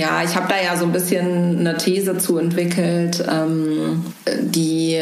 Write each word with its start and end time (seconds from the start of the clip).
Ja, 0.00 0.22
ich 0.24 0.34
habe 0.34 0.48
da 0.48 0.54
ja 0.58 0.78
so 0.78 0.86
ein 0.86 0.92
bisschen 0.92 1.58
eine 1.58 1.76
These 1.76 2.16
zu 2.16 2.38
entwickelt, 2.38 3.22
ähm, 3.30 4.02
die 4.40 4.98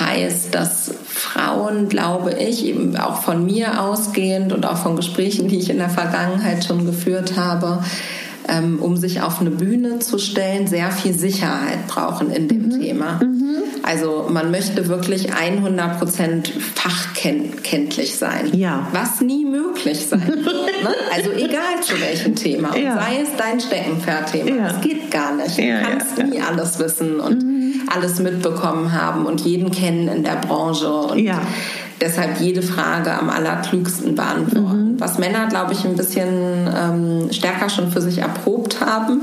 heißt, 0.00 0.52
dass 0.52 0.92
Frauen, 1.06 1.88
glaube 1.88 2.32
ich, 2.32 2.64
eben 2.64 2.96
auch 2.96 3.22
von 3.22 3.46
mir 3.46 3.80
ausgehend 3.80 4.52
und 4.52 4.66
auch 4.66 4.78
von 4.78 4.96
Gesprächen, 4.96 5.46
die 5.46 5.60
ich 5.60 5.70
in 5.70 5.78
der 5.78 5.90
Vergangenheit 5.90 6.64
schon 6.64 6.86
geführt 6.86 7.36
habe, 7.36 7.84
ähm, 8.48 8.78
um 8.80 8.96
sich 8.96 9.20
auf 9.20 9.40
eine 9.40 9.50
Bühne 9.50 9.98
zu 9.98 10.18
stellen, 10.18 10.66
sehr 10.66 10.90
viel 10.90 11.12
Sicherheit 11.12 11.86
brauchen 11.86 12.30
in 12.30 12.48
dem 12.48 12.66
mhm. 12.66 12.80
Thema. 12.80 13.20
Mhm. 13.22 13.56
Also 13.82 14.26
man 14.30 14.50
möchte 14.50 14.88
wirklich 14.88 15.32
100% 15.32 16.50
fachkenntlich 16.74 18.16
sein. 18.16 18.50
Ja. 18.52 18.86
Was 18.92 19.20
nie 19.20 19.44
möglich 19.44 20.06
sein 20.06 20.26
wird. 20.28 20.44
ne? 20.44 20.94
Also 21.14 21.32
egal 21.32 21.80
zu 21.82 22.00
welchem 22.00 22.34
Thema. 22.34 22.76
Ja. 22.76 22.94
sei 22.94 23.22
es 23.22 23.28
dein 23.36 23.60
Steckenpferdthema. 23.60 24.56
Ja. 24.56 24.68
Das 24.68 24.80
geht 24.80 25.10
gar 25.10 25.34
nicht. 25.34 25.58
Du 25.58 25.62
ja, 25.62 25.80
kannst 25.80 26.18
nie 26.18 26.40
alles 26.40 26.78
wissen 26.78 27.20
und 27.20 27.42
mhm. 27.42 27.82
alles 27.92 28.18
mitbekommen 28.18 28.92
haben 28.92 29.26
und 29.26 29.40
jeden 29.40 29.70
kennen 29.70 30.08
in 30.08 30.24
der 30.24 30.36
Branche. 30.36 30.90
Und 30.90 31.18
ja 31.18 31.40
deshalb 32.00 32.40
jede 32.40 32.62
Frage 32.62 33.12
am 33.12 33.30
allerklügsten 33.30 34.14
beantworten. 34.14 34.92
Mhm. 34.94 35.00
Was 35.00 35.18
Männer, 35.18 35.46
glaube 35.48 35.72
ich, 35.72 35.84
ein 35.84 35.96
bisschen 35.96 36.68
ähm, 36.74 37.32
stärker 37.32 37.68
schon 37.68 37.90
für 37.90 38.00
sich 38.00 38.18
erprobt 38.18 38.80
haben. 38.80 39.22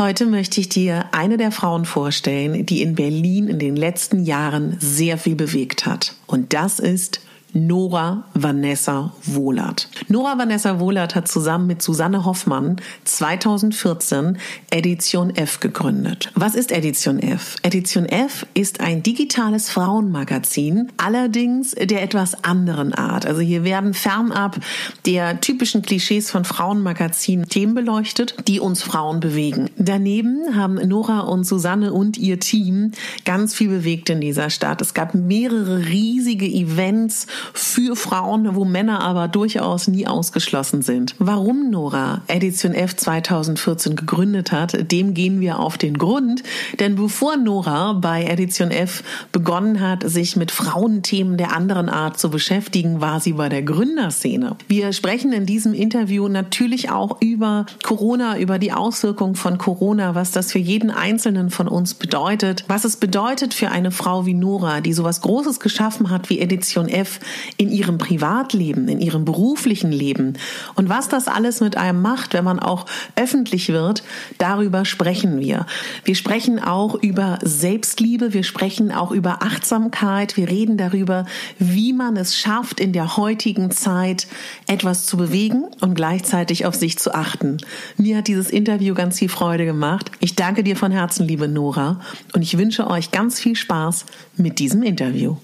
Heute 0.00 0.24
möchte 0.24 0.62
ich 0.62 0.70
dir 0.70 1.10
eine 1.12 1.36
der 1.36 1.52
Frauen 1.52 1.84
vorstellen, 1.84 2.64
die 2.64 2.80
in 2.80 2.94
Berlin 2.94 3.48
in 3.48 3.58
den 3.58 3.76
letzten 3.76 4.24
Jahren 4.24 4.78
sehr 4.80 5.18
viel 5.18 5.34
bewegt 5.34 5.84
hat. 5.84 6.14
Und 6.26 6.54
das 6.54 6.78
ist 6.78 7.20
Nora 7.52 8.24
Vanessa 8.34 9.12
Wohlert. 9.24 9.88
Nora 10.08 10.38
Vanessa 10.38 10.78
Wohlert 10.78 11.14
hat 11.14 11.28
zusammen 11.28 11.66
mit 11.66 11.82
Susanne 11.82 12.24
Hoffmann 12.24 12.76
2014 13.04 14.38
Edition 14.70 15.34
F 15.34 15.60
gegründet. 15.60 16.30
Was 16.34 16.54
ist 16.54 16.70
Edition 16.70 17.18
F? 17.18 17.56
Edition 17.62 18.06
F 18.06 18.46
ist 18.54 18.80
ein 18.80 19.02
digitales 19.02 19.68
Frauenmagazin, 19.70 20.92
allerdings 20.96 21.72
der 21.72 22.02
etwas 22.02 22.44
anderen 22.44 22.94
Art. 22.94 23.26
Also 23.26 23.40
hier 23.40 23.64
werden 23.64 23.94
fernab 23.94 24.60
der 25.06 25.40
typischen 25.40 25.82
Klischees 25.82 26.30
von 26.30 26.44
Frauenmagazinen 26.44 27.48
Themen 27.48 27.74
beleuchtet, 27.74 28.34
die 28.46 28.60
uns 28.60 28.82
Frauen 28.82 29.20
bewegen. 29.20 29.70
Daneben 29.76 30.54
haben 30.54 30.74
Nora 30.74 31.20
und 31.20 31.44
Susanne 31.44 31.92
und 31.92 32.16
ihr 32.16 32.38
Team 32.38 32.92
ganz 33.24 33.54
viel 33.54 33.68
bewegt 33.68 34.10
in 34.10 34.20
dieser 34.20 34.50
Stadt. 34.50 34.80
Es 34.80 34.94
gab 34.94 35.14
mehrere 35.14 35.86
riesige 35.86 36.46
Events 36.46 37.26
für 37.52 37.96
Frauen, 37.96 38.54
wo 38.54 38.64
Männer 38.64 39.00
aber 39.02 39.28
durchaus 39.28 39.88
nie 39.88 40.06
ausgeschlossen 40.06 40.82
sind. 40.82 41.14
Warum 41.18 41.70
Nora 41.70 42.22
Edition 42.28 42.74
F 42.74 42.96
2014 42.96 43.96
gegründet 43.96 44.52
hat, 44.52 44.90
dem 44.90 45.14
gehen 45.14 45.40
wir 45.40 45.58
auf 45.58 45.78
den 45.78 45.98
Grund. 45.98 46.42
Denn 46.78 46.96
bevor 46.96 47.36
Nora 47.36 47.94
bei 47.94 48.24
Edition 48.24 48.70
F 48.70 49.02
begonnen 49.32 49.80
hat, 49.80 50.08
sich 50.08 50.36
mit 50.36 50.50
Frauenthemen 50.50 51.36
der 51.36 51.54
anderen 51.54 51.88
Art 51.88 52.18
zu 52.18 52.30
beschäftigen, 52.30 53.00
war 53.00 53.20
sie 53.20 53.34
bei 53.34 53.48
der 53.48 53.62
Gründerszene. 53.62 54.56
Wir 54.68 54.92
sprechen 54.92 55.32
in 55.32 55.46
diesem 55.46 55.74
Interview 55.74 56.28
natürlich 56.28 56.90
auch 56.90 57.20
über 57.20 57.66
Corona, 57.82 58.38
über 58.38 58.58
die 58.58 58.72
Auswirkungen 58.72 59.34
von 59.34 59.58
Corona, 59.58 60.14
was 60.14 60.32
das 60.32 60.52
für 60.52 60.58
jeden 60.58 60.90
Einzelnen 60.90 61.50
von 61.50 61.68
uns 61.68 61.94
bedeutet, 61.94 62.64
was 62.68 62.84
es 62.84 62.96
bedeutet 62.96 63.54
für 63.54 63.70
eine 63.70 63.90
Frau 63.90 64.26
wie 64.26 64.34
Nora, 64.34 64.80
die 64.80 64.92
sowas 64.92 65.20
Großes 65.20 65.60
geschaffen 65.60 66.10
hat 66.10 66.30
wie 66.30 66.40
Edition 66.40 66.88
F, 66.88 67.20
in 67.56 67.70
ihrem 67.70 67.98
Privatleben, 67.98 68.88
in 68.88 69.00
ihrem 69.00 69.24
beruflichen 69.24 69.92
Leben 69.92 70.34
und 70.74 70.88
was 70.88 71.08
das 71.08 71.28
alles 71.28 71.60
mit 71.60 71.76
einem 71.76 72.02
macht, 72.02 72.34
wenn 72.34 72.44
man 72.44 72.58
auch 72.58 72.86
öffentlich 73.16 73.68
wird, 73.68 74.02
darüber 74.38 74.84
sprechen 74.84 75.40
wir. 75.40 75.66
Wir 76.04 76.14
sprechen 76.14 76.58
auch 76.62 76.94
über 76.94 77.38
Selbstliebe, 77.42 78.32
wir 78.32 78.44
sprechen 78.44 78.92
auch 78.92 79.10
über 79.10 79.42
Achtsamkeit, 79.42 80.36
wir 80.36 80.48
reden 80.48 80.76
darüber, 80.76 81.26
wie 81.58 81.92
man 81.92 82.16
es 82.16 82.36
schafft, 82.36 82.80
in 82.80 82.92
der 82.92 83.16
heutigen 83.16 83.70
Zeit 83.70 84.26
etwas 84.66 85.06
zu 85.06 85.16
bewegen 85.16 85.64
und 85.80 85.94
gleichzeitig 85.94 86.66
auf 86.66 86.74
sich 86.74 86.98
zu 86.98 87.14
achten. 87.14 87.58
Mir 87.96 88.18
hat 88.18 88.28
dieses 88.28 88.50
Interview 88.50 88.94
ganz 88.94 89.18
viel 89.18 89.28
Freude 89.28 89.64
gemacht. 89.64 90.10
Ich 90.20 90.34
danke 90.36 90.62
dir 90.62 90.76
von 90.76 90.92
Herzen, 90.92 91.26
liebe 91.26 91.48
Nora, 91.48 92.00
und 92.34 92.42
ich 92.42 92.58
wünsche 92.58 92.88
euch 92.88 93.10
ganz 93.10 93.40
viel 93.40 93.56
Spaß 93.56 94.06
mit 94.36 94.58
diesem 94.58 94.82
Interview. 94.82 95.36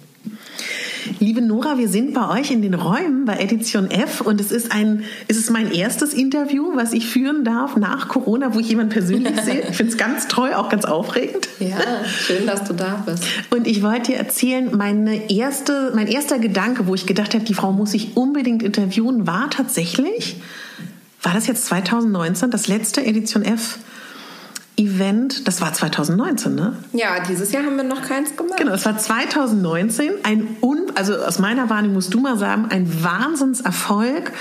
Liebe 1.20 1.41
Nora, 1.41 1.78
wir 1.78 1.88
sind 1.88 2.14
bei 2.14 2.41
euch 2.41 2.50
in 2.50 2.62
den 2.62 2.75
Räumen 2.75 3.25
bei 3.25 3.38
Edition 3.38 3.91
F 3.91 4.20
und 4.20 4.41
es 4.41 4.50
ist 4.50 4.72
ein, 4.72 5.04
es 5.28 5.37
ist 5.37 5.50
mein 5.50 5.70
erstes 5.70 6.12
Interview, 6.12 6.75
was 6.75 6.92
ich 6.92 7.06
führen 7.06 7.44
darf 7.44 7.76
nach 7.76 8.09
Corona, 8.09 8.54
wo 8.54 8.59
ich 8.59 8.69
jemanden 8.69 8.92
persönlich 8.92 9.41
sehe. 9.44 9.62
Ich 9.69 9.76
finde 9.76 9.92
es 9.92 9.98
ganz 9.98 10.26
toll, 10.28 10.53
auch 10.53 10.69
ganz 10.69 10.84
aufregend. 10.84 11.48
Ja, 11.60 11.78
schön, 12.06 12.47
dass 12.47 12.65
du 12.65 12.72
da 12.72 13.04
bist. 13.06 13.25
Und 13.50 13.66
ich 13.66 13.82
wollte 13.82 14.12
dir 14.12 14.19
erzählen, 14.19 14.76
meine 14.76 15.31
erste, 15.31 15.92
mein 15.94 16.09
erster 16.09 16.38
Gedanke, 16.38 16.86
wo 16.86 16.94
ich 16.94 17.06
gedacht 17.06 17.34
habe, 17.34 17.44
die 17.44 17.54
Frau 17.54 17.72
muss 17.72 17.94
ich 17.94 18.16
unbedingt 18.16 18.62
interviewen, 18.62 19.26
war 19.26 19.48
tatsächlich, 19.50 20.36
war 21.22 21.34
das 21.34 21.47
jetzt 21.47 21.66
2019, 21.66 22.51
das 22.51 22.68
letzte 22.68 23.04
Edition 23.04 23.42
F? 23.42 23.78
Event, 24.77 25.49
das 25.49 25.63
war 25.63 25.73
2019, 25.73 26.55
ne? 26.55 26.77
Ja, 26.93 27.21
dieses 27.21 27.51
Jahr 27.51 27.65
haben 27.65 27.77
wir 27.77 27.84
noch 27.84 28.03
keins 28.03 28.37
gemacht. 28.37 28.59
Genau, 28.59 28.73
es 28.73 28.84
war 28.84 28.99
2019. 28.99 30.13
Ein, 30.23 30.57
un, 30.61 30.93
also 30.95 31.17
aus 31.17 31.39
meiner 31.39 31.71
Wahrnehmung 31.71 31.95
musst 31.95 32.13
du 32.13 32.21
mal 32.21 32.37
sagen, 32.37 32.67
ein 32.69 33.03
Wahnsinnserfolg. 33.03 34.33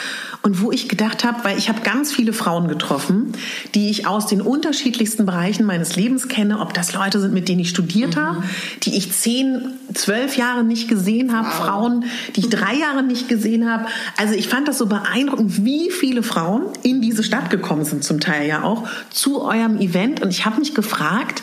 Und 0.46 0.62
wo 0.62 0.72
ich 0.72 0.88
gedacht 0.88 1.24
habe, 1.24 1.44
weil 1.44 1.58
ich 1.58 1.70
habe 1.70 1.82
ganz 1.82 2.12
viele 2.12 2.32
Frauen 2.32 2.68
getroffen, 2.68 3.34
die 3.74 3.90
ich 3.90 4.06
aus 4.06 4.28
den 4.28 4.42
unterschiedlichsten 4.42 5.26
Bereichen 5.26 5.66
meines 5.66 5.96
Lebens 5.96 6.28
kenne, 6.28 6.60
ob 6.60 6.72
das 6.72 6.94
Leute 6.94 7.20
sind, 7.20 7.34
mit 7.34 7.50
denen 7.50 7.62
ich 7.62 7.70
studiert 7.70 8.16
mhm. 8.16 8.20
habe, 8.20 8.44
die 8.84 8.96
ich 8.96 9.12
zehn, 9.12 9.74
zwölf 9.96 10.38
Jahre 10.38 10.64
nicht 10.64 10.88
gesehen 10.88 11.36
habe, 11.36 11.48
wow. 11.48 11.66
Frauen, 11.66 12.06
die 12.36 12.42
ich 12.42 12.50
drei 12.52 12.76
Jahre 12.76 13.02
nicht 13.02 13.28
gesehen 13.28 13.68
habe. 13.68 13.88
Also 14.18 14.36
ich 14.36 14.48
fand 14.48 14.68
das 14.68 14.78
so 14.78 14.86
beeindruckend, 14.86 15.66
wie 15.66 15.90
viele 15.90 16.22
Frauen 16.22 16.68
in 16.84 17.02
diese 17.02 17.24
Stadt 17.24 17.50
gekommen 17.50 17.84
sind, 17.84 18.04
zum 18.04 18.20
Teil 18.20 18.48
ja 18.48 18.62
auch, 18.62 18.88
zu 19.10 19.42
eurem 19.42 19.80
Event. 19.80 20.22
Und 20.22 20.30
ich 20.30 20.46
habe 20.46 20.60
mich 20.60 20.76
gefragt, 20.76 21.42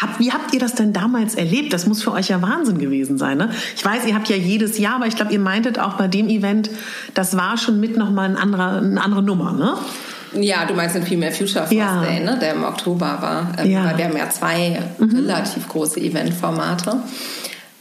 Hab, 0.00 0.18
wie 0.18 0.32
habt 0.32 0.52
ihr 0.54 0.58
das 0.60 0.74
denn 0.74 0.92
damals 0.92 1.34
erlebt? 1.34 1.72
Das 1.72 1.86
muss 1.86 2.02
für 2.02 2.12
euch 2.12 2.28
ja 2.28 2.40
Wahnsinn 2.42 2.78
gewesen 2.78 3.18
sein. 3.18 3.38
Ne? 3.38 3.50
Ich 3.76 3.84
weiß, 3.84 4.06
ihr 4.06 4.14
habt 4.14 4.28
ja 4.28 4.36
jedes 4.36 4.78
Jahr, 4.78 4.96
aber 4.96 5.06
ich 5.06 5.16
glaube, 5.16 5.32
ihr 5.32 5.38
meintet 5.38 5.78
auch 5.78 5.94
bei 5.94 6.08
dem 6.08 6.28
Event, 6.28 6.70
das 7.14 7.36
war 7.36 7.56
schon 7.58 7.78
mit 7.78 7.96
nochmal 7.96 8.30
ein 8.30 8.36
anderer, 8.36 8.78
eine 8.78 9.00
andere 9.02 9.22
Nummer, 9.22 9.52
ne? 9.52 9.74
Ja, 10.34 10.64
du 10.64 10.72
meinst 10.72 10.96
den 10.96 11.02
Female 11.02 11.30
Future 11.30 11.66
Force 11.66 11.72
Ja. 11.72 12.00
Day, 12.02 12.20
ne, 12.20 12.38
der 12.40 12.54
im 12.54 12.64
Oktober 12.64 13.18
war. 13.20 13.52
Ähm, 13.58 13.70
Ja. 13.70 13.84
Weil 13.84 13.98
wir 13.98 14.04
haben 14.06 14.16
ja 14.16 14.30
zwei 14.30 14.80
relativ 14.98 15.68
große 15.68 16.00
Eventformate. 16.00 16.96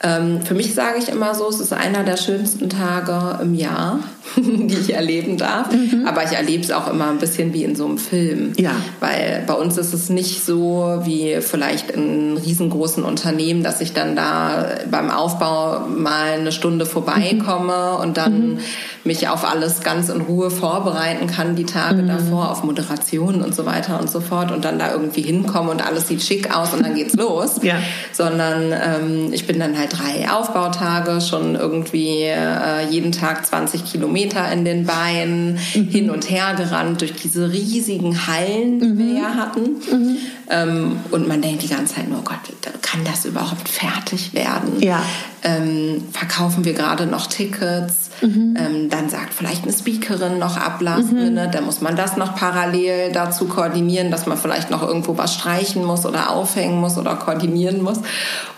Ähm, 0.04 0.42
für 0.42 0.56
mich 0.56 0.74
sage 0.74 0.98
ich 0.98 1.10
immer 1.10 1.36
so, 1.36 1.48
es 1.48 1.60
ist 1.60 1.74
einer 1.74 2.04
der 2.04 2.18
schönsten 2.18 2.70
Tage 2.70 3.40
im 3.44 3.54
Jahr, 3.54 4.00
die 4.36 4.76
ich 4.76 4.94
erleben 4.94 5.38
darf. 5.38 5.70
Aber 6.06 6.24
ich 6.24 6.32
erlebe 6.32 6.64
es 6.64 6.72
auch 6.72 6.88
immer 6.88 7.10
ein 7.10 7.20
bisschen 7.20 7.54
wie 7.54 7.64
in 7.64 7.76
so 7.76 7.86
einem 7.86 7.98
Film. 8.00 8.54
Ja. 8.58 8.72
Weil 9.00 9.44
bei 9.46 9.54
uns 9.54 9.78
ist 9.78 9.94
es 9.94 10.10
nicht 10.10 10.44
so 10.44 11.02
wie 11.04 11.38
vielleicht 11.42 11.92
in 11.92 12.38
riesengroßen 12.38 13.04
Unternehmen, 13.04 13.64
dass 13.64 13.82
ich 13.82 13.94
dann 13.94 14.16
da 14.16 14.66
beim 14.90 15.12
Aufbau 15.12 15.88
mal 15.88 16.34
eine 16.34 16.52
Stunde 16.52 16.86
vorbeikomme 16.86 17.98
und 17.98 18.18
dann 18.18 18.60
mich 19.04 19.28
auf 19.28 19.50
alles 19.50 19.82
ganz 19.82 20.10
in 20.10 20.22
Ruhe 20.22 20.52
vorbereiten 20.52 21.28
kann, 21.28 21.56
die 21.56 21.66
Tage 21.66 22.04
davor, 22.04 22.52
auf 22.52 22.64
Moderationen 22.64 23.42
und 23.42 23.56
so 23.56 23.66
weiter 23.66 24.00
und 24.00 24.10
so 24.10 24.20
fort 24.20 24.52
und 24.52 24.66
dann 24.66 24.78
da 24.78 24.92
irgendwie 24.92 25.22
hinkomme 25.22 25.72
und 25.72 25.86
alles 25.86 26.08
sieht 26.08 26.24
schick 26.24 26.56
aus 26.56 26.74
und 26.74 26.84
dann 26.84 26.96
geht's 26.96 27.16
los. 27.16 27.60
Ja. 27.62 27.76
Sondern 28.12 28.72
ähm, 28.72 29.34
ich 29.34 29.48
bin 29.48 29.60
dann 29.60 29.78
halt 29.78 29.91
drei 29.92 30.30
Aufbautage, 30.30 31.22
schon 31.22 31.56
irgendwie 31.56 32.24
äh, 32.24 32.88
jeden 32.90 33.12
Tag 33.12 33.46
20 33.46 33.86
Kilometer 33.86 34.52
in 34.52 34.66
den 34.66 34.86
Beinen, 34.86 35.58
hin 35.58 36.10
und 36.10 36.30
her 36.30 36.54
gerannt 36.56 37.02
durch 37.02 37.14
diese 37.14 37.52
riesigen 37.52 38.28
Hallen, 38.28 38.80
die 38.80 38.98
wir 38.98 39.22
ja 39.22 39.36
hatten. 39.36 40.18
Ähm, 40.50 41.00
und 41.12 41.28
man 41.28 41.42
denkt 41.42 41.64
die 41.64 41.68
ganze 41.68 41.96
Zeit 41.96 42.10
nur, 42.10 42.20
oh 42.20 42.24
Gott, 42.24 42.40
kann 42.82 43.04
das 43.06 43.26
überhaupt 43.26 43.70
fertig 43.70 44.34
werden? 44.34 44.82
Ja. 44.82 45.04
Ähm, 45.44 46.04
verkaufen 46.12 46.66
wir 46.66 46.74
gerade 46.74 47.06
noch 47.06 47.28
Tickets? 47.28 48.12
Ähm, 48.22 48.90
dann 48.90 49.10
sagt 49.10 49.34
vielleicht 49.34 49.64
eine 49.64 49.74
Speakerin 49.74 50.38
noch 50.38 50.58
ab 50.58 50.80
Last 50.82 51.12
Minute, 51.12 51.50
dann 51.52 51.66
muss 51.66 51.82
man 51.82 51.96
das 51.96 52.18
noch 52.18 52.36
parallel 52.36 53.12
dazu 53.12 53.46
koordinieren, 53.46 54.12
dass 54.12 54.28
man 54.28 54.38
vielleicht 54.38 54.70
noch 54.70 54.84
irgendwo 54.84 55.18
was 55.18 55.34
streichen 55.34 55.84
muss 55.84 56.06
oder 56.06 56.30
aufhängen 56.30 56.80
muss 56.80 56.98
oder 56.98 57.16
koordinieren 57.16 57.82
muss. 57.82 58.00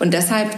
Und 0.00 0.12
deshalb 0.12 0.50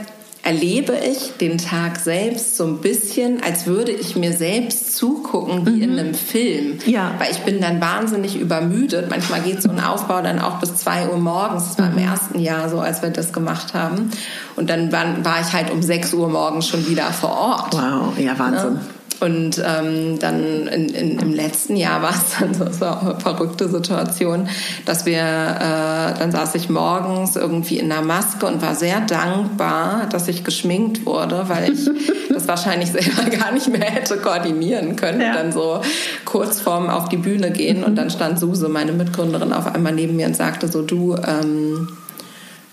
erlebe 0.46 0.94
ich 0.94 1.32
den 1.40 1.58
Tag 1.58 1.98
selbst 1.98 2.56
so 2.56 2.64
ein 2.64 2.78
bisschen, 2.78 3.43
als 3.43 3.66
würde 3.66 3.90
ich 3.90 4.14
mir 4.14 4.32
selbst 4.32 4.96
zugucken 4.96 5.66
wie 5.66 5.82
in 5.82 5.98
einem 5.98 6.14
Film. 6.14 6.78
Ja. 6.87 7.14
Weil 7.19 7.32
ich 7.32 7.38
bin 7.40 7.60
dann 7.60 7.81
wahnsinnig 7.81 8.38
übermüdet. 8.38 9.10
Manchmal 9.10 9.40
geht 9.40 9.60
so 9.60 9.69
ein 9.69 9.81
Aufbau 9.81 10.22
dann 10.22 10.38
auch 10.38 10.60
bis 10.60 10.76
zwei 10.76 11.08
Uhr 11.08 11.19
morgens. 11.19 11.69
Das 11.69 11.78
war 11.78 11.90
im 11.90 11.98
ersten 11.98 12.38
Jahr 12.38 12.69
so, 12.69 12.78
als 12.78 13.02
wir 13.02 13.10
das 13.10 13.32
gemacht 13.32 13.75
haben. 13.75 14.12
Und 14.54 14.70
dann 14.70 14.93
war, 14.93 15.25
war 15.25 15.40
ich 15.40 15.52
halt 15.52 15.70
um 15.72 15.82
sechs 15.82 16.14
Uhr 16.14 16.28
morgens 16.28 16.69
schon 16.69 16.87
wieder 16.88 17.06
vor 17.12 17.32
Ort. 17.32 17.75
Wow, 17.75 18.16
ja, 18.16 18.38
Wahnsinn. 18.38 18.75
Ne? 18.75 18.81
Und 19.18 19.62
ähm, 19.64 20.18
dann 20.18 20.66
in, 20.66 20.88
in, 20.90 21.18
im 21.18 21.32
letzten 21.32 21.76
Jahr 21.76 22.02
war 22.02 22.10
es 22.10 22.38
dann 22.38 22.52
so, 22.52 22.70
so 22.70 22.84
eine 22.84 23.18
verrückte 23.18 23.68
Situation, 23.68 24.48
dass 24.84 25.06
wir, 25.06 25.20
äh, 25.20 26.18
dann 26.18 26.30
saß 26.32 26.54
ich 26.54 26.68
morgens 26.68 27.36
irgendwie 27.36 27.78
in 27.78 27.88
der 27.88 28.02
Maske 28.02 28.46
und 28.46 28.60
war 28.60 28.74
sehr 28.74 29.00
dankbar, 29.00 30.06
dass 30.10 30.28
ich 30.28 30.44
geschminkt 30.44 31.06
wurde, 31.06 31.44
weil 31.48 31.72
ich 31.72 31.88
das 32.28 32.46
wahrscheinlich 32.46 32.92
selber 32.92 33.30
gar 33.30 33.52
nicht 33.52 33.68
mehr 33.68 33.90
hätte 33.90 34.18
koordinieren 34.18 34.96
können. 34.96 35.22
Ja. 35.22 35.32
Dann 35.32 35.50
so 35.50 35.80
kurz 36.26 36.60
vorm 36.60 36.90
auf 36.90 37.08
die 37.08 37.16
Bühne 37.16 37.50
gehen 37.50 37.84
und 37.84 37.96
dann 37.96 38.10
stand 38.10 38.38
Suse, 38.38 38.68
meine 38.68 38.92
Mitgründerin, 38.92 39.52
auf 39.54 39.66
einmal 39.74 39.92
neben 39.92 40.16
mir 40.16 40.26
und 40.26 40.36
sagte 40.36 40.68
so, 40.68 40.82
du, 40.82 41.16
ähm, 41.16 41.88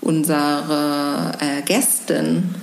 unsere 0.01 1.31
äh, 1.39 1.61
Gästin 1.61 2.53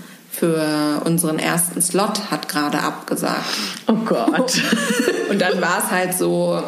für 0.41 1.03
unseren 1.05 1.39
ersten 1.39 1.83
Slot 1.83 2.31
hat 2.31 2.49
gerade 2.49 2.79
abgesagt. 2.79 3.45
Oh 3.87 3.93
Gott. 4.07 4.55
Und 5.31 5.39
dann 5.39 5.61
war 5.61 5.83
es 5.85 5.91
halt 5.91 6.15
so 6.15 6.63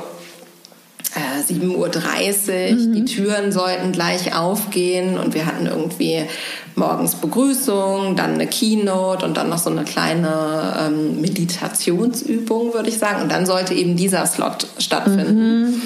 äh, 1.14 1.52
7.30 1.52 1.76
Uhr, 1.76 2.94
die 2.94 3.04
Türen 3.06 3.50
sollten 3.50 3.92
gleich 3.92 4.36
aufgehen 4.36 5.18
und 5.18 5.34
wir 5.34 5.44
hatten 5.46 5.66
irgendwie 5.66 6.24
morgens 6.74 7.16
Begrüßung, 7.16 8.16
dann 8.16 8.34
eine 8.34 8.46
Keynote 8.46 9.24
und 9.24 9.36
dann 9.36 9.50
noch 9.50 9.58
so 9.58 9.68
eine 9.68 9.84
kleine 9.84 10.76
ähm, 10.86 11.20
Meditationsübung, 11.20 12.72
würde 12.72 12.88
ich 12.88 12.98
sagen. 12.98 13.22
Und 13.22 13.32
dann 13.32 13.46
sollte 13.46 13.74
eben 13.74 13.96
dieser 13.96 14.24
Slot 14.26 14.66
stattfinden. 14.78 15.82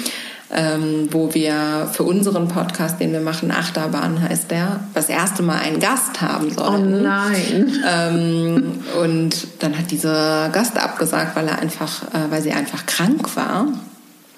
Ähm, 0.49 1.09
wo 1.11 1.33
wir 1.33 1.89
für 1.91 2.03
unseren 2.03 2.47
Podcast, 2.47 3.01
den 3.01 3.11
wir 3.11 3.19
machen, 3.19 3.51
Achterbahn 3.51 4.21
heißt 4.21 4.49
der, 4.49 4.79
das 4.93 5.09
erste 5.09 5.43
Mal 5.43 5.57
einen 5.59 5.79
Gast 5.81 6.21
haben 6.21 6.47
Oh 6.51 6.61
sollten. 6.61 7.03
nein. 7.03 7.73
Ähm, 7.85 8.79
und 9.03 9.47
dann 9.59 9.77
hat 9.77 9.91
dieser 9.91 10.47
Gast 10.49 10.77
abgesagt, 10.77 11.35
weil 11.35 11.49
er 11.49 11.59
einfach, 11.59 12.03
äh, 12.13 12.31
weil 12.31 12.41
sie 12.41 12.53
einfach 12.53 12.85
krank 12.85 13.35
war. 13.35 13.67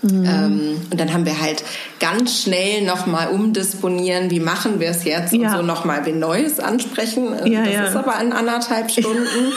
Ähm, 0.02 0.80
und 0.90 0.98
dann 1.00 1.12
haben 1.14 1.26
wir 1.26 1.42
halt 1.42 1.62
ganz 2.00 2.44
schnell 2.44 2.84
nochmal 2.86 3.28
umdisponieren, 3.30 4.32
wie 4.32 4.40
machen 4.40 4.80
wir 4.80 4.90
es 4.90 5.04
jetzt 5.04 5.34
Ja. 5.34 5.50
und 5.52 5.58
so 5.58 5.62
nochmal 5.62 6.06
wen 6.06 6.20
Neues 6.20 6.60
ansprechen. 6.62 7.34
Äh, 7.34 7.50
Ja, 7.50 7.64
das 7.66 7.74
ja. 7.74 7.84
ist 7.86 7.96
aber 7.98 8.16
in 8.22 8.32
anderthalb 8.32 8.90
Stunden. 8.92 9.52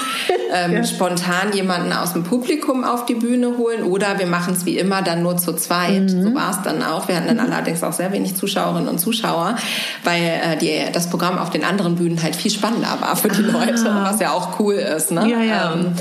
ähm. 0.53 0.85
Spontan 0.85 1.53
jemanden 1.55 1.93
aus 1.93 2.12
dem 2.15 2.25
Publikum 2.25 2.83
auf 2.83 3.06
die 3.06 3.15
Bühne 3.15 3.56
holen 3.56 3.85
oder 3.85 4.19
wir 4.19 4.27
machen 4.27 4.55
es 4.55 4.67
wie 4.67 4.77
immer 4.79 5.03
dann 5.03 5.23
nur 5.23 5.37
zu 5.37 5.53
zweit. 5.55 6.11
Mhm. 6.11 6.23
So 6.23 6.35
war 6.35 6.50
es 6.50 6.62
dann 6.62 6.83
auch. 6.83 7.06
Wir 7.06 7.17
hatten 7.17 7.29
dann 7.29 7.39
allerdings 7.39 7.83
auch 7.85 7.93
sehr 7.93 8.12
wenig 8.12 8.35
Zuschauerinnen 8.35 8.89
und 8.89 8.99
Zuschauer, 8.99 9.55
weil 10.03 10.23
äh, 10.23 10.56
die, 10.56 10.81
das 10.93 11.09
Programm 11.09 11.39
auf 11.39 11.50
den 11.50 11.62
anderen 11.65 11.94
Bühnen 11.94 12.21
halt 12.23 12.35
viel 12.35 12.50
spannender 12.50 12.99
war 13.00 13.15
für 13.17 13.29
die 13.29 13.43
Leute, 13.43 13.85
was 14.03 14.19
ja 14.19 14.33
auch 14.33 14.59
cool 14.59 14.75
ist. 14.75 15.12
Ne? 15.12 15.21
Ah. 15.21 15.27
Ja, 15.27 15.41
ja. 15.41 15.73
Ähm, 15.75 15.93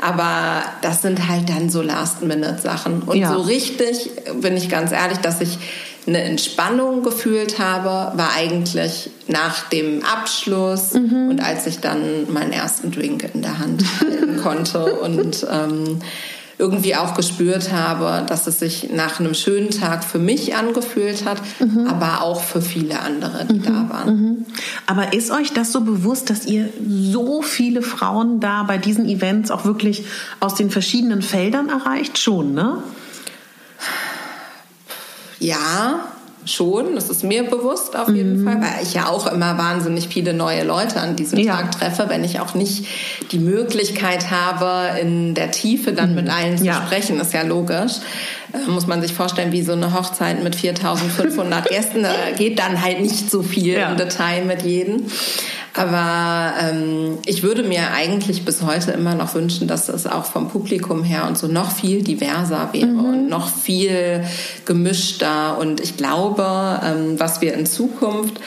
aber 0.00 0.62
das 0.82 1.02
sind 1.02 1.28
halt 1.28 1.48
dann 1.48 1.68
so 1.70 1.82
Last-Minute-Sachen. 1.82 3.02
Und 3.02 3.16
Ja. 3.18 3.32
so 3.32 3.40
richtig, 3.42 4.10
bin 4.40 4.56
ich 4.56 4.68
ganz 4.68 4.92
ehrlich, 4.92 5.18
dass 5.18 5.40
ich 5.40 5.58
eine 6.06 6.22
Entspannung 6.22 7.02
gefühlt 7.02 7.58
habe, 7.58 8.16
war 8.16 8.30
eigentlich 8.36 9.10
nach 9.28 9.68
dem 9.68 10.02
Abschluss 10.04 10.94
Mhm. 10.94 11.28
und 11.30 11.40
als 11.40 11.66
ich 11.66 11.80
dann 11.80 12.32
meinen 12.32 12.52
ersten 12.52 12.90
Drink 12.90 13.28
in 13.34 13.42
der 13.42 13.58
Hand 13.58 13.84
halten 14.00 14.38
konnte 14.42 14.94
und 15.00 15.46
ähm, 15.52 16.00
irgendwie 16.60 16.94
auch 16.94 17.14
gespürt 17.14 17.72
habe, 17.72 18.24
dass 18.28 18.46
es 18.46 18.58
sich 18.58 18.90
nach 18.92 19.18
einem 19.18 19.32
schönen 19.34 19.70
Tag 19.70 20.04
für 20.04 20.18
mich 20.18 20.54
angefühlt 20.54 21.24
hat, 21.24 21.38
Mhm. 21.58 21.86
aber 21.86 22.20
auch 22.22 22.42
für 22.42 22.60
viele 22.60 23.00
andere, 23.00 23.46
die 23.46 23.60
da 23.60 23.88
waren. 23.88 24.44
Aber 24.86 25.14
ist 25.14 25.30
euch 25.30 25.52
das 25.54 25.72
so 25.72 25.80
bewusst, 25.80 26.28
dass 26.28 26.44
ihr 26.46 26.68
so 26.86 27.40
viele 27.42 27.80
Frauen 27.82 28.40
da 28.40 28.62
bei 28.64 28.76
diesen 28.76 29.08
Events 29.08 29.50
auch 29.50 29.64
wirklich 29.64 30.04
aus 30.38 30.54
den 30.54 30.70
verschiedenen 30.70 31.22
Feldern 31.22 31.70
erreicht? 31.70 32.18
Schon, 32.18 32.52
ne? 32.52 32.82
Ja, 35.38 36.00
schon. 36.46 36.94
Das 36.94 37.08
ist 37.10 37.22
mir 37.24 37.44
bewusst 37.44 37.96
auf 37.96 38.08
jeden 38.08 38.44
Fall, 38.44 38.60
weil 38.60 38.82
ich 38.82 38.94
ja 38.94 39.06
auch 39.08 39.26
immer 39.26 39.58
wahnsinnig 39.58 40.08
viele 40.08 40.32
neue 40.32 40.64
Leute 40.64 41.00
an 41.00 41.16
diesem 41.16 41.38
Ja. 41.38 41.56
Tag 41.56 41.72
treffe, 41.72 42.06
wenn 42.08 42.24
ich 42.24 42.40
auch 42.40 42.54
nicht 42.54 42.84
die 43.32 43.38
Möglichkeit 43.38 44.30
habe, 44.30 44.98
in 45.00 45.34
der 45.34 45.50
Tiefe 45.50 45.92
dann 45.92 46.14
mit 46.14 46.28
allen 46.28 46.58
zu 46.58 46.64
Ja. 46.64 46.82
sprechen, 46.86 47.20
ist 47.20 47.32
ja 47.32 47.42
logisch. 47.42 47.92
Äh, 48.52 48.70
muss 48.70 48.86
man 48.86 49.00
sich 49.02 49.12
vorstellen, 49.12 49.52
wie 49.52 49.62
so 49.62 49.72
eine 49.72 49.92
Hochzeit 49.94 50.42
mit 50.42 50.54
4500 50.56 51.68
Gästen, 51.70 52.02
da 52.02 52.12
geht 52.36 52.58
dann 52.58 52.82
halt 52.82 53.00
nicht 53.00 53.30
so 53.30 53.42
viel 53.42 53.74
Ja. 53.74 53.90
im 53.90 53.96
Detail 53.96 54.44
mit 54.44 54.62
jedem. 54.62 55.04
Aber 55.74 56.52
ähm, 56.60 57.18
ich 57.26 57.44
würde 57.44 57.62
mir 57.62 57.92
eigentlich 57.92 58.44
bis 58.44 58.62
heute 58.62 58.90
immer 58.90 59.14
noch 59.14 59.34
wünschen, 59.34 59.68
dass 59.68 59.88
es 59.88 60.06
auch 60.06 60.24
vom 60.24 60.48
Publikum 60.48 61.04
her 61.04 61.26
und 61.28 61.38
so 61.38 61.46
noch 61.46 61.70
viel 61.70 62.02
diverser 62.02 62.70
wäre 62.72 62.88
und 62.88 63.28
noch 63.28 63.48
viel 63.48 64.24
gemischter. 64.64 65.58
Und 65.58 65.80
ich 65.80 65.96
glaube, 65.96 66.80
ähm, 66.84 67.20
was 67.20 67.40
wir 67.40 67.54
in 67.54 67.66
Zukunft 67.66 68.40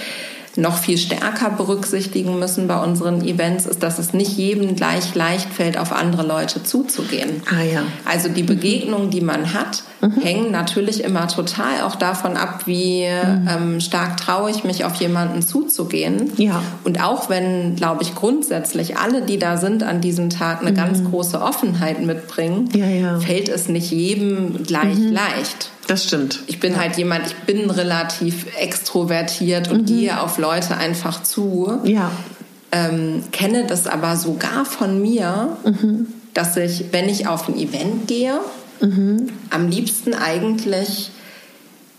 noch 0.55 0.77
viel 0.77 0.97
stärker 0.97 1.49
berücksichtigen 1.49 2.37
müssen 2.39 2.67
bei 2.67 2.81
unseren 2.81 3.21
Events, 3.25 3.65
ist, 3.65 3.81
dass 3.81 3.99
es 3.99 4.13
nicht 4.13 4.37
jedem 4.37 4.75
gleich 4.75 5.15
leicht 5.15 5.49
fällt, 5.51 5.77
auf 5.77 5.91
andere 5.91 6.25
Leute 6.25 6.63
zuzugehen. 6.63 7.41
Ah 7.49 7.63
ja. 7.63 7.81
Also 8.05 8.29
die 8.29 8.43
Begegnungen, 8.43 9.09
die 9.09 9.21
man 9.21 9.53
hat, 9.53 9.83
hängen 10.21 10.51
natürlich 10.51 11.03
immer 11.03 11.27
total 11.27 11.81
auch 11.83 11.95
davon 11.95 12.37
ab, 12.37 12.63
wie 12.67 13.01
ähm, 13.03 13.79
stark 13.79 14.17
traue 14.17 14.51
ich 14.51 14.63
mich, 14.63 14.85
auf 14.85 14.95
jemanden 14.95 15.41
zuzugehen. 15.41 16.31
Ja. 16.37 16.61
Und 16.83 17.01
auch 17.01 17.29
wenn, 17.29 17.75
glaube 17.75 18.03
ich, 18.03 18.13
grundsätzlich 18.13 18.97
alle, 18.97 19.21
die 19.21 19.39
da 19.39 19.57
sind 19.57 19.81
an 19.83 20.01
diesem 20.01 20.29
Tag, 20.29 20.61
eine 20.61 20.73
ganz 20.73 21.03
große 21.03 21.41
Offenheit 21.41 22.01
mitbringen, 22.05 22.69
Ja, 22.75 22.85
ja. 22.85 23.19
fällt 23.19 23.49
es 23.49 23.69
nicht 23.69 23.91
jedem 23.91 24.63
gleich 24.63 24.97
leicht. 24.99 25.69
Das 25.87 26.05
stimmt. 26.05 26.39
Ich 26.47 26.59
bin 26.59 26.79
halt 26.79 26.97
jemand, 26.97 27.27
ich 27.27 27.35
bin 27.35 27.69
relativ 27.69 28.45
extrovertiert 28.57 29.69
und 29.69 29.85
gehe 29.85 30.19
auf 30.21 30.37
Leute 30.37 30.77
einfach 30.77 31.23
zu. 31.23 31.79
Ja. 31.83 32.11
ähm, 32.71 33.23
kenne 33.31 33.65
das 33.67 33.85
aber 33.87 34.15
sogar 34.15 34.65
von 34.65 35.01
mir, 35.01 35.57
dass 36.33 36.57
ich, 36.57 36.85
wenn 36.91 37.09
ich 37.09 37.27
auf 37.27 37.47
ein 37.49 37.57
Event 37.57 38.07
gehe, 38.07 38.39
am 39.49 39.67
liebsten 39.69 40.13
eigentlich 40.13 41.11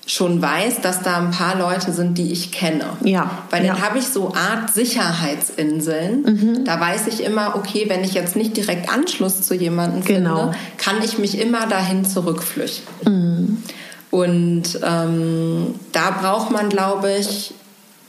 schon 0.06 0.42
weiß, 0.42 0.82
dass 0.82 1.02
da 1.02 1.16
ein 1.18 1.30
paar 1.30 1.56
Leute 1.56 1.92
sind, 1.92 2.18
die 2.18 2.30
ich 2.30 2.52
kenne. 2.52 2.84
Ja. 3.02 3.30
Weil 3.50 3.66
dann 3.66 3.78
ja. 3.78 3.82
habe 3.82 3.98
ich 3.98 4.06
so 4.06 4.34
Art 4.34 4.70
Sicherheitsinseln. 4.72 6.22
Mhm. 6.22 6.64
Da 6.64 6.78
weiß 6.80 7.06
ich 7.06 7.22
immer, 7.24 7.56
okay, 7.56 7.86
wenn 7.88 8.04
ich 8.04 8.14
jetzt 8.14 8.36
nicht 8.36 8.56
direkt 8.56 8.92
Anschluss 8.92 9.42
zu 9.42 9.54
jemandem 9.54 10.04
Genau. 10.04 10.36
finde, 10.52 10.56
kann 10.76 10.96
ich 11.02 11.18
mich 11.18 11.40
immer 11.40 11.66
dahin 11.66 12.04
zurückflüchten. 12.04 12.86
Mhm. 13.06 13.62
Und 14.10 14.78
ähm, 14.84 15.74
da 15.92 16.10
braucht 16.10 16.50
man, 16.50 16.68
glaube 16.68 17.12
ich, 17.18 17.54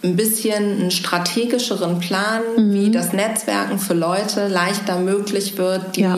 ein 0.04 0.16
bisschen 0.16 0.82
einen 0.82 0.92
strategischeren 0.92 2.00
Plan, 2.00 2.42
Mhm. 2.58 2.74
wie 2.74 2.92
das 2.92 3.14
Netzwerken 3.14 3.80
für 3.80 3.94
Leute 3.96 4.48
leichter 4.48 5.00
möglich 5.00 5.58
wird, 5.58 5.96
die 5.96 6.02
Ja. 6.02 6.16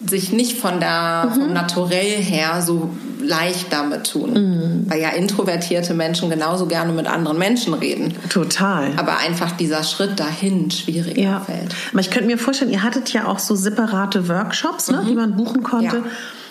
Mhm. 0.00 0.08
sich 0.08 0.32
nicht 0.32 0.58
von 0.58 0.80
der 0.80 1.30
vom 1.34 1.52
Naturell 1.52 2.22
her 2.22 2.62
so 2.62 2.90
leicht 3.20 3.72
damit 3.72 4.10
tun. 4.10 4.32
Mhm. 4.32 4.90
Weil 4.90 5.00
ja 5.00 5.10
introvertierte 5.10 5.92
Menschen 5.94 6.30
genauso 6.30 6.66
gerne 6.66 6.92
mit 6.92 7.06
anderen 7.06 7.38
Menschen 7.38 7.74
reden. 7.74 8.14
Total. 8.28 8.92
Aber 8.96 9.18
einfach 9.18 9.52
dieser 9.52 9.82
Schritt 9.82 10.18
dahin 10.20 10.70
schwieriger 10.70 11.20
Ja, 11.20 11.40
fällt. 11.40 11.74
aber 11.90 12.00
ich 12.00 12.10
könnte 12.10 12.26
mir 12.26 12.38
vorstellen, 12.38 12.70
ihr 12.70 12.82
hattet 12.82 13.12
ja 13.12 13.26
auch 13.26 13.38
so 13.38 13.54
separate 13.54 14.28
Workshops, 14.28 14.90
ne, 14.90 15.04
die 15.08 15.14
man 15.14 15.36
buchen 15.36 15.62
konnte. 15.62 15.96
Ja. 15.96 16.02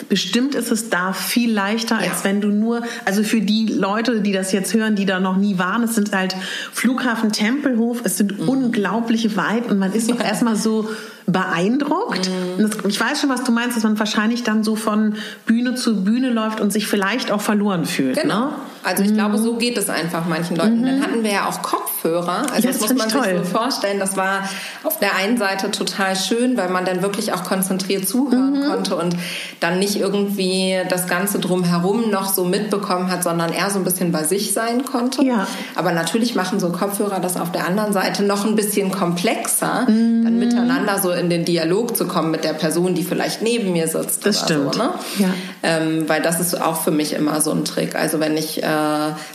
Bestimmt 0.08 0.54
ist 0.54 0.70
es 0.70 0.90
da 0.90 1.12
viel 1.12 1.52
leichter, 1.52 1.96
Ja. 2.02 2.10
als 2.12 2.24
wenn 2.24 2.40
du 2.40 2.48
nur, 2.48 2.82
also 3.04 3.22
für 3.22 3.40
die 3.40 3.66
Leute, 3.66 4.20
die 4.20 4.32
das 4.32 4.52
jetzt 4.52 4.72
hören, 4.74 4.94
die 4.96 5.06
da 5.06 5.18
noch 5.20 5.36
nie 5.36 5.58
waren, 5.58 5.82
es 5.82 5.94
sind 5.94 6.12
halt 6.14 6.36
Flughafen 6.72 7.32
Tempelhof, 7.32 8.00
es 8.04 8.16
sind 8.16 8.38
Mhm. 8.40 8.48
unglaublich 8.48 9.36
weit 9.36 9.66
und 9.70 9.78
man 9.78 9.92
ist 9.92 10.10
doch 10.10 10.20
erstmal 10.20 10.56
so 10.56 10.88
beeindruckt. 11.26 12.28
Mhm. 12.58 12.62
Das, 12.62 12.70
ich 12.88 13.00
weiß 13.00 13.20
schon, 13.20 13.30
was 13.30 13.44
du 13.44 13.52
meinst, 13.52 13.76
dass 13.76 13.84
man 13.84 13.98
wahrscheinlich 13.98 14.42
dann 14.44 14.64
so 14.64 14.76
von 14.76 15.14
Bühne 15.46 15.74
zu 15.74 16.04
Bühne 16.04 16.30
läuft 16.30 16.60
und 16.60 16.72
sich 16.72 16.86
vielleicht 16.86 17.30
auch 17.30 17.40
verloren 17.40 17.84
fühlt. 17.84 18.20
Genau. 18.20 18.46
Ne? 18.46 18.50
Also 18.88 19.02
ich 19.02 19.12
glaube, 19.12 19.36
so 19.36 19.56
geht 19.56 19.76
es 19.76 19.90
einfach 19.90 20.24
manchen 20.26 20.56
Leuten. 20.56 20.82
Dann 20.82 21.02
hatten 21.02 21.22
wir 21.22 21.30
ja 21.30 21.46
auch 21.46 21.60
Kopfhörer. 21.60 22.46
Also 22.54 22.68
Ja, 22.68 22.72
das 22.72 22.78
das 22.78 22.80
muss 22.80 22.88
man 22.94 23.08
ich 23.08 23.12
sich 23.12 23.22
toll. 23.22 23.40
so 23.44 23.50
vorstellen. 23.58 23.98
Das 24.00 24.16
war 24.16 24.48
auf 24.82 24.98
der 24.98 25.14
einen 25.16 25.36
Seite 25.36 25.70
total 25.70 26.16
schön, 26.16 26.56
weil 26.56 26.70
man 26.70 26.86
dann 26.86 27.02
wirklich 27.02 27.34
auch 27.34 27.44
konzentriert 27.44 28.08
zuhören 28.08 28.64
konnte 28.66 28.96
und 28.96 29.14
dann 29.60 29.78
nicht 29.78 29.96
irgendwie 29.96 30.78
das 30.88 31.06
Ganze 31.06 31.38
drumherum 31.38 32.10
noch 32.10 32.32
so 32.32 32.44
mitbekommen 32.46 33.10
hat, 33.10 33.22
sondern 33.22 33.52
eher 33.52 33.68
so 33.68 33.78
ein 33.78 33.84
bisschen 33.84 34.10
bei 34.10 34.24
sich 34.24 34.54
sein 34.54 34.86
konnte. 34.86 35.22
Ja. 35.22 35.46
Aber 35.74 35.92
natürlich 35.92 36.34
machen 36.34 36.58
so 36.58 36.70
Kopfhörer 36.70 37.20
das 37.20 37.36
auf 37.36 37.52
der 37.52 37.66
anderen 37.66 37.92
Seite 37.92 38.22
noch 38.22 38.46
ein 38.46 38.56
bisschen 38.56 38.90
komplexer, 38.90 39.84
dann 39.86 40.38
miteinander 40.38 40.98
so 40.98 41.10
in 41.10 41.28
den 41.28 41.44
Dialog 41.44 41.94
zu 41.94 42.06
kommen 42.06 42.30
mit 42.30 42.42
der 42.42 42.54
Person, 42.54 42.94
die 42.94 43.02
vielleicht 43.02 43.42
neben 43.42 43.72
mir 43.72 43.86
sitzt. 43.86 44.24
Das 44.24 44.38
oder 44.38 44.44
stimmt. 44.46 44.74
So, 44.76 44.82
ne? 44.82 44.90
Ja. 45.18 45.28
ähm, 45.62 46.08
weil 46.08 46.22
das 46.22 46.40
ist 46.40 46.58
auch 46.58 46.80
für 46.80 46.90
mich 46.90 47.12
immer 47.12 47.40
so 47.42 47.50
ein 47.50 47.64
Trick. 47.66 47.94
Also 47.94 48.18
wenn 48.20 48.36
ich 48.36 48.62
äh, 48.62 48.77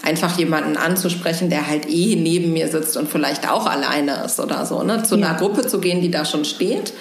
einfach 0.04 0.38
jemanden 0.38 0.78
anzusprechen, 0.78 1.50
der 1.50 1.68
halt 1.68 1.90
eh 1.90 2.16
neben 2.16 2.54
mir 2.54 2.68
sitzt 2.68 2.98
und 2.98 3.10
vielleicht 3.10 3.50
auch 3.50 3.66
alleine 3.66 4.24
ist 4.26 4.40
oder 4.40 4.66
so, 4.66 4.84
ne? 4.84 5.04
zu 5.04 5.16
Ja. 5.16 5.18
Mhm. 5.18 5.24
einer 5.24 5.38
Gruppe 5.40 5.66
zu 5.68 5.80
gehen, 5.80 6.02
die 6.02 6.12
da 6.12 6.26
schon 6.26 6.46
steht. 6.46 6.94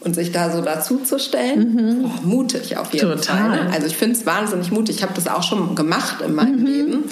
Und 0.00 0.14
sich 0.14 0.30
da 0.30 0.52
so 0.52 0.60
dazu 0.60 0.98
zu 0.98 1.18
stellen, 1.18 2.00
boah, 2.02 2.20
mutig 2.22 2.76
auf 2.76 2.92
jeden 2.94 3.10
Total. 3.10 3.36
Fall. 3.56 3.64
Ne? 3.64 3.70
Also 3.72 3.88
ich 3.88 3.96
finde 3.96 4.14
es 4.16 4.24
wahnsinnig 4.24 4.70
mutig. 4.70 4.96
Ich 4.96 5.02
habe 5.02 5.14
das 5.14 5.26
auch 5.26 5.42
schon 5.42 5.74
gemacht 5.74 6.18
in 6.20 6.30
Mhm. 6.30 6.36
meinem 6.36 6.64
Leben. 6.66 7.04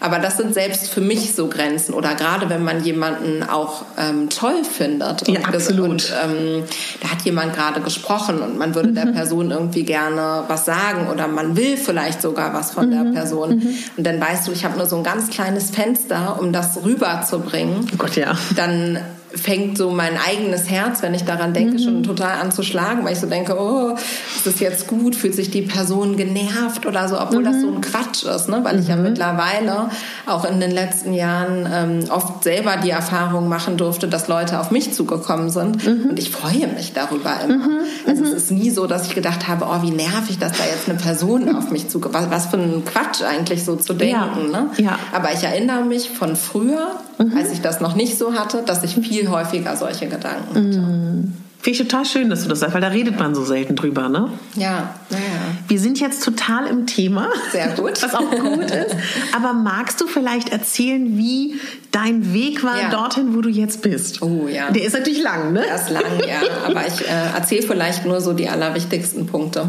Aber 0.00 0.18
das 0.18 0.36
sind 0.36 0.52
selbst 0.52 0.88
für 0.90 1.00
mich 1.00 1.34
so 1.34 1.48
Grenzen. 1.48 1.94
Oder 1.94 2.14
gerade 2.14 2.50
wenn 2.50 2.62
man 2.62 2.84
jemanden 2.84 3.42
auch 3.42 3.84
ähm, 3.98 4.28
toll 4.28 4.62
findet. 4.64 5.26
Ja, 5.26 5.40
absolut. 5.40 5.88
Und 5.88 6.12
ähm, 6.22 6.64
da 7.00 7.10
hat 7.12 7.22
jemand 7.22 7.54
gerade 7.54 7.80
gesprochen 7.80 8.40
und 8.42 8.58
man 8.58 8.74
würde 8.74 8.90
Mhm. 8.90 8.94
der 8.94 9.06
Person 9.06 9.50
irgendwie 9.50 9.84
gerne 9.84 10.44
was 10.48 10.64
sagen 10.66 11.08
oder 11.10 11.28
man 11.28 11.56
will 11.56 11.76
vielleicht 11.76 12.20
sogar 12.22 12.52
was 12.54 12.72
von 12.72 12.88
Mhm. 12.90 13.04
der 13.04 13.12
Person. 13.12 13.62
Und 13.96 14.06
dann 14.06 14.20
weißt 14.20 14.46
du, 14.48 14.52
ich 14.52 14.64
habe 14.64 14.76
nur 14.76 14.86
so 14.86 14.96
ein 14.96 15.02
ganz 15.04 15.30
kleines 15.30 15.70
Fenster, 15.70 16.38
um 16.40 16.52
das 16.52 16.82
rüberzubringen. 16.84 17.86
Oh 17.92 17.96
Gott, 17.96 18.16
ja. 18.16 18.36
Dann 18.54 18.98
fängt 19.34 19.78
so 19.78 19.90
mein 19.90 20.16
eigenes 20.18 20.68
Herz, 20.68 21.02
wenn 21.02 21.14
ich 21.14 21.24
daran 21.24 21.52
denke, 21.52 21.78
schon 21.78 22.02
total 22.02 22.40
an 22.40 22.50
zu 22.50 22.62
schlagen, 22.62 23.04
weil 23.04 23.12
ich 23.12 23.20
so 23.20 23.26
denke, 23.26 23.56
oh, 23.58 23.94
ist 24.36 24.46
das 24.46 24.60
jetzt 24.60 24.86
gut? 24.86 25.14
Fühlt 25.14 25.34
sich 25.34 25.50
die 25.50 25.62
Person 25.62 26.16
genervt 26.16 26.86
oder 26.86 27.08
so, 27.08 27.20
obwohl 27.20 27.44
das 27.44 27.60
so 27.60 27.68
ein 27.68 27.80
Quatsch 27.80 28.24
ist, 28.24 28.48
ne? 28.48 28.60
weil 28.62 28.80
ich 28.80 28.88
ja 28.88 28.96
mittlerweile 28.96 29.90
auch 30.26 30.44
in 30.44 30.60
den 30.60 30.70
letzten 30.70 31.12
Jahren 31.12 31.68
ähm, 31.72 32.10
oft 32.10 32.44
selber 32.44 32.76
die 32.76 32.90
Erfahrung 32.90 33.48
machen 33.48 33.76
durfte, 33.76 34.08
dass 34.08 34.28
Leute 34.28 34.58
auf 34.58 34.70
mich 34.70 34.92
zugekommen 34.92 35.50
sind 35.50 35.86
und 35.86 36.18
ich 36.18 36.30
freue 36.30 36.66
mich 36.68 36.92
darüber 36.92 37.34
immer. 37.44 37.68
Also 38.06 38.24
es 38.24 38.32
ist 38.32 38.50
nie 38.50 38.70
so, 38.70 38.86
dass 38.86 39.06
ich 39.06 39.14
gedacht 39.14 39.48
habe, 39.48 39.66
oh, 39.68 39.82
wie 39.82 39.90
nervig, 39.90 40.38
dass 40.38 40.52
da 40.52 40.64
jetzt 40.64 40.88
eine 40.88 40.98
Person 40.98 41.54
auf 41.54 41.70
mich 41.70 41.88
zugekommen 41.88 42.16
was, 42.16 42.30
was 42.30 42.46
für 42.46 42.56
ein 42.56 42.84
Quatsch 42.84 43.22
eigentlich 43.22 43.64
so 43.64 43.76
zu 43.76 43.94
denken. 43.94 44.52
Ja. 44.52 44.60
Ne? 44.60 44.70
Ja. 44.78 44.98
Aber 45.12 45.32
ich 45.32 45.42
erinnere 45.42 45.84
mich 45.84 46.10
von 46.10 46.36
früher, 46.36 47.00
als 47.18 47.52
ich 47.52 47.60
das 47.60 47.80
noch 47.80 47.94
nicht 47.94 48.18
so 48.18 48.34
hatte, 48.34 48.62
dass 48.64 48.82
ich 48.84 48.94
viel 48.94 49.28
häufiger 49.30 49.76
solche 49.76 50.06
Gedanken 50.06 50.54
hatte. 50.54 51.32
Finde 51.58 51.82
ich 51.82 51.88
total 51.88 52.04
schön, 52.04 52.30
dass 52.30 52.42
du 52.44 52.48
das 52.48 52.60
sagst, 52.60 52.74
weil 52.74 52.80
da 52.80 52.88
redet 52.88 53.18
man 53.18 53.34
so 53.34 53.44
selten 53.44 53.74
drüber, 53.74 54.08
ne? 54.08 54.28
Ja, 54.54 54.94
naja. 55.10 55.22
Wir 55.66 55.80
sind 55.80 55.98
jetzt 55.98 56.22
total 56.24 56.66
im 56.68 56.86
Thema. 56.86 57.28
Sehr 57.50 57.68
gut. 57.70 58.00
Was 58.02 58.14
auch 58.14 58.30
gut 58.30 58.70
ist. 58.70 58.94
Aber 59.34 59.52
magst 59.52 60.00
du 60.00 60.06
vielleicht 60.06 60.50
erzählen, 60.50 61.16
wie 61.18 61.58
dein 61.90 62.32
Weg 62.32 62.62
war 62.62 62.80
Ja. 62.80 62.90
dorthin, 62.90 63.34
wo 63.34 63.40
du 63.40 63.48
jetzt 63.48 63.82
bist? 63.82 64.22
Oh 64.22 64.46
ja. 64.46 64.70
Der 64.70 64.84
ist 64.84 64.92
natürlich 64.92 65.22
lang, 65.22 65.52
ne? 65.54 65.66
Erst 65.66 65.90
lang, 65.90 66.04
ja. 66.28 66.40
Aber 66.66 66.86
ich 66.86 67.00
äh, 67.00 67.34
erzähle 67.34 67.62
vielleicht 67.62 68.04
nur 68.04 68.20
so 68.20 68.32
die 68.32 68.48
allerwichtigsten 68.48 69.26
Punkte. 69.26 69.66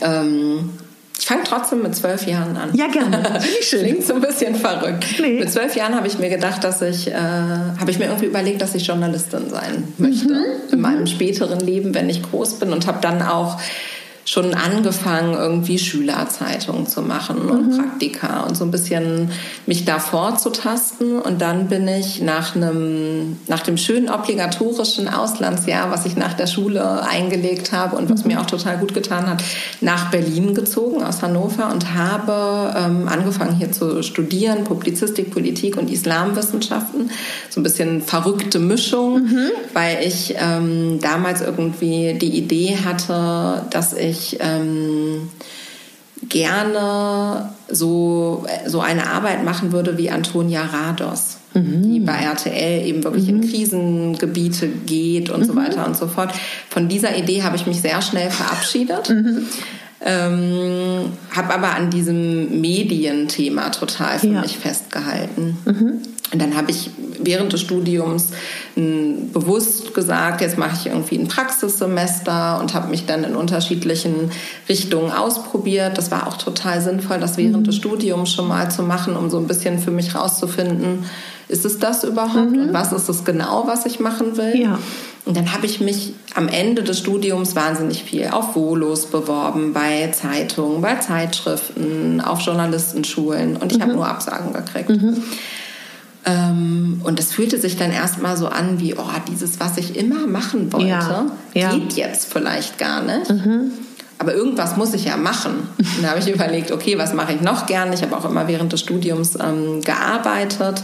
Ähm, 0.00 0.70
ich 1.18 1.26
fange 1.26 1.42
trotzdem 1.44 1.82
mit 1.82 1.94
zwölf 1.96 2.26
Jahren 2.26 2.56
an. 2.56 2.70
Ja, 2.74 2.86
gerne. 2.88 3.16
Finde 3.40 3.46
ich 3.60 3.66
schön. 3.68 3.80
Klingt 3.84 4.04
so 4.06 4.14
ein 4.14 4.20
bisschen 4.20 4.54
verrückt. 4.54 5.06
Nee. 5.20 5.40
Mit 5.40 5.50
zwölf 5.50 5.74
Jahren 5.74 5.94
habe 5.94 6.06
ich 6.06 6.18
mir 6.18 6.28
gedacht, 6.28 6.62
dass 6.62 6.82
ich, 6.82 7.08
äh, 7.08 7.14
habe 7.14 7.90
ich 7.90 7.98
mir 7.98 8.04
irgendwie 8.06 8.26
überlegt, 8.26 8.60
dass 8.62 8.74
ich 8.74 8.86
Journalistin 8.86 9.48
sein 9.50 9.84
möchte 9.98 10.28
Mhm. 10.28 10.44
in 10.72 10.80
meinem 10.80 11.06
späteren 11.06 11.60
Leben, 11.60 11.94
wenn 11.94 12.08
ich 12.10 12.22
groß 12.22 12.58
bin 12.58 12.72
und 12.72 12.86
habe 12.86 12.98
dann 13.00 13.22
auch 13.22 13.58
schon 14.28 14.54
angefangen, 14.54 15.34
irgendwie 15.34 15.78
Schülerzeitungen 15.78 16.86
zu 16.88 17.00
machen 17.00 17.44
Mhm. 17.44 17.50
und 17.50 17.78
Praktika 17.78 18.40
und 18.40 18.56
so 18.56 18.64
ein 18.64 18.72
bisschen 18.72 19.30
mich 19.66 19.84
da 19.84 20.00
vorzutasten. 20.00 21.20
Und 21.20 21.40
dann 21.40 21.68
bin 21.68 21.86
ich 21.86 22.20
nach 22.20 22.56
einem, 22.56 23.38
nach 23.46 23.60
dem 23.60 23.76
schönen 23.76 24.08
obligatorischen 24.10 25.08
Auslandsjahr, 25.08 25.92
was 25.92 26.06
ich 26.06 26.16
nach 26.16 26.34
der 26.34 26.48
Schule 26.48 27.02
eingelegt 27.08 27.70
habe 27.70 27.94
und 27.96 28.10
was 28.10 28.24
Mhm. 28.24 28.32
mir 28.32 28.40
auch 28.40 28.46
total 28.46 28.78
gut 28.78 28.94
getan 28.94 29.28
hat, 29.30 29.44
nach 29.80 30.10
Berlin 30.10 30.54
gezogen 30.56 31.04
aus 31.04 31.22
Hannover 31.22 31.70
und 31.72 31.94
habe 31.94 32.74
ähm, 32.76 33.06
angefangen 33.08 33.54
hier 33.56 33.70
zu 33.70 34.02
studieren, 34.02 34.64
Publizistik, 34.64 35.30
Politik 35.30 35.76
und 35.76 35.88
Islamwissenschaften. 35.88 37.10
So 37.48 37.60
ein 37.60 37.62
bisschen 37.62 38.02
verrückte 38.02 38.58
Mischung, 38.58 39.22
Mhm. 39.22 39.50
weil 39.72 39.98
ich 40.04 40.34
ähm, 40.36 40.98
damals 41.00 41.42
irgendwie 41.42 42.14
die 42.20 42.36
Idee 42.36 42.76
hatte, 42.84 43.62
dass 43.70 43.92
ich 43.92 44.15
ähm, 44.40 45.28
gerne 46.28 47.50
so, 47.68 48.46
so 48.66 48.80
eine 48.80 49.06
Arbeit 49.08 49.44
machen 49.44 49.72
würde 49.72 49.98
wie 49.98 50.10
Antonia 50.10 50.62
Rados, 50.62 51.36
die 51.54 52.00
bei 52.00 52.18
RTL 52.18 52.86
eben 52.86 53.02
wirklich 53.02 53.28
in 53.30 53.40
Krisengebiete 53.40 54.68
geht 54.68 55.30
und 55.30 55.46
so 55.46 55.56
weiter 55.56 55.86
und 55.86 55.96
so 55.96 56.06
fort. 56.06 56.30
Von 56.68 56.88
dieser 56.88 57.16
Idee 57.16 57.42
habe 57.44 57.56
ich 57.56 57.66
mich 57.66 57.80
sehr 57.80 58.02
schnell 58.02 58.30
verabschiedet. 58.30 59.10
Ähm, 60.04 61.12
habe 61.34 61.54
aber 61.54 61.74
an 61.74 61.88
diesem 61.90 62.60
Medienthema 62.60 63.70
total 63.70 64.18
für 64.18 64.26
Ja. 64.28 64.42
mich 64.42 64.58
festgehalten. 64.58 65.56
Und 66.32 66.42
dann 66.42 66.56
habe 66.56 66.70
ich 66.70 66.90
während 67.20 67.52
des 67.52 67.60
Studiums 67.60 68.30
m, 68.74 69.30
bewusst 69.32 69.94
gesagt, 69.94 70.40
jetzt 70.40 70.58
mache 70.58 70.76
ich 70.78 70.86
irgendwie 70.86 71.16
ein 71.18 71.28
Praxissemester 71.28 72.58
und 72.60 72.74
habe 72.74 72.88
mich 72.88 73.06
dann 73.06 73.24
in 73.24 73.36
unterschiedlichen 73.36 74.30
Richtungen 74.68 75.12
ausprobiert. 75.12 75.96
Das 75.98 76.10
war 76.10 76.26
auch 76.26 76.36
total 76.36 76.80
sinnvoll, 76.80 77.18
das 77.18 77.36
während 77.36 77.66
des 77.66 77.76
Studiums 77.76 78.32
schon 78.32 78.48
mal 78.48 78.70
zu 78.70 78.82
machen, 78.82 79.16
um 79.16 79.30
so 79.30 79.38
ein 79.38 79.46
bisschen 79.46 79.78
für 79.78 79.92
mich 79.92 80.14
rauszufinden, 80.14 81.04
ist 81.48 81.64
es 81.64 81.78
das 81.78 82.02
überhaupt 82.02 82.56
und 82.56 82.72
was 82.72 82.92
ist 82.92 83.08
es 83.08 83.24
genau, 83.24 83.64
was 83.66 83.86
ich 83.86 84.00
machen 84.00 84.36
will. 84.36 84.60
Ja. 84.60 84.78
Und 85.26 85.36
dann 85.36 85.52
habe 85.52 85.66
ich 85.66 85.80
mich 85.80 86.12
am 86.34 86.48
Ende 86.48 86.82
des 86.82 86.98
Studiums 86.98 87.56
wahnsinnig 87.56 88.04
viel 88.04 88.28
auf 88.28 88.54
Volos 88.54 89.06
beworben, 89.06 89.72
bei 89.72 90.08
Zeitungen, 90.12 90.80
bei 90.80 90.96
Zeitschriften, 90.96 92.20
auf 92.20 92.40
Journalistenschulen 92.40 93.56
und 93.56 93.72
ich 93.72 93.80
habe 93.80 93.92
nur 93.92 94.06
Absagen 94.06 94.52
gekriegt. 94.52 94.90
Ähm, 96.26 97.00
und 97.04 97.20
es 97.20 97.32
fühlte 97.32 97.58
sich 97.60 97.76
dann 97.76 97.92
erstmal 97.92 98.36
so 98.36 98.48
an 98.48 98.80
wie, 98.80 98.94
oh, 98.94 99.04
dieses, 99.30 99.60
was 99.60 99.78
ich 99.78 99.96
immer 99.96 100.26
machen 100.26 100.72
wollte, 100.72 100.86
Ja, 100.88 101.26
ja. 101.54 101.70
geht 101.72 101.92
jetzt 101.92 102.32
vielleicht 102.32 102.78
gar 102.78 103.02
nicht. 103.02 103.32
Aber 104.18 104.34
irgendwas 104.34 104.76
muss 104.76 104.92
ich 104.94 105.04
ja 105.04 105.16
machen. 105.16 105.68
Und 105.78 106.02
da 106.02 106.08
habe 106.08 106.18
ich 106.18 106.28
überlegt, 106.34 106.72
okay, 106.72 106.98
was 106.98 107.14
mache 107.14 107.34
ich 107.34 107.40
noch 107.42 107.66
gern? 107.66 107.92
Ich 107.92 108.02
habe 108.02 108.16
auch 108.16 108.24
immer 108.28 108.48
während 108.48 108.72
des 108.72 108.80
Studiums 108.80 109.36
ähm, 109.36 109.82
gearbeitet 109.82 110.82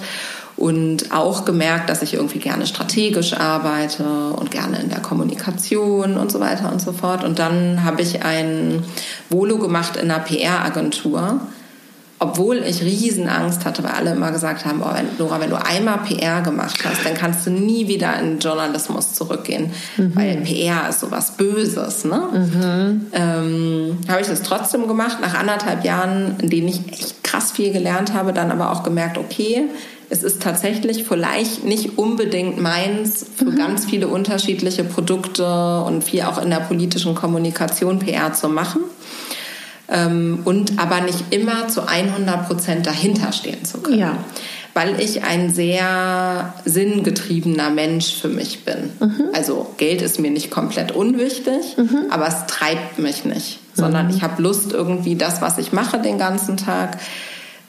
und 0.56 1.12
auch 1.12 1.44
gemerkt, 1.44 1.90
dass 1.90 2.02
ich 2.02 2.14
irgendwie 2.14 2.38
gerne 2.38 2.66
strategisch 2.66 3.32
arbeite 3.32 4.04
und 4.04 4.52
gerne 4.52 4.78
in 4.78 4.90
der 4.90 5.00
Kommunikation 5.00 6.16
und 6.18 6.30
so 6.30 6.38
weiter 6.38 6.70
und 6.70 6.80
so 6.80 6.92
fort. 6.92 7.24
Und 7.24 7.40
dann 7.40 7.82
habe 7.84 8.02
ich 8.02 8.22
ein 8.24 8.84
Volo 9.28 9.58
gemacht 9.58 9.96
in 9.96 10.10
einer 10.10 10.20
PR-Agentur 10.20 11.40
obwohl 12.22 12.58
ich 12.58 12.82
riesen 12.82 13.28
Angst 13.28 13.64
hatte, 13.64 13.82
weil 13.82 13.90
alle 13.90 14.12
immer 14.12 14.30
gesagt 14.30 14.64
haben, 14.64 14.80
oh, 14.80 14.94
wenn, 14.94 15.08
Nora, 15.18 15.40
wenn 15.40 15.50
du 15.50 15.56
einmal 15.56 15.98
PR 15.98 16.40
gemacht 16.40 16.78
hast, 16.84 17.04
dann 17.04 17.14
kannst 17.14 17.44
du 17.46 17.50
nie 17.50 17.88
wieder 17.88 18.16
in 18.20 18.38
Journalismus 18.38 19.12
zurückgehen, 19.14 19.72
mhm. 19.96 20.14
weil 20.14 20.36
PR 20.36 20.88
ist 20.88 21.00
sowas 21.00 21.32
Böses. 21.36 22.04
Ne? 22.04 22.22
Mhm. 22.32 23.06
Ähm, 23.12 23.98
habe 24.08 24.20
ich 24.20 24.28
das 24.28 24.42
trotzdem 24.42 24.86
gemacht, 24.86 25.18
nach 25.20 25.34
anderthalb 25.34 25.84
Jahren, 25.84 26.36
in 26.40 26.48
denen 26.48 26.68
ich 26.68 26.92
echt 26.92 27.24
krass 27.24 27.50
viel 27.50 27.72
gelernt 27.72 28.14
habe, 28.14 28.32
dann 28.32 28.52
aber 28.52 28.70
auch 28.70 28.84
gemerkt, 28.84 29.18
okay, 29.18 29.64
es 30.08 30.22
ist 30.22 30.42
tatsächlich 30.42 31.04
vielleicht 31.04 31.64
nicht 31.64 31.98
unbedingt 31.98 32.60
meins, 32.60 33.26
für 33.34 33.46
mhm. 33.46 33.56
ganz 33.56 33.86
viele 33.86 34.06
unterschiedliche 34.06 34.84
Produkte 34.84 35.80
und 35.80 36.04
viel 36.04 36.22
auch 36.22 36.40
in 36.40 36.50
der 36.50 36.60
politischen 36.60 37.16
Kommunikation 37.16 37.98
PR 37.98 38.32
zu 38.32 38.48
machen 38.48 38.82
ähm, 39.92 40.40
und 40.44 40.78
aber 40.78 41.02
nicht 41.02 41.24
immer 41.30 41.68
zu 41.68 41.86
100 41.86 42.48
Prozent 42.48 42.86
dahinter 42.86 43.32
stehen 43.32 43.64
zu 43.64 43.78
können. 43.78 43.98
Ja. 43.98 44.16
Weil 44.74 44.98
ich 45.00 45.22
ein 45.22 45.50
sehr 45.50 46.54
sinngetriebener 46.64 47.68
Mensch 47.68 48.14
für 48.14 48.28
mich 48.28 48.64
bin. 48.64 48.90
Mhm. 49.00 49.24
Also 49.34 49.70
Geld 49.76 50.00
ist 50.00 50.18
mir 50.18 50.30
nicht 50.30 50.50
komplett 50.50 50.92
unwichtig, 50.92 51.76
mhm. 51.76 52.06
aber 52.10 52.26
es 52.26 52.46
treibt 52.46 52.98
mich 52.98 53.26
nicht, 53.26 53.58
sondern 53.74 54.06
mhm. 54.06 54.14
ich 54.14 54.22
habe 54.22 54.40
Lust 54.40 54.72
irgendwie 54.72 55.14
das, 55.14 55.42
was 55.42 55.58
ich 55.58 55.72
mache 55.72 55.98
den 55.98 56.18
ganzen 56.18 56.56
Tag, 56.56 56.96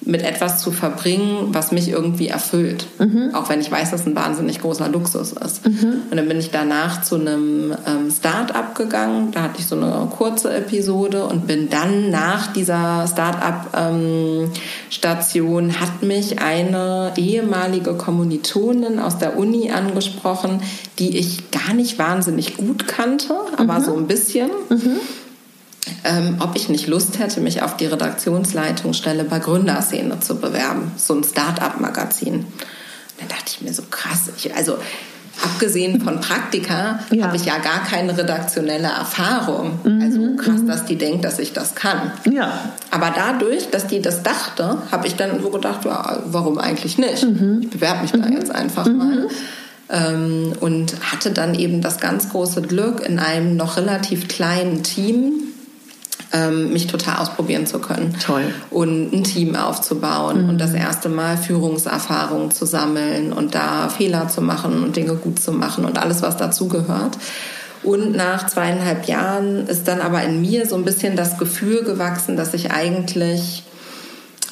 mit 0.05 0.21
etwas 0.21 0.61
zu 0.61 0.71
verbringen, 0.71 1.47
was 1.51 1.71
mich 1.71 1.89
irgendwie 1.89 2.27
erfüllt. 2.27 2.85
Mhm. 2.99 3.31
Auch 3.33 3.49
wenn 3.49 3.61
ich 3.61 3.71
weiß, 3.71 3.89
dass 3.91 4.01
es 4.01 4.07
ein 4.07 4.15
wahnsinnig 4.15 4.61
großer 4.61 4.89
Luxus 4.89 5.33
ist. 5.33 5.65
Mhm. 5.65 6.01
Und 6.09 6.17
dann 6.17 6.27
bin 6.27 6.39
ich 6.39 6.49
danach 6.51 7.01
zu 7.01 7.15
einem 7.15 7.73
ähm, 7.87 8.11
Start-up 8.11 8.75
gegangen. 8.75 9.31
Da 9.31 9.43
hatte 9.43 9.59
ich 9.59 9.67
so 9.67 9.75
eine 9.75 10.09
kurze 10.11 10.53
Episode 10.53 11.25
und 11.25 11.47
bin 11.47 11.69
dann 11.69 12.09
nach 12.09 12.51
dieser 12.53 13.07
Start-up-Station 13.07 15.63
ähm, 15.63 15.79
hat 15.79 16.03
mich 16.03 16.39
eine 16.39 17.13
ehemalige 17.15 17.93
Kommilitonin 17.93 18.99
aus 18.99 19.17
der 19.17 19.37
Uni 19.37 19.71
angesprochen, 19.71 20.61
die 20.99 21.17
ich 21.17 21.51
gar 21.51 21.73
nicht 21.73 21.97
wahnsinnig 21.97 22.57
gut 22.57 22.87
kannte, 22.87 23.35
aber 23.57 23.79
mhm. 23.79 23.83
so 23.83 23.95
ein 23.95 24.07
bisschen. 24.07 24.49
Mhm 24.69 24.99
ähm, 26.03 26.37
ob 26.39 26.55
ich 26.55 26.69
nicht 26.69 26.87
Lust 26.87 27.19
hätte, 27.19 27.41
mich 27.41 27.61
auf 27.61 27.77
die 27.77 27.85
Redaktionsleitungsstelle 27.85 29.23
bei 29.23 29.39
Gründerszene 29.39 30.19
zu 30.19 30.35
bewerben, 30.35 30.91
so 30.97 31.13
ein 31.13 31.23
Start-up-Magazin. 31.23 32.45
Dann 33.19 33.27
dachte 33.27 33.45
ich 33.47 33.61
mir 33.61 33.73
so 33.73 33.83
krass, 33.89 34.29
ich, 34.37 34.55
also 34.55 34.77
abgesehen 35.41 36.01
von 36.01 36.19
Praktika 36.21 36.99
ja. 37.11 37.25
habe 37.25 37.35
ich 37.35 37.45
ja 37.45 37.57
gar 37.57 37.83
keine 37.83 38.17
redaktionelle 38.17 38.87
Erfahrung. 38.87 39.79
Mhm, 39.83 40.01
also 40.01 40.35
krass, 40.35 40.61
mhm. 40.61 40.67
dass 40.67 40.85
die 40.85 40.97
denkt, 40.97 41.25
dass 41.25 41.39
ich 41.39 41.53
das 41.53 41.75
kann. 41.75 42.11
Ja. 42.31 42.59
Aber 42.91 43.11
dadurch, 43.15 43.69
dass 43.69 43.87
die 43.87 44.01
das 44.01 44.23
dachte, 44.23 44.77
habe 44.91 45.07
ich 45.07 45.15
dann 45.15 45.41
so 45.41 45.49
gedacht, 45.49 45.85
ja, 45.85 46.19
warum 46.25 46.57
eigentlich 46.57 46.97
nicht? 46.97 47.23
Mhm. 47.25 47.61
Ich 47.63 47.69
bewerbe 47.69 48.01
mich 48.01 48.11
da 48.11 48.19
mhm. 48.19 48.33
jetzt 48.33 48.51
einfach 48.51 48.85
mhm. 48.85 48.97
mal. 48.97 49.27
Ähm, 49.89 50.53
und 50.59 50.93
hatte 51.11 51.31
dann 51.31 51.55
eben 51.55 51.81
das 51.81 51.99
ganz 51.99 52.29
große 52.29 52.61
Glück, 52.61 53.01
in 53.01 53.19
einem 53.19 53.57
noch 53.57 53.77
relativ 53.77 54.27
kleinen 54.27 54.83
Team 54.83 55.52
ähm, 56.33 56.73
mich 56.73 56.87
total 56.87 57.17
ausprobieren 57.17 57.67
zu 57.67 57.79
können. 57.79 58.15
Toll. 58.19 58.53
Und 58.71 59.13
ein 59.13 59.23
Team 59.23 59.55
aufzubauen 59.55 60.43
mhm. 60.43 60.49
und 60.49 60.57
das 60.57 60.73
erste 60.73 61.07
Mal 61.07 61.37
Führungserfahrung 61.37 62.51
zu 62.51 62.65
sammeln 62.65 63.31
und 63.31 63.53
da 63.55 63.87
Fehler 63.89 64.27
zu 64.27 64.41
machen 64.41 64.83
und 64.83 64.95
Dinge 64.95 65.13
gut 65.13 65.39
zu 65.39 65.53
machen 65.53 65.85
und 65.85 65.99
alles, 65.99 66.23
was 66.23 66.35
dazugehört. 66.35 67.17
Und 67.83 68.15
nach 68.15 68.47
zweieinhalb 68.47 69.07
Jahren 69.07 69.67
ist 69.67 69.87
dann 69.87 70.01
aber 70.01 70.23
in 70.23 70.41
mir 70.41 70.65
so 70.65 70.75
ein 70.75 70.85
bisschen 70.85 71.15
das 71.15 71.37
Gefühl 71.37 71.83
gewachsen, 71.83 72.35
dass 72.35 72.53
ich 72.53 72.71
eigentlich 72.71 73.63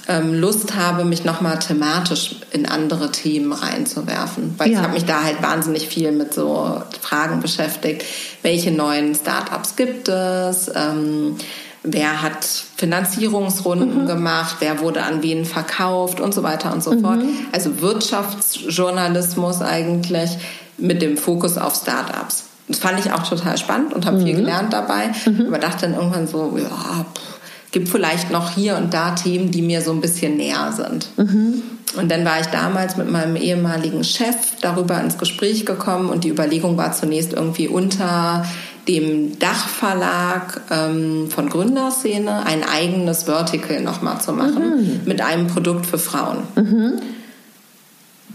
ähm, 0.08 0.34
Lust 0.34 0.76
habe, 0.76 1.06
mich 1.06 1.24
nochmal 1.24 1.58
thematisch 1.60 2.36
in 2.52 2.66
andere 2.66 3.12
Themen 3.12 3.54
reinzuwerfen. 3.54 4.56
Weil 4.58 4.72
ja. 4.72 4.78
ich 4.78 4.84
habe 4.84 4.94
mich 4.94 5.06
da 5.06 5.24
halt 5.24 5.42
wahnsinnig 5.42 5.88
viel 5.88 6.12
mit 6.12 6.34
so 6.34 6.82
Fragen 7.02 7.40
beschäftigt. 7.40 8.04
Welche 8.42 8.72
neuen 8.72 9.16
Startups 9.16 9.76
gibt 9.76 10.10
es? 10.10 10.70
Ähm, 10.76 11.38
wer 11.84 12.22
hat 12.22 12.46
Finanzierungsrunden 12.46 14.04
mhm. 14.04 14.08
gemacht, 14.08 14.58
wer 14.60 14.80
wurde 14.80 15.04
an 15.04 15.24
wen 15.24 15.46
verkauft 15.46 16.20
und 16.20 16.34
so 16.34 16.44
weiter 16.44 16.74
und 16.74 16.84
so 16.84 16.92
mhm. 16.92 17.02
fort. 17.02 17.20
Also 17.52 17.82
Wirtschaftsjournalismus 17.82 19.62
eigentlich 19.62 20.38
mit 20.78 21.02
dem 21.02 21.18
Fokus 21.18 21.58
auf 21.58 21.76
Startups. 21.76 22.46
Das 22.68 22.80
fand 22.80 23.00
ich 23.00 23.12
auch 23.12 23.28
total 23.28 23.58
spannend 23.58 23.94
und 23.94 24.06
habe 24.06 24.18
mhm. 24.18 24.26
viel 24.26 24.36
gelernt 24.36 24.74
dabei, 24.74 25.12
mhm. 25.26 25.48
aber 25.48 25.58
dachte 25.58 25.88
dann 25.88 25.96
irgendwann 25.96 26.28
so, 26.28 26.58
ja, 26.58 26.68
pff, 26.68 27.42
gibt 27.72 27.90
vielleicht 27.90 28.32
noch 28.32 28.52
hier 28.52 28.78
und 28.78 28.94
da 28.94 29.12
Themen, 29.12 29.52
die 29.52 29.62
mir 29.62 29.82
so 29.82 29.92
ein 29.92 30.02
bisschen 30.02 30.38
näher 30.38 30.72
sind. 30.76 31.08
Mhm. 31.18 31.64
Und 31.98 32.10
dann 32.10 32.24
war 32.24 32.40
ich 32.40 32.48
damals 32.48 32.96
mit 32.96 33.12
meinem 33.12 33.36
ehemaligen 33.36 34.04
Chef 34.04 34.36
darüber 34.62 35.02
ins 35.02 35.18
Gespräch 35.18 35.66
gekommen 35.66 36.10
und 36.10 36.24
die 36.24 36.30
Überlegung 36.30 36.78
war 36.78 36.94
zunächst 36.94 37.34
irgendwie 37.34 37.68
unter 37.68 38.46
dem 38.92 39.40
Dachverlag 39.40 40.62
ähm, 40.70 41.30
von 41.30 41.50
Gründerszene 41.50 42.46
ein 42.46 42.64
eigenes 42.64 43.24
Vertical 43.24 43.82
nochmal 43.82 44.20
zu 44.20 44.34
machen 44.34 44.64
mhm. 44.64 45.02
mit 45.06 45.22
einem 45.22 45.48
Produkt 45.48 45.86
für 45.86 45.98
Frauen. 45.98 46.40
Mhm 46.56 47.02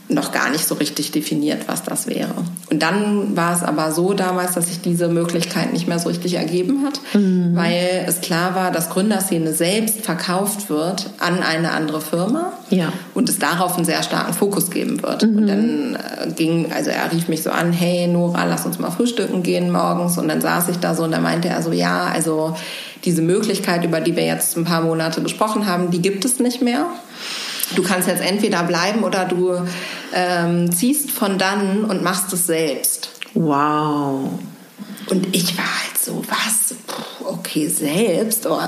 noch 0.08 0.30
gar 0.30 0.50
nicht 0.50 0.66
so 0.66 0.76
richtig 0.76 1.10
definiert, 1.10 1.66
was 1.66 1.82
das 1.82 2.06
wäre. 2.06 2.34
Und 2.70 2.80
dann 2.80 3.36
war 3.36 3.54
es 3.54 3.62
aber 3.62 3.90
so 3.90 4.14
damals, 4.14 4.52
dass 4.52 4.68
sich 4.68 4.80
diese 4.80 5.08
Möglichkeit 5.08 5.72
nicht 5.72 5.88
mehr 5.88 5.98
so 5.98 6.08
richtig 6.08 6.34
ergeben 6.34 6.84
hat, 6.84 7.00
mhm. 7.14 7.56
weil 7.56 8.04
es 8.06 8.20
klar 8.20 8.54
war, 8.54 8.70
dass 8.70 8.90
Gründerszene 8.90 9.52
selbst 9.52 10.04
verkauft 10.04 10.70
wird 10.70 11.10
an 11.18 11.42
eine 11.42 11.72
andere 11.72 12.00
Firma 12.00 12.52
ja. 12.70 12.92
und 13.14 13.28
es 13.28 13.38
darauf 13.38 13.76
einen 13.76 13.84
sehr 13.84 14.02
starken 14.04 14.32
Fokus 14.32 14.70
geben 14.70 15.02
wird. 15.02 15.24
Mhm. 15.24 15.38
Und 15.38 15.46
dann 15.48 15.96
äh, 15.96 16.30
ging, 16.32 16.72
also 16.72 16.90
er 16.90 17.10
rief 17.10 17.26
mich 17.26 17.42
so 17.42 17.50
an, 17.50 17.72
hey 17.72 18.06
Nora, 18.06 18.44
lass 18.44 18.64
uns 18.64 18.78
mal 18.78 18.90
frühstücken 18.90 19.42
gehen 19.42 19.72
morgens. 19.72 20.18
Und 20.18 20.28
dann 20.28 20.40
saß 20.40 20.68
ich 20.68 20.78
da 20.78 20.94
so 20.94 21.02
und 21.02 21.10
dann 21.10 21.22
meinte 21.22 21.48
er 21.48 21.62
so, 21.62 21.72
ja, 21.72 22.04
also 22.04 22.56
diese 23.04 23.22
Möglichkeit, 23.22 23.84
über 23.84 24.00
die 24.00 24.14
wir 24.14 24.24
jetzt 24.24 24.56
ein 24.56 24.64
paar 24.64 24.82
Monate 24.82 25.20
gesprochen 25.22 25.66
haben, 25.66 25.90
die 25.90 26.00
gibt 26.00 26.24
es 26.24 26.38
nicht 26.38 26.62
mehr 26.62 26.86
du 27.74 27.82
kannst 27.82 28.08
jetzt 28.08 28.22
entweder 28.22 28.62
bleiben 28.62 29.04
oder 29.04 29.24
du 29.24 29.66
ähm, 30.14 30.70
ziehst 30.72 31.10
von 31.10 31.38
dann 31.38 31.84
und 31.84 32.02
machst 32.02 32.32
es 32.32 32.46
selbst. 32.46 33.10
Wow. 33.34 34.30
Und 35.08 35.34
ich 35.34 35.56
war 35.56 35.64
halt 35.64 35.98
so, 35.98 36.22
was? 36.28 36.74
Puh, 36.86 37.26
okay, 37.26 37.68
selbst. 37.68 38.46
Oh, 38.46 38.58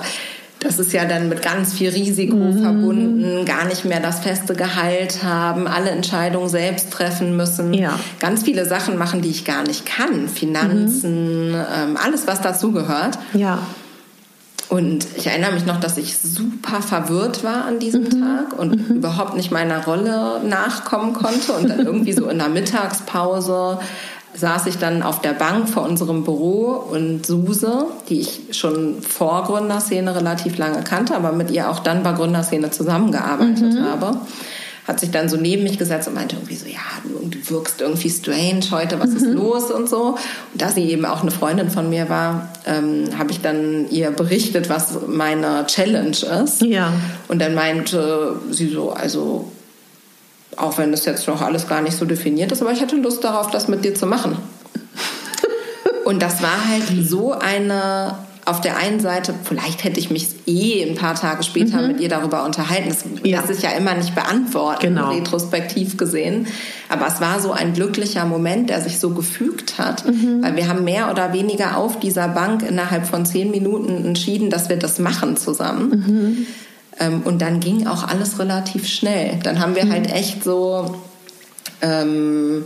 das 0.61 0.79
ist 0.79 0.93
ja 0.93 1.05
dann 1.05 1.29
mit 1.29 1.43
ganz 1.43 1.73
viel 1.73 1.91
Risiko 1.91 2.37
mhm. 2.37 2.63
verbunden, 2.63 3.45
gar 3.45 3.65
nicht 3.67 3.85
mehr 3.85 4.01
das 4.01 4.21
feste 4.21 4.55
Gehalt 4.55 5.23
haben, 5.23 5.69
alle 5.69 5.91
Entscheidungen 5.91 6.49
selbst 6.49 6.91
treffen 6.91 7.37
müssen, 7.37 7.75
ja. 7.75 7.99
ganz 8.19 8.43
viele 8.43 8.67
Sachen 8.67 8.99
machen, 8.99 9.23
die 9.23 9.31
ich 9.31 9.45
gar 9.45 9.63
nicht 9.63 9.87
kann, 9.87 10.29
Finanzen, 10.29 11.51
mhm. 11.51 11.55
ähm, 11.55 11.97
alles, 11.97 12.27
was 12.27 12.41
dazugehört. 12.41 13.19
Ja. 13.35 13.61
Und 14.69 15.07
ich 15.17 15.27
erinnere 15.27 15.53
mich 15.53 15.65
noch, 15.65 15.81
dass 15.81 15.97
ich 15.97 16.19
super 16.19 16.83
verwirrt 16.83 17.43
war 17.43 17.65
an 17.65 17.79
diesem 17.79 18.05
mhm. 18.05 18.21
Tag 18.21 18.59
und 18.59 18.89
mhm. 18.89 18.97
überhaupt 18.97 19.35
nicht 19.35 19.51
meiner 19.51 19.85
Rolle 19.85 20.41
nachkommen 20.45 21.15
konnte. 21.15 21.53
Und 21.53 21.71
dann 21.71 21.87
irgendwie 21.87 22.13
so 22.13 22.29
in 22.29 22.39
der 22.39 22.49
Mittagspause 22.49 23.79
saß 24.35 24.67
ich 24.67 24.77
dann 24.77 25.03
auf 25.03 25.23
der 25.23 25.33
Bank 25.33 25.69
vor 25.69 25.85
unserem 25.85 26.23
Büro 26.23 26.85
und 26.91 27.25
Suse, 27.25 27.87
die 28.09 28.21
ich 28.21 28.41
schon 28.53 29.01
vor 29.03 29.45
Gründerszene 29.45 30.15
relativ 30.15 30.59
lange 30.59 30.83
kannte, 30.83 31.17
aber 31.17 31.33
mit 31.33 31.51
ihr 31.51 31.71
auch 31.71 31.81
dann 31.81 32.03
bei 32.03 32.13
Gründerszene 32.13 32.71
zusammengearbeitet 32.71 33.75
mhm. 33.75 33.85
habe 33.85 34.21
hat 34.89 35.01
sich 35.01 35.11
dann 35.11 35.29
so 35.29 35.37
neben 35.37 35.65
mich 35.65 35.79
gesetzt 35.79 36.09
und 36.09 36.15
meinte 36.15 36.37
irgendwie 36.37 36.57
so, 36.57 36.67
ja, 36.67 36.81
du, 37.05 37.29
du 37.29 37.51
wirkst 37.51 37.83
irgendwie 37.83 38.09
strange 38.09 38.63
heute, 38.71 38.99
was 38.99 39.11
mhm. 39.11 39.17
ist 39.17 39.27
los 39.27 39.71
und 39.71 39.87
so. 39.87 40.17
Und 40.53 40.63
da 40.63 40.71
sie 40.71 40.91
eben 40.91 41.05
auch 41.05 41.21
eine 41.21 41.31
Freundin 41.31 41.71
von 41.71 41.91
mir 41.91 42.09
war, 42.09 42.49
ähm, 42.65 43.05
habe 43.19 43.31
ich 43.31 43.43
dann 43.43 43.91
ihr 43.91 44.11
berichtet, 44.11 44.71
was 44.71 44.97
meine 45.07 45.67
Challenge 45.67 46.17
ist. 46.43 46.63
Ja. 46.63 46.95
Und 47.29 47.41
dann 47.41 47.55
meinte 47.55 48.41
sie 48.51 48.71
so, 48.71 48.91
also 48.91 49.53
auch 50.57 50.79
wenn 50.79 50.91
das 50.91 51.05
jetzt 51.05 51.29
noch 51.29 51.43
alles 51.43 51.69
gar 51.69 51.83
nicht 51.83 51.97
so 51.97 52.07
definiert 52.07 52.51
ist, 52.51 52.63
aber 52.63 52.73
ich 52.73 52.81
hatte 52.81 52.97
Lust 52.97 53.23
darauf, 53.23 53.51
das 53.51 53.69
mit 53.69 53.85
dir 53.85 53.95
zu 53.95 54.07
machen. 54.07 54.39
Und 56.07 56.23
das 56.23 56.43
war 56.43 56.67
halt 56.67 57.07
so 57.07 57.33
eine 57.33 58.17
auf 58.49 58.61
der 58.61 58.77
einen 58.79 58.99
Seite, 58.99 59.35
vielleicht 59.45 59.85
hätte 59.85 60.01
ich 60.01 60.11
mich 60.11 60.29
eh 60.47 60.83
ein 60.89 60.95
paar 60.95 61.15
Tage 61.15 61.43
später 61.43 61.83
mhm. 61.83 61.89
mit 61.89 62.01
ihr 62.01 62.09
darüber 62.09 62.45
unterhalten. 62.45 62.89
Das 62.89 63.05
ja. 63.23 63.41
lässt 63.41 63.53
sich 63.53 63.63
ja 63.63 63.71
immer 63.77 63.95
nicht 63.95 64.15
beantworten, 64.15 64.95
genau. 64.95 65.11
retrospektiv 65.11 65.97
gesehen. 65.97 66.47
Aber 66.89 67.07
es 67.07 67.21
war 67.21 67.41
so 67.41 67.53
ein 67.53 67.75
glücklicher 67.75 68.25
Moment, 68.25 68.71
der 68.71 68.81
sich 68.81 68.99
so 68.99 69.11
gefügt 69.11 69.79
hat, 69.79 70.07
mhm. 70.07 70.43
weil 70.43 70.57
wir 70.57 70.69
haben 70.69 70.85
mehr 70.85 71.11
oder 71.11 71.33
weniger 71.33 71.77
auf 71.77 72.01
dieser 72.01 72.29
Bank 72.29 72.63
innerhalb 72.63 73.07
von 73.07 73.27
zehn 73.27 73.51
Minuten 73.51 74.05
entschieden, 74.07 74.49
dass 74.49 74.69
wir 74.69 74.77
das 74.77 74.99
machen 74.99 75.37
zusammen. 75.37 75.91
Mhm. 75.91 76.47
Ähm, 76.99 77.23
und 77.25 77.43
dann 77.43 77.61
ging 77.61 77.87
auch 77.87 78.09
alles 78.09 78.39
relativ 78.39 78.89
schnell. 78.89 79.39
Dann 79.43 79.61
haben 79.61 79.77
wir 79.77 79.85
mhm. 79.85 79.93
halt 79.93 80.13
echt 80.13 80.43
so 80.43 80.97
ähm, 81.83 82.65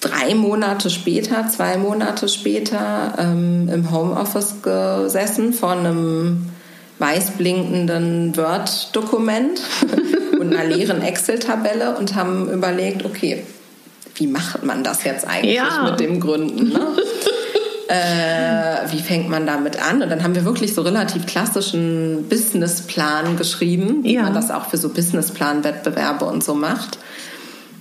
drei 0.00 0.34
Monate 0.34 0.90
später, 0.90 1.48
zwei 1.48 1.76
Monate 1.76 2.28
später 2.28 3.14
ähm, 3.18 3.68
im 3.72 3.90
Homeoffice 3.90 4.62
gesessen 4.62 5.52
vor 5.52 5.72
einem 5.72 6.50
weiß 6.98 7.32
blinkenden 7.32 8.36
Word-Dokument 8.36 9.60
und 10.40 10.54
einer 10.54 10.64
leeren 10.64 11.02
Excel-Tabelle 11.02 11.96
und 11.96 12.14
haben 12.14 12.50
überlegt, 12.50 13.04
okay, 13.04 13.44
wie 14.14 14.26
macht 14.26 14.64
man 14.64 14.82
das 14.82 15.04
jetzt 15.04 15.26
eigentlich 15.26 15.56
ja. 15.56 15.88
mit 15.90 16.00
dem 16.00 16.20
Gründen? 16.20 16.70
Ne? 16.70 16.80
äh, 17.88 18.90
wie 18.92 19.00
fängt 19.00 19.28
man 19.28 19.46
damit 19.46 19.80
an? 19.82 20.02
Und 20.02 20.08
dann 20.08 20.22
haben 20.22 20.34
wir 20.34 20.44
wirklich 20.44 20.74
so 20.74 20.82
relativ 20.82 21.26
klassischen 21.26 22.26
Businessplan 22.28 23.36
geschrieben, 23.36 24.02
wie 24.02 24.14
ja. 24.14 24.22
man 24.22 24.34
das 24.34 24.50
auch 24.50 24.66
für 24.66 24.78
so 24.78 24.88
Businessplan-Wettbewerbe 24.88 26.24
und 26.24 26.42
so 26.42 26.54
macht. 26.54 26.98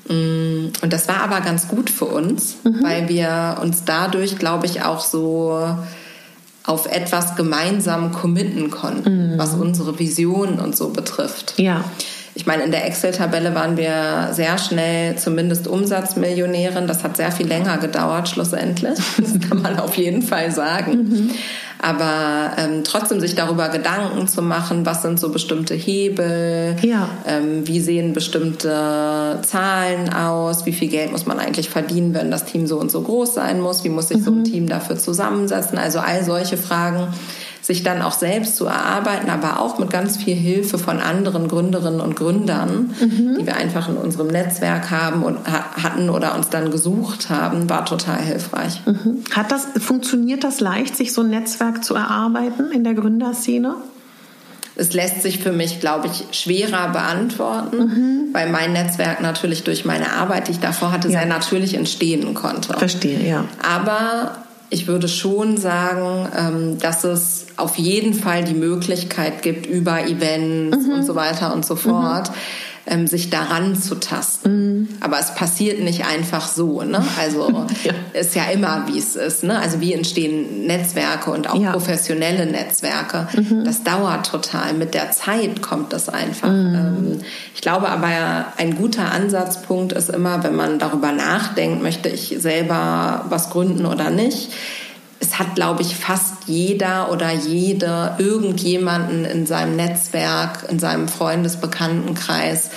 Mm, 0.08 0.68
und 0.82 0.94
das 0.94 1.08
war 1.08 1.22
aber 1.22 1.41
ganz 1.41 1.68
gut 1.68 1.89
für 1.89 2.06
uns, 2.06 2.58
mhm. 2.63 2.84
weil 2.84 3.10
wir 3.10 3.58
uns 3.62 3.84
dadurch, 3.86 4.38
glaube 4.38 4.65
ich, 4.65 4.84
auch 4.84 5.00
so 5.00 5.78
auf 6.63 6.88
etwas 6.88 7.36
gemeinsam 7.36 8.12
committen 8.12 8.72
konnten, 8.72 9.34
mhm. 9.34 9.38
was 9.38 9.54
unsere 9.54 10.00
Vision 10.00 10.60
und 10.60 10.76
so 10.76 10.89
betrifft. 10.89 11.54
Ja. 11.58 11.84
Ich 12.38 12.45
meine, 12.45 12.63
in 12.63 12.71
der 12.71 12.86
Excel-Tabelle 12.86 13.56
waren 13.56 13.78
wir 13.78 14.30
sehr 14.34 14.58
schnell 14.58 15.17
zumindest 15.17 15.69
Umsatzmillionärin. 15.69 16.86
Das 16.86 17.04
hat 17.06 17.15
sehr 17.15 17.32
viel 17.32 17.48
länger 17.48 17.78
gedauert, 17.78 18.28
schlussendlich. 18.28 19.00
Das 19.17 19.50
kann 19.50 19.62
man 19.62 19.80
auf 19.80 19.95
jeden 19.95 20.21
Fall 20.21 20.52
sagen. 20.52 20.91
Mhm. 20.91 21.32
Aber 21.82 22.52
ähm, 22.58 22.84
trotzdem 22.84 23.19
sich 23.19 23.36
darüber 23.36 23.69
Gedanken 23.69 24.28
zu 24.28 24.41
machen, 24.41 24.86
was 24.86 25.02
sind 25.02 25.19
so 25.19 25.30
bestimmte 25.30 25.76
Hebel, 25.76 26.76
ja. 26.82 27.10
ähm, 27.28 27.67
wie 27.67 27.80
sehen 27.80 28.13
bestimmte 28.13 29.39
Zahlen 29.41 30.13
aus, 30.13 30.65
wie 30.65 30.74
viel 30.74 30.89
Geld 30.89 31.12
muss 31.12 31.26
man 31.26 31.39
eigentlich 31.39 31.69
verdienen, 31.69 32.13
wenn 32.13 32.32
das 32.32 32.45
Team 32.45 32.65
so 32.65 32.80
und 32.80 32.91
so 32.91 33.02
groß 33.02 33.34
sein 33.34 33.62
muss, 33.62 33.84
wie 33.84 33.89
muss 33.89 34.10
sich 34.10 34.17
mhm. 34.17 34.24
so 34.24 34.32
ein 34.32 34.39
mhm. 34.39 34.43
Team 34.45 34.69
dafür 34.69 34.98
zusammensetzen. 34.98 35.78
Also 35.78 36.00
all 36.00 36.24
solche 36.24 36.58
Fragen 36.58 37.08
sich 37.65 37.82
dann 37.82 38.04
auch 38.04 38.12
selbst 38.12 38.58
zu 38.58 38.65
erarbeiten, 38.65 39.28
aber 39.28 39.60
auch 39.60 39.80
mit 39.80 39.89
ganz 39.89 40.17
viel 40.17 40.36
Hilfe 40.36 40.78
von 40.78 40.99
anderen 40.99 41.47
Gründerinnen 41.47 41.99
und 41.99 42.15
Gründern, 42.15 42.93
mhm. 42.99 43.38
die 43.39 43.45
wir 43.47 43.56
einfach 43.56 43.89
in 43.89 43.97
unserem 43.97 44.28
Netzwerk 44.28 44.91
haben 44.91 45.23
und 45.23 45.39
hatten 45.47 46.12
oder 46.12 46.36
uns 46.36 46.49
dann 46.49 46.69
gesucht 46.69 47.32
haben, 47.32 47.67
war 47.67 47.84
total 47.86 48.21
hilfreich. 48.21 48.82
Mhm. 48.86 49.23
Hat 49.32 49.51
das, 49.51 49.67
funktioniert 49.80 50.43
das 50.43 50.60
leicht, 50.60 50.95
sich 50.95 51.12
so 51.12 51.21
ein 51.21 51.32
Netzwerk 51.32 51.84
zu 51.84 51.95
erarbeiten 51.95 52.71
in 52.71 52.84
der 52.84 52.93
Gründerszene? 52.93 53.73
Es 54.75 54.93
lässt 54.93 55.23
sich 55.23 55.39
für 55.39 55.51
mich, 55.51 55.80
glaube 55.80 56.08
ich, 56.08 56.38
schwerer 56.38 56.89
beantworten, 56.89 57.78
mhm. 57.78 58.34
weil 58.34 58.51
mein 58.51 58.73
Netzwerk 58.73 59.21
natürlich 59.21 59.63
durch 59.63 59.86
meine 59.86 60.12
Arbeit, 60.12 60.49
die 60.49 60.51
ich 60.51 60.60
davor 60.60 60.91
hatte, 60.91 61.08
ja. 61.08 61.19
sehr 61.19 61.28
natürlich 61.28 61.73
entstehen 61.73 62.36
konnte. 62.36 62.73
Verstehe, 62.78 63.28
ja. 63.28 63.45
Aber 63.67 64.45
ich 64.69 64.88
würde 64.88 65.08
schon 65.08 65.58
sagen, 65.58 66.28
ähm, 66.38 66.80
dass 66.80 67.04
es 67.04 67.47
auf 67.58 67.78
jeden 67.78 68.13
Fall 68.13 68.43
die 68.43 68.54
Möglichkeit 68.54 69.41
gibt, 69.41 69.65
über 69.65 70.06
Events 70.08 70.88
mhm. 70.88 70.93
und 70.93 71.04
so 71.04 71.15
weiter 71.15 71.54
und 71.54 71.65
so 71.65 71.75
fort, 71.75 72.30
mhm 72.30 72.36
ähm, 72.88 73.08
sich 73.08 73.30
daran 73.30 73.76
zu 73.76 73.95
tasten. 73.95 74.50
Mhm. 74.50 74.89
Aber 75.02 75.19
es 75.19 75.34
passiert 75.34 75.80
nicht 75.80 76.06
einfach 76.06 76.48
so. 76.48 76.84
Ne? 76.84 77.04
Also 77.19 77.65
ja. 77.84 77.93
ist 78.13 78.36
ja 78.36 78.45
immer, 78.45 78.86
wie 78.88 79.00
es 79.00 79.15
ist. 79.15 79.43
Ne? 79.43 79.58
Also 79.58 79.82
wie 79.82 79.93
entstehen 79.93 80.67
Netzwerke 80.67 81.32
und 81.32 81.50
auch 81.50 81.60
ja. 81.60 81.71
professionelle 81.71 82.45
Netzwerke. 82.45 83.28
Mhm. 83.36 83.65
Das 83.65 83.84
dauert 83.84 84.28
total. 84.28 84.74
Mit 84.74 84.93
der 84.93 85.12
Zeit 85.12 85.62
kommt 85.62 85.93
das 85.93 86.10
einfach. 86.10 86.50
Mhm. 86.50 86.76
Ähm, 86.76 87.21
ich 87.54 87.62
glaube 87.62 87.89
aber, 87.89 88.08
ein 88.58 88.76
guter 88.76 89.12
Ansatzpunkt 89.12 89.93
ist 89.93 90.10
immer, 90.10 90.43
wenn 90.43 90.56
man 90.56 90.80
darüber 90.80 91.12
nachdenkt, 91.12 91.82
möchte 91.82 92.10
ich 92.10 92.36
selber 92.38 93.26
was 93.30 93.50
gründen 93.50 93.86
oder 93.86 94.10
nicht 94.10 94.52
es 95.26 95.40
hat, 95.40 95.56
glaube 95.56 95.82
ich, 95.82 95.96
fast 95.96 96.34
jeder 96.46 97.12
oder 97.12 97.32
jede 97.32 98.16
irgendjemanden 98.20 99.26
in 99.26 99.46
seinem 99.48 99.76
Netzwerk, 99.76 100.70
in 100.70 100.80
seinem 100.80 101.08
Freundesbekanntenkreis, 101.08 102.70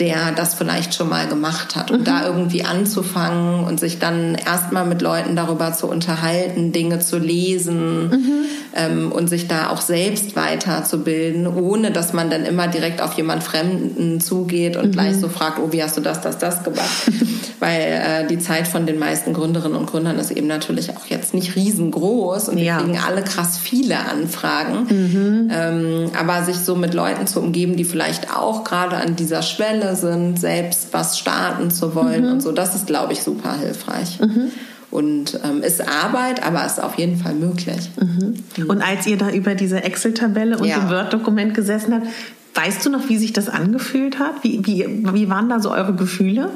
der 0.00 0.32
das 0.32 0.54
vielleicht 0.54 0.94
schon 0.94 1.08
mal 1.08 1.28
gemacht 1.28 1.76
hat. 1.76 1.90
Und 1.90 2.00
mhm. 2.00 2.04
da 2.04 2.26
irgendwie 2.26 2.64
anzufangen 2.64 3.64
und 3.64 3.78
sich 3.78 3.98
dann 3.98 4.34
erstmal 4.34 4.84
mit 4.84 5.02
Leuten 5.02 5.36
darüber 5.36 5.72
zu 5.72 5.86
unterhalten, 5.86 6.72
Dinge 6.72 6.98
zu 6.98 7.18
lesen 7.18 8.08
mhm. 8.08 8.44
ähm, 8.74 9.12
und 9.12 9.28
sich 9.28 9.46
da 9.46 9.70
auch 9.70 9.80
selbst 9.80 10.34
weiterzubilden, 10.34 11.46
ohne 11.46 11.92
dass 11.92 12.12
man 12.12 12.28
dann 12.28 12.44
immer 12.44 12.66
direkt 12.66 13.00
auf 13.00 13.12
jemand 13.14 13.44
Fremden 13.44 14.20
zugeht 14.20 14.76
und 14.76 14.86
mhm. 14.86 14.92
gleich 14.92 15.16
so 15.16 15.28
fragt, 15.28 15.60
oh, 15.60 15.70
wie 15.70 15.82
hast 15.82 15.96
du 15.96 16.00
das, 16.00 16.20
das, 16.20 16.38
das 16.38 16.64
gemacht? 16.64 16.88
Weil 17.60 17.80
äh, 17.80 18.26
die 18.26 18.40
Zeit 18.40 18.66
von 18.66 18.86
den 18.86 18.98
meisten 18.98 19.32
Gründerinnen 19.32 19.78
und 19.78 19.86
Gründern 19.86 20.18
ist 20.18 20.32
eben 20.32 20.48
natürlich 20.48 20.90
auch 20.90 21.06
jetzt 21.08 21.34
nicht 21.34 21.54
riesengroß 21.54 22.48
und 22.48 22.58
ja. 22.58 22.78
wir 22.78 22.84
kriegen 22.84 22.98
alle 22.98 23.22
krass 23.22 23.58
viele 23.58 23.98
Anfragen. 23.98 24.86
Mhm. 24.90 25.50
Ähm, 25.52 26.10
aber 26.18 26.44
sich 26.44 26.56
so 26.56 26.74
mit 26.74 26.94
Leuten 26.94 27.28
zu 27.28 27.40
umgeben, 27.40 27.76
die 27.76 27.84
vielleicht 27.84 28.36
auch 28.36 28.64
gerade 28.64 28.96
an 28.96 29.14
dieser 29.14 29.42
Schwelle 29.42 29.83
Wille 29.84 29.96
sind, 29.96 30.40
selbst 30.40 30.88
was 30.92 31.18
starten 31.18 31.70
zu 31.70 31.94
wollen 31.94 32.26
mhm. 32.26 32.32
und 32.32 32.40
so. 32.40 32.52
Das 32.52 32.74
ist, 32.74 32.86
glaube 32.86 33.12
ich, 33.12 33.22
super 33.22 33.56
hilfreich. 33.56 34.20
Mhm. 34.20 34.50
Und 34.90 35.40
ähm, 35.44 35.62
ist 35.62 35.80
Arbeit, 35.80 36.46
aber 36.46 36.64
ist 36.64 36.80
auf 36.80 36.96
jeden 36.98 37.16
Fall 37.16 37.34
möglich. 37.34 37.90
Mhm. 38.00 38.68
Und 38.68 38.80
als 38.80 39.06
ihr 39.06 39.16
da 39.16 39.30
über 39.30 39.54
diese 39.54 39.82
Excel-Tabelle 39.82 40.56
und 40.58 40.66
ja. 40.66 40.78
dem 40.78 40.88
Word-Dokument 40.88 41.52
gesessen 41.54 41.94
habt, 41.94 42.06
weißt 42.54 42.86
du 42.86 42.90
noch, 42.90 43.08
wie 43.08 43.16
sich 43.16 43.32
das 43.32 43.48
angefühlt 43.48 44.20
hat? 44.20 44.42
Wie, 44.42 44.64
wie, 44.64 44.86
wie 45.12 45.28
waren 45.28 45.48
da 45.48 45.58
so 45.58 45.72
eure 45.72 45.94
Gefühle? 45.94 46.50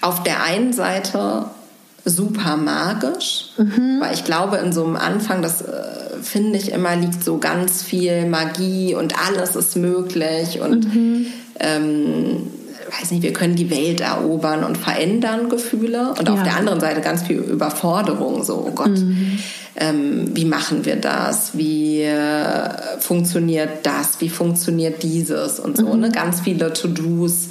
Auf 0.00 0.24
der 0.24 0.42
einen 0.42 0.72
Seite 0.72 1.46
super 2.04 2.56
magisch, 2.56 3.50
mhm. 3.58 4.00
weil 4.00 4.14
ich 4.14 4.24
glaube, 4.24 4.56
in 4.56 4.72
so 4.72 4.84
einem 4.84 4.96
Anfang, 4.96 5.42
das 5.42 5.62
äh, 5.62 5.82
finde 6.22 6.58
ich 6.58 6.72
immer, 6.72 6.96
liegt 6.96 7.22
so 7.22 7.38
ganz 7.38 7.82
viel 7.82 8.26
Magie 8.26 8.96
und 8.96 9.14
alles 9.24 9.54
ist 9.54 9.76
möglich 9.76 10.60
und 10.60 10.92
mhm 10.92 11.26
ähm, 11.60 12.48
weiß 13.00 13.10
nicht, 13.10 13.22
wir 13.22 13.32
können 13.32 13.56
die 13.56 13.70
Welt 13.70 14.00
erobern 14.00 14.64
und 14.64 14.76
verändern 14.76 15.48
Gefühle 15.48 16.14
und 16.18 16.28
ja. 16.28 16.34
auf 16.34 16.42
der 16.42 16.56
anderen 16.56 16.80
Seite 16.80 17.00
ganz 17.00 17.22
viel 17.22 17.38
Überforderung, 17.38 18.44
so, 18.44 18.66
oh 18.68 18.72
Gott, 18.72 18.90
mhm. 18.90 19.38
ähm, 19.76 20.36
wie 20.36 20.44
machen 20.44 20.84
wir 20.84 20.96
das, 20.96 21.56
wie 21.56 22.02
äh, 22.02 22.70
funktioniert 22.98 23.84
das, 23.84 24.20
wie 24.20 24.28
funktioniert 24.28 25.02
dieses 25.02 25.58
und 25.58 25.76
so, 25.76 25.92
mhm. 25.92 26.00
ne? 26.00 26.10
ganz 26.10 26.40
viele 26.40 26.72
To-Dos, 26.72 27.48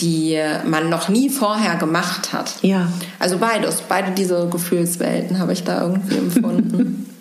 die 0.00 0.40
man 0.64 0.90
noch 0.90 1.08
nie 1.08 1.28
vorher 1.28 1.74
gemacht 1.76 2.32
hat. 2.32 2.54
Ja. 2.62 2.92
Also 3.18 3.38
beides, 3.38 3.82
beide 3.88 4.12
diese 4.12 4.48
Gefühlswelten 4.48 5.40
habe 5.40 5.52
ich 5.52 5.64
da 5.64 5.82
irgendwie 5.82 6.18
empfunden. 6.18 7.04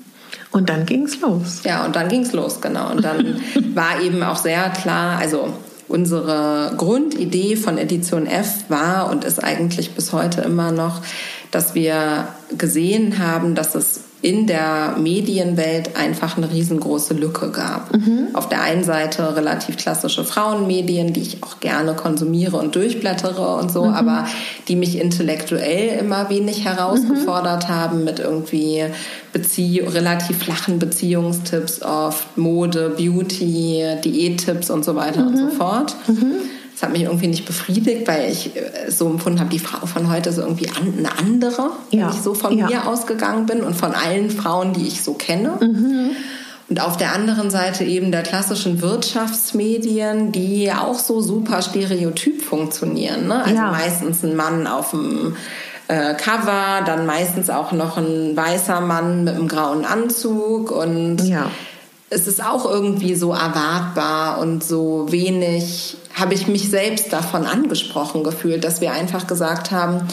Und 0.51 0.69
dann 0.69 0.85
ging 0.85 1.03
es 1.03 1.19
los. 1.19 1.61
Ja, 1.65 1.85
und 1.85 1.95
dann 1.95 2.07
ging 2.07 2.21
es 2.21 2.31
los, 2.31 2.61
genau. 2.61 2.89
Und 2.89 3.03
dann 3.03 3.35
war 3.75 4.01
eben 4.01 4.23
auch 4.23 4.37
sehr 4.37 4.69
klar, 4.69 5.19
also 5.19 5.53
Unsere 5.87 6.73
Grundidee 6.77 7.55
von 7.55 7.77
Edition 7.77 8.27
F 8.27 8.65
war 8.69 9.09
und 9.09 9.23
ist 9.23 9.43
eigentlich 9.43 9.91
bis 9.91 10.11
heute 10.11 10.41
immer 10.41 10.71
noch, 10.71 11.01
dass 11.51 11.75
wir 11.75 12.27
gesehen 12.57 13.19
haben, 13.19 13.55
dass 13.55 13.75
es 13.75 14.01
in 14.21 14.47
der 14.47 14.95
Medienwelt 14.97 15.95
einfach 15.95 16.37
eine 16.37 16.51
riesengroße 16.51 17.13
Lücke 17.13 17.51
gab. 17.51 17.95
Mhm. 17.95 18.29
Auf 18.33 18.49
der 18.49 18.61
einen 18.61 18.83
Seite 18.83 19.35
relativ 19.35 19.77
klassische 19.77 20.23
Frauenmedien, 20.23 21.13
die 21.13 21.21
ich 21.21 21.43
auch 21.43 21.59
gerne 21.59 21.93
konsumiere 21.93 22.57
und 22.57 22.75
durchblättere 22.75 23.55
und 23.57 23.71
so, 23.71 23.85
mhm. 23.85 23.93
aber 23.93 24.27
die 24.67 24.75
mich 24.75 24.97
intellektuell 24.99 25.99
immer 25.99 26.29
wenig 26.31 26.65
herausgefordert 26.65 27.69
mhm. 27.69 27.73
haben 27.73 28.03
mit 28.03 28.19
irgendwie 28.19 28.85
Bezie 29.33 29.81
relativ 29.81 30.39
flachen 30.39 30.79
Beziehungstipps 30.79 31.83
oft, 31.83 32.37
Mode, 32.37 32.95
Beauty, 32.97 33.83
Diättipps 34.03 34.71
und 34.71 34.83
so 34.83 34.95
weiter 34.95 35.27
und 35.27 35.37
so 35.37 35.45
mhm. 35.45 35.51
fort. 35.51 35.95
Das 36.77 36.83
hat 36.83 36.93
mich 36.93 37.03
irgendwie 37.03 37.25
nicht 37.25 37.45
befriedigt, 37.45 38.07
weil 38.07 38.31
ich 38.31 38.55
äh, 38.55 38.91
so 38.91 39.09
empfunden 39.09 39.39
habe, 39.39 39.49
die 39.49 39.57
Frau 39.57 39.87
von 39.87 40.11
heute 40.11 40.29
ist 40.29 40.37
irgendwie 40.37 40.69
eine 40.69 41.17
andere, 41.17 41.71
ja. 41.89 42.05
wenn 42.05 42.15
ich 42.15 42.21
so 42.21 42.35
von 42.35 42.55
ja. 42.55 42.67
mir 42.67 42.87
ausgegangen 42.87 43.47
bin 43.47 43.61
und 43.61 43.75
von 43.75 43.93
allen 43.93 44.29
Frauen, 44.29 44.73
die 44.73 44.85
ich 44.85 45.01
so 45.01 45.13
kenne. 45.13 45.57
Mhm. 45.59 46.11
Und 46.69 46.79
auf 46.79 46.95
der 46.95 47.13
anderen 47.13 47.49
Seite 47.49 47.83
eben 47.83 48.11
der 48.11 48.21
klassischen 48.21 48.79
Wirtschaftsmedien, 48.79 50.31
die 50.31 50.71
auch 50.71 50.99
so 50.99 51.19
super 51.19 51.63
stereotyp 51.63 52.43
funktionieren. 52.43 53.25
Ne? 53.27 53.43
Also 53.43 53.55
ja. 53.55 53.71
meistens 53.71 54.23
ein 54.23 54.35
Mann 54.35 54.67
auf 54.67 54.91
dem 54.91 55.35
äh, 55.87 56.13
Cover, 56.13 56.83
dann 56.85 57.07
meistens 57.07 57.49
auch 57.49 57.71
noch 57.71 57.97
ein 57.97 58.37
weißer 58.37 58.81
Mann 58.81 59.23
mit 59.23 59.33
einem 59.33 59.47
grauen 59.47 59.83
Anzug 59.83 60.69
und 60.69 61.23
ja. 61.23 61.49
Es 62.09 62.27
ist 62.27 62.43
auch 62.43 62.65
irgendwie 62.65 63.15
so 63.15 63.31
erwartbar 63.33 64.39
und 64.39 64.63
so 64.63 65.07
wenig 65.09 65.97
habe 66.13 66.33
ich 66.33 66.47
mich 66.47 66.69
selbst 66.69 67.11
davon 67.11 67.45
angesprochen 67.45 68.23
gefühlt, 68.23 68.63
dass 68.63 68.81
wir 68.81 68.91
einfach 68.91 69.27
gesagt 69.27 69.71
haben, 69.71 70.07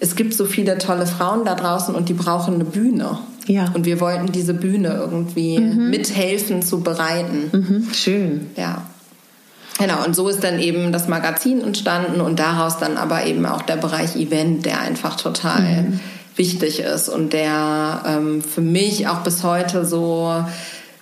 es 0.00 0.16
gibt 0.16 0.34
so 0.34 0.44
viele 0.44 0.76
tolle 0.78 1.06
Frauen 1.06 1.44
da 1.44 1.54
draußen 1.54 1.94
und 1.94 2.08
die 2.08 2.14
brauchen 2.14 2.54
eine 2.54 2.64
Bühne. 2.64 3.18
Ja. 3.46 3.70
Und 3.74 3.86
wir 3.86 4.00
wollten 4.00 4.32
diese 4.32 4.54
Bühne 4.54 4.88
irgendwie 4.88 5.58
mhm. 5.58 5.90
mithelfen 5.90 6.62
zu 6.62 6.80
bereiten. 6.80 7.50
Mhm. 7.52 7.94
Schön. 7.94 8.50
Ja. 8.56 8.82
Genau, 9.78 10.04
und 10.04 10.14
so 10.14 10.28
ist 10.28 10.44
dann 10.44 10.58
eben 10.58 10.92
das 10.92 11.08
Magazin 11.08 11.60
entstanden 11.60 12.20
und 12.20 12.38
daraus 12.38 12.78
dann 12.78 12.96
aber 12.96 13.26
eben 13.26 13.44
auch 13.46 13.62
der 13.62 13.76
Bereich 13.76 14.16
Event, 14.16 14.66
der 14.66 14.80
einfach 14.80 15.16
total 15.16 15.62
mhm. 15.62 16.00
wichtig 16.36 16.80
ist 16.80 17.08
und 17.08 17.32
der 17.32 18.02
ähm, 18.06 18.42
für 18.42 18.60
mich 18.60 19.08
auch 19.08 19.20
bis 19.20 19.42
heute 19.42 19.84
so 19.84 20.44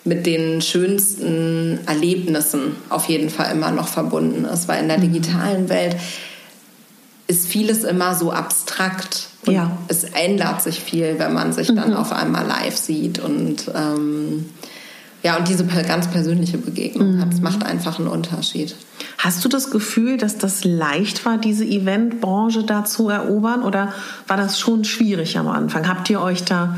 mit 0.05 0.27
den 0.27 0.61
schönsten 0.61 1.79
Erlebnissen 1.87 2.77
auf 2.89 3.09
jeden 3.09 3.31
Fall 3.31 3.53
immer 3.53 3.71
noch 3.71 3.89
verbunden 3.89 4.45
ist, 4.45 4.69
weil 4.69 4.83
in 4.83 4.89
der 4.89 4.99
mhm. 4.99 5.13
digitalen 5.13 5.69
Welt 5.69 5.97
ist 7.29 7.47
vieles 7.47 7.85
immer 7.85 8.15
so 8.15 8.33
abstrakt. 8.33 9.29
Ja. 9.49 9.77
es 9.89 10.05
ändert 10.05 10.63
sich 10.63 10.79
viel, 10.79 11.19
wenn 11.19 11.33
man 11.33 11.53
sich 11.53 11.67
dann 11.67 11.91
mhm. 11.91 11.97
auf 11.97 12.13
einmal 12.13 12.47
live 12.47 12.77
sieht 12.77 13.19
und 13.19 13.69
ähm, 13.75 14.47
ja, 15.25 15.37
und 15.37 15.49
diese 15.49 15.65
ganz 15.65 16.09
persönliche 16.09 16.59
Begegnung 16.59 17.17
mhm. 17.17 17.21
hat. 17.21 17.33
Es 17.33 17.41
macht 17.41 17.65
einfach 17.65 17.99
einen 17.99 18.09
Unterschied. 18.09 18.75
Hast 19.19 19.45
du 19.45 19.49
das 19.49 19.71
Gefühl, 19.71 20.17
dass 20.17 20.39
das 20.39 20.65
leicht 20.65 21.25
war, 21.25 21.39
diese 21.39 21.65
Eventbranche 21.65 22.65
da 22.65 22.85
zu 22.85 23.09
erobern? 23.09 23.63
Oder 23.63 23.93
war 24.27 24.37
das 24.37 24.59
schon 24.59 24.85
schwierig 24.85 25.39
am 25.39 25.49
Anfang? 25.49 25.89
Habt 25.89 26.11
ihr 26.11 26.21
euch 26.21 26.45
da 26.45 26.77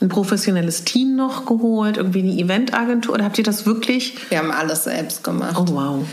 ein 0.00 0.08
professionelles 0.08 0.84
Team 0.84 1.16
noch 1.16 1.46
geholt, 1.46 1.96
irgendwie 1.96 2.20
eine 2.20 2.32
Eventagentur? 2.32 3.14
Oder 3.14 3.24
habt 3.24 3.38
ihr 3.38 3.44
das 3.44 3.66
wirklich? 3.66 4.14
Wir 4.30 4.38
haben 4.38 4.50
alles 4.50 4.84
selbst 4.84 5.24
gemacht. 5.24 5.56
Oh, 5.58 5.66
wow. 5.68 6.04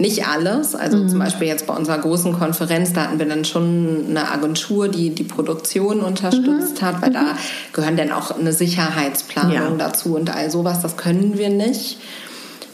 Nicht 0.00 0.26
alles. 0.26 0.74
Also 0.74 0.96
mhm. 0.96 1.08
zum 1.10 1.18
Beispiel 1.18 1.46
jetzt 1.46 1.66
bei 1.66 1.74
unserer 1.74 1.98
großen 1.98 2.32
Konferenz, 2.32 2.94
da 2.94 3.02
hatten 3.02 3.18
wir 3.18 3.26
dann 3.26 3.44
schon 3.44 4.06
eine 4.08 4.30
Agentur, 4.30 4.88
die 4.88 5.10
die 5.10 5.24
Produktion 5.24 6.00
unterstützt 6.00 6.80
mhm. 6.80 6.86
hat, 6.86 7.02
weil 7.02 7.10
mhm. 7.10 7.14
da 7.14 7.36
gehören 7.74 7.96
dann 7.98 8.10
auch 8.10 8.30
eine 8.30 8.52
Sicherheitsplanung 8.52 9.52
ja. 9.52 9.70
dazu 9.76 10.16
und 10.16 10.34
all 10.34 10.50
sowas. 10.50 10.80
Das 10.80 10.96
können 10.96 11.36
wir 11.36 11.50
nicht. 11.50 11.98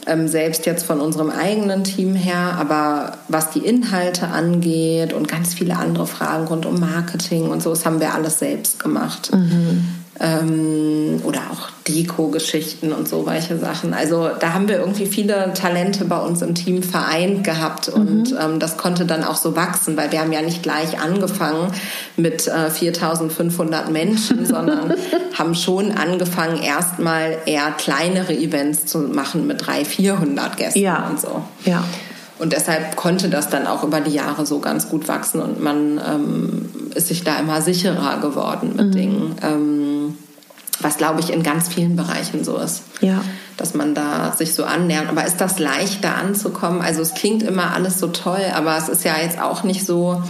Ähm, 0.05 0.29
selbst 0.29 0.65
jetzt 0.65 0.85
von 0.85 1.01
unserem 1.01 1.29
eigenen 1.29 1.83
Team 1.83 2.15
her, 2.15 2.55
aber 2.57 3.17
was 3.27 3.49
die 3.49 3.59
Inhalte 3.59 4.27
angeht 4.29 5.11
und 5.11 5.27
ganz 5.27 5.53
viele 5.53 5.75
andere 5.75 6.07
Fragen 6.07 6.47
rund 6.47 6.65
um 6.65 6.79
Marketing 6.79 7.49
und 7.49 7.61
so, 7.61 7.71
das 7.71 7.85
haben 7.85 7.99
wir 7.99 8.13
alles 8.13 8.39
selbst 8.39 8.79
gemacht. 8.79 9.31
Mhm 9.33 9.96
ähm, 10.19 11.21
oder 11.23 11.39
auch 11.51 11.69
Deko-Geschichten 11.87 12.91
und 12.91 13.07
so 13.07 13.25
welche 13.25 13.57
Sachen. 13.57 13.93
Also 13.93 14.29
da 14.39 14.53
haben 14.53 14.67
wir 14.67 14.79
irgendwie 14.79 15.05
viele 15.05 15.53
Talente 15.53 16.05
bei 16.05 16.19
uns 16.19 16.41
im 16.41 16.55
Team 16.55 16.83
vereint 16.83 17.43
gehabt 17.43 17.87
und 17.89 18.31
mhm. 18.31 18.37
ähm, 18.39 18.59
das 18.59 18.77
konnte 18.77 19.05
dann 19.05 19.23
auch 19.23 19.35
so 19.35 19.55
wachsen, 19.55 19.95
weil 19.95 20.11
wir 20.11 20.19
haben 20.19 20.31
ja 20.31 20.41
nicht 20.41 20.63
gleich 20.63 20.99
angefangen 20.99 21.71
mit 22.15 22.47
äh, 22.47 22.69
4.500 22.69 23.89
Menschen, 23.89 24.45
sondern 24.45 24.93
haben 25.33 25.55
schon 25.55 25.91
angefangen, 25.91 26.61
erstmal 26.61 27.37
eher 27.45 27.71
kleinere 27.71 28.33
Events 28.33 28.85
zu 28.85 28.99
machen 28.99 29.47
mit 29.47 29.65
300, 29.65 29.87
400 29.87 30.57
Gästen 30.57 30.79
ja. 30.79 31.07
und 31.09 31.21
so. 31.21 31.43
Ja. 31.65 31.83
Und 32.39 32.53
deshalb 32.53 32.95
konnte 32.95 33.29
das 33.29 33.49
dann 33.49 33.65
auch 33.65 33.83
über 33.83 33.99
die 33.99 34.11
Jahre 34.11 34.45
so 34.45 34.59
ganz 34.59 34.89
gut 34.89 35.07
wachsen 35.07 35.41
und 35.41 35.61
man 35.61 35.99
ähm, 36.05 36.69
ist 36.93 37.07
sich 37.07 37.23
da 37.23 37.39
immer 37.39 37.61
sicherer 37.61 38.19
geworden 38.19 38.73
mit 38.75 38.87
mhm. 38.87 38.91
Dingen. 38.91 39.35
Ähm, 39.41 39.96
was 40.79 40.97
glaube 40.97 41.19
ich 41.19 41.31
in 41.31 41.43
ganz 41.43 41.67
vielen 41.69 41.95
Bereichen 41.95 42.43
so 42.43 42.57
ist. 42.57 42.83
Ja. 43.01 43.21
Dass 43.57 43.73
man 43.73 43.95
da 43.95 44.33
sich 44.33 44.53
so 44.53 44.63
annähert. 44.63 45.07
Aber 45.09 45.25
ist 45.25 45.37
das 45.37 45.59
leichter 45.59 46.15
anzukommen? 46.15 46.81
Also 46.81 47.01
es 47.01 47.13
klingt 47.13 47.43
immer 47.43 47.73
alles 47.73 47.99
so 47.99 48.07
toll, 48.07 48.45
aber 48.53 48.77
es 48.77 48.89
ist 48.89 49.03
ja 49.03 49.17
jetzt 49.19 49.41
auch 49.41 49.63
nicht 49.63 49.85
so, 49.85 50.21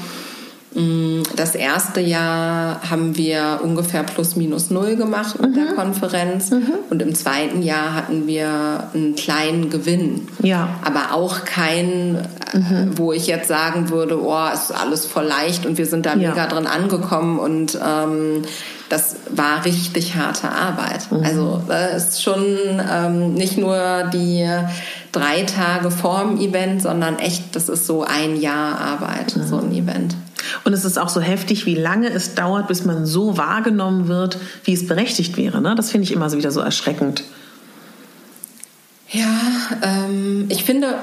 Mm, 0.78 1.24
das 1.36 1.56
erste 1.56 2.02
Jahr 2.02 2.82
haben 2.88 3.18
wir 3.18 3.62
ungefähr 3.64 4.04
plus 4.04 4.36
minus 4.36 4.70
null 4.70 4.96
gemacht 4.96 5.42
mit 5.42 5.52
mhm. 5.52 5.56
der 5.56 5.74
Konferenz 5.74 6.52
mhm. 6.52 6.74
und 6.92 7.02
im 7.02 7.16
zweiten 7.16 7.64
Jahr 7.64 7.96
hatten 7.96 8.28
wir 8.28 8.90
einen 8.94 9.16
kleinen 9.16 9.72
Gewinn. 9.72 10.28
Ja. 10.44 10.70
Aber 10.84 11.14
auch 11.14 11.46
kein, 11.46 12.28
äh, 12.54 12.58
mhm. 12.58 12.98
wo 12.98 13.12
ich 13.12 13.26
jetzt 13.26 13.48
sagen 13.48 13.90
würde, 13.90 14.22
oh, 14.22 14.48
es 14.54 14.70
ist 14.70 14.72
alles 14.72 15.06
voll 15.08 15.26
leicht 15.26 15.66
und 15.66 15.80
wir 15.80 15.88
sind 15.88 16.06
da 16.06 16.16
ja. 16.16 16.30
mega 16.30 16.46
drin 16.46 16.68
angekommen 16.68 17.40
und 17.40 17.80
ähm, 17.84 18.44
das 18.89 19.17
war 19.30 19.65
richtig 19.65 20.15
harte 20.15 20.50
Arbeit. 20.50 21.12
Mhm. 21.12 21.23
Also 21.23 21.62
das 21.67 22.10
ist 22.10 22.23
schon 22.23 22.45
ähm, 22.89 23.34
nicht 23.34 23.58
nur 23.58 24.10
die 24.13 24.47
drei 25.12 25.43
Tage 25.43 25.91
vorm 25.91 26.39
Event, 26.39 26.82
sondern 26.82 27.19
echt, 27.19 27.56
das 27.56 27.69
ist 27.69 27.86
so 27.86 28.04
ein 28.04 28.39
Jahr 28.39 28.80
Arbeit, 28.80 29.36
mhm. 29.36 29.47
so 29.47 29.58
ein 29.58 29.71
Event. 29.71 30.15
Und 30.63 30.73
es 30.73 30.86
ist 30.86 30.97
auch 30.97 31.10
so 31.10 31.19
heftig, 31.19 31.65
wie 31.65 31.76
lange 31.76 32.10
es 32.10 32.36
dauert, 32.36 32.67
bis 32.67 32.86
man 32.86 33.06
so 33.06 33.38
wahrgenommen 33.38 34.08
wird, 34.08 34.38
wie 34.63 34.73
es 34.73 34.88
berechtigt 34.88 35.36
wäre. 35.38 35.62
Ne? 35.62 35.76
Das 35.76 35.91
finde 35.91 36.06
ich 36.06 36.12
immer 36.12 36.30
so 36.30 36.38
wieder 36.38 36.52
so 36.52 36.62
erschreckend. 36.62 37.23
Ja, 39.10 39.26
ähm, 39.82 40.45
ich 40.50 40.63
finde, 40.63 40.95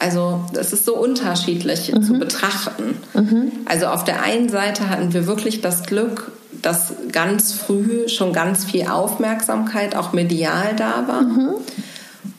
also 0.00 0.44
das 0.54 0.72
ist 0.72 0.86
so 0.86 0.96
unterschiedlich 0.96 1.92
mhm. 1.92 2.02
zu 2.02 2.14
betrachten. 2.14 2.96
Mhm. 3.14 3.52
Also 3.66 3.86
auf 3.86 4.02
der 4.02 4.22
einen 4.22 4.48
Seite 4.48 4.88
hatten 4.88 5.12
wir 5.12 5.26
wirklich 5.26 5.60
das 5.60 5.84
Glück, 5.84 6.32
dass 6.62 6.94
ganz 7.12 7.52
früh 7.52 8.08
schon 8.08 8.32
ganz 8.32 8.64
viel 8.64 8.86
Aufmerksamkeit 8.88 9.94
auch 9.94 10.12
medial 10.12 10.74
da 10.74 11.06
war. 11.06 11.22
Mhm. 11.22 11.50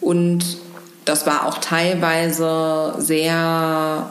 Und 0.02 0.58
das 1.06 1.28
war 1.28 1.48
auch 1.48 1.60
teilweise 1.60 2.96
sehr 2.98 4.10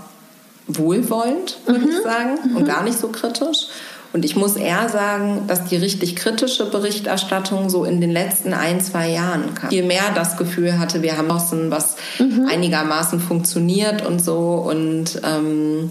wohlwollend, 0.69 1.59
würde 1.67 1.81
mhm. 1.81 1.89
ich 1.89 2.03
sagen, 2.03 2.39
und 2.55 2.63
mhm. 2.63 2.67
gar 2.67 2.85
nicht 2.85 2.99
so 2.99 3.09
kritisch. 3.09 3.67
Und 4.13 4.25
ich 4.25 4.35
muss 4.35 4.57
eher 4.57 4.89
sagen, 4.89 5.45
dass 5.47 5.67
die 5.67 5.77
richtig 5.77 6.17
kritische 6.17 6.67
Berichterstattung 6.67 7.71
so 7.71 7.85
in 7.85 8.01
den 8.01 8.11
letzten 8.11 8.55
ein, 8.55 8.81
zwei 8.81 9.09
Jahren 9.09 9.55
kam. 9.55 9.71
Viel 9.71 9.85
mehr 9.85 10.03
das 10.15 10.37
Gefühl 10.37 10.79
hatte, 10.79 11.03
wir 11.03 11.17
haben 11.17 11.29
was 11.71 11.97
mhm. 12.19 12.49
einigermaßen 12.51 13.21
funktioniert 13.21 14.05
und 14.05 14.23
so. 14.23 14.65
Und 14.69 15.21
ähm, 15.25 15.91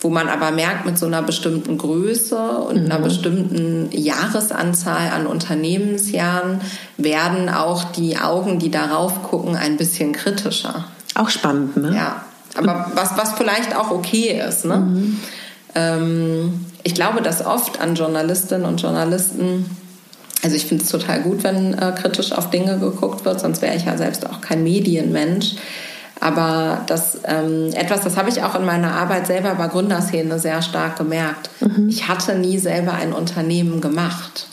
wo 0.00 0.10
man 0.10 0.28
aber 0.28 0.50
merkt, 0.50 0.84
mit 0.84 0.98
so 0.98 1.06
einer 1.06 1.22
bestimmten 1.22 1.78
Größe 1.78 2.36
und 2.36 2.84
mhm. 2.84 2.92
einer 2.92 3.00
bestimmten 3.00 3.88
Jahresanzahl 3.90 5.10
an 5.10 5.26
Unternehmensjahren 5.26 6.60
werden 6.98 7.48
auch 7.48 7.84
die 7.84 8.18
Augen, 8.18 8.58
die 8.58 8.70
darauf 8.70 9.22
gucken, 9.22 9.56
ein 9.56 9.78
bisschen 9.78 10.12
kritischer. 10.12 10.84
Auch 11.14 11.30
spannend, 11.30 11.78
ne? 11.78 11.94
Ja. 11.94 12.24
Aber 12.56 12.92
was, 12.94 13.16
was 13.16 13.32
vielleicht 13.32 13.74
auch 13.76 13.90
okay 13.90 14.42
ist. 14.46 14.64
Ne? 14.64 14.76
Mhm. 14.76 15.20
Ähm, 15.74 16.66
ich 16.86 16.94
glaube, 16.94 17.20
dass 17.20 17.44
oft 17.44 17.80
an 17.80 17.96
Journalistinnen 17.96 18.64
und 18.64 18.80
Journalisten, 18.80 19.68
also 20.44 20.54
ich 20.54 20.66
finde 20.66 20.84
es 20.84 20.90
total 20.90 21.20
gut, 21.22 21.42
wenn 21.42 21.74
äh, 21.74 21.92
kritisch 22.00 22.30
auf 22.30 22.50
Dinge 22.50 22.78
geguckt 22.78 23.24
wird, 23.24 23.40
sonst 23.40 23.60
wäre 23.60 23.74
ich 23.74 23.86
ja 23.86 23.96
selbst 23.96 24.24
auch 24.24 24.40
kein 24.40 24.62
Medienmensch. 24.62 25.56
Aber 26.20 26.84
das 26.86 27.18
ähm, 27.24 27.72
etwas, 27.74 28.02
das 28.02 28.16
habe 28.16 28.28
ich 28.28 28.40
auch 28.44 28.54
in 28.54 28.64
meiner 28.64 28.92
Arbeit 28.92 29.26
selber 29.26 29.56
bei 29.56 29.66
Gründerszene 29.66 30.38
sehr 30.38 30.62
stark 30.62 30.96
gemerkt. 30.96 31.50
Mhm. 31.58 31.88
Ich 31.88 32.06
hatte 32.06 32.36
nie 32.36 32.58
selber 32.58 32.92
ein 32.92 33.12
Unternehmen 33.12 33.80
gemacht, 33.80 34.46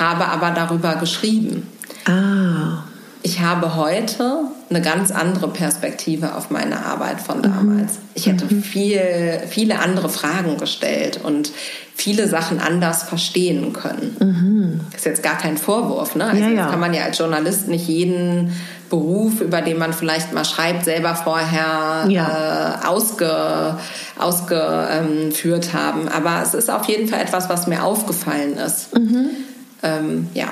habe 0.00 0.26
aber 0.26 0.50
darüber 0.50 0.96
geschrieben. 0.96 1.68
Ah 2.06 2.87
ich 3.28 3.40
habe 3.40 3.76
heute 3.76 4.44
eine 4.70 4.80
ganz 4.80 5.10
andere 5.10 5.48
Perspektive 5.48 6.34
auf 6.34 6.48
meine 6.48 6.86
Arbeit 6.86 7.20
von 7.20 7.42
damals. 7.42 7.92
Mhm. 7.92 7.98
Ich 8.14 8.26
hätte 8.26 8.46
mhm. 8.46 8.62
viel, 8.62 9.02
viele 9.50 9.80
andere 9.80 10.08
Fragen 10.08 10.56
gestellt 10.56 11.20
und 11.22 11.52
viele 11.94 12.26
Sachen 12.26 12.58
anders 12.58 13.02
verstehen 13.02 13.74
können. 13.74 14.16
Mhm. 14.18 14.80
Das 14.92 15.00
ist 15.00 15.04
jetzt 15.04 15.22
gar 15.22 15.36
kein 15.36 15.58
Vorwurf. 15.58 16.14
Ne? 16.14 16.24
Also 16.24 16.42
ja, 16.42 16.48
ja. 16.48 16.70
kann 16.70 16.80
man 16.80 16.94
ja 16.94 17.04
als 17.04 17.18
Journalist 17.18 17.68
nicht 17.68 17.86
jeden 17.86 18.50
Beruf, 18.88 19.42
über 19.42 19.60
den 19.60 19.76
man 19.76 19.92
vielleicht 19.92 20.32
mal 20.32 20.46
schreibt, 20.46 20.86
selber 20.86 21.14
vorher 21.14 22.06
ja. 22.08 22.80
äh, 22.82 22.86
ausge, 22.86 23.76
ausgeführt 24.18 25.74
haben. 25.74 26.08
Aber 26.08 26.40
es 26.42 26.54
ist 26.54 26.70
auf 26.70 26.86
jeden 26.88 27.08
Fall 27.08 27.20
etwas, 27.20 27.50
was 27.50 27.66
mir 27.66 27.84
aufgefallen 27.84 28.56
ist. 28.56 28.96
Mhm. 28.96 29.26
Ähm, 29.82 30.28
ja. 30.32 30.48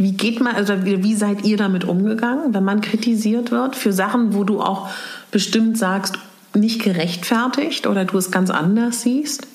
Wie 0.00 0.12
geht 0.12 0.40
man, 0.40 0.56
also 0.56 0.72
wie 0.82 1.14
seid 1.14 1.44
ihr 1.44 1.58
damit 1.58 1.84
umgegangen, 1.84 2.54
wenn 2.54 2.64
man 2.64 2.80
kritisiert 2.80 3.50
wird 3.50 3.76
für 3.76 3.92
Sachen, 3.92 4.32
wo 4.32 4.44
du 4.44 4.62
auch 4.62 4.88
bestimmt 5.30 5.76
sagst, 5.76 6.14
nicht 6.54 6.82
gerechtfertigt 6.82 7.86
oder 7.86 8.06
du 8.06 8.16
es 8.16 8.30
ganz 8.30 8.48
anders 8.48 9.02
siehst? 9.02 9.46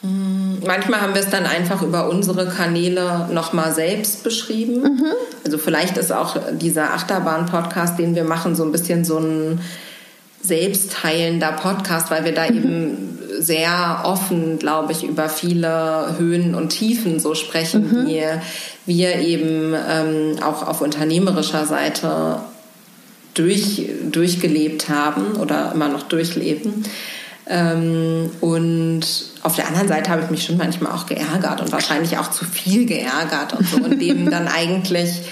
Hm, 0.00 0.58
manchmal 0.66 1.00
haben 1.00 1.14
wir 1.14 1.20
es 1.20 1.30
dann 1.30 1.46
einfach 1.46 1.80
über 1.82 2.10
unsere 2.10 2.48
Kanäle 2.48 3.28
nochmal 3.32 3.72
selbst 3.72 4.24
beschrieben. 4.24 4.82
Mhm. 4.82 5.12
Also 5.44 5.58
vielleicht 5.58 5.96
ist 5.96 6.12
auch 6.12 6.36
dieser 6.50 6.92
Achterbahn-Podcast, 6.92 7.96
den 8.00 8.16
wir 8.16 8.24
machen, 8.24 8.56
so 8.56 8.64
ein 8.64 8.72
bisschen 8.72 9.04
so 9.04 9.18
ein 9.18 9.60
selbstheilender 10.40 11.52
Podcast, 11.52 12.10
weil 12.10 12.24
wir 12.24 12.32
da 12.32 12.46
eben 12.46 13.18
sehr 13.38 14.02
offen, 14.04 14.58
glaube 14.58 14.92
ich, 14.92 15.04
über 15.04 15.28
viele 15.28 16.14
Höhen 16.18 16.54
und 16.54 16.70
Tiefen 16.70 17.20
so 17.20 17.34
sprechen, 17.34 18.04
mhm. 18.04 18.06
wie 18.06 18.22
wir 18.86 19.16
eben 19.16 19.74
ähm, 19.74 20.42
auch 20.42 20.66
auf 20.66 20.80
unternehmerischer 20.80 21.66
Seite 21.66 22.40
durch, 23.34 23.88
durchgelebt 24.10 24.88
haben 24.88 25.36
oder 25.36 25.72
immer 25.74 25.88
noch 25.88 26.04
durchleben. 26.04 26.84
Ähm, 27.48 28.30
und 28.40 29.06
auf 29.42 29.54
der 29.54 29.68
anderen 29.68 29.88
Seite 29.88 30.10
habe 30.10 30.22
ich 30.22 30.30
mich 30.30 30.44
schon 30.44 30.56
manchmal 30.56 30.92
auch 30.92 31.06
geärgert 31.06 31.60
und 31.60 31.70
wahrscheinlich 31.70 32.18
auch 32.18 32.30
zu 32.30 32.44
viel 32.44 32.86
geärgert 32.86 33.52
und 33.52 33.68
so 33.68 33.76
und 33.76 34.00
dem 34.00 34.30
dann 34.30 34.48
eigentlich 34.56 35.22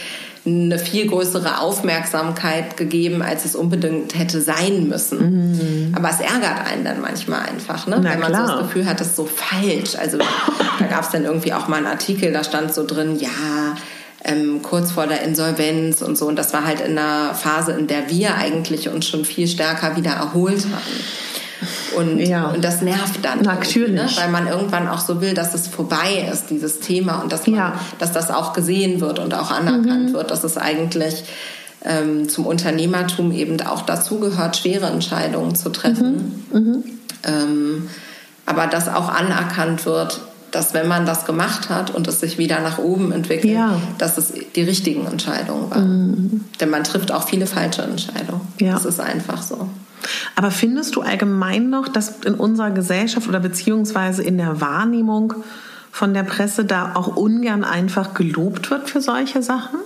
eine 0.47 0.79
viel 0.79 1.07
größere 1.07 1.59
Aufmerksamkeit 1.61 2.77
gegeben, 2.77 3.23
als 3.23 3.47
es 3.47 3.55
unbedingt 3.55 4.17
hätte 4.19 4.43
sein 4.43 4.89
müssen. 4.89 5.53
Mhm. 5.89 5.95
Aber 5.95 6.11
es 6.11 6.21
ärgert 6.21 6.67
einen 6.67 6.85
dann 6.85 7.01
manchmal 7.01 7.41
einfach, 7.49 7.87
ne? 7.87 7.97
wenn 8.03 8.21
man 8.21 8.31
klar. 8.31 8.47
so 8.47 8.53
das 8.55 8.63
Gefühl 8.63 8.87
hat, 8.87 9.01
das 9.01 9.09
ist 9.09 9.17
so 9.17 9.25
falsch. 9.25 9.97
Also 9.99 10.19
da 10.19 10.87
gab 10.87 11.03
es 11.03 11.11
dann 11.11 11.25
irgendwie 11.25 11.55
auch 11.55 11.67
mal 11.69 11.77
einen 11.77 11.87
Artikel, 11.87 12.33
da 12.33 12.45
stand 12.45 12.75
so 12.75 12.87
drin, 12.87 13.19
ja, 13.19 13.77
ähm, 14.25 14.61
kurz 14.63 14.91
vor 14.91 15.07
der 15.07 15.23
Insolvenz 15.23 16.03
und 16.03 16.19
so. 16.19 16.27
Und 16.27 16.37
das 16.37 16.53
war 16.53 16.67
halt 16.67 16.81
in 16.81 16.99
einer 16.99 17.35
Phase, 17.35 17.73
in 17.73 17.87
der 17.87 18.11
wir 18.11 18.35
eigentlich 18.35 18.89
uns 18.89 19.07
schon 19.07 19.25
viel 19.25 19.49
stärker 19.49 19.97
wieder 19.97 20.13
erholt 20.13 20.65
hatten. 20.65 21.05
Und, 21.97 22.19
ja. 22.19 22.49
und 22.49 22.65
das 22.65 22.83
nervt 22.83 23.25
dann. 23.25 23.41
Natürlich. 23.41 23.95
Ne? 23.95 24.09
Weil 24.17 24.31
man 24.31 24.47
irgendwann 24.47 24.89
auch 24.89 25.01
so 25.01 25.21
will, 25.21 25.35
dass 25.35 25.55
es 25.55 25.69
vorbei 25.69 26.29
ist, 26.33 26.51
dieses 26.51 26.81
Thema, 26.81 27.21
und 27.23 27.33
dass, 27.33 27.47
man, 27.47 27.57
ja. 27.57 27.73
dass 27.99 28.13
das 28.13 28.31
auch 28.31 28.53
gesehen 28.53 29.01
wird 29.01 29.19
und 29.19 29.35
auch 29.35 29.51
anerkannt 29.51 30.11
mhm. 30.11 30.15
wird, 30.15 30.31
dass 30.31 30.45
es 30.45 30.57
eigentlich 30.57 31.25
ähm, 31.85 32.29
zum 32.29 32.47
Unternehmertum 32.47 33.33
eben 33.33 33.61
auch 33.61 33.83
dazugehört, 33.83 34.57
schwere 34.57 34.87
Entscheidungen 34.87 35.55
zu 35.55 35.71
treffen. 35.71 36.45
Mhm. 36.53 36.59
Mhm. 36.59 36.85
Ähm, 37.25 37.89
aber 38.47 38.67
dass 38.67 38.89
auch 38.89 39.09
anerkannt 39.09 39.87
wird, 39.87 40.21
dass 40.51 40.73
wenn 40.73 40.87
man 40.87 41.05
das 41.05 41.27
gemacht 41.27 41.69
hat 41.69 41.91
und 41.91 42.07
es 42.07 42.21
sich 42.21 42.39
wieder 42.39 42.61
nach 42.61 42.79
oben 42.79 43.11
entwickelt, 43.13 43.53
ja. 43.53 43.81
dass 43.99 44.19
es 44.19 44.33
die 44.55 44.63
richtigen 44.63 45.07
Entscheidungen 45.07 45.71
waren. 45.71 46.11
Mhm. 46.11 46.45
Denn 46.61 46.71
man 46.71 46.85
trifft 46.85 47.11
auch 47.11 47.27
viele 47.29 47.47
falsche 47.47 47.83
Entscheidungen. 47.83 48.43
Ja. 48.61 48.75
Das 48.75 48.85
ist 48.85 49.01
einfach 49.01 49.43
so. 49.43 49.69
Aber 50.37 50.51
findest 50.51 50.97
du 50.97 51.03
allgemein 51.03 51.71
noch, 51.71 51.89
dass 51.89 52.21
in 52.25 52.35
unserer 52.35 52.71
Gesellschaft 52.71 53.29
oder 53.29 53.41
beziehungsweise 53.41 54.23
in 54.23 54.39
der 54.39 54.61
Wahrnehmung 54.61 55.35
von 55.91 56.15
der 56.15 56.25
Presse 56.25 56.65
da 56.65 56.93
auch 56.95 57.17
ungern 57.17 57.65
einfach 57.65 58.15
gelobt 58.15 58.71
wird 58.71 58.89
für 58.91 59.01
solche 59.01 59.43
Sachen? 59.43 59.79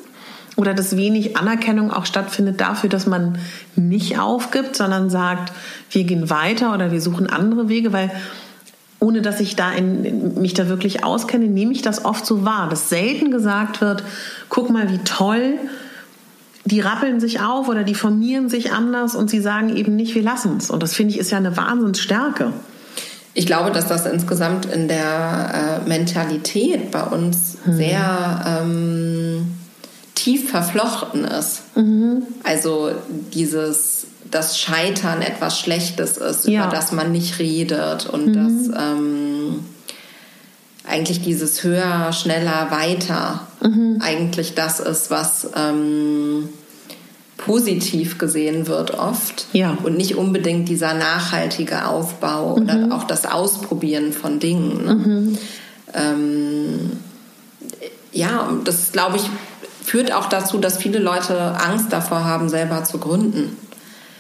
Oder 0.57 0.75
dass 0.75 0.97
wenig 0.97 1.37
Anerkennung 1.37 1.93
auch 1.93 2.05
stattfindet 2.05 2.61
dafür, 2.61 2.91
dass 2.91 3.07
man 3.07 3.39
nicht 3.77 4.19
aufgibt, 4.19 4.75
sondern 4.75 5.09
sagt, 5.09 5.53
wir 5.91 6.03
gehen 6.03 6.31
weiter 6.31 6.75
oder 6.75 6.91
wir 6.91 7.01
suchen 7.01 7.31
andere 7.31 7.69
Wege, 7.69 7.93
weil 7.93 8.11
ohne 9.01 9.23
dass 9.23 9.39
ich 9.39 9.55
da 9.55 9.73
in, 9.73 10.41
mich 10.41 10.55
da 10.55 10.69
wirklich 10.69 11.05
auskenne, 11.05 11.47
nehme 11.47 11.73
ich 11.73 11.83
das 11.83 12.05
oft 12.05 12.27
so 12.27 12.45
wahr, 12.45 12.69
dass 12.69 12.89
selten 12.89 13.31
gesagt 13.31 13.81
wird, 13.81 14.03
guck 14.49 14.71
mal, 14.71 14.91
wie 14.91 14.99
toll, 14.99 15.61
die 16.69 16.81
rappeln 16.81 17.19
sich 17.21 17.41
auf 17.41 17.69
oder 17.69 17.83
die 17.83 17.95
formieren 17.95 18.49
sich 18.49 18.73
anders 18.73 19.15
und 19.15 19.31
sie 19.31 19.41
sagen 19.41 19.75
eben 19.75 19.97
nicht, 19.97 20.15
wir 20.15 20.23
lassen 20.23 20.57
es. 20.59 20.71
Und 20.71 20.83
das 20.83 20.95
finde 20.95 21.15
ich 21.15 21.21
ist 21.21 21.31
ja 21.31 21.39
eine 21.39 21.57
Wahnsinnsstärke. 21.57 22.53
Ich 23.35 23.47
glaube, 23.47 23.71
dass 23.71 23.87
das 23.87 24.05
insgesamt 24.07 24.67
in 24.67 24.89
der 24.89 25.83
äh, 25.85 25.89
Mentalität 25.89 26.91
bei 26.91 27.03
uns 27.03 27.59
hm. 27.65 27.77
sehr 27.77 28.45
ähm, 28.47 29.47
tief 30.15 30.51
verflochten 30.51 31.25
ist. 31.25 31.77
Mhm. 31.77 32.25
Also 32.43 32.91
dieses 33.33 34.07
das 34.31 34.59
Scheitern 34.59 35.23
etwas 35.23 35.59
Schlechtes 35.59 36.19
ist, 36.19 36.47
ja. 36.47 36.65
über 36.65 36.75
das 36.75 36.93
man 36.93 37.13
nicht 37.13 37.39
redet 37.39 38.07
und 38.07 38.27
mhm. 38.27 38.35
dass 38.35 38.83
ähm, 38.83 39.65
eigentlich 40.87 41.23
dieses 41.23 41.63
höher, 41.63 42.13
schneller, 42.13 42.71
weiter 42.71 43.47
mhm. 43.63 43.99
eigentlich 44.01 44.55
das 44.55 44.81
ist, 44.81 45.11
was 45.11 45.49
ähm, 45.57 46.49
positiv 47.39 48.19
gesehen 48.19 48.67
wird 48.67 48.99
oft 48.99 49.47
ja. 49.53 49.79
und 49.83 49.97
nicht 49.97 50.17
unbedingt 50.17 50.69
dieser 50.69 50.93
nachhaltige 50.93 51.87
Aufbau 51.87 52.57
mhm. 52.57 52.63
oder 52.63 52.89
auch 52.97 53.05
das 53.05 53.25
Ausprobieren 53.25 54.13
von 54.13 54.39
Dingen. 54.39 54.85
Ne? 54.85 54.95
Mhm. 54.95 55.39
Ähm, 55.95 56.93
ja, 58.13 58.53
das 58.65 58.93
glaube 58.93 59.17
ich 59.17 59.23
führt 59.89 60.13
auch 60.13 60.29
dazu, 60.29 60.59
dass 60.59 60.77
viele 60.77 60.99
Leute 60.99 61.41
Angst 61.59 61.87
davor 61.91 62.25
haben, 62.25 62.51
selber 62.51 62.85
zu 62.85 62.99
gründen. 62.99 63.57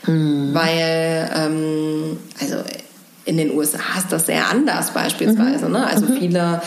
Mhm. 0.06 0.54
Weil, 0.54 1.30
ähm, 1.36 2.16
also 2.40 2.56
in 3.26 3.36
den 3.36 3.54
USA 3.54 3.98
ist 3.98 4.10
das 4.10 4.24
sehr 4.26 4.48
anders 4.48 4.92
beispielsweise. 4.92 5.66
Mhm. 5.66 5.72
Ne? 5.72 5.86
Also 5.86 6.06
mhm. 6.06 6.18
viele, 6.18 6.62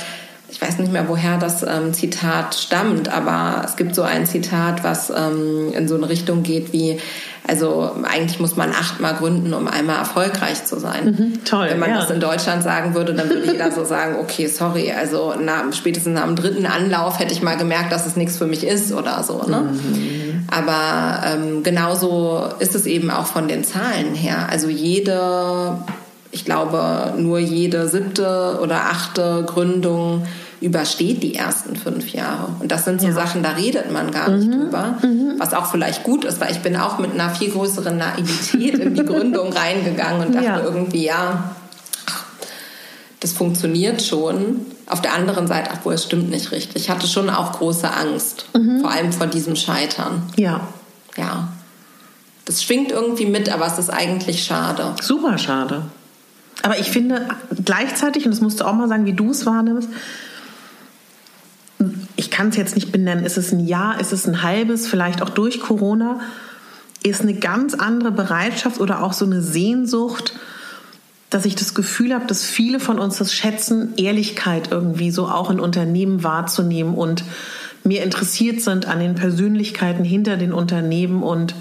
ich 0.52 0.62
weiß 0.62 0.80
nicht 0.80 0.92
mehr, 0.92 1.08
woher 1.08 1.38
das 1.38 1.64
ähm, 1.64 1.94
Zitat 1.94 2.56
stammt, 2.56 3.08
aber 3.08 3.64
es 3.66 3.78
gibt 3.78 3.96
so 3.96 4.04
ein 4.04 4.26
Zitat, 4.26 4.84
was 4.84 5.10
ähm, 5.10 5.72
in 5.74 5.88
so 5.88 5.96
eine 5.96 6.10
Richtung 6.10 6.44
geht 6.44 6.74
wie, 6.74 7.00
also 7.48 7.96
eigentlich 8.04 8.40
muss 8.40 8.58
man 8.58 8.72
achtmal 8.72 9.16
gründen, 9.16 9.54
um 9.54 9.68
einmal 9.70 9.98
erfolgreich 9.98 10.66
zu 10.66 10.78
sein. 10.78 11.06
Mhm, 11.06 11.46
toll. 11.46 11.68
Wenn 11.70 11.80
man 11.80 11.90
ja. 11.90 12.02
das 12.02 12.12
in 12.12 12.20
Deutschland 12.20 12.64
sagen 12.64 12.94
würde, 12.94 13.14
dann 13.14 13.30
würde 13.30 13.50
jeder 13.50 13.72
so 13.72 13.86
sagen, 13.86 14.18
okay, 14.20 14.48
sorry, 14.48 14.92
also 14.92 15.34
na, 15.42 15.64
spätestens 15.72 16.20
am 16.20 16.36
dritten 16.36 16.66
Anlauf 16.66 17.20
hätte 17.20 17.34
ich 17.34 17.42
mal 17.42 17.56
gemerkt, 17.56 17.94
dass 17.94 18.06
es 18.06 18.18
nichts 18.18 18.38
für 18.38 18.46
mich 18.46 18.68
ist 18.68 18.92
oder 18.92 19.24
so. 19.24 19.44
Ne? 19.48 19.62
Mhm. 19.62 20.48
Aber 20.52 21.24
ähm, 21.26 21.64
genauso 21.64 22.44
ist 22.60 22.76
es 22.76 22.86
eben 22.86 23.10
auch 23.10 23.26
von 23.26 23.48
den 23.48 23.64
Zahlen 23.64 24.16
her. 24.16 24.50
Also 24.52 24.68
jede, 24.68 25.78
ich 26.32 26.46
glaube, 26.46 27.14
nur 27.18 27.40
jede 27.40 27.88
siebte 27.88 28.60
oder 28.62 28.86
achte 28.86 29.44
Gründung 29.46 30.26
übersteht 30.62 31.24
die 31.24 31.36
ersten 31.36 31.76
fünf 31.76 32.14
Jahre. 32.14 32.50
Und 32.60 32.72
das 32.72 32.86
sind 32.86 33.02
so 33.02 33.08
ja. 33.08 33.14
Sachen, 33.14 33.42
da 33.42 33.52
redet 33.52 33.92
man 33.92 34.12
gar 34.12 34.30
nicht 34.30 34.48
mhm. 34.48 34.62
drüber. 34.62 34.98
Mhm. 35.02 35.34
Was 35.40 35.54
auch 35.54 35.66
vielleicht 35.72 36.04
gut 36.04 36.24
ist, 36.24 36.40
weil 36.40 36.52
ich 36.52 36.60
bin 36.60 36.78
auch 36.78 37.00
mit 37.00 37.12
einer 37.14 37.32
viel 37.32 37.50
größeren 37.50 37.98
Naivität 37.98 38.76
in 38.76 38.94
die 38.94 39.04
Gründung 39.04 39.52
reingegangen 39.54 40.28
und 40.28 40.36
dachte 40.36 40.46
ja. 40.46 40.60
irgendwie, 40.62 41.06
ja, 41.06 41.56
das 43.20 43.34
funktioniert 43.34 44.02
schon. 44.02 44.66
Auf 44.88 45.02
der 45.02 45.14
anderen 45.14 45.48
Seite, 45.48 45.72
obwohl 45.74 45.94
es 45.94 46.04
stimmt 46.04 46.30
nicht 46.30 46.52
richtig. 46.52 46.84
Ich 46.84 46.90
hatte 46.90 47.08
schon 47.08 47.30
auch 47.30 47.54
große 47.54 47.90
Angst, 47.90 48.46
mhm. 48.54 48.82
vor 48.82 48.92
allem 48.92 49.14
vor 49.14 49.28
diesem 49.28 49.56
Scheitern. 49.56 50.24
Ja. 50.36 50.68
Ja. 51.18 51.48
Das 52.46 52.62
schwingt 52.62 52.92
irgendwie 52.92 53.26
mit, 53.26 53.52
aber 53.52 53.68
es 53.68 53.78
ist 53.78 53.90
eigentlich 53.90 54.44
schade. 54.44 54.96
Super 55.02 55.38
schade. 55.38 55.84
Aber 56.62 56.80
ich 56.80 56.92
finde 56.92 57.28
gleichzeitig, 57.64 58.26
und 58.26 58.32
das 58.32 58.42
musst 58.42 58.60
du 58.60 58.66
auch 58.66 58.74
mal 58.74 58.88
sagen, 58.88 59.06
wie 59.06 59.14
du 59.14 59.32
es 59.32 59.46
wahrnimmst, 59.46 59.90
ich 62.16 62.30
kann 62.30 62.50
es 62.50 62.56
jetzt 62.56 62.76
nicht 62.76 62.92
benennen, 62.92 63.26
ist 63.26 63.38
es 63.38 63.52
ein 63.52 63.66
Jahr, 63.66 64.00
ist 64.00 64.14
es 64.14 64.28
ein 64.28 64.44
halbes, 64.44 64.88
vielleicht 64.88 65.22
auch 65.22 65.30
durch 65.30 65.60
Corona, 65.60 66.20
ist 67.04 67.22
eine 67.22 67.34
ganz 67.34 67.74
andere 67.74 68.12
Bereitschaft 68.12 68.80
oder 68.80 69.02
auch 69.02 69.14
so 69.14 69.26
eine 69.26 69.42
Sehnsucht, 69.42 70.36
dass 71.32 71.46
ich 71.46 71.56
das 71.56 71.74
Gefühl 71.74 72.14
habe, 72.14 72.28
dass 72.28 72.44
viele 72.44 72.80
von 72.80 73.00
uns 73.00 73.18
das 73.18 73.34
schätzen, 73.34 73.94
Ehrlichkeit 73.98 74.70
irgendwie 74.70 75.12
so 75.12 75.28
auch 75.28 75.50
in 75.50 75.60
Unternehmen 75.60 76.24
wahrzunehmen 76.24 76.94
und 76.94 77.24
mehr 77.84 78.04
interessiert 78.04 78.62
sind 78.62 78.86
an 78.86 79.00
den 79.00 79.16
Persönlichkeiten 79.16 80.04
hinter 80.04 80.38
den 80.38 80.54
Unternehmen 80.54 81.24
und 81.24 81.56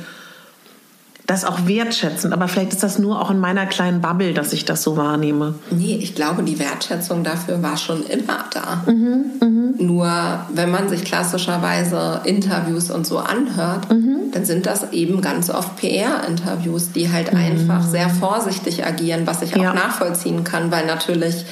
das 1.31 1.45
auch 1.45 1.67
wertschätzen. 1.67 2.33
Aber 2.33 2.49
vielleicht 2.49 2.73
ist 2.73 2.83
das 2.83 2.99
nur 2.99 3.23
auch 3.23 3.31
in 3.31 3.39
meiner 3.39 3.67
kleinen 3.67 4.01
Bubble, 4.01 4.35
dass 4.35 4.53
ich 4.53 4.65
das 4.65 4.83
so 4.83 4.97
wahrnehme. 4.97 5.55
Nee, 5.71 5.97
ich 6.03 6.17
glaube, 6.17 6.43
die 6.43 6.59
Wertschätzung 6.59 7.23
dafür 7.23 7.63
war 7.63 7.77
schon 7.77 8.03
immer 8.05 8.47
da. 8.53 8.83
Mhm, 8.91 9.25
mh. 9.41 9.83
Nur 9.85 10.11
wenn 10.53 10.71
man 10.73 10.89
sich 10.89 11.05
klassischerweise 11.05 12.23
Interviews 12.25 12.91
und 12.91 13.07
so 13.07 13.19
anhört, 13.19 13.89
mhm. 13.93 14.33
dann 14.33 14.45
sind 14.45 14.67
das 14.67 14.93
eben 14.93 15.21
ganz 15.21 15.51
oft 15.51 15.77
PR-Interviews, 15.77 16.91
die 16.93 17.13
halt 17.13 17.33
mhm. 17.33 17.39
einfach 17.39 17.87
sehr 17.87 18.11
vorsichtig 18.11 18.85
agieren, 18.85 19.23
was 19.27 19.43
ich 19.43 19.55
auch 19.55 19.63
ja. 19.63 19.73
nachvollziehen 19.73 20.43
kann, 20.43 20.73
weil 20.73 20.85
natürlich 20.87 21.45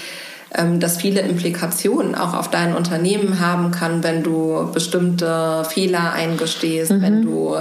ähm, 0.57 0.81
das 0.81 0.97
viele 0.97 1.21
Implikationen 1.21 2.17
auch 2.17 2.35
auf 2.35 2.51
dein 2.51 2.75
Unternehmen 2.75 3.39
haben 3.39 3.71
kann, 3.71 4.03
wenn 4.03 4.25
du 4.25 4.71
bestimmte 4.75 5.63
Fehler 5.69 6.13
eingestehst, 6.13 6.91
wenn 7.01 7.21
mhm. 7.21 7.23
du 7.23 7.57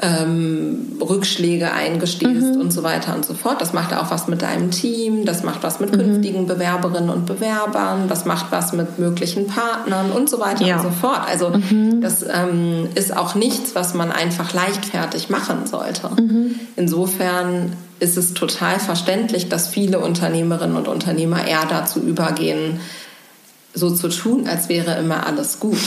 ähm, 0.00 0.98
Rückschläge 1.00 1.72
eingestehst 1.72 2.54
mhm. 2.54 2.60
und 2.60 2.72
so 2.72 2.82
weiter 2.82 3.14
und 3.14 3.24
so 3.24 3.34
fort. 3.34 3.60
Das 3.60 3.72
macht 3.72 3.94
auch 3.94 4.10
was 4.10 4.28
mit 4.28 4.42
deinem 4.42 4.70
Team, 4.70 5.24
das 5.24 5.42
macht 5.42 5.62
was 5.62 5.80
mit 5.80 5.92
mhm. 5.92 5.98
künftigen 5.98 6.46
Bewerberinnen 6.46 7.10
und 7.10 7.26
Bewerbern, 7.26 8.08
das 8.08 8.24
macht 8.24 8.46
was 8.50 8.72
mit 8.72 8.98
möglichen 8.98 9.46
Partnern 9.46 10.10
und 10.10 10.28
so 10.28 10.38
weiter 10.38 10.64
ja. 10.64 10.76
und 10.76 10.82
so 10.82 10.90
fort. 10.90 11.20
Also 11.26 11.50
mhm. 11.50 12.00
das 12.02 12.22
ähm, 12.22 12.88
ist 12.94 13.16
auch 13.16 13.34
nichts, 13.34 13.74
was 13.74 13.94
man 13.94 14.12
einfach 14.12 14.52
leichtfertig 14.52 15.30
machen 15.30 15.66
sollte. 15.66 16.10
Mhm. 16.20 16.56
Insofern 16.76 17.72
ist 17.98 18.18
es 18.18 18.34
total 18.34 18.78
verständlich, 18.78 19.48
dass 19.48 19.68
viele 19.68 20.00
Unternehmerinnen 20.00 20.76
und 20.76 20.88
Unternehmer 20.88 21.46
eher 21.46 21.64
dazu 21.68 22.00
übergehen, 22.00 22.80
so 23.72 23.90
zu 23.90 24.08
tun, 24.08 24.46
als 24.46 24.68
wäre 24.68 24.98
immer 24.98 25.26
alles 25.26 25.60
gut. 25.60 25.78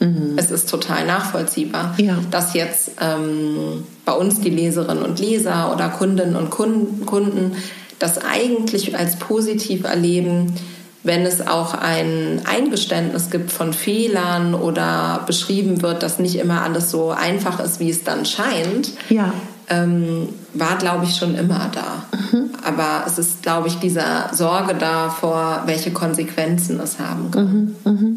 Mhm. 0.00 0.34
Es 0.36 0.50
ist 0.50 0.68
total 0.68 1.06
nachvollziehbar, 1.06 1.94
ja. 1.98 2.18
dass 2.30 2.54
jetzt 2.54 2.92
ähm, 3.00 3.84
bei 4.04 4.12
uns 4.12 4.40
die 4.40 4.50
Leserinnen 4.50 5.02
und 5.02 5.18
Leser 5.18 5.72
oder 5.72 5.88
Kundinnen 5.88 6.36
und 6.36 6.50
Kunden 6.50 7.52
das 7.98 8.18
eigentlich 8.18 8.96
als 8.96 9.16
positiv 9.16 9.84
erleben, 9.84 10.54
wenn 11.02 11.22
es 11.22 11.46
auch 11.46 11.74
ein 11.74 12.42
Eingeständnis 12.44 13.30
gibt 13.30 13.50
von 13.50 13.72
Fehlern 13.72 14.54
oder 14.54 15.22
beschrieben 15.26 15.82
wird, 15.82 16.02
dass 16.02 16.18
nicht 16.18 16.36
immer 16.36 16.62
alles 16.62 16.90
so 16.90 17.10
einfach 17.10 17.60
ist, 17.60 17.80
wie 17.80 17.90
es 17.90 18.04
dann 18.04 18.24
scheint, 18.24 18.90
ja. 19.08 19.32
ähm, 19.68 20.28
war, 20.54 20.76
glaube 20.76 21.04
ich, 21.04 21.16
schon 21.16 21.34
immer 21.34 21.70
da. 21.72 22.04
Mhm. 22.16 22.50
Aber 22.64 23.04
es 23.06 23.18
ist, 23.18 23.42
glaube 23.42 23.68
ich, 23.68 23.76
dieser 23.76 24.30
Sorge 24.32 24.74
davor, 24.74 25.62
welche 25.66 25.92
Konsequenzen 25.92 26.80
es 26.80 26.98
haben 26.98 27.30
kann. 27.30 27.74
Mhm. 27.84 27.92
Mhm. 27.92 28.07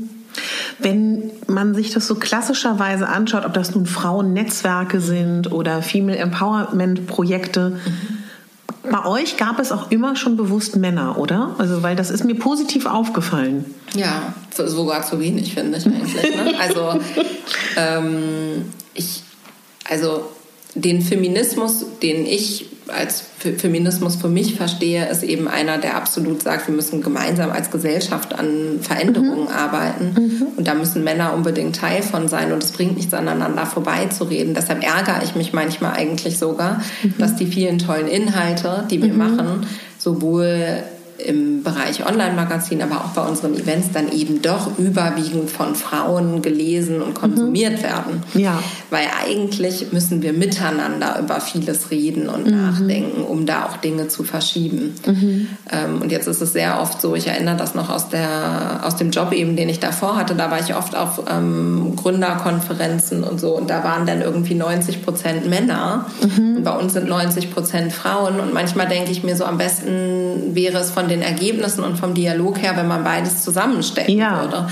Man 1.62 1.76
sich 1.76 1.92
das 1.92 2.08
so 2.08 2.16
klassischerweise 2.16 3.08
anschaut, 3.08 3.46
ob 3.46 3.54
das 3.54 3.76
nun 3.76 3.86
Frauennetzwerke 3.86 5.00
sind 5.00 5.52
oder 5.52 5.84
Female 5.84 6.18
Empowerment 6.18 7.06
Projekte, 7.06 7.70
mhm. 7.70 8.90
bei 8.90 9.06
euch 9.06 9.38
gab 9.38 9.60
es 9.60 9.72
auch 9.72 9.92
immer 9.92 10.16
schon 10.16 10.38
bewusst 10.38 10.76
Männer, 10.76 11.20
oder? 11.20 11.54
Also, 11.60 11.84
weil 11.84 11.96
das 11.96 12.10
ist 12.10 12.26
mir 12.26 12.34
positiv 12.34 12.88
aufgefallen. 12.88 13.66
Ja, 13.94 14.34
sogar 14.58 15.06
zu 15.06 15.20
wenig, 15.20 15.54
finde 15.54 15.78
ich 15.78 15.86
eigentlich. 15.86 16.36
Ne? 16.36 16.54
Also, 16.60 17.00
ähm, 17.78 18.66
ich, 18.96 19.22
also 19.88 20.32
den 20.74 21.04
Feminismus, 21.04 21.86
den 22.02 22.26
ich 22.26 22.71
als 22.88 23.24
Feminismus 23.38 24.16
für 24.16 24.28
mich 24.28 24.56
verstehe, 24.56 25.08
ist 25.10 25.24
eben 25.24 25.48
einer, 25.48 25.78
der 25.78 25.96
absolut 25.96 26.42
sagt, 26.42 26.68
wir 26.68 26.76
müssen 26.76 27.02
gemeinsam 27.02 27.52
als 27.52 27.72
Gesellschaft 27.72 28.38
an 28.38 28.80
Veränderungen 28.82 29.44
mhm. 29.44 29.48
arbeiten. 29.48 30.14
Mhm. 30.16 30.48
Und 30.58 30.68
da 30.68 30.74
müssen 30.74 31.04
Männer 31.04 31.34
unbedingt 31.34 31.76
Teil 31.76 32.02
von 32.02 32.28
sein. 32.28 32.52
Und 32.52 32.64
es 32.64 32.72
bringt 32.72 32.98
nichts 32.98 33.14
aneinander 33.14 33.66
vorbeizureden. 33.66 34.54
Deshalb 34.54 34.84
ärgere 34.84 35.24
ich 35.24 35.36
mich 35.36 35.54
manchmal 35.54 35.94
eigentlich 35.94 36.38
sogar, 36.38 36.82
mhm. 37.04 37.16
dass 37.18 37.36
die 37.36 37.48
vielen 37.48 37.80
tollen 37.80 38.08
Inhalte, 38.08 38.86
die 38.90 39.02
wir 39.02 39.14
mhm. 39.14 39.18
machen, 39.18 39.66
sowohl 39.98 40.84
im 41.26 41.64
Bereich 41.64 42.06
Online-Magazin, 42.06 42.82
aber 42.82 42.98
auch 42.98 43.10
bei 43.10 43.22
unseren 43.22 43.54
Events 43.56 43.90
dann 43.94 44.12
eben 44.12 44.42
doch 44.42 44.78
überwiegend 44.78 45.50
von 45.50 45.76
Frauen 45.76 46.42
gelesen 46.42 47.02
und 47.02 47.14
konsumiert 47.14 47.80
mhm. 47.80 47.84
werden. 47.84 48.24
Ja. 48.34 48.60
Weil 48.90 49.08
eigentlich 49.26 49.92
müssen 49.92 50.22
wir 50.22 50.34
miteinander 50.34 51.20
über 51.20 51.40
vieles 51.42 51.92
reden 51.92 52.30
und 52.30 52.48
mhm. 52.48 52.62
nachdenken, 52.62 53.22
um 53.24 53.46
da 53.46 53.66
auch 53.66 53.78
Dinge 53.78 54.08
zu 54.08 54.24
verschieben. 54.24 54.96
Mhm. 55.06 55.48
Ähm, 55.72 56.02
und 56.02 56.12
jetzt 56.12 56.28
ist 56.28 56.42
es 56.42 56.54
sehr 56.54 56.80
oft 56.82 57.02
so, 57.02 57.16
ich 57.16 57.28
erinnere 57.28 57.58
das 57.58 57.76
noch 57.76 57.90
aus, 57.90 58.10
der, 58.10 58.82
aus 58.84 58.96
dem 58.96 59.12
Job 59.12 59.32
eben, 59.32 59.56
den 59.56 59.70
ich 59.70 59.80
davor 59.80 60.16
hatte, 60.16 60.36
da 60.36 60.52
war 60.52 60.60
ich 60.60 60.76
oft 60.76 60.96
auf 60.96 61.24
ähm, 61.30 61.96
Gründerkonferenzen 61.96 63.24
und 63.24 63.40
so 63.40 63.58
und 63.58 63.70
da 63.70 63.84
waren 63.84 64.06
dann 64.06 64.22
irgendwie 64.22 64.56
90 64.56 65.04
Prozent 65.04 65.50
Männer 65.50 66.06
mhm. 66.22 66.58
und 66.58 66.64
bei 66.64 66.72
uns 66.72 66.94
sind 66.94 67.08
90 67.08 67.54
Prozent 67.54 67.94
Frauen 67.94 68.40
und 68.40 68.54
manchmal 68.54 68.88
denke 68.88 69.12
ich 69.12 69.24
mir 69.24 69.36
so, 69.36 69.46
am 69.46 69.58
besten 69.58 70.56
wäre 70.56 70.80
es 70.80 70.92
von 70.92 71.08
den 71.12 71.22
Ergebnissen 71.22 71.84
und 71.84 71.98
vom 71.98 72.14
Dialog 72.14 72.62
her, 72.62 72.76
wenn 72.76 72.88
man 72.88 73.04
beides 73.04 73.44
zusammenstecken 73.44 74.18
ja. 74.18 74.42
würde. 74.42 74.68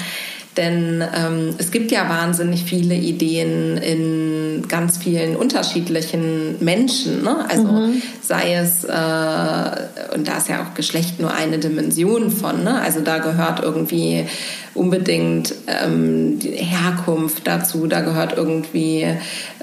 Denn 0.57 1.01
ähm, 1.15 1.55
es 1.57 1.71
gibt 1.71 1.91
ja 1.91 2.09
wahnsinnig 2.09 2.65
viele 2.65 2.95
Ideen 2.95 3.77
in 3.77 4.67
ganz 4.67 4.97
vielen 4.97 5.35
unterschiedlichen 5.35 6.55
Menschen. 6.59 7.23
Ne? 7.23 7.45
Also 7.47 7.63
mhm. 7.63 8.01
sei 8.21 8.55
es, 8.55 8.83
äh, 8.83 10.15
und 10.15 10.27
da 10.27 10.37
ist 10.37 10.49
ja 10.49 10.63
auch 10.63 10.73
Geschlecht 10.73 11.21
nur 11.21 11.33
eine 11.33 11.59
Dimension 11.59 12.31
von. 12.31 12.63
Ne? 12.63 12.81
Also 12.81 12.99
da 12.99 13.19
gehört 13.19 13.61
irgendwie 13.63 14.25
unbedingt 14.73 15.53
ähm, 15.67 16.39
die 16.39 16.51
Herkunft 16.51 17.47
dazu, 17.47 17.87
da 17.87 18.01
gehört 18.01 18.37
irgendwie 18.37 19.07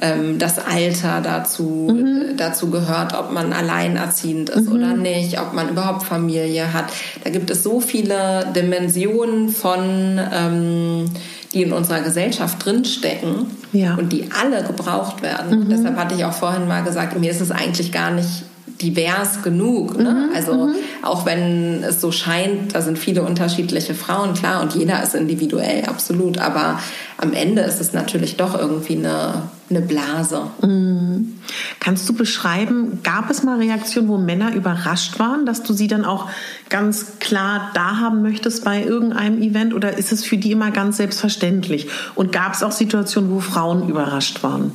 ähm, 0.01 0.39
das 0.39 0.59
Alter 0.59 1.21
dazu, 1.23 1.89
mhm. 1.91 2.37
dazu 2.37 2.71
gehört, 2.71 3.19
ob 3.19 3.33
man 3.33 3.53
alleinerziehend 3.53 4.51
ist 4.51 4.69
mhm. 4.69 4.77
oder 4.77 4.95
nicht, 4.95 5.41
ob 5.41 5.53
man 5.53 5.69
überhaupt 5.69 6.03
Familie 6.03 6.73
hat. 6.73 6.87
Da 7.25 7.31
gibt 7.31 7.51
es 7.51 7.63
so 7.63 7.81
viele 7.81 8.47
Dimensionen 8.55 9.49
von 9.49 10.21
ähm, 10.33 11.11
die 11.53 11.63
in 11.63 11.73
unserer 11.73 12.01
Gesellschaft 12.01 12.65
drinstecken 12.65 13.47
ja. 13.73 13.95
und 13.95 14.13
die 14.13 14.29
alle 14.31 14.63
gebraucht 14.63 15.23
werden. 15.23 15.61
Mhm. 15.61 15.69
Deshalb 15.71 15.97
hatte 15.97 16.15
ich 16.15 16.25
auch 16.25 16.33
vorhin 16.33 16.69
mal 16.69 16.83
gesagt, 16.83 17.19
mir 17.19 17.31
ist 17.31 17.41
es 17.41 17.51
eigentlich 17.51 17.93
gar 17.93 18.11
nicht 18.11 18.45
divers 18.81 19.43
genug. 19.43 19.99
Ne? 19.99 20.29
Mhm, 20.29 20.35
also 20.35 20.55
mhm. 20.55 20.75
auch 21.03 21.27
wenn 21.27 21.83
es 21.83 22.01
so 22.01 22.13
scheint, 22.13 22.75
da 22.75 22.83
sind 22.83 22.99
viele 22.99 23.23
unterschiedliche 23.23 23.95
Frauen, 23.95 24.35
klar, 24.35 24.63
und 24.63 24.75
jeder 24.75 25.03
ist 25.03 25.15
individuell, 25.15 25.85
absolut. 25.85 26.39
Aber 26.39 26.79
am 27.19 27.33
Ende 27.33 27.63
ist 27.63 27.81
es 27.81 27.93
natürlich 27.93 28.37
doch 28.37 28.59
irgendwie 28.59 28.97
eine, 28.97 29.43
eine 29.71 29.81
Blase. 29.81 30.43
Mhm. 30.63 31.39
Kannst 31.81 32.09
du 32.09 32.13
beschreiben, 32.13 33.01
gab 33.03 33.31
es 33.31 33.43
mal 33.43 33.59
Reaktionen, 33.59 34.09
wo 34.09 34.19
Männer 34.19 34.55
überrascht 34.55 35.19
waren, 35.19 35.47
dass 35.47 35.63
du 35.63 35.73
sie 35.73 35.89
dann 35.89 36.05
auch 36.05 36.29
ganz 36.69 37.19
klar 37.19 37.71
da 37.75 37.97
haben 37.97 38.23
möchtest 38.23 38.65
bei 38.65 38.83
irgendeinem 38.83 39.41
Event? 39.41 39.73
Oder 39.75 39.97
ist 39.97 40.13
es 40.13 40.25
für 40.25 40.37
die 40.37 40.53
immer 40.53 40.71
ganz 40.71 40.99
selbstverständlich? 40.99 41.89
Und 42.15 42.33
gab 42.33 42.55
es 42.55 42.63
auch 42.63 42.73
Situationen, 42.73 43.31
wo 43.31 43.41
Frauen 43.41 43.89
überrascht 43.89 44.43
waren? 44.43 44.73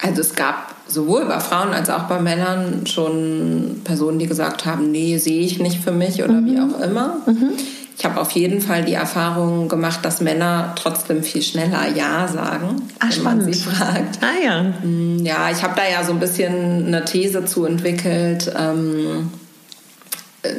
Also 0.00 0.20
es 0.20 0.34
gab 0.34 0.71
sowohl 0.86 1.24
bei 1.26 1.40
Frauen 1.40 1.72
als 1.72 1.90
auch 1.90 2.04
bei 2.04 2.20
Männern 2.20 2.86
schon 2.86 3.80
Personen, 3.84 4.18
die 4.18 4.26
gesagt 4.26 4.66
haben, 4.66 4.90
nee, 4.90 5.18
sehe 5.18 5.40
ich 5.40 5.58
nicht 5.58 5.80
für 5.82 5.92
mich 5.92 6.22
oder 6.22 6.34
mhm. 6.34 6.46
wie 6.46 6.60
auch 6.60 6.80
immer. 6.80 7.16
Mhm. 7.26 7.52
Ich 7.96 8.04
habe 8.04 8.20
auf 8.20 8.32
jeden 8.32 8.60
Fall 8.60 8.84
die 8.84 8.94
Erfahrung 8.94 9.68
gemacht, 9.68 10.00
dass 10.02 10.20
Männer 10.20 10.72
trotzdem 10.76 11.22
viel 11.22 11.42
schneller 11.42 11.86
Ja 11.94 12.26
sagen, 12.26 12.82
Ach, 12.98 13.04
wenn 13.04 13.12
spannend. 13.12 13.44
man 13.44 13.52
sie 13.52 13.60
fragt. 13.60 14.18
Ah 14.22 14.44
ja. 14.44 14.62
Mm, 14.62 15.24
ja, 15.24 15.50
ich 15.50 15.62
habe 15.62 15.74
da 15.76 15.82
ja 15.88 16.02
so 16.02 16.12
ein 16.12 16.18
bisschen 16.18 16.86
eine 16.86 17.04
These 17.04 17.44
zu 17.44 17.64
entwickelt, 17.64 18.52
ähm, 18.58 19.30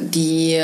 die 0.00 0.58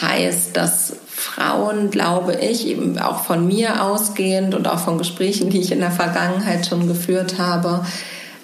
heißt, 0.00 0.56
dass 0.56 0.96
Frauen, 1.08 1.90
glaube 1.90 2.34
ich, 2.34 2.66
eben 2.66 2.98
auch 2.98 3.24
von 3.24 3.46
mir 3.46 3.82
ausgehend 3.82 4.54
und 4.54 4.68
auch 4.68 4.80
von 4.80 4.98
Gesprächen, 4.98 5.50
die 5.50 5.60
ich 5.60 5.72
in 5.72 5.80
der 5.80 5.90
Vergangenheit 5.90 6.66
schon 6.66 6.88
geführt 6.88 7.38
habe, 7.38 7.84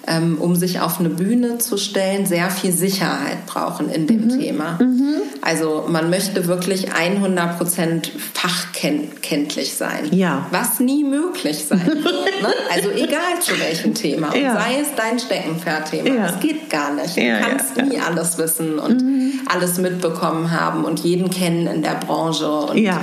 ähm, 0.07 0.37
um 0.39 0.55
sich 0.55 0.79
auf 0.79 0.99
eine 0.99 1.09
Bühne 1.09 1.57
zu 1.57 1.77
stellen, 1.77 2.25
sehr 2.25 2.49
viel 2.49 2.71
Sicherheit 2.71 3.45
brauchen 3.45 3.89
in 3.89 4.07
dem 4.07 4.25
mhm. 4.25 4.39
Thema. 4.39 4.79
Mhm. 4.81 5.15
Also 5.41 5.85
man 5.89 6.09
möchte 6.09 6.47
wirklich 6.47 6.93
100 6.93 7.57
Prozent 7.57 8.11
fachkenntlich 8.33 9.73
sein. 9.73 10.07
Ja. 10.11 10.47
Was 10.51 10.79
nie 10.79 11.03
möglich 11.03 11.65
sein 11.65 11.85
wird. 11.85 12.05
Ne? 12.05 12.53
Also 12.73 12.89
egal 12.91 13.41
zu 13.41 13.59
welchem 13.59 13.93
Thema. 13.93 14.29
Und 14.29 14.41
ja. 14.41 14.53
sei 14.55 14.79
es 14.81 14.87
dein 14.95 15.19
Steckenpferdthema. 15.19 16.09
Ja. 16.09 16.27
Das 16.27 16.39
geht 16.39 16.69
gar 16.69 16.93
nicht. 16.93 17.17
Du 17.17 17.21
ja, 17.21 17.39
kannst 17.39 17.75
nie 17.75 17.99
alles 17.99 18.37
wissen 18.37 18.79
und 18.79 19.01
mhm. 19.01 19.41
alles 19.47 19.77
mitbekommen 19.77 20.51
haben 20.51 20.85
und 20.85 21.01
jeden 21.01 21.29
kennen 21.29 21.67
in 21.67 21.81
der 21.81 21.95
Branche. 21.95 22.49
Und 22.49 22.77
ja 22.77 23.01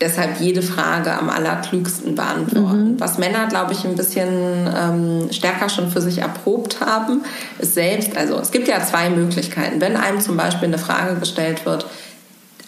deshalb 0.00 0.40
jede 0.40 0.62
Frage 0.62 1.12
am 1.12 1.28
allerklügsten 1.28 2.14
beantworten. 2.14 2.92
Mhm. 2.92 3.00
Was 3.00 3.18
Männer, 3.18 3.46
glaube 3.46 3.72
ich, 3.72 3.84
ein 3.84 3.96
bisschen 3.96 4.28
ähm, 4.76 5.28
stärker 5.32 5.68
schon 5.68 5.90
für 5.90 6.00
sich 6.00 6.18
erprobt 6.18 6.80
haben, 6.80 7.22
ist 7.58 7.74
selbst, 7.74 8.16
also 8.16 8.38
es 8.38 8.50
gibt 8.50 8.68
ja 8.68 8.84
zwei 8.84 9.10
Möglichkeiten. 9.10 9.80
Wenn 9.80 9.96
einem 9.96 10.20
zum 10.20 10.36
Beispiel 10.36 10.68
eine 10.68 10.78
Frage 10.78 11.16
gestellt 11.16 11.66
wird, 11.66 11.86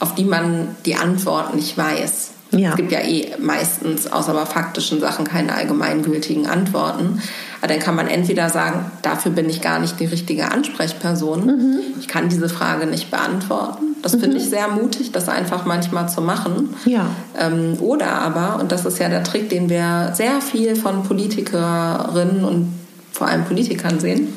auf 0.00 0.14
die 0.14 0.24
man 0.24 0.76
die 0.86 0.96
Antwort 0.96 1.54
nicht 1.54 1.76
weiß. 1.76 2.30
Ja. 2.52 2.70
Es 2.70 2.76
gibt 2.76 2.90
ja 2.90 3.00
eh 3.00 3.36
meistens 3.38 4.10
außer 4.10 4.32
bei 4.32 4.44
faktischen 4.44 4.98
Sachen 4.98 5.24
keine 5.24 5.54
allgemeingültigen 5.54 6.46
Antworten. 6.46 7.22
Aber 7.60 7.68
dann 7.68 7.80
kann 7.80 7.94
man 7.94 8.08
entweder 8.08 8.48
sagen, 8.48 8.90
dafür 9.02 9.32
bin 9.32 9.48
ich 9.50 9.60
gar 9.60 9.78
nicht 9.78 10.00
die 10.00 10.06
richtige 10.06 10.50
Ansprechperson. 10.50 11.46
Mhm. 11.46 11.80
Ich 11.98 12.08
kann 12.08 12.28
diese 12.28 12.48
Frage 12.48 12.86
nicht 12.86 13.10
beantworten. 13.10 13.96
Das 14.02 14.14
mhm. 14.14 14.20
finde 14.20 14.36
ich 14.38 14.48
sehr 14.48 14.68
mutig, 14.68 15.12
das 15.12 15.28
einfach 15.28 15.66
manchmal 15.66 16.08
zu 16.08 16.22
machen. 16.22 16.74
Ja. 16.86 17.06
Ähm, 17.38 17.76
oder 17.80 18.12
aber, 18.12 18.58
und 18.60 18.72
das 18.72 18.86
ist 18.86 18.98
ja 18.98 19.08
der 19.08 19.24
Trick, 19.24 19.50
den 19.50 19.68
wir 19.68 20.12
sehr 20.14 20.40
viel 20.40 20.74
von 20.74 21.02
Politikerinnen 21.02 22.44
und 22.44 22.72
vor 23.12 23.26
allem 23.26 23.44
Politikern 23.44 24.00
sehen, 24.00 24.32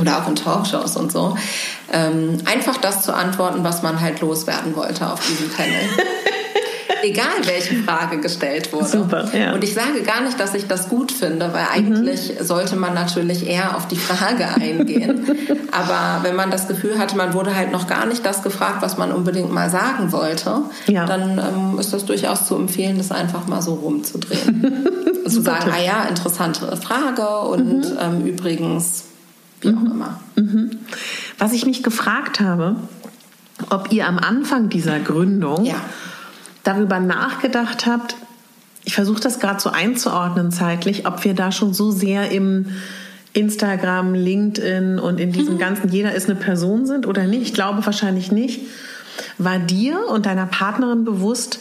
oder 0.00 0.22
auch 0.22 0.28
in 0.28 0.36
Talkshows 0.36 0.96
und 0.96 1.12
so, 1.12 1.36
ähm, 1.92 2.38
einfach 2.44 2.78
das 2.78 3.02
zu 3.02 3.14
antworten, 3.14 3.62
was 3.62 3.82
man 3.82 4.00
halt 4.00 4.20
loswerden 4.20 4.74
wollte 4.74 5.10
auf 5.10 5.20
diesem 5.26 5.50
Panel. 5.50 5.72
egal 7.02 7.44
welche 7.44 7.76
Frage 7.82 8.18
gestellt 8.18 8.72
wurde. 8.72 8.86
Super, 8.86 9.28
ja. 9.36 9.54
Und 9.54 9.64
ich 9.64 9.74
sage 9.74 10.02
gar 10.02 10.22
nicht, 10.22 10.38
dass 10.38 10.54
ich 10.54 10.66
das 10.66 10.88
gut 10.88 11.12
finde, 11.12 11.52
weil 11.52 11.66
eigentlich 11.72 12.32
mhm. 12.38 12.44
sollte 12.44 12.76
man 12.76 12.94
natürlich 12.94 13.46
eher 13.46 13.76
auf 13.76 13.88
die 13.88 13.96
Frage 13.96 14.46
eingehen. 14.48 15.26
Aber 15.72 16.22
wenn 16.22 16.36
man 16.36 16.50
das 16.50 16.68
Gefühl 16.68 16.98
hatte, 16.98 17.16
man 17.16 17.34
wurde 17.34 17.54
halt 17.54 17.72
noch 17.72 17.86
gar 17.86 18.06
nicht 18.06 18.24
das 18.24 18.42
gefragt, 18.42 18.82
was 18.82 18.98
man 18.98 19.12
unbedingt 19.12 19.52
mal 19.52 19.70
sagen 19.70 20.12
wollte, 20.12 20.62
ja. 20.86 21.06
dann 21.06 21.38
ähm, 21.38 21.78
ist 21.78 21.92
das 21.92 22.04
durchaus 22.04 22.46
zu 22.46 22.56
empfehlen, 22.56 22.98
das 22.98 23.10
einfach 23.10 23.46
mal 23.46 23.62
so 23.62 23.74
rumzudrehen. 23.74 24.88
zu 25.26 25.40
sagen, 25.40 25.70
ah 25.72 25.80
ja, 25.80 26.04
interessante 26.04 26.76
Frage 26.76 27.26
und 27.48 27.78
mhm. 27.78 27.98
ähm, 28.00 28.26
übrigens, 28.26 29.04
wie 29.60 29.68
mhm. 29.68 29.78
auch 29.78 29.90
immer. 29.90 30.20
Mhm. 30.36 30.70
Was 31.38 31.52
ich 31.52 31.64
mich 31.64 31.82
gefragt 31.82 32.40
habe, 32.40 32.76
ob 33.70 33.92
ihr 33.92 34.06
am 34.06 34.18
Anfang 34.18 34.68
dieser 34.68 34.98
Gründung 34.98 35.64
ja 35.64 35.76
darüber 36.64 37.00
nachgedacht 37.00 37.86
habt, 37.86 38.16
ich 38.84 38.94
versuche 38.94 39.20
das 39.20 39.38
gerade 39.38 39.60
so 39.60 39.70
einzuordnen 39.70 40.50
zeitlich, 40.50 41.06
ob 41.06 41.24
wir 41.24 41.34
da 41.34 41.52
schon 41.52 41.72
so 41.72 41.90
sehr 41.90 42.30
im 42.30 42.66
Instagram, 43.32 44.14
LinkedIn 44.14 44.98
und 44.98 45.18
in 45.20 45.32
diesem 45.32 45.54
mhm. 45.54 45.58
ganzen, 45.58 45.90
jeder 45.90 46.14
ist 46.14 46.28
eine 46.28 46.38
Person 46.38 46.86
sind 46.86 47.06
oder 47.06 47.26
nicht. 47.26 47.42
Ich 47.42 47.54
glaube 47.54 47.84
wahrscheinlich 47.86 48.32
nicht. 48.32 48.60
War 49.38 49.58
dir 49.58 50.08
und 50.08 50.26
deiner 50.26 50.46
Partnerin 50.46 51.04
bewusst, 51.04 51.60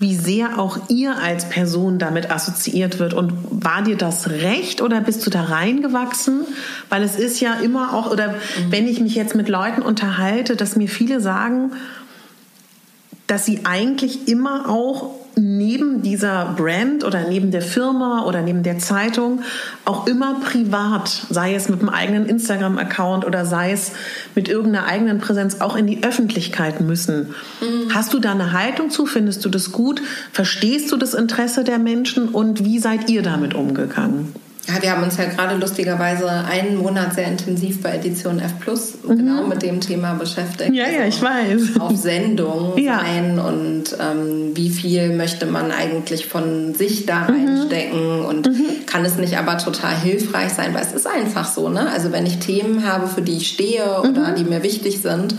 wie 0.00 0.14
sehr 0.14 0.60
auch 0.60 0.78
ihr 0.88 1.16
als 1.16 1.48
Person 1.48 1.98
damit 1.98 2.30
assoziiert 2.30 3.00
wird. 3.00 3.14
Und 3.14 3.32
war 3.50 3.82
dir 3.82 3.96
das 3.96 4.30
recht 4.30 4.80
oder 4.80 5.00
bist 5.00 5.26
du 5.26 5.30
da 5.30 5.42
reingewachsen? 5.42 6.42
Weil 6.88 7.02
es 7.02 7.16
ist 7.16 7.40
ja 7.40 7.54
immer 7.54 7.94
auch, 7.94 8.10
oder 8.10 8.28
mhm. 8.28 8.70
wenn 8.70 8.86
ich 8.86 9.00
mich 9.00 9.16
jetzt 9.16 9.34
mit 9.34 9.48
Leuten 9.48 9.82
unterhalte, 9.82 10.54
dass 10.54 10.76
mir 10.76 10.88
viele 10.88 11.20
sagen, 11.20 11.72
dass 13.28 13.44
sie 13.44 13.60
eigentlich 13.64 14.26
immer 14.26 14.68
auch 14.68 15.14
neben 15.36 16.02
dieser 16.02 16.54
Brand 16.56 17.04
oder 17.04 17.28
neben 17.28 17.50
der 17.50 17.62
Firma 17.62 18.24
oder 18.24 18.42
neben 18.42 18.64
der 18.64 18.78
Zeitung 18.78 19.42
auch 19.84 20.06
immer 20.06 20.40
privat, 20.40 21.26
sei 21.30 21.54
es 21.54 21.68
mit 21.68 21.80
einem 21.80 21.90
eigenen 21.90 22.26
Instagram-Account 22.26 23.24
oder 23.24 23.46
sei 23.46 23.72
es 23.72 23.92
mit 24.34 24.48
irgendeiner 24.48 24.86
eigenen 24.86 25.18
Präsenz, 25.18 25.60
auch 25.60 25.76
in 25.76 25.86
die 25.86 26.02
Öffentlichkeit 26.02 26.80
müssen. 26.80 27.34
Mhm. 27.60 27.94
Hast 27.94 28.12
du 28.14 28.18
da 28.18 28.32
eine 28.32 28.52
Haltung 28.52 28.90
zu? 28.90 29.06
Findest 29.06 29.44
du 29.44 29.48
das 29.48 29.70
gut? 29.70 30.02
Verstehst 30.32 30.90
du 30.90 30.96
das 30.96 31.14
Interesse 31.14 31.62
der 31.62 31.78
Menschen 31.78 32.30
und 32.30 32.64
wie 32.64 32.80
seid 32.80 33.08
ihr 33.08 33.22
damit 33.22 33.54
umgegangen? 33.54 34.34
Ja, 34.68 34.82
wir 34.82 34.90
haben 34.90 35.02
uns 35.02 35.16
ja 35.16 35.24
gerade 35.24 35.56
lustigerweise 35.56 36.28
einen 36.28 36.76
Monat 36.76 37.14
sehr 37.14 37.26
intensiv 37.26 37.80
bei 37.82 37.94
Edition 37.94 38.38
F 38.38 38.60
Plus 38.60 38.98
mhm. 39.02 39.16
genau 39.16 39.46
mit 39.46 39.62
dem 39.62 39.80
Thema 39.80 40.12
beschäftigt. 40.14 40.74
Ja, 40.74 40.86
ja, 40.88 41.06
ich 41.06 41.22
weiß. 41.22 41.80
Auf 41.80 41.96
Sendung 41.96 42.76
ja. 42.78 43.00
sein 43.00 43.38
und 43.38 43.84
ähm, 43.98 44.54
wie 44.54 44.68
viel 44.68 45.16
möchte 45.16 45.46
man 45.46 45.72
eigentlich 45.72 46.26
von 46.26 46.74
sich 46.74 47.06
da 47.06 47.20
mhm. 47.20 47.48
reinstecken 47.48 48.18
mhm. 48.18 48.24
und 48.26 48.46
mhm. 48.46 48.86
kann 48.86 49.06
es 49.06 49.16
nicht 49.16 49.38
aber 49.38 49.56
total 49.56 49.96
hilfreich 49.96 50.50
sein, 50.50 50.74
weil 50.74 50.82
es 50.82 50.92
ist 50.92 51.06
einfach 51.06 51.46
so, 51.46 51.70
ne? 51.70 51.90
Also 51.90 52.12
wenn 52.12 52.26
ich 52.26 52.38
Themen 52.38 52.86
habe, 52.86 53.06
für 53.08 53.22
die 53.22 53.38
ich 53.38 53.48
stehe 53.48 54.00
oder 54.00 54.28
mhm. 54.28 54.34
die 54.36 54.44
mir 54.44 54.62
wichtig 54.62 55.00
sind, 55.00 55.34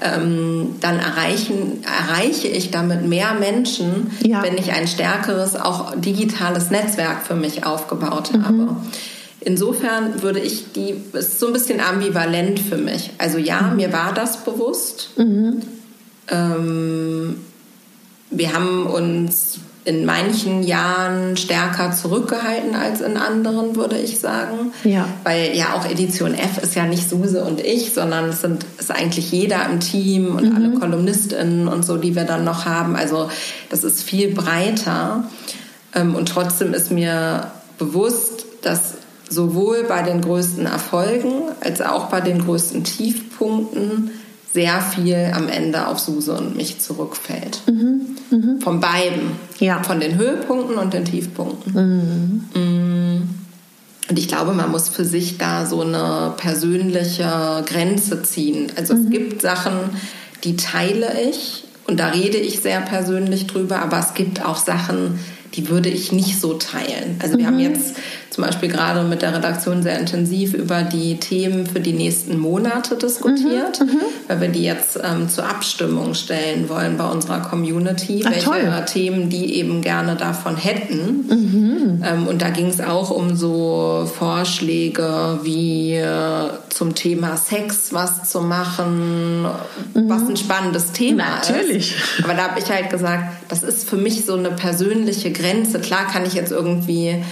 ähm, 0.00 0.76
dann 0.80 0.98
erreichen, 0.98 1.84
erreiche 1.84 2.48
ich 2.48 2.70
damit 2.70 3.06
mehr 3.06 3.34
Menschen, 3.34 4.10
ja. 4.22 4.42
wenn 4.42 4.58
ich 4.58 4.72
ein 4.72 4.88
stärkeres, 4.88 5.56
auch 5.56 5.94
digitales 5.96 6.70
Netzwerk 6.70 7.26
für 7.26 7.34
mich 7.34 7.64
aufgebaut 7.64 8.32
mhm. 8.32 8.44
habe. 8.44 8.76
Insofern 9.40 10.22
würde 10.22 10.40
ich 10.40 10.72
die, 10.72 10.94
es 11.12 11.28
ist 11.28 11.40
so 11.40 11.48
ein 11.48 11.52
bisschen 11.52 11.80
ambivalent 11.80 12.58
für 12.58 12.78
mich. 12.78 13.10
Also 13.18 13.38
ja, 13.38 13.62
mhm. 13.62 13.76
mir 13.76 13.92
war 13.92 14.12
das 14.14 14.44
bewusst. 14.44 15.10
Mhm. 15.16 15.62
Ähm, 16.28 17.36
wir 18.30 18.52
haben 18.52 18.86
uns 18.86 19.58
in 19.84 20.06
manchen 20.06 20.62
Jahren 20.62 21.36
stärker 21.36 21.92
zurückgehalten 21.92 22.74
als 22.74 23.02
in 23.02 23.18
anderen, 23.18 23.76
würde 23.76 23.98
ich 23.98 24.18
sagen. 24.18 24.72
Ja. 24.82 25.06
Weil 25.24 25.54
ja 25.54 25.74
auch 25.74 25.84
Edition 25.84 26.32
F 26.32 26.58
ist 26.62 26.74
ja 26.74 26.86
nicht 26.86 27.08
Suse 27.08 27.44
und 27.44 27.60
ich, 27.60 27.92
sondern 27.92 28.30
es 28.30 28.40
sind 28.40 28.64
ist 28.78 28.90
eigentlich 28.90 29.30
jeder 29.30 29.68
im 29.68 29.80
Team 29.80 30.36
und 30.36 30.50
mhm. 30.50 30.56
alle 30.56 30.70
KolumnistInnen 30.78 31.68
und 31.68 31.84
so, 31.84 31.98
die 31.98 32.16
wir 32.16 32.24
dann 32.24 32.44
noch 32.44 32.64
haben. 32.64 32.96
Also 32.96 33.28
das 33.68 33.84
ist 33.84 34.02
viel 34.02 34.32
breiter. 34.32 35.24
Ähm, 35.94 36.14
und 36.14 36.30
trotzdem 36.30 36.72
ist 36.72 36.90
mir 36.90 37.50
bewusst, 37.78 38.46
dass 38.62 38.94
sowohl 39.28 39.84
bei 39.84 40.02
den 40.02 40.22
größten 40.22 40.64
Erfolgen 40.64 41.42
als 41.60 41.82
auch 41.82 42.06
bei 42.06 42.22
den 42.22 42.42
größten 42.42 42.84
Tiefpunkten 42.84 44.10
sehr 44.54 44.80
viel 44.80 45.32
am 45.34 45.48
Ende 45.48 45.88
auf 45.88 45.98
Suse 45.98 46.32
und 46.32 46.56
mich 46.56 46.78
zurückfällt. 46.78 47.62
Mhm. 47.66 48.16
Mhm. 48.30 48.60
Von 48.60 48.78
beiden. 48.78 49.32
Ja. 49.58 49.82
Von 49.82 49.98
den 49.98 50.16
Höhepunkten 50.16 50.76
und 50.76 50.94
den 50.94 51.04
Tiefpunkten. 51.04 51.72
Mhm. 52.54 52.60
Mm. 52.60 53.28
Und 54.08 54.18
ich 54.18 54.28
glaube, 54.28 54.52
man 54.52 54.70
muss 54.70 54.88
für 54.88 55.04
sich 55.04 55.38
da 55.38 55.66
so 55.66 55.80
eine 55.80 56.34
persönliche 56.36 57.64
Grenze 57.66 58.22
ziehen. 58.22 58.70
Also 58.76 58.94
es 58.94 59.00
mhm. 59.00 59.10
gibt 59.10 59.42
Sachen, 59.42 59.72
die 60.44 60.54
teile 60.54 61.20
ich 61.28 61.64
und 61.88 61.98
da 61.98 62.08
rede 62.08 62.38
ich 62.38 62.60
sehr 62.60 62.80
persönlich 62.80 63.48
drüber, 63.48 63.80
aber 63.80 63.98
es 63.98 64.14
gibt 64.14 64.44
auch 64.44 64.56
Sachen, 64.56 65.18
die 65.54 65.68
würde 65.68 65.88
ich 65.88 66.12
nicht 66.12 66.40
so 66.40 66.54
teilen. 66.54 67.18
Also 67.20 67.38
wir 67.38 67.46
haben 67.46 67.56
mhm. 67.56 67.74
jetzt 67.74 67.96
zum 68.34 68.42
Beispiel 68.42 68.68
gerade 68.68 69.04
mit 69.04 69.22
der 69.22 69.32
Redaktion 69.32 69.84
sehr 69.84 69.96
intensiv 69.96 70.54
über 70.54 70.82
die 70.82 71.20
Themen 71.20 71.66
für 71.66 71.78
die 71.78 71.92
nächsten 71.92 72.36
Monate 72.36 72.96
diskutiert, 72.96 73.78
mhm, 73.78 73.86
mhm. 73.86 74.00
weil 74.26 74.40
wir 74.40 74.48
die 74.48 74.64
jetzt 74.64 74.98
ähm, 75.04 75.28
zur 75.28 75.48
Abstimmung 75.48 76.14
stellen 76.14 76.68
wollen 76.68 76.96
bei 76.96 77.06
unserer 77.06 77.38
Community, 77.42 78.24
Ach, 78.26 78.32
welche 78.32 78.44
toll. 78.44 78.84
Themen 78.86 79.30
die 79.30 79.54
eben 79.54 79.82
gerne 79.82 80.16
davon 80.16 80.56
hätten. 80.56 81.26
Mhm. 81.28 82.02
Ähm, 82.04 82.26
und 82.26 82.42
da 82.42 82.50
ging 82.50 82.66
es 82.66 82.80
auch 82.80 83.12
um 83.12 83.36
so 83.36 84.10
Vorschläge 84.18 85.38
wie 85.44 85.94
äh, 85.94 86.48
zum 86.70 86.96
Thema 86.96 87.36
Sex 87.36 87.92
was 87.92 88.28
zu 88.28 88.40
machen, 88.40 89.42
mhm. 89.42 90.08
was 90.08 90.22
ein 90.22 90.36
spannendes 90.36 90.90
Thema 90.90 91.36
Natürlich. 91.36 91.92
ist. 91.92 92.24
Aber 92.24 92.34
da 92.34 92.48
habe 92.48 92.58
ich 92.58 92.68
halt 92.68 92.90
gesagt, 92.90 93.44
das 93.48 93.62
ist 93.62 93.88
für 93.88 93.96
mich 93.96 94.24
so 94.24 94.34
eine 94.34 94.50
persönliche 94.50 95.30
Grenze. 95.30 95.78
Klar 95.78 96.08
kann 96.08 96.26
ich 96.26 96.34
jetzt 96.34 96.50
irgendwie 96.50 97.22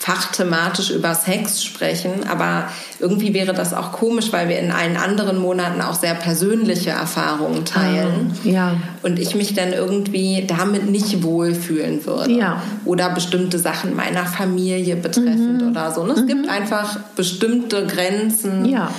fachthematisch 0.00 0.90
über 0.90 1.14
Sex 1.14 1.62
sprechen, 1.62 2.26
aber 2.26 2.70
irgendwie 3.00 3.34
wäre 3.34 3.52
das 3.52 3.74
auch 3.74 3.92
komisch, 3.92 4.32
weil 4.32 4.48
wir 4.48 4.58
in 4.58 4.72
allen 4.72 4.96
anderen 4.96 5.36
Monaten 5.36 5.82
auch 5.82 5.92
sehr 5.92 6.14
persönliche 6.14 6.88
Erfahrungen 6.88 7.66
teilen. 7.66 8.32
Ah, 8.42 8.48
ja. 8.48 8.76
Und 9.02 9.18
ich 9.18 9.34
mich 9.34 9.52
dann 9.52 9.74
irgendwie 9.74 10.46
damit 10.46 10.90
nicht 10.90 11.22
wohlfühlen 11.22 12.06
würde. 12.06 12.32
Ja. 12.32 12.62
Oder 12.86 13.10
bestimmte 13.10 13.58
Sachen 13.58 13.94
meiner 13.94 14.24
Familie 14.24 14.96
betreffend 14.96 15.60
mhm. 15.60 15.68
oder 15.68 15.92
so. 15.92 16.00
Und 16.00 16.10
es 16.12 16.22
mhm. 16.22 16.28
gibt 16.28 16.48
einfach 16.48 16.98
bestimmte 17.14 17.86
Grenzen. 17.86 18.64
Ja 18.64 18.90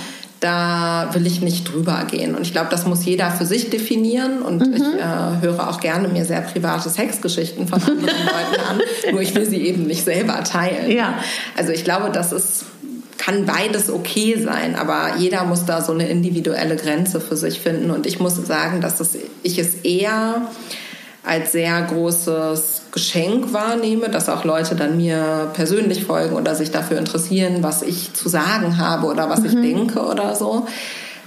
da 0.42 1.10
will 1.12 1.24
ich 1.26 1.40
nicht 1.40 1.72
drüber 1.72 2.04
gehen. 2.10 2.34
Und 2.34 2.42
ich 2.42 2.52
glaube, 2.52 2.68
das 2.70 2.84
muss 2.84 3.04
jeder 3.04 3.30
für 3.30 3.46
sich 3.46 3.70
definieren. 3.70 4.42
Und 4.42 4.66
mhm. 4.66 4.74
ich 4.74 4.82
äh, 4.82 5.40
höre 5.40 5.70
auch 5.70 5.80
gerne 5.80 6.08
mir 6.08 6.24
sehr 6.24 6.40
private 6.40 6.90
Sexgeschichten 6.90 7.68
von 7.68 7.80
anderen 7.80 8.00
Leuten 8.06 8.60
an. 8.68 8.80
Nur 9.12 9.22
ich 9.22 9.34
will 9.36 9.48
sie 9.48 9.62
eben 9.64 9.86
nicht 9.86 10.04
selber 10.04 10.42
teilen. 10.42 10.90
Ja. 10.90 11.14
Also 11.56 11.72
ich 11.72 11.84
glaube, 11.84 12.10
das 12.10 12.32
ist 12.32 12.64
kann 13.18 13.46
beides 13.46 13.88
okay 13.88 14.36
sein, 14.42 14.74
aber 14.74 15.12
jeder 15.16 15.44
muss 15.44 15.64
da 15.64 15.80
so 15.80 15.92
eine 15.92 16.08
individuelle 16.08 16.74
Grenze 16.74 17.20
für 17.20 17.36
sich 17.36 17.60
finden. 17.60 17.92
Und 17.92 18.04
ich 18.04 18.18
muss 18.18 18.34
sagen, 18.34 18.80
dass 18.80 18.98
das, 18.98 19.16
ich 19.44 19.58
es 19.58 19.74
eher 19.84 20.48
als 21.24 21.52
sehr 21.52 21.80
großes 21.82 22.82
Geschenk 22.90 23.52
wahrnehme, 23.52 24.08
dass 24.08 24.28
auch 24.28 24.44
Leute 24.44 24.74
dann 24.74 24.96
mir 24.96 25.50
persönlich 25.54 26.04
folgen 26.04 26.34
oder 26.34 26.54
sich 26.54 26.70
dafür 26.70 26.98
interessieren, 26.98 27.58
was 27.62 27.82
ich 27.82 28.12
zu 28.12 28.28
sagen 28.28 28.78
habe 28.78 29.06
oder 29.06 29.30
was 29.30 29.40
mhm. 29.40 29.46
ich 29.46 29.52
denke 29.54 30.00
oder 30.00 30.34
so. 30.34 30.66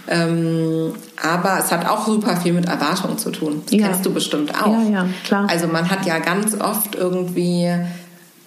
Ähm, 0.07 0.93
aber 1.21 1.57
es 1.59 1.71
hat 1.71 1.87
auch 1.87 2.05
super 2.05 2.35
viel 2.37 2.53
mit 2.53 2.65
Erwartungen 2.65 3.17
zu 3.17 3.31
tun. 3.31 3.63
Das 3.65 3.79
ja. 3.79 3.87
kennst 3.87 4.05
du 4.05 4.13
bestimmt 4.13 4.53
auch. 4.53 4.67
Ja, 4.67 4.89
ja, 4.89 5.09
klar. 5.23 5.47
Also 5.49 5.67
man 5.67 5.89
hat 5.89 6.05
ja 6.05 6.19
ganz 6.19 6.59
oft 6.59 6.95
irgendwie, 6.95 7.71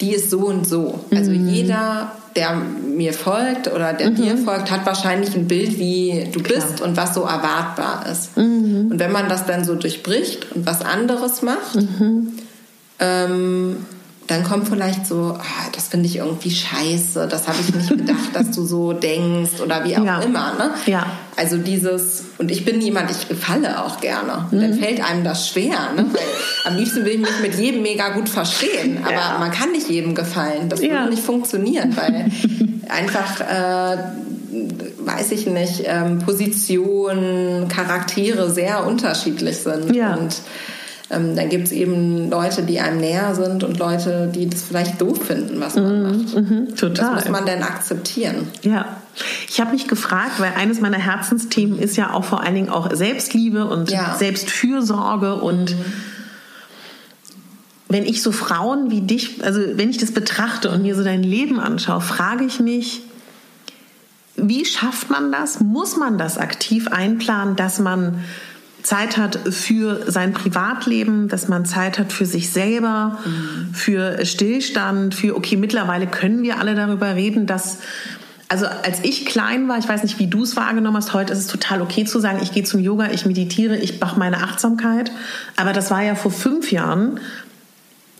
die 0.00 0.12
ist 0.12 0.30
so 0.30 0.40
und 0.40 0.66
so. 0.66 1.00
Also 1.10 1.30
mhm. 1.30 1.48
jeder 1.48 2.12
der 2.38 2.54
mir 2.54 3.12
folgt 3.12 3.66
oder 3.68 3.92
der 3.92 4.10
mhm. 4.10 4.14
dir 4.14 4.36
folgt, 4.38 4.70
hat 4.70 4.86
wahrscheinlich 4.86 5.34
ein 5.34 5.48
Bild, 5.48 5.78
wie 5.78 6.28
du 6.32 6.40
Klar. 6.40 6.60
bist 6.60 6.80
und 6.80 6.96
was 6.96 7.14
so 7.14 7.22
erwartbar 7.22 8.06
ist. 8.10 8.36
Mhm. 8.36 8.67
Und 8.90 8.98
wenn 8.98 9.12
man 9.12 9.28
das 9.28 9.46
dann 9.46 9.64
so 9.64 9.74
durchbricht 9.74 10.52
und 10.52 10.66
was 10.66 10.82
anderes 10.82 11.42
macht, 11.42 11.76
mhm. 11.76 12.34
ähm, 12.98 13.76
dann 14.28 14.44
kommt 14.44 14.68
vielleicht 14.68 15.06
so, 15.06 15.36
ah, 15.38 15.68
das 15.72 15.88
finde 15.88 16.06
ich 16.06 16.16
irgendwie 16.16 16.50
scheiße, 16.50 17.28
das 17.28 17.48
habe 17.48 17.56
ich 17.60 17.74
nicht 17.74 17.88
gedacht, 17.88 18.28
dass 18.34 18.50
du 18.50 18.64
so 18.64 18.92
denkst 18.94 19.60
oder 19.62 19.84
wie 19.84 19.96
auch 19.96 20.04
ja. 20.04 20.20
immer. 20.20 20.52
Ne? 20.58 20.70
Ja. 20.84 21.06
Also 21.36 21.56
dieses, 21.56 22.24
und 22.36 22.50
ich 22.50 22.64
bin 22.64 22.80
jemand, 22.82 23.10
ich 23.10 23.26
gefalle 23.28 23.82
auch 23.82 24.00
gerne. 24.00 24.46
Mhm. 24.50 24.60
Dann 24.60 24.74
fällt 24.74 25.02
einem 25.02 25.24
das 25.24 25.48
schwer, 25.48 25.92
ne? 25.96 26.04
weil 26.12 26.70
am 26.70 26.76
liebsten 26.76 27.06
will 27.06 27.12
ich 27.12 27.20
mich 27.20 27.40
mit 27.40 27.54
jedem 27.54 27.82
mega 27.82 28.10
gut 28.10 28.28
verstehen, 28.28 28.98
aber 29.02 29.12
ja. 29.12 29.36
man 29.38 29.50
kann 29.50 29.72
nicht 29.72 29.88
jedem 29.88 30.14
gefallen. 30.14 30.68
Das 30.68 30.82
ja. 30.82 30.90
würde 30.90 31.10
nicht 31.10 31.22
funktionieren, 31.22 31.96
weil 31.96 32.30
einfach... 32.88 33.40
Äh, 33.40 33.96
weiß 35.08 35.32
ich 35.32 35.46
nicht, 35.46 35.82
ähm, 35.84 36.18
Positionen, 36.20 37.68
Charaktere 37.68 38.50
sehr 38.50 38.86
unterschiedlich 38.86 39.58
sind. 39.58 39.94
Ja. 39.94 40.14
Und 40.14 40.36
ähm, 41.10 41.34
dann 41.34 41.48
gibt 41.48 41.68
es 41.68 41.72
eben 41.72 42.28
Leute, 42.30 42.62
die 42.62 42.80
einem 42.80 43.00
näher 43.00 43.34
sind 43.34 43.64
und 43.64 43.78
Leute, 43.78 44.30
die 44.34 44.48
das 44.48 44.62
vielleicht 44.62 45.00
doof 45.00 45.24
finden, 45.26 45.60
was 45.60 45.76
man 45.76 46.02
mhm, 46.02 46.02
macht. 46.02 46.36
Mhm, 46.36 46.76
total. 46.76 47.14
Das 47.14 47.24
muss 47.24 47.32
man 47.32 47.46
dann 47.46 47.62
akzeptieren. 47.62 48.48
Ja. 48.62 48.96
Ich 49.48 49.60
habe 49.60 49.72
mich 49.72 49.88
gefragt, 49.88 50.38
weil 50.38 50.52
eines 50.56 50.80
meiner 50.80 50.98
Herzensthemen 50.98 51.78
ist 51.78 51.96
ja 51.96 52.12
auch 52.12 52.24
vor 52.24 52.42
allen 52.42 52.54
Dingen 52.54 52.68
auch 52.68 52.94
Selbstliebe 52.94 53.64
und 53.64 53.90
ja. 53.90 54.14
Selbstfürsorge 54.16 55.36
und 55.36 55.70
mhm. 55.72 55.84
wenn 57.88 58.04
ich 58.04 58.22
so 58.22 58.30
Frauen 58.30 58.90
wie 58.90 59.00
dich, 59.00 59.42
also 59.42 59.60
wenn 59.74 59.88
ich 59.88 59.96
das 59.96 60.12
betrachte 60.12 60.70
und 60.70 60.82
mir 60.82 60.94
so 60.94 61.02
dein 61.02 61.22
Leben 61.22 61.58
anschaue, 61.58 62.02
frage 62.02 62.44
ich 62.44 62.60
mich, 62.60 63.00
wie 64.40 64.64
schafft 64.64 65.10
man 65.10 65.32
das? 65.32 65.60
Muss 65.60 65.96
man 65.96 66.18
das 66.18 66.38
aktiv 66.38 66.88
einplanen, 66.88 67.56
dass 67.56 67.78
man 67.78 68.24
Zeit 68.82 69.16
hat 69.16 69.38
für 69.50 70.10
sein 70.10 70.32
Privatleben, 70.32 71.28
dass 71.28 71.48
man 71.48 71.66
Zeit 71.66 71.98
hat 71.98 72.12
für 72.12 72.26
sich 72.26 72.50
selber, 72.50 73.18
mhm. 73.24 73.74
für 73.74 74.24
Stillstand, 74.24 75.14
für, 75.14 75.36
okay, 75.36 75.56
mittlerweile 75.56 76.06
können 76.06 76.42
wir 76.42 76.58
alle 76.58 76.74
darüber 76.74 77.14
reden, 77.14 77.46
dass, 77.46 77.78
also 78.48 78.66
als 78.66 79.00
ich 79.02 79.26
klein 79.26 79.68
war, 79.68 79.78
ich 79.78 79.88
weiß 79.88 80.04
nicht, 80.04 80.18
wie 80.18 80.28
du 80.28 80.42
es 80.42 80.56
wahrgenommen 80.56 80.96
hast, 80.96 81.12
heute 81.12 81.32
ist 81.32 81.40
es 81.40 81.46
total 81.48 81.82
okay 81.82 82.04
zu 82.04 82.20
sagen, 82.20 82.38
ich 82.42 82.52
gehe 82.52 82.62
zum 82.62 82.80
Yoga, 82.80 83.10
ich 83.10 83.26
meditiere, 83.26 83.76
ich 83.76 84.00
mache 84.00 84.18
meine 84.18 84.38
Achtsamkeit. 84.38 85.10
Aber 85.56 85.72
das 85.72 85.90
war 85.90 86.02
ja 86.02 86.14
vor 86.14 86.30
fünf 86.30 86.70
Jahren 86.72 87.20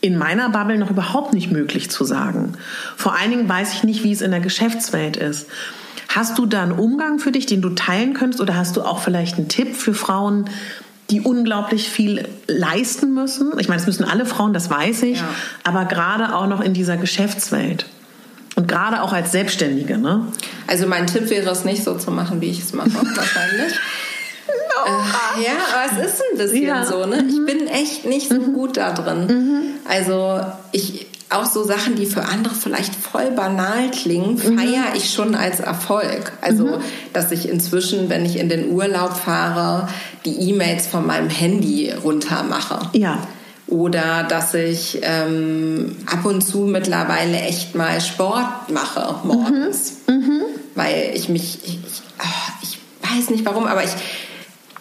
in 0.01 0.19
meiner 0.19 0.51
Bubble 0.51 0.79
noch 0.79 0.91
überhaupt 0.91 1.35
nicht 1.35 1.51
möglich 1.51 1.91
zu 1.91 2.05
sagen. 2.05 2.55
Vor 2.97 3.17
allen 3.17 3.31
Dingen 3.31 3.49
weiß 3.49 3.73
ich 3.75 3.85
nicht, 3.85 4.05
wie 4.05 4.13
es 4.13 4.21
in 4.21 4.31
der 4.31 4.41
Geschäftswelt 4.41 5.17
ist. 5.17 5.47
Hast 6.09 6.39
du 6.39 6.47
da 6.47 6.63
einen 6.63 6.73
Umgang 6.73 7.19
für 7.19 7.33
dich, 7.33 7.47
den 7.47 7.63
du 7.63 7.71
teilen 7.71 8.15
könntest? 8.15 8.41
Oder 8.41 8.57
hast 8.57 8.77
du 8.77 8.83
auch 8.83 9.01
vielleicht 9.01 9.37
einen 9.37 9.49
Tipp 9.49 9.77
für 9.77 9.95
Frauen, 9.95 10.49
die 11.11 11.21
unglaublich 11.21 11.89
viel 11.89 12.29
leisten 12.47 13.15
müssen. 13.15 13.53
Ich 13.59 13.69
meine, 13.69 13.81
es 13.81 13.87
müssen 13.87 14.05
alle 14.05 14.27
Frauen, 14.27 14.53
das 14.53 14.69
weiß 14.69 15.03
ich, 15.05 15.19
ja. 15.19 15.29
aber 15.65 15.87
gerade 15.87 16.35
auch 16.35 16.47
noch 16.47 16.61
in 16.61 16.75
dieser 16.75 16.97
Geschäftswelt. 16.97 17.87
Und 18.57 18.69
gerade 18.69 19.03
auch 19.03 19.13
als 19.13 19.33
Selbstständige, 19.33 19.99
ne? 19.99 20.27
Also 20.67 20.87
mein 20.87 21.07
Tipp 21.07 21.31
wäre 21.31 21.49
es 21.49 21.65
nicht 21.65 21.85
so 21.85 21.97
zu 21.97 22.11
machen, 22.11 22.41
wie 22.41 22.51
ich 22.51 22.61
es 22.61 22.73
mache, 22.73 22.91
wahrscheinlich. 23.15 23.73
Äh, 24.87 25.43
ja, 25.45 25.53
aber 25.73 26.03
es 26.03 26.13
ist 26.13 26.23
ein 26.33 26.39
bisschen 26.39 26.67
ja. 26.67 26.85
so, 26.85 27.07
ne? 27.07 27.25
Ich 27.29 27.37
mhm. 27.37 27.47
bin 27.47 27.67
echt 27.69 28.05
nicht 28.05 28.29
so 28.29 28.35
mhm. 28.35 28.53
gut 28.55 28.77
da 28.77 28.93
drin. 28.93 29.27
Mhm. 29.27 29.63
Also 29.89 30.41
ich 30.73 31.07
auch 31.31 31.45
so 31.45 31.63
Sachen, 31.63 31.97
die 31.97 32.07
für 32.07 32.25
andere 32.25 32.55
vielleicht 32.55 32.95
voll 32.95 33.31
banal 33.33 33.91
klingen, 33.91 34.35
mhm. 34.35 34.59
feiere 34.59 34.95
ich 34.95 35.11
schon 35.11 35.35
als 35.35 35.61
Erfolg. 35.61 36.33
Also, 36.41 36.65
mhm. 36.65 36.81
dass 37.13 37.31
ich 37.33 37.49
inzwischen, 37.49 38.09
wenn 38.09 38.25
ich 38.25 38.39
in 38.39 38.49
den 38.49 38.71
Urlaub 38.71 39.15
fahre, 39.17 39.89
die 40.25 40.51
E-Mails 40.51 40.87
von 40.87 41.07
meinem 41.07 41.29
Handy 41.29 41.93
runter 41.93 42.43
mache. 42.45 42.91
Ja. 42.93 43.19
Oder 43.67 44.25
dass 44.25 44.55
ich 44.55 45.01
ähm, 45.03 45.97
ab 46.07 46.25
und 46.25 46.41
zu 46.41 46.61
mittlerweile 46.61 47.39
echt 47.41 47.75
mal 47.75 48.01
Sport 48.01 48.71
mache 48.73 49.17
morgens. 49.25 49.99
Mhm. 50.07 50.15
mhm. 50.15 50.43
Weil 50.75 51.11
ich 51.15 51.29
mich, 51.29 51.59
ich, 51.65 51.79
ich, 51.85 52.03
ich 52.63 52.79
weiß 53.03 53.31
nicht 53.31 53.45
warum, 53.45 53.67
aber 53.67 53.83
ich, 53.83 53.91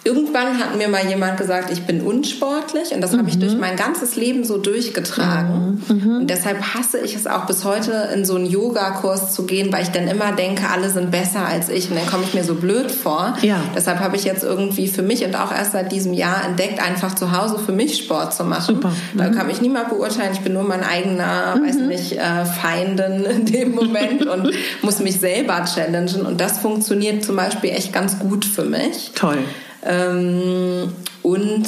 Irgendwann 0.08 0.58
hat 0.58 0.78
mir 0.78 0.88
mal 0.88 1.06
jemand 1.06 1.36
gesagt, 1.36 1.70
ich 1.70 1.86
bin 1.86 2.00
unsportlich 2.00 2.94
und 2.94 3.02
das 3.02 3.12
mhm. 3.12 3.18
habe 3.18 3.30
ich 3.30 3.40
durch 3.40 3.56
mhm. 3.56 3.60
mein 3.60 3.76
ganzes 3.76 4.16
Leben 4.16 4.46
so 4.46 4.58
durchgetragen. 4.58 5.84
Mhm. 5.86 5.96
mhm. 5.96 6.16
Und 6.20 6.30
deshalb 6.30 6.62
hasse 6.62 6.98
ich 7.00 7.14
es 7.14 7.28
auch 7.28 7.46
bis 7.46 7.66
heute, 7.66 8.08
in 8.14 8.24
so 8.24 8.36
einen 8.36 8.46
Yogakurs 8.46 9.34
zu 9.34 9.46
gehen, 9.46 9.74
weil 9.74 9.84
ich 9.84 9.90
dann 9.90 10.08
immer 10.08 10.32
denke, 10.32 10.70
alle 10.70 10.90
sind 10.90 11.12
besser 11.12 11.46
als 11.46 11.68
ich 11.68 11.90
und 11.90 11.98
dann 11.98 12.06
komme 12.06 12.24
ich 12.24 12.34
mir 12.34 12.46
so 12.46 12.56
blöd 12.56 12.90
vor. 12.90 13.36
Ja. 13.42 13.60
Deshalb 13.76 14.00
habe 14.00 14.16
ich 14.16 14.24
jetzt 14.24 14.46
irgendwie 14.46 14.88
für 14.88 15.02
mich 15.02 15.26
und 15.26 15.36
auch 15.36 15.52
erst 15.52 15.74
seit 15.74 15.92
diesem 15.92 16.14
Jahr 16.14 16.46
entdeckt, 16.46 16.82
einfach 16.82 17.14
zu 17.14 17.38
Hause 17.38 17.60
für 17.60 17.74
mich 17.74 17.98
Sport 17.98 18.34
zu 18.34 18.46
machen. 18.46 18.76
Super. 18.76 18.94
Mhm. 19.14 19.18
Da 19.18 19.28
kann 19.28 19.48
mich 19.48 19.60
niemand 19.60 19.90
beurteilen. 19.90 20.32
Ich 20.32 20.40
bin 20.40 20.54
nur 20.54 20.64
mein 20.64 20.86
eigener, 20.86 21.58
mhm. 21.58 21.68
weiß 21.68 21.76
nicht, 21.80 22.14
äh, 22.14 22.46
Feindin 22.46 23.26
in 23.30 23.46
dem 23.46 23.76
Moment 23.76 24.26
und 24.26 24.52
muss 24.82 25.00
mich 25.00 25.20
selber 25.20 25.66
challengen. 25.66 26.26
Und 26.26 26.40
das 26.40 26.60
funktioniert 26.60 27.26
zum 27.26 27.36
Beispiel 27.36 27.72
echt 27.72 27.92
ganz 27.92 28.20
gut 28.20 28.46
für 28.46 28.64
mich. 28.64 29.12
Toll. 29.14 29.40
Ähm, 29.84 30.92
und 31.24 31.68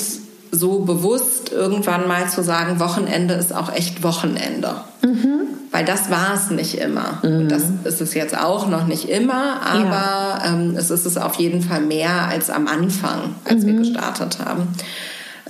so 0.52 0.80
bewusst 0.80 1.52
irgendwann 1.52 2.08
mal 2.08 2.28
zu 2.28 2.44
sagen, 2.44 2.80
Wochenende 2.80 3.36
ist 3.36 3.54
auch 3.54 3.72
echt 3.74 4.04
Wochenende. 4.04 4.76
Mhm. 5.04 5.42
Weil 5.72 5.86
das 5.86 6.10
war 6.10 6.34
es 6.34 6.50
nicht 6.50 6.80
immer. 6.80 7.20
Mhm. 7.22 7.42
Und 7.42 7.50
das 7.50 7.64
ist 7.84 8.02
es 8.02 8.16
jetzt 8.16 8.36
auch 8.36 8.68
noch 8.68 8.88
nicht 8.88 9.08
immer, 9.10 9.62
aber 9.62 10.42
ja. 10.44 10.44
ähm, 10.48 10.76
es 10.76 10.90
ist 10.90 11.06
es 11.06 11.18
auf 11.18 11.36
jeden 11.36 11.62
Fall 11.62 11.82
mehr 11.82 12.28
als 12.28 12.50
am 12.50 12.68
Anfang, 12.68 13.36
als 13.46 13.64
mhm. 13.64 13.68
wir 13.68 13.74
gestartet 13.76 14.40
haben 14.44 14.68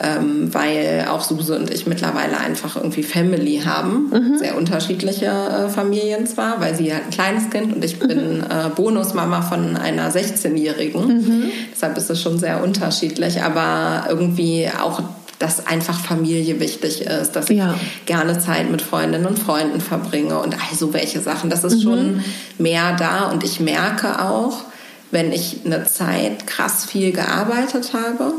ähm, 0.02 0.54
weil 0.54 1.08
auch 1.10 1.22
Suse 1.22 1.58
und 1.58 1.70
ich 1.72 1.86
mittlerweile 1.86 2.38
einfach 2.38 2.76
irgendwie 2.76 3.04
Family 3.04 3.62
haben. 3.66 4.10
Mhm. 4.10 4.38
Sehr 4.38 4.58
unterschiedliche 4.58 5.26
äh, 5.26 5.70
Familien 5.70 6.26
zwar, 6.28 6.62
weil 6.62 6.76
sie 6.76 6.94
hat 6.94 7.04
ein 7.06 7.10
kleines 7.10 7.50
Kind 7.50 7.74
und 7.76 7.84
ich 7.84 8.02
mhm. 8.02 8.08
bin 8.08 8.44
äh, 8.44 8.70
Bonusmama 8.76 9.42
von 9.42 9.76
einer 9.78 10.12
16-Jährigen. 10.12 11.08
Mhm. 11.08 11.44
Deshalb 11.74 11.98
ist 11.98 12.10
es 12.10 12.22
schon 12.22 12.40
sehr 12.40 12.64
unterschiedlich, 12.64 13.42
aber 13.42 14.06
irgendwie 14.10 14.70
auch 14.70 15.02
dass 15.40 15.66
einfach 15.66 15.98
Familie 15.98 16.60
wichtig 16.60 17.02
ist, 17.02 17.32
dass 17.32 17.48
ja. 17.48 17.74
ich 17.74 18.06
gerne 18.06 18.40
Zeit 18.40 18.70
mit 18.70 18.82
Freundinnen 18.82 19.26
und 19.26 19.40
Freunden 19.40 19.80
verbringe 19.80 20.38
und 20.38 20.54
all 20.54 20.78
so 20.78 20.94
welche 20.94 21.22
Sachen. 21.22 21.50
Das 21.50 21.64
ist 21.64 21.78
mhm. 21.78 21.82
schon 21.82 22.24
mehr 22.58 22.98
da 22.98 23.30
und 23.32 23.46
ich 23.46 23.62
merke 23.62 24.22
auch, 24.22 24.66
wenn 25.12 25.32
ich 25.32 25.62
eine 25.66 25.86
Zeit 25.86 26.46
krass 26.46 26.86
viel 26.86 27.14
gearbeitet 27.14 27.94
habe, 27.94 28.34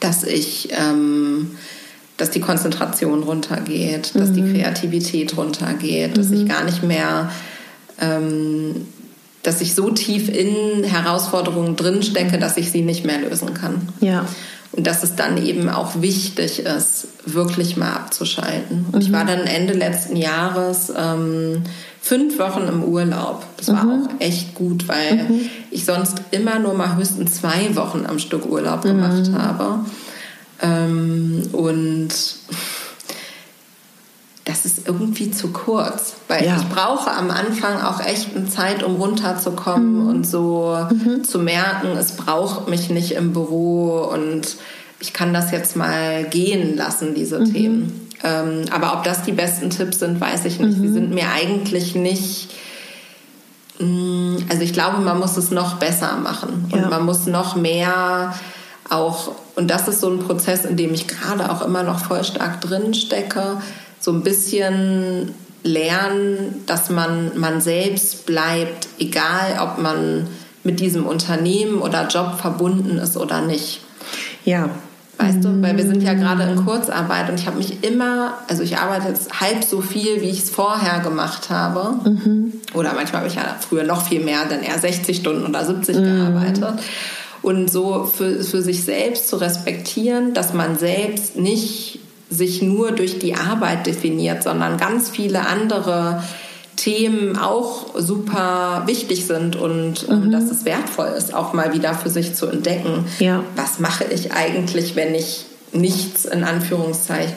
dass 0.00 0.24
ich, 0.24 0.68
ähm, 0.72 1.52
dass 2.16 2.30
die 2.30 2.40
Konzentration 2.40 3.22
runtergeht, 3.22 4.14
dass 4.14 4.32
die 4.32 4.42
mhm. 4.42 4.54
Kreativität 4.54 5.36
runtergeht, 5.36 6.16
dass 6.16 6.30
ich 6.30 6.42
mhm. 6.42 6.48
gar 6.48 6.64
nicht 6.64 6.82
mehr, 6.82 7.30
ähm, 8.00 8.86
dass 9.42 9.60
ich 9.60 9.74
so 9.74 9.90
tief 9.90 10.28
in 10.28 10.84
Herausforderungen 10.84 11.76
drinstecke, 11.76 12.38
dass 12.38 12.56
ich 12.56 12.70
sie 12.70 12.82
nicht 12.82 13.04
mehr 13.04 13.18
lösen 13.18 13.54
kann. 13.54 13.88
Ja. 14.00 14.26
Und 14.72 14.86
dass 14.86 15.02
es 15.02 15.16
dann 15.16 15.44
eben 15.44 15.68
auch 15.70 16.02
wichtig 16.02 16.60
ist, 16.60 17.08
wirklich 17.24 17.76
mal 17.76 17.92
abzuschalten. 17.92 18.86
Und 18.86 18.96
mhm. 18.96 19.00
ich 19.00 19.12
war 19.12 19.24
dann 19.24 19.40
Ende 19.40 19.72
letzten 19.72 20.16
Jahres 20.16 20.92
ähm, 20.96 21.62
fünf 22.08 22.38
Wochen 22.38 22.66
im 22.66 22.84
Urlaub. 22.84 23.44
Das 23.58 23.68
war 23.68 23.84
mhm. 23.84 24.06
auch 24.06 24.08
echt 24.18 24.54
gut, 24.54 24.88
weil 24.88 25.16
mhm. 25.16 25.50
ich 25.70 25.84
sonst 25.84 26.22
immer 26.30 26.58
nur 26.58 26.72
mal 26.72 26.96
höchstens 26.96 27.34
zwei 27.34 27.76
Wochen 27.76 28.06
am 28.06 28.18
Stück 28.18 28.46
Urlaub 28.46 28.80
gemacht 28.80 29.28
mhm. 29.28 29.38
habe. 29.38 29.80
Ähm, 30.62 31.42
und 31.52 32.08
das 34.46 34.64
ist 34.64 34.88
irgendwie 34.88 35.30
zu 35.30 35.48
kurz, 35.48 36.14
weil 36.28 36.46
ja. 36.46 36.56
ich 36.56 36.66
brauche 36.70 37.10
am 37.10 37.30
Anfang 37.30 37.82
auch 37.82 38.00
echt 38.00 38.34
eine 38.34 38.48
Zeit, 38.48 38.82
um 38.82 38.96
runterzukommen 38.96 40.04
mhm. 40.04 40.08
und 40.08 40.26
so 40.26 40.78
mhm. 40.90 41.24
zu 41.24 41.38
merken, 41.38 41.88
es 41.98 42.12
braucht 42.12 42.70
mich 42.70 42.88
nicht 42.88 43.12
im 43.12 43.34
Büro 43.34 44.08
und 44.10 44.56
ich 44.98 45.12
kann 45.12 45.34
das 45.34 45.50
jetzt 45.50 45.76
mal 45.76 46.24
gehen 46.24 46.74
lassen, 46.74 47.14
diese 47.14 47.40
mhm. 47.40 47.52
Themen. 47.52 48.07
Ähm, 48.24 48.64
aber 48.70 48.94
ob 48.94 49.04
das 49.04 49.22
die 49.22 49.32
besten 49.32 49.70
Tipps 49.70 50.00
sind, 50.00 50.20
weiß 50.20 50.44
ich 50.44 50.58
nicht. 50.58 50.78
Mhm. 50.78 50.92
sind 50.92 51.14
mir 51.14 51.30
eigentlich 51.30 51.94
nicht. 51.94 52.50
Mh, 53.78 53.86
mm, 53.86 54.36
also 54.48 54.62
ich 54.62 54.72
glaube, 54.72 54.98
man 54.98 55.18
muss 55.18 55.36
es 55.36 55.50
noch 55.50 55.74
besser 55.74 56.16
machen 56.16 56.66
und 56.72 56.80
ja. 56.80 56.88
man 56.88 57.04
muss 57.04 57.26
noch 57.26 57.54
mehr 57.54 58.34
auch, 58.90 59.32
und 59.54 59.68
das 59.68 59.86
ist 59.88 60.00
so 60.00 60.10
ein 60.10 60.20
Prozess, 60.20 60.64
in 60.64 60.76
dem 60.76 60.94
ich 60.94 61.06
gerade 61.06 61.50
auch 61.50 61.62
immer 61.62 61.82
noch 61.82 62.04
voll 62.04 62.24
stark 62.24 62.60
drin 62.60 62.94
stecke, 62.94 63.60
so 64.00 64.12
ein 64.12 64.22
bisschen 64.22 65.34
lernen, 65.62 66.62
dass 66.66 66.88
man 66.88 67.38
man 67.38 67.60
selbst 67.60 68.26
bleibt, 68.26 68.88
egal 68.98 69.58
ob 69.60 69.78
man 69.78 70.26
mit 70.64 70.80
diesem 70.80 71.06
Unternehmen 71.06 71.80
oder 71.80 72.08
Job 72.08 72.38
verbunden 72.40 72.98
ist 72.98 73.16
oder 73.16 73.40
nicht. 73.42 73.80
Ja. 74.44 74.70
Weißt 75.18 75.42
du, 75.42 75.60
weil 75.62 75.76
wir 75.76 75.84
sind 75.84 76.00
ja 76.00 76.14
gerade 76.14 76.44
in 76.44 76.64
Kurzarbeit 76.64 77.28
und 77.28 77.40
ich 77.40 77.48
habe 77.48 77.56
mich 77.56 77.82
immer, 77.82 78.34
also 78.46 78.62
ich 78.62 78.78
arbeite 78.78 79.08
jetzt 79.08 79.40
halb 79.40 79.64
so 79.64 79.80
viel, 79.80 80.20
wie 80.20 80.28
ich 80.28 80.44
es 80.44 80.50
vorher 80.50 81.00
gemacht 81.00 81.50
habe. 81.50 81.96
Mhm. 82.08 82.52
Oder 82.72 82.92
manchmal 82.94 83.22
habe 83.22 83.28
ich 83.28 83.34
ja 83.34 83.56
früher 83.58 83.82
noch 83.82 84.06
viel 84.06 84.24
mehr, 84.24 84.44
dann 84.48 84.62
eher 84.62 84.78
60 84.78 85.16
Stunden 85.16 85.44
oder 85.44 85.64
70 85.64 85.96
mhm. 85.96 86.04
gearbeitet. 86.04 86.74
Und 87.42 87.68
so 87.68 88.04
für, 88.04 88.44
für 88.44 88.62
sich 88.62 88.84
selbst 88.84 89.28
zu 89.28 89.36
respektieren, 89.36 90.34
dass 90.34 90.54
man 90.54 90.78
selbst 90.78 91.36
nicht 91.36 91.98
sich 92.30 92.62
nur 92.62 92.92
durch 92.92 93.18
die 93.18 93.34
Arbeit 93.34 93.86
definiert, 93.86 94.44
sondern 94.44 94.76
ganz 94.76 95.10
viele 95.10 95.46
andere 95.48 96.22
Themen 96.78 97.36
auch 97.36 97.98
super 97.98 98.84
wichtig 98.86 99.26
sind 99.26 99.56
und 99.56 100.06
ähm, 100.08 100.26
mhm. 100.26 100.30
dass 100.30 100.44
es 100.44 100.64
wertvoll 100.64 101.08
ist, 101.08 101.34
auch 101.34 101.52
mal 101.52 101.74
wieder 101.74 101.92
für 101.92 102.08
sich 102.08 102.34
zu 102.34 102.46
entdecken. 102.46 103.04
Ja. 103.18 103.42
Was 103.56 103.80
mache 103.80 104.04
ich 104.04 104.32
eigentlich, 104.32 104.94
wenn 104.94 105.14
ich 105.14 105.44
nichts 105.72 106.24
in 106.24 106.44
Anführungszeichen 106.44 107.34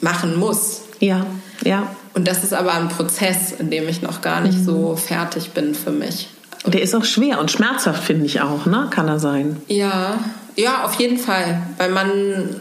machen 0.00 0.38
muss? 0.38 0.82
Ja, 0.98 1.24
ja. 1.64 1.88
Und 2.14 2.26
das 2.26 2.42
ist 2.42 2.52
aber 2.52 2.74
ein 2.74 2.88
Prozess, 2.88 3.52
in 3.52 3.70
dem 3.70 3.88
ich 3.88 4.02
noch 4.02 4.22
gar 4.22 4.40
nicht 4.40 4.58
mhm. 4.58 4.64
so 4.64 4.96
fertig 4.96 5.52
bin 5.52 5.74
für 5.74 5.92
mich. 5.92 6.28
Und 6.64 6.74
der 6.74 6.82
ist 6.82 6.96
auch 6.96 7.04
schwer 7.04 7.38
und 7.38 7.52
schmerzhaft, 7.52 8.02
finde 8.02 8.26
ich 8.26 8.40
auch, 8.40 8.66
ne? 8.66 8.88
Kann 8.90 9.06
er 9.06 9.20
sein. 9.20 9.58
Ja, 9.68 10.18
ja, 10.56 10.84
auf 10.84 10.94
jeden 10.94 11.18
Fall. 11.18 11.62
Weil 11.78 11.90
man 11.90 12.60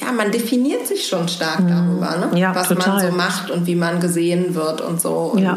ja, 0.00 0.12
man 0.12 0.30
definiert 0.30 0.86
sich 0.86 1.06
schon 1.06 1.28
stark 1.28 1.60
mhm. 1.60 1.68
darüber, 1.68 2.26
ne? 2.26 2.38
ja, 2.38 2.54
was 2.54 2.68
total. 2.68 2.94
man 2.94 3.10
so 3.10 3.16
macht 3.16 3.50
und 3.50 3.66
wie 3.66 3.74
man 3.74 4.00
gesehen 4.00 4.54
wird 4.54 4.80
und 4.80 5.00
so. 5.00 5.32
Und 5.32 5.42
ja. 5.42 5.54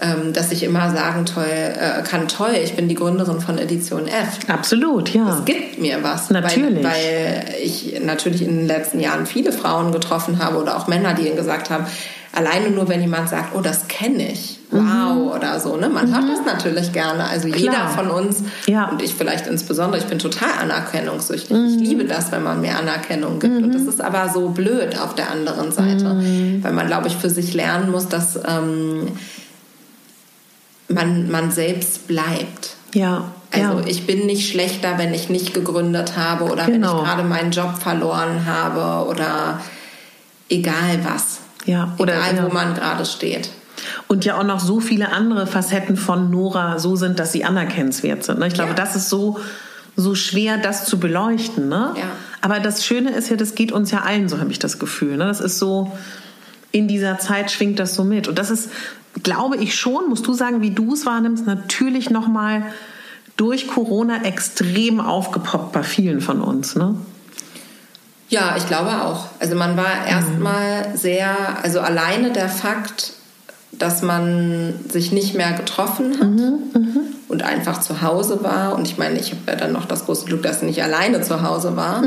ähm, 0.00 0.32
dass 0.32 0.52
ich 0.52 0.62
immer 0.62 0.90
sagen 0.90 1.26
toll, 1.26 1.44
äh, 1.44 2.02
kann, 2.02 2.28
toll, 2.28 2.54
ich 2.62 2.74
bin 2.74 2.88
die 2.88 2.94
Gründerin 2.94 3.40
von 3.40 3.58
Edition 3.58 4.08
F. 4.08 4.38
Absolut, 4.48 5.10
ja. 5.10 5.38
Es 5.38 5.44
gibt 5.44 5.80
mir 5.80 6.02
was. 6.02 6.30
Natürlich. 6.30 6.82
Weil, 6.82 6.84
weil 6.84 7.54
ich 7.62 8.00
natürlich 8.02 8.42
in 8.42 8.56
den 8.56 8.66
letzten 8.66 9.00
Jahren 9.00 9.26
viele 9.26 9.52
Frauen 9.52 9.92
getroffen 9.92 10.42
habe 10.42 10.58
oder 10.58 10.76
auch 10.76 10.88
Männer, 10.88 11.14
die 11.14 11.30
gesagt 11.30 11.70
haben, 11.70 11.86
alleine 12.32 12.70
nur, 12.70 12.88
wenn 12.88 13.00
jemand 13.00 13.28
sagt, 13.28 13.54
oh, 13.54 13.60
das 13.60 13.88
kenne 13.88 14.32
ich, 14.32 14.58
wow 14.72 15.14
mhm. 15.14 15.30
oder 15.30 15.60
so. 15.60 15.76
Ne? 15.76 15.88
Man 15.88 16.08
mhm. 16.08 16.14
hört 16.14 16.24
das 16.28 16.44
natürlich 16.44 16.92
gerne. 16.92 17.24
Also 17.24 17.48
Klar. 17.48 17.58
jeder 17.58 17.88
von 17.88 18.10
uns 18.10 18.42
ja. 18.66 18.88
und 18.88 19.02
ich 19.02 19.14
vielleicht 19.14 19.46
insbesondere, 19.46 20.00
ich 20.00 20.06
bin 20.06 20.18
total 20.18 20.50
anerkennungssüchtig. 20.60 21.56
Mhm. 21.56 21.66
Ich 21.66 21.88
liebe 21.88 22.04
das, 22.04 22.32
wenn 22.32 22.42
man 22.42 22.60
mir 22.60 22.76
Anerkennung 22.76 23.38
gibt. 23.38 23.56
Und 23.56 23.72
das 23.74 23.82
mhm. 23.82 23.88
ist 23.88 24.00
aber 24.00 24.30
so 24.30 24.48
blöd 24.48 24.98
auf 24.98 25.14
der 25.14 25.30
anderen 25.30 25.70
Seite, 25.72 26.14
mhm. 26.14 26.64
weil 26.64 26.72
man, 26.72 26.86
glaube 26.86 27.08
ich, 27.08 27.16
für 27.16 27.30
sich 27.30 27.54
lernen 27.54 27.90
muss, 27.90 28.08
dass 28.08 28.36
ähm, 28.48 29.08
man, 30.88 31.30
man 31.30 31.50
selbst 31.50 32.08
bleibt. 32.08 32.76
Ja. 32.94 33.24
Also 33.50 33.80
ja. 33.80 33.86
ich 33.86 34.06
bin 34.06 34.26
nicht 34.26 34.50
schlechter, 34.50 34.96
wenn 34.96 35.12
ich 35.12 35.28
nicht 35.28 35.52
gegründet 35.52 36.16
habe 36.16 36.44
oder 36.44 36.64
genau. 36.66 36.92
wenn 36.92 36.98
ich 36.98 37.04
gerade 37.04 37.22
meinen 37.24 37.50
Job 37.50 37.76
verloren 37.78 38.46
habe 38.46 39.08
oder 39.08 39.60
egal 40.48 41.00
was. 41.04 41.40
Ja, 41.64 41.94
oder 41.98 42.14
Egal, 42.14 42.36
ja. 42.36 42.44
wo 42.44 42.52
man 42.52 42.74
gerade 42.74 43.04
steht. 43.04 43.50
Und 44.08 44.24
ja 44.24 44.38
auch 44.38 44.44
noch 44.44 44.60
so 44.60 44.80
viele 44.80 45.10
andere 45.10 45.46
Facetten 45.46 45.96
von 45.96 46.30
Nora 46.30 46.78
so 46.78 46.96
sind, 46.96 47.18
dass 47.18 47.32
sie 47.32 47.44
anerkennenswert 47.44 48.24
sind. 48.24 48.38
Ne? 48.38 48.46
Ich 48.46 48.54
glaube, 48.54 48.70
ja. 48.70 48.76
das 48.76 48.96
ist 48.96 49.08
so 49.08 49.38
so 49.96 50.14
schwer, 50.14 50.56
das 50.56 50.86
zu 50.86 50.98
beleuchten. 50.98 51.68
Ne? 51.68 51.94
Ja. 51.96 52.04
Aber 52.40 52.60
das 52.60 52.84
Schöne 52.84 53.10
ist 53.10 53.28
ja, 53.28 53.36
das 53.36 53.54
geht 53.54 53.72
uns 53.72 53.90
ja 53.90 54.00
allen, 54.00 54.28
so 54.28 54.40
habe 54.40 54.50
ich 54.50 54.58
das 54.58 54.78
Gefühl. 54.78 55.16
Ne? 55.16 55.26
Das 55.26 55.40
ist 55.40 55.58
so, 55.58 55.92
in 56.70 56.88
dieser 56.88 57.18
Zeit 57.18 57.50
schwingt 57.50 57.78
das 57.78 57.94
so 57.94 58.04
mit. 58.04 58.28
Und 58.28 58.38
das 58.38 58.50
ist, 58.50 58.70
glaube 59.22 59.56
ich 59.58 59.74
schon, 59.74 60.08
musst 60.08 60.26
du 60.26 60.32
sagen, 60.32 60.62
wie 60.62 60.70
du 60.70 60.94
es 60.94 61.04
wahrnimmst, 61.04 61.46
natürlich 61.46 62.10
nochmal 62.10 62.64
durch 63.36 63.66
Corona 63.66 64.24
extrem 64.24 65.00
aufgepoppt 65.00 65.72
bei 65.72 65.82
vielen 65.82 66.20
von 66.20 66.40
uns. 66.40 66.74
Ne? 66.74 66.94
Ja, 68.28 68.56
ich 68.56 68.66
glaube 68.66 69.02
auch. 69.02 69.26
Also 69.40 69.56
man 69.56 69.76
war 69.76 70.06
erstmal 70.06 70.96
sehr, 70.96 71.62
also 71.62 71.80
alleine 71.80 72.32
der 72.32 72.48
Fakt, 72.48 73.12
dass 73.78 74.02
man 74.02 74.74
sich 74.90 75.12
nicht 75.12 75.34
mehr 75.34 75.52
getroffen 75.52 76.12
hat 76.20 76.84
und 77.28 77.42
einfach 77.42 77.80
zu 77.80 78.02
Hause 78.02 78.38
war. 78.44 78.74
Und 78.76 78.86
ich 78.86 78.98
meine, 78.98 79.18
ich 79.18 79.30
habe 79.30 79.40
ja 79.48 79.54
dann 79.56 79.72
noch 79.72 79.86
das 79.86 80.04
große 80.04 80.26
Glück, 80.26 80.42
dass 80.42 80.58
ich 80.58 80.62
nicht 80.64 80.82
alleine 80.84 81.22
zu 81.22 81.42
Hause 81.42 81.74
war. 81.74 82.02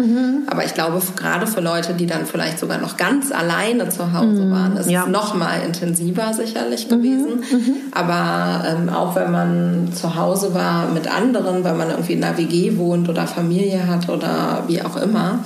Aber 0.47 0.63
ich 0.63 0.73
glaube, 0.75 1.01
gerade 1.17 1.47
für 1.47 1.61
Leute, 1.61 1.93
die 1.95 2.05
dann 2.05 2.25
vielleicht 2.27 2.59
sogar 2.59 2.77
noch 2.77 2.95
ganz 2.97 3.31
alleine 3.31 3.89
zu 3.89 4.13
Hause 4.13 4.49
waren, 4.51 4.77
ist 4.77 4.89
Ja. 4.89 5.03
es 5.05 5.09
noch 5.09 5.33
mal 5.33 5.59
intensiver 5.65 6.33
sicherlich 6.33 6.87
gewesen. 6.87 7.43
Aber 7.93 8.63
ähm, 8.69 8.89
auch 8.89 9.15
wenn 9.15 9.31
man 9.31 9.89
zu 9.93 10.15
Hause 10.15 10.53
war 10.53 10.87
mit 10.91 11.13
anderen, 11.13 11.63
weil 11.63 11.73
man 11.75 11.89
irgendwie 11.89 12.13
in 12.13 12.23
einer 12.23 12.37
WG 12.37 12.77
wohnt 12.77 13.09
oder 13.09 13.25
Familie 13.27 13.87
hat 13.87 14.07
oder 14.07 14.63
wie 14.67 14.81
auch 14.83 14.95
immer, 14.97 15.39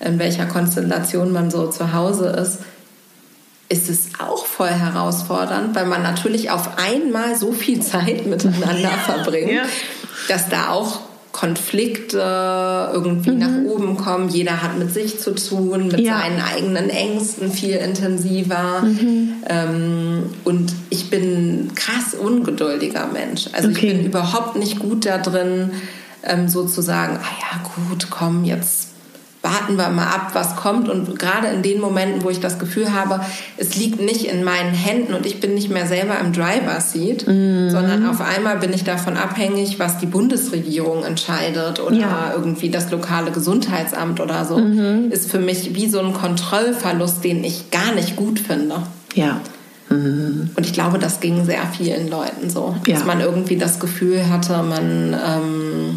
in 0.00 0.18
welcher 0.18 0.46
Konstellation 0.46 1.32
man 1.32 1.50
so 1.50 1.68
zu 1.68 1.92
Hause 1.94 2.26
ist, 2.26 2.58
ist 3.68 3.88
es 3.88 4.08
auch 4.18 4.44
voll 4.46 4.68
herausfordernd, 4.70 5.74
weil 5.74 5.86
man 5.86 6.02
natürlich 6.02 6.50
auf 6.50 6.70
einmal 6.78 7.34
so 7.36 7.52
viel 7.52 7.80
Zeit 7.80 8.26
miteinander 8.26 8.90
verbringt, 8.90 9.50
Ja. 9.52 9.62
dass 10.28 10.48
da 10.48 10.68
auch 10.70 11.00
Konflikte 11.32 12.90
irgendwie 12.92 13.30
Mhm. 13.32 13.38
nach 13.38 13.72
oben 13.72 13.96
kommen. 13.96 14.28
Jeder 14.28 14.62
hat 14.62 14.78
mit 14.78 14.92
sich 14.92 15.18
zu 15.18 15.34
tun, 15.34 15.88
mit 15.88 16.00
Ja. 16.00 16.18
seinen 16.20 16.40
eigenen 16.40 16.90
Ängsten 16.90 17.50
viel 17.50 17.76
intensiver. 17.76 18.82
Mhm. 18.82 19.32
Ähm, 19.48 20.22
und 20.44 20.72
ich 20.90 21.10
bin 21.10 21.22
ein 21.66 21.74
krass 21.74 22.14
ungeduldiger 22.14 23.06
Mensch. 23.06 23.46
Also 23.52 23.68
Okay. 23.68 23.88
ich 23.88 23.96
bin 23.96 24.06
überhaupt 24.06 24.56
nicht 24.56 24.78
gut 24.78 25.06
da 25.06 25.18
drin, 25.18 25.70
ähm, 26.22 26.48
sozusagen, 26.48 27.16
ah 27.16 27.34
ja 27.40 27.62
gut, 27.88 28.08
komm, 28.10 28.44
jetzt 28.44 28.88
warten 29.44 29.76
wir 29.76 29.90
mal 29.90 30.06
ab, 30.06 30.30
was 30.32 30.56
kommt. 30.56 30.88
Und 30.88 31.18
gerade 31.18 31.48
in 31.48 31.62
den 31.62 31.78
Momenten, 31.80 32.24
wo 32.24 32.30
ich 32.30 32.40
das 32.40 32.58
Gefühl 32.58 32.92
habe, 32.92 33.20
es 33.58 33.76
liegt 33.76 34.00
nicht 34.00 34.24
in 34.24 34.42
meinen 34.42 34.72
Händen 34.72 35.12
und 35.14 35.26
ich 35.26 35.38
bin 35.38 35.54
nicht 35.54 35.70
mehr 35.70 35.86
selber 35.86 36.18
im 36.18 36.32
Driver 36.32 36.80
Seat, 36.80 37.26
Mhm. 37.28 37.68
sondern 37.70 38.06
auf 38.08 38.20
einmal 38.22 38.56
bin 38.58 38.72
ich 38.72 38.84
davon 38.84 39.16
abhängig, 39.18 39.78
was 39.78 39.98
die 39.98 40.06
Bundesregierung 40.06 41.04
entscheidet 41.04 41.78
oder 41.78 41.94
Ja. 41.96 42.32
irgendwie 42.34 42.70
das 42.70 42.90
lokale 42.90 43.30
Gesundheitsamt 43.30 44.18
oder 44.20 44.44
so, 44.46 44.56
Mhm. 44.58 45.10
ist 45.12 45.30
für 45.30 45.38
mich 45.38 45.74
wie 45.74 45.88
so 45.88 46.00
ein 46.00 46.14
Kontrollverlust, 46.14 47.22
den 47.22 47.44
ich 47.44 47.70
gar 47.70 47.92
nicht 47.94 48.16
gut 48.16 48.38
finde. 48.40 48.76
Ja. 49.14 49.40
Und 49.90 50.50
ich 50.60 50.72
glaube, 50.72 50.98
das 50.98 51.20
ging 51.20 51.44
sehr 51.44 51.62
vielen 51.76 52.08
Leuten 52.08 52.48
so, 52.48 52.74
Ja. 52.86 52.94
dass 52.94 53.04
man 53.04 53.20
irgendwie 53.20 53.56
das 53.58 53.78
Gefühl 53.78 54.28
hatte, 54.28 54.62
man 54.62 55.14
ähm, 55.14 55.96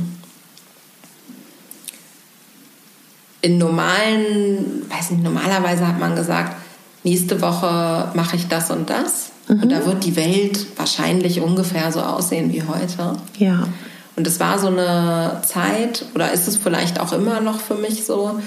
in 3.48 3.58
normalen, 3.58 4.84
weiß 4.90 5.12
nicht, 5.12 5.24
normalerweise 5.24 5.88
hat 5.88 6.00
man 6.00 6.18
gesagt, 6.18 6.58
nächste 7.04 7.42
Woche 7.42 8.12
mache 8.14 8.36
ich 8.36 8.50
das 8.50 8.70
und 8.72 8.90
das. 8.90 9.32
Und 9.48 9.72
da 9.72 9.86
wird 9.86 10.04
die 10.04 10.18
Welt 10.18 10.66
wahrscheinlich 10.76 11.40
ungefähr 11.40 11.90
so 11.94 12.02
aussehen 12.02 12.52
wie 12.52 12.64
heute. 12.64 13.16
Ja. 13.38 13.66
Und 14.18 14.28
es 14.28 14.42
war 14.42 14.60
so 14.60 14.68
eine 14.68 15.42
Zeit, 15.46 16.04
oder 16.14 16.34
ist 16.34 16.50
es 16.50 16.58
vielleicht 16.58 17.00
auch 17.00 17.14
immer 17.14 17.40
noch 17.40 17.62
für 17.62 17.76
mich 17.76 18.04
so, 18.04 18.42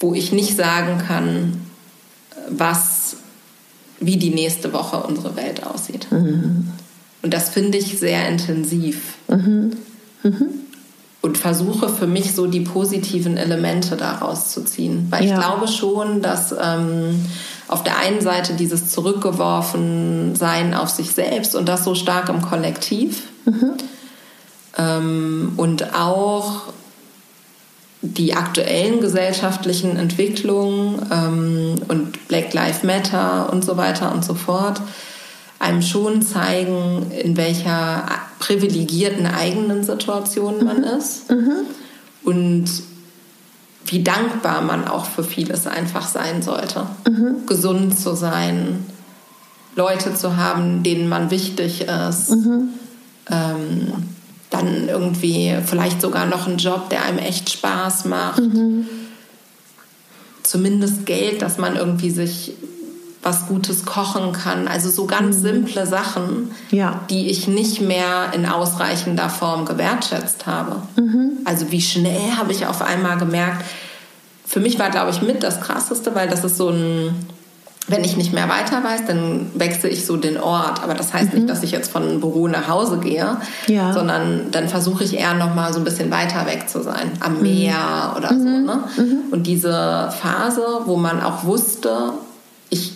wo 0.00 0.14
ich 0.14 0.32
nicht 0.32 0.56
sagen 0.56 0.98
kann, 1.06 1.60
was, 2.48 3.16
wie 4.00 4.16
die 4.16 4.30
nächste 4.30 4.72
Woche 4.72 4.96
unsere 5.04 5.36
Welt 5.36 5.64
aussieht. 5.64 6.08
Und 7.22 7.32
das 7.32 7.50
finde 7.50 7.78
ich 7.78 8.00
sehr 8.00 8.28
intensiv. 8.28 9.14
Und 11.22 11.36
versuche 11.36 11.90
für 11.90 12.06
mich 12.06 12.34
so 12.34 12.46
die 12.46 12.60
positiven 12.60 13.36
Elemente 13.36 13.96
daraus 13.96 14.48
zu 14.48 14.64
ziehen. 14.64 15.06
Weil 15.10 15.26
Ja. 15.26 15.34
ich 15.34 15.38
glaube 15.40 15.68
schon, 15.68 16.22
dass 16.22 16.52
ähm, 16.58 17.26
auf 17.68 17.84
der 17.84 17.98
einen 17.98 18.20
Seite 18.22 18.54
dieses 18.54 18.88
Zurückgeworfensein 18.88 20.72
auf 20.74 20.88
sich 20.88 21.10
selbst 21.12 21.54
und 21.54 21.68
das 21.68 21.84
so 21.84 21.94
stark 21.94 22.28
im 22.30 22.40
Kollektiv 22.40 23.24
ähm, 24.78 25.52
und 25.56 25.94
auch 25.94 26.62
die 28.02 28.34
aktuellen 28.34 29.00
gesellschaftlichen 29.00 29.96
Entwicklungen 29.98 31.02
ähm, 31.12 31.74
und 31.88 32.28
Black 32.28 32.54
Lives 32.54 32.82
Matter 32.82 33.52
und 33.52 33.62
so 33.64 33.76
weiter 33.76 34.10
und 34.12 34.24
so 34.24 34.34
fort 34.34 34.80
einem 35.58 35.82
schon 35.82 36.22
zeigen, 36.22 37.10
in 37.12 37.36
welcher 37.36 38.06
privilegierten 38.40 39.26
eigenen 39.26 39.84
Situation 39.84 40.64
man 40.64 40.82
ist 40.82 41.26
und 42.24 42.64
wie 43.86 44.02
dankbar 44.02 44.62
man 44.62 44.88
auch 44.88 45.04
für 45.04 45.22
vieles 45.22 45.66
einfach 45.66 46.08
sein 46.08 46.42
sollte. 46.42 46.86
Gesund 47.46 47.98
zu 47.98 48.14
sein, 48.14 48.84
Leute 49.76 50.14
zu 50.14 50.36
haben, 50.36 50.82
denen 50.82 51.08
man 51.08 51.30
wichtig 51.30 51.82
ist. 51.82 52.30
Ähm, 53.30 53.92
dann 54.50 54.88
irgendwie 54.88 55.56
vielleicht 55.64 56.00
sogar 56.00 56.26
noch 56.26 56.46
einen 56.48 56.58
Job, 56.58 56.90
der 56.90 57.04
einem 57.04 57.18
echt 57.18 57.50
Spaß 57.50 58.06
macht. 58.06 58.42
Zumindest 60.42 61.06
Geld, 61.06 61.40
dass 61.40 61.56
man 61.58 61.76
irgendwie 61.76 62.10
sich 62.10 62.54
was 63.22 63.46
Gutes 63.48 63.84
kochen 63.84 64.32
kann. 64.32 64.66
Also 64.66 64.88
so 64.88 65.06
ganz 65.06 65.36
simple 65.42 65.86
Sachen, 65.86 66.52
Ja. 66.70 67.00
die 67.10 67.28
ich 67.28 67.48
nicht 67.48 67.80
mehr 67.82 68.32
in 68.32 68.46
ausreichender 68.46 69.28
Form 69.28 69.66
gewertschätzt 69.66 70.46
habe. 70.46 70.76
Also 71.44 71.70
wie 71.70 71.82
schnell 71.82 72.32
habe 72.38 72.52
ich 72.52 72.66
auf 72.66 72.80
einmal 72.82 73.18
gemerkt, 73.18 73.64
für 74.46 74.60
mich 74.60 74.78
war, 74.78 74.90
glaube 74.90 75.10
ich, 75.10 75.20
mit 75.22 75.42
das 75.42 75.60
Krasseste, 75.60 76.14
weil 76.14 76.28
das 76.28 76.42
ist 76.44 76.56
so 76.56 76.70
ein, 76.70 77.14
wenn 77.88 78.02
ich 78.04 78.16
nicht 78.16 78.32
mehr 78.32 78.48
weiter 78.48 78.82
weiß, 78.82 79.02
dann 79.06 79.50
wechsle 79.54 79.88
ich 79.90 80.06
so 80.06 80.16
den 80.16 80.38
Ort. 80.40 80.82
Aber 80.82 80.94
das 80.94 81.12
heißt 81.12 81.34
nicht, 81.34 81.48
dass 81.48 81.62
ich 81.62 81.70
jetzt 81.72 81.90
von 81.92 82.20
Büro 82.20 82.48
nach 82.48 82.68
Hause 82.68 82.98
gehe, 82.98 83.36
Ja. 83.68 83.92
sondern 83.92 84.50
dann 84.50 84.68
versuche 84.68 85.04
ich 85.04 85.16
eher 85.18 85.34
noch 85.34 85.54
mal 85.54 85.72
so 85.72 85.78
ein 85.78 85.84
bisschen 85.84 86.10
weiter 86.10 86.46
weg 86.46 86.68
zu 86.70 86.82
sein, 86.82 87.12
am 87.20 87.42
Meer 87.42 88.14
oder 88.16 88.28
so. 88.30 88.34
Ne? 88.48 88.84
Und 89.30 89.46
diese 89.46 90.10
Phase, 90.20 90.62
wo 90.86 90.96
man 90.96 91.22
auch 91.22 91.44
wusste, 91.44 92.12
ich 92.70 92.92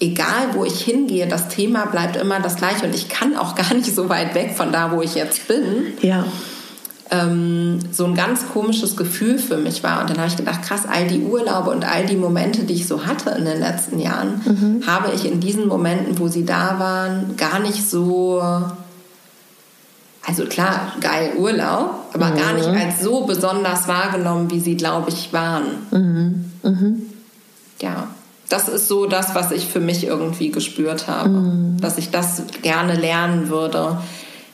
egal 0.00 0.54
wo 0.54 0.64
ich 0.64 0.80
hingehe, 0.80 1.26
das 1.26 1.48
Thema 1.48 1.86
bleibt 1.86 2.16
immer 2.16 2.40
das 2.40 2.56
gleiche 2.56 2.86
und 2.86 2.94
ich 2.94 3.08
kann 3.08 3.36
auch 3.36 3.54
gar 3.54 3.72
nicht 3.74 3.94
so 3.94 4.08
weit 4.08 4.34
weg 4.34 4.52
von 4.56 4.72
da, 4.72 4.92
wo 4.92 5.02
ich 5.02 5.14
jetzt 5.14 5.48
bin, 5.48 5.94
Ja. 6.02 6.24
ähm, 7.10 7.78
so 7.92 8.04
ein 8.04 8.14
ganz 8.14 8.48
komisches 8.52 8.96
Gefühl 8.96 9.38
für 9.38 9.56
mich 9.56 9.82
war. 9.84 10.00
Und 10.00 10.10
dann 10.10 10.18
habe 10.18 10.28
ich 10.28 10.36
gedacht, 10.36 10.62
krass, 10.62 10.82
all 10.90 11.06
die 11.06 11.20
Urlaube 11.20 11.70
und 11.70 11.84
all 11.84 12.04
die 12.04 12.16
Momente, 12.16 12.64
die 12.64 12.74
ich 12.74 12.86
so 12.88 13.06
hatte 13.06 13.30
in 13.30 13.44
den 13.44 13.60
letzten 13.60 13.98
Jahren, 14.00 14.82
habe 14.86 15.12
ich 15.14 15.24
in 15.24 15.40
diesen 15.40 15.68
Momenten, 15.68 16.18
wo 16.18 16.28
sie 16.28 16.44
da 16.44 16.76
waren, 16.78 17.36
gar 17.36 17.58
nicht 17.60 17.88
so... 17.88 18.42
Also 20.28 20.44
klar, 20.46 20.92
geil 21.00 21.34
Urlaub, 21.38 22.06
aber 22.12 22.32
gar 22.32 22.52
nicht 22.54 22.66
als 22.66 23.00
so 23.00 23.26
besonders 23.26 23.86
wahrgenommen, 23.86 24.50
wie 24.50 24.58
sie, 24.58 24.76
glaube 24.76 25.10
ich, 25.10 25.32
waren. 25.32 26.50
Ja, 27.80 28.08
das 28.48 28.68
ist 28.68 28.88
so 28.88 29.06
das, 29.06 29.34
was 29.34 29.50
ich 29.50 29.66
für 29.66 29.80
mich 29.80 30.06
irgendwie 30.06 30.50
gespürt 30.50 31.08
habe. 31.08 31.30
Dass 31.80 31.98
ich 31.98 32.10
das 32.10 32.42
gerne 32.62 32.94
lernen 32.94 33.48
würde, 33.48 33.98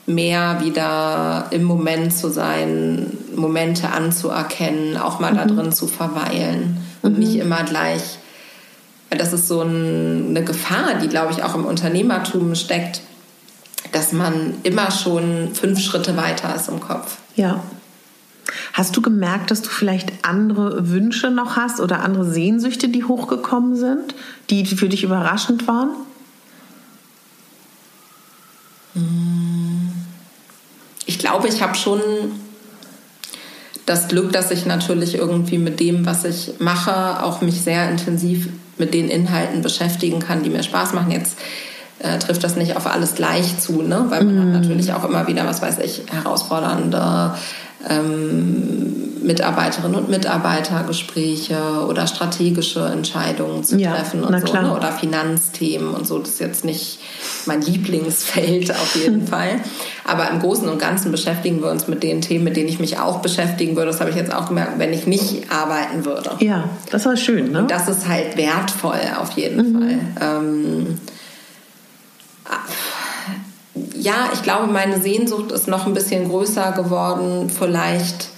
mehr 0.05 0.61
wieder 0.61 1.47
im 1.51 1.63
Moment 1.63 2.13
zu 2.13 2.29
sein, 2.29 3.17
Momente 3.35 3.89
anzuerkennen, 3.89 4.97
auch 4.97 5.19
mal 5.19 5.33
da 5.33 5.45
drin 5.45 5.71
zu 5.71 5.87
verweilen 5.87 6.77
und 7.01 7.19
nicht 7.19 7.35
immer 7.35 7.63
gleich. 7.63 8.17
Das 9.09 9.31
ist 9.31 9.47
so 9.47 9.61
ein, 9.61 10.29
eine 10.29 10.43
Gefahr, 10.43 10.95
die, 11.01 11.07
glaube 11.07 11.31
ich, 11.31 11.43
auch 11.43 11.55
im 11.55 11.65
Unternehmertum 11.65 12.55
steckt, 12.55 13.01
dass 13.91 14.11
man 14.11 14.55
immer 14.63 14.89
schon 14.91 15.53
fünf 15.53 15.79
Schritte 15.79 16.17
weiter 16.17 16.55
ist 16.55 16.67
im 16.67 16.79
Kopf. 16.79 17.17
Ja. 17.35 17.63
Hast 18.73 18.95
du 18.95 19.01
gemerkt, 19.01 19.51
dass 19.51 19.61
du 19.61 19.69
vielleicht 19.69 20.11
andere 20.23 20.89
Wünsche 20.89 21.31
noch 21.31 21.55
hast 21.55 21.79
oder 21.79 22.01
andere 22.01 22.25
Sehnsüchte, 22.25 22.89
die 22.89 23.03
hochgekommen 23.03 23.75
sind, 23.75 24.15
die 24.49 24.65
für 24.65 24.89
dich 24.89 25.03
überraschend 25.03 25.67
waren? 25.67 25.89
Ich 31.05 31.19
glaube, 31.19 31.47
ich 31.47 31.61
habe 31.61 31.75
schon 31.75 32.01
das 33.85 34.07
Glück, 34.07 34.31
dass 34.31 34.51
ich 34.51 34.65
natürlich 34.65 35.15
irgendwie 35.15 35.57
mit 35.57 35.79
dem, 35.79 36.05
was 36.05 36.23
ich 36.23 36.53
mache, 36.59 37.23
auch 37.23 37.41
mich 37.41 37.61
sehr 37.61 37.89
intensiv 37.89 38.49
mit 38.77 38.93
den 38.93 39.09
Inhalten 39.09 39.61
beschäftigen 39.61 40.19
kann, 40.19 40.43
die 40.43 40.49
mir 40.49 40.63
Spaß 40.63 40.93
machen. 40.93 41.11
Jetzt 41.11 41.37
äh, 41.99 42.17
trifft 42.19 42.43
das 42.43 42.55
nicht 42.55 42.75
auf 42.75 42.87
alles 42.87 43.15
gleich 43.15 43.59
zu, 43.59 43.81
ne? 43.81 44.05
weil 44.09 44.23
man 44.23 44.39
hat 44.39 44.61
natürlich 44.61 44.93
auch 44.93 45.03
immer 45.03 45.27
wieder, 45.27 45.45
was 45.45 45.61
weiß 45.61 45.79
ich, 45.79 46.03
herausfordernde 46.11 47.35
ähm, 47.89 48.89
Mitarbeiterinnen 49.23 49.95
und 49.97 50.09
Mitarbeitergespräche 50.09 51.57
oder 51.87 52.07
strategische 52.07 52.85
Entscheidungen 52.85 53.63
zu 53.63 53.77
Ja, 53.77 53.95
treffen 53.95 54.23
und 54.23 54.37
so, 54.41 54.45
klar. 54.45 54.63
ne? 54.63 54.75
oder 54.75 54.91
Finanzthemen 54.91 55.93
und 55.93 56.05
so. 56.05 56.19
Das 56.19 56.29
ist 56.31 56.39
jetzt 56.41 56.65
nicht 56.65 56.99
mein 57.45 57.61
Lieblingsfeld 57.61 58.71
auf 58.71 58.95
jeden 58.95 59.25
Fall. 59.33 59.61
Aber 60.03 60.29
im 60.29 60.39
Großen 60.39 60.67
und 60.67 60.77
Ganzen 60.77 61.11
beschäftigen 61.11 61.61
wir 61.61 61.71
uns 61.71 61.87
mit 61.87 62.03
den 62.03 62.19
Themen, 62.21 62.43
mit 62.43 62.57
denen 62.57 62.67
ich 62.67 62.79
mich 62.79 62.99
auch 62.99 63.19
beschäftigen 63.21 63.75
würde. 63.77 63.91
Das 63.91 64.01
habe 64.01 64.09
ich 64.09 64.15
jetzt 64.17 64.33
auch 64.33 64.47
gemerkt, 64.49 64.77
wenn 64.77 64.91
ich 64.91 65.07
nicht 65.07 65.49
arbeiten 65.49 66.03
würde. 66.03 66.31
Ja, 66.39 66.65
das 66.91 67.05
war 67.05 67.15
schön, 67.15 67.51
ne? 67.51 67.65
Das 67.69 67.87
ist 67.87 68.07
halt 68.07 68.35
wertvoll 68.35 68.99
auf 69.21 69.31
jeden 69.31 69.73
Fall. 69.73 69.99
Ähm, 70.21 70.97
ja, 73.95 74.29
ich 74.33 74.43
glaube, 74.43 74.71
meine 74.71 75.01
Sehnsucht 75.01 75.51
ist 75.51 75.67
noch 75.67 75.87
ein 75.87 75.93
bisschen 75.93 76.29
größer 76.29 76.73
geworden, 76.73 77.49
vielleicht 77.49 78.29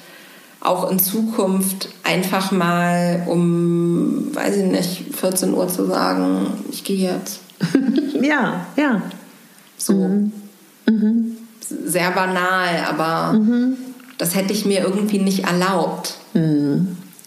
auch 0.62 0.90
in 0.90 1.00
Zukunft 1.00 1.90
einfach 2.04 2.52
mal 2.52 3.24
um, 3.28 4.34
weiß 4.34 4.58
ich 4.58 4.66
nicht, 4.66 5.16
14 5.16 5.54
Uhr 5.54 5.68
zu 5.68 5.86
sagen, 5.86 6.48
ich 6.72 6.84
gehe 6.84 7.12
jetzt. 7.12 7.42
ja, 8.22 8.66
ja. 8.76 9.02
So. 9.78 9.94
Sehr 11.60 12.12
banal, 12.12 12.86
aber 12.90 13.40
das 14.18 14.36
hätte 14.36 14.54
ich 14.54 14.66
mir 14.66 14.82
irgendwie 14.82 15.20
nicht 15.20 15.46
erlaubt. 15.46 16.16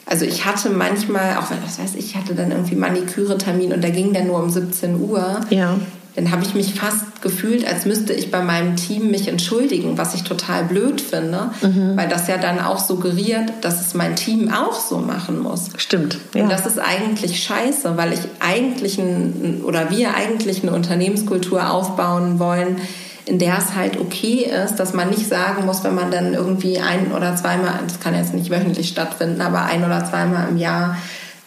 Also 0.07 0.25
ich 0.25 0.47
hatte 0.47 0.71
manchmal, 0.71 1.37
auch 1.37 1.51
wenn 1.51 1.61
das 1.63 1.79
weiß 1.79 1.95
ich, 1.97 2.07
ich 2.07 2.17
hatte 2.17 2.35
dann 2.35 2.51
irgendwie 2.51 2.77
Maniküre-Termin 2.77 3.73
und 3.73 3.85
da 3.85 3.91
ging 3.91 4.13
der 4.13 4.25
nur 4.25 4.43
um 4.43 4.49
17 4.49 5.01
Uhr. 5.01 5.41
Ja. 5.51 5.77
Dann 6.19 6.33
habe 6.33 6.43
ich 6.43 6.53
mich 6.53 6.75
fast 6.75 7.23
gefühlt, 7.23 7.65
als 7.65 7.87
müsste 7.87 8.13
ich 8.13 8.33
bei 8.33 8.43
meinem 8.43 8.75
Team 8.75 9.13
mich 9.13 9.29
entschuldigen, 9.29 9.99
was 9.99 10.15
ich 10.15 10.25
total 10.25 10.65
blöd 10.65 11.01
finde, 11.01 11.53
weil 11.95 12.09
das 12.09 12.27
ja 12.27 12.39
dann 12.39 12.59
auch 12.59 12.81
suggeriert, 12.81 13.53
dass 13.61 13.81
es 13.81 13.95
mein 13.95 14.17
Team 14.17 14.53
auch 14.53 14.81
so 14.81 14.99
machen 14.99 15.39
muss. 15.39 15.69
Stimmt. 15.77 16.19
Und 16.35 16.41
Ja. 16.41 16.49
das 16.49 16.67
ist 16.67 16.81
eigentlich 16.81 17.41
scheiße, 17.45 17.97
weil 17.97 18.13
ich 18.13 18.19
eigentlich 18.41 18.99
ein, 18.99 19.61
oder 19.65 19.91
wir 19.93 20.17
eigentlich 20.17 20.65
eine 20.65 20.73
Unternehmenskultur 20.73 21.71
aufbauen 21.71 22.41
wollen, 22.41 22.79
in 23.25 23.39
der 23.39 23.57
es 23.59 23.77
halt 23.77 24.01
okay 24.01 24.51
ist, 24.65 24.75
dass 24.77 24.95
man 24.95 25.11
nicht 25.11 25.29
sagen 25.29 25.67
muss, 25.67 25.85
wenn 25.85 25.95
man 25.95 26.11
dann 26.11 26.35
irgendwie 26.35 26.81
ein 26.81 27.13
oder 27.13 27.37
zweimal, 27.37 27.75
das 27.87 28.01
kann 28.01 28.17
jetzt 28.17 28.35
nicht 28.35 28.51
wöchentlich 28.51 28.89
stattfinden, 28.89 29.41
aber 29.41 29.67
ein 29.67 29.85
oder 29.85 30.05
zweimal 30.05 30.49
im 30.49 30.57
Jahr 30.57 30.97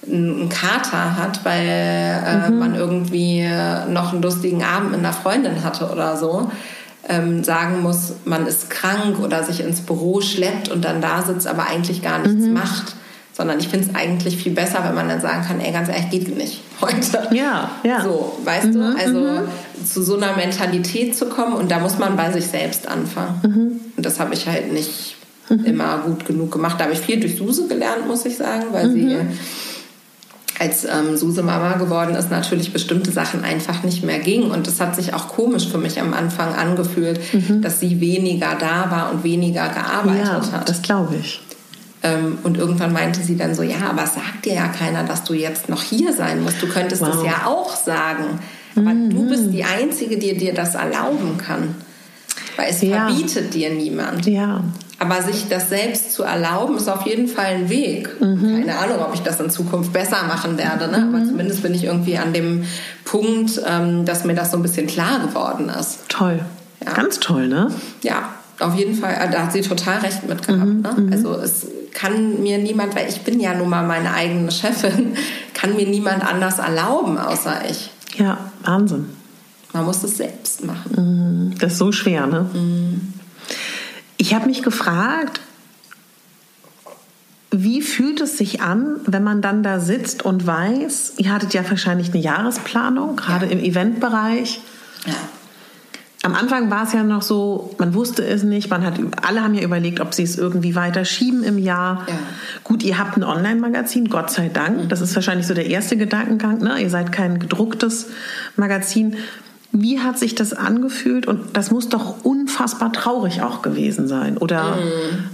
einen 0.05 0.49
Kater 0.49 1.17
hat, 1.17 1.45
weil 1.45 1.67
äh, 1.67 2.49
man 2.49 2.75
irgendwie 2.75 3.47
noch 3.89 4.13
einen 4.13 4.21
lustigen 4.21 4.63
Abend 4.63 4.91
mit 4.91 4.99
einer 4.99 5.13
Freundin 5.13 5.63
hatte 5.63 5.89
oder 5.91 6.17
so, 6.17 6.49
ähm, 7.07 7.43
sagen 7.43 7.81
muss, 7.81 8.13
man 8.25 8.47
ist 8.47 8.69
krank 8.69 9.19
oder 9.19 9.43
sich 9.43 9.61
ins 9.61 9.81
Büro 9.81 10.21
schleppt 10.21 10.69
und 10.69 10.85
dann 10.85 11.01
da 11.01 11.21
sitzt, 11.21 11.47
aber 11.47 11.67
eigentlich 11.67 12.01
gar 12.01 12.19
nichts 12.19 12.47
macht. 12.47 12.95
Sondern 13.33 13.59
ich 13.59 13.69
finde 13.69 13.87
es 13.89 13.95
eigentlich 13.95 14.37
viel 14.37 14.51
besser, 14.51 14.83
wenn 14.83 14.93
man 14.93 15.07
dann 15.07 15.21
sagen 15.21 15.43
kann, 15.47 15.59
ey, 15.61 15.71
ganz 15.71 15.87
ehrlich, 15.87 16.09
geht 16.09 16.37
nicht 16.37 16.61
heute. 16.81 17.29
Ja, 17.31 17.71
ja. 17.83 18.01
So, 18.01 18.39
weißt 18.43 18.75
du, 18.75 18.95
also 18.97 19.47
zu 19.85 20.03
so 20.03 20.17
einer 20.17 20.35
Mentalität 20.35 21.15
zu 21.15 21.27
kommen 21.27 21.53
und 21.53 21.71
da 21.71 21.79
muss 21.79 21.97
man 21.97 22.17
bei 22.17 22.31
sich 22.31 22.47
selbst 22.47 22.87
anfangen. 22.87 23.79
Und 23.95 24.05
das 24.05 24.19
habe 24.19 24.33
ich 24.33 24.47
halt 24.47 24.71
nicht 24.73 25.15
immer 25.65 25.99
gut 25.99 26.25
genug 26.25 26.51
gemacht. 26.51 26.75
Da 26.79 26.85
habe 26.85 26.93
ich 26.93 26.99
viel 26.99 27.19
durch 27.19 27.37
Suse 27.37 27.67
gelernt, 27.67 28.07
muss 28.07 28.25
ich 28.25 28.37
sagen, 28.37 28.65
weil 28.71 28.91
sie 28.91 29.17
als 30.61 30.85
ähm, 30.85 31.17
Suse 31.17 31.41
Mama 31.41 31.73
geworden 31.77 32.13
ist, 32.15 32.29
natürlich 32.29 32.71
bestimmte 32.71 33.11
Sachen 33.11 33.43
einfach 33.43 33.81
nicht 33.83 34.03
mehr 34.03 34.19
ging. 34.19 34.51
Und 34.51 34.67
das 34.67 34.79
hat 34.79 34.95
sich 34.95 35.13
auch 35.15 35.27
komisch 35.27 35.67
für 35.67 35.79
mich 35.79 35.99
am 35.99 36.13
Anfang 36.13 36.53
angefühlt, 36.53 37.19
dass 37.61 37.79
sie 37.79 37.99
weniger 37.99 38.55
da 38.59 38.91
war 38.91 39.11
und 39.11 39.23
weniger 39.23 39.69
gearbeitet 39.69 40.25
ja, 40.27 40.51
hat. 40.51 40.69
das 40.69 40.81
glaube 40.83 41.15
ich. 41.19 41.41
Ähm, 42.03 42.37
und 42.43 42.57
irgendwann 42.57 42.93
meinte 42.93 43.21
sie 43.23 43.35
dann 43.37 43.55
so, 43.55 43.63
ja, 43.63 43.89
aber 43.89 44.03
es 44.03 44.13
sagt 44.13 44.45
dir 44.45 44.53
ja 44.53 44.67
keiner, 44.67 45.03
dass 45.03 45.23
du 45.23 45.33
jetzt 45.33 45.67
noch 45.67 45.81
hier 45.81 46.13
sein 46.13 46.43
musst. 46.43 46.61
Du 46.61 46.67
könntest 46.67 47.01
Wow. 47.01 47.15
es 47.15 47.23
ja 47.25 47.45
auch 47.47 47.75
sagen. 47.75 48.39
Aber 48.75 48.91
du 48.93 49.27
bist 49.27 49.51
die 49.51 49.63
Einzige, 49.63 50.17
die 50.17 50.37
dir 50.37 50.53
das 50.53 50.75
erlauben 50.75 51.37
kann. 51.37 51.75
Weil 52.57 52.69
es 52.69 52.81
Ja. 52.81 53.07
verbietet 53.07 53.53
dir 53.53 53.69
niemand. 53.71 54.25
Ja. 54.25 54.63
Aber 54.99 55.21
sich 55.23 55.47
das 55.49 55.69
selbst 55.69 56.13
zu 56.13 56.21
erlauben, 56.23 56.77
ist 56.77 56.87
auf 56.87 57.07
jeden 57.07 57.27
Fall 57.27 57.45
ein 57.55 57.69
Weg. 57.69 58.09
Keine 58.19 58.77
Ahnung, 58.77 58.99
ob 58.99 59.13
ich 59.15 59.21
das 59.21 59.39
in 59.39 59.49
Zukunft 59.49 59.91
besser 59.93 60.23
machen 60.27 60.57
werde. 60.59 60.87
Ne? 60.89 61.07
Aber 61.11 61.25
zumindest 61.25 61.63
bin 61.63 61.73
ich 61.73 61.85
irgendwie 61.85 62.17
an 62.19 62.33
dem 62.33 62.65
Punkt, 63.03 63.59
ähm, 63.67 64.05
dass 64.05 64.25
mir 64.25 64.35
das 64.35 64.51
so 64.51 64.57
ein 64.57 64.61
bisschen 64.63 64.85
klar 64.85 65.19
geworden 65.19 65.69
ist. 65.69 66.07
Toll. 66.07 66.41
Ja. 66.85 66.93
Ganz 66.93 67.19
toll, 67.19 67.47
ne? 67.47 67.71
Ja, 68.03 68.29
auf 68.59 68.75
jeden 68.75 68.93
Fall. 68.93 69.15
Da 69.31 69.43
hat 69.45 69.53
sie 69.53 69.61
total 69.61 69.99
recht 69.99 70.27
mit 70.27 70.45
gehabt. 70.47 70.65
ne? 70.65 71.09
Also 71.11 71.33
es 71.35 71.65
kann 71.93 72.41
mir 72.43 72.59
niemand, 72.59 72.95
weil 72.95 73.09
ich 73.09 73.21
bin 73.21 73.39
ja 73.39 73.55
nun 73.55 73.69
mal 73.69 73.85
meine 73.85 74.13
eigene 74.13 74.51
Chefin, 74.51 75.15
kann 75.55 75.75
mir 75.75 75.87
niemand 75.87 76.23
anders 76.23 76.59
erlauben, 76.59 77.17
außer 77.17 77.61
ich. 77.69 77.89
Ja, 78.17 78.37
Wahnsinn. 78.63 79.09
Man 79.73 79.85
muss 79.85 80.03
es 80.03 80.17
selbst 80.17 80.65
machen. 80.65 81.55
Das 81.59 81.73
ist 81.73 81.77
so 81.77 81.91
schwer, 81.91 82.27
ne? 82.27 82.49
Ich 84.17 84.33
habe 84.33 84.47
mich 84.47 84.63
gefragt, 84.63 85.39
wie 87.51 87.81
fühlt 87.81 88.21
es 88.21 88.37
sich 88.37 88.61
an, 88.61 88.97
wenn 89.05 89.23
man 89.23 89.41
dann 89.41 89.61
da 89.61 89.79
sitzt 89.79 90.23
und 90.23 90.47
weiß, 90.47 91.13
ihr 91.17 91.33
hattet 91.33 91.53
ja 91.53 91.69
wahrscheinlich 91.69 92.13
eine 92.13 92.21
Jahresplanung, 92.21 93.17
gerade 93.17 93.45
im 93.45 93.59
Eventbereich. 93.59 94.61
Ja. 95.05 95.13
Am 96.23 96.35
Anfang 96.35 96.69
war 96.69 96.83
es 96.83 96.93
ja 96.93 97.03
noch 97.03 97.23
so, 97.23 97.75
man 97.79 97.95
wusste 97.95 98.23
es 98.23 98.43
nicht, 98.43 98.69
man 98.69 98.85
hat, 98.85 98.99
alle 99.23 99.41
haben 99.41 99.55
ja 99.55 99.63
überlegt, 99.63 99.99
ob 99.99 100.13
sie 100.13 100.21
es 100.21 100.37
irgendwie 100.37 100.75
weiter 100.75 101.03
schieben 101.03 101.43
im 101.43 101.57
Jahr. 101.57 102.05
Ja. 102.07 102.13
Gut, 102.63 102.83
ihr 102.83 102.99
habt 102.99 103.17
ein 103.17 103.23
Online-Magazin, 103.23 104.07
Gott 104.07 104.29
sei 104.29 104.49
Dank. 104.49 104.87
Das 104.89 105.01
ist 105.01 105.15
wahrscheinlich 105.15 105.47
so 105.47 105.55
der 105.55 105.65
erste 105.65 105.97
Gedankengang. 105.97 106.59
Ne? 106.59 106.79
Ihr 106.79 106.91
seid 106.91 107.11
kein 107.11 107.39
gedrucktes 107.39 108.07
Magazin. 108.55 109.17
Wie 109.73 109.99
hat 110.01 110.19
sich 110.19 110.35
das 110.35 110.53
angefühlt? 110.53 111.27
Und 111.27 111.55
das 111.55 111.71
muss 111.71 111.87
doch 111.87 112.25
unfassbar 112.25 112.91
traurig 112.91 113.41
auch 113.41 113.61
gewesen 113.61 114.07
sein, 114.07 114.37
oder? 114.37 114.77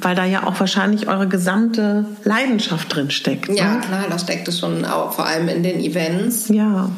Weil 0.01 0.15
da 0.15 0.25
ja 0.25 0.45
auch 0.45 0.59
wahrscheinlich 0.59 1.07
eure 1.07 1.27
gesamte 1.27 2.05
Leidenschaft 2.23 2.93
drin 2.95 3.09
steckt. 3.09 3.49
Ja, 3.49 3.75
Ne? 3.75 3.81
klar, 3.81 4.05
da 4.09 4.19
steckt 4.19 4.47
es 4.47 4.59
schon 4.59 4.85
auch, 4.85 5.13
vor 5.13 5.25
allem 5.25 5.47
in 5.47 5.63
den 5.63 5.79
Events, 5.79 6.49
Ja. 6.49 6.89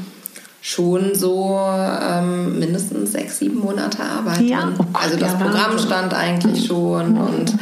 Schon 0.62 1.16
so 1.16 1.60
ähm, 1.60 2.60
mindestens 2.60 3.14
sechs, 3.14 3.40
sieben 3.40 3.60
Monate 3.60 4.04
Arbeit. 4.04 4.42
Ja, 4.42 4.70
oh 4.78 4.78
Gott, 4.78 4.88
also 4.94 5.18
das 5.18 5.32
ja, 5.34 5.38
Programm 5.38 5.72
Wahnsinn. 5.72 5.88
stand 5.88 6.14
eigentlich 6.14 6.66
schon 6.68 7.18
und 7.18 7.54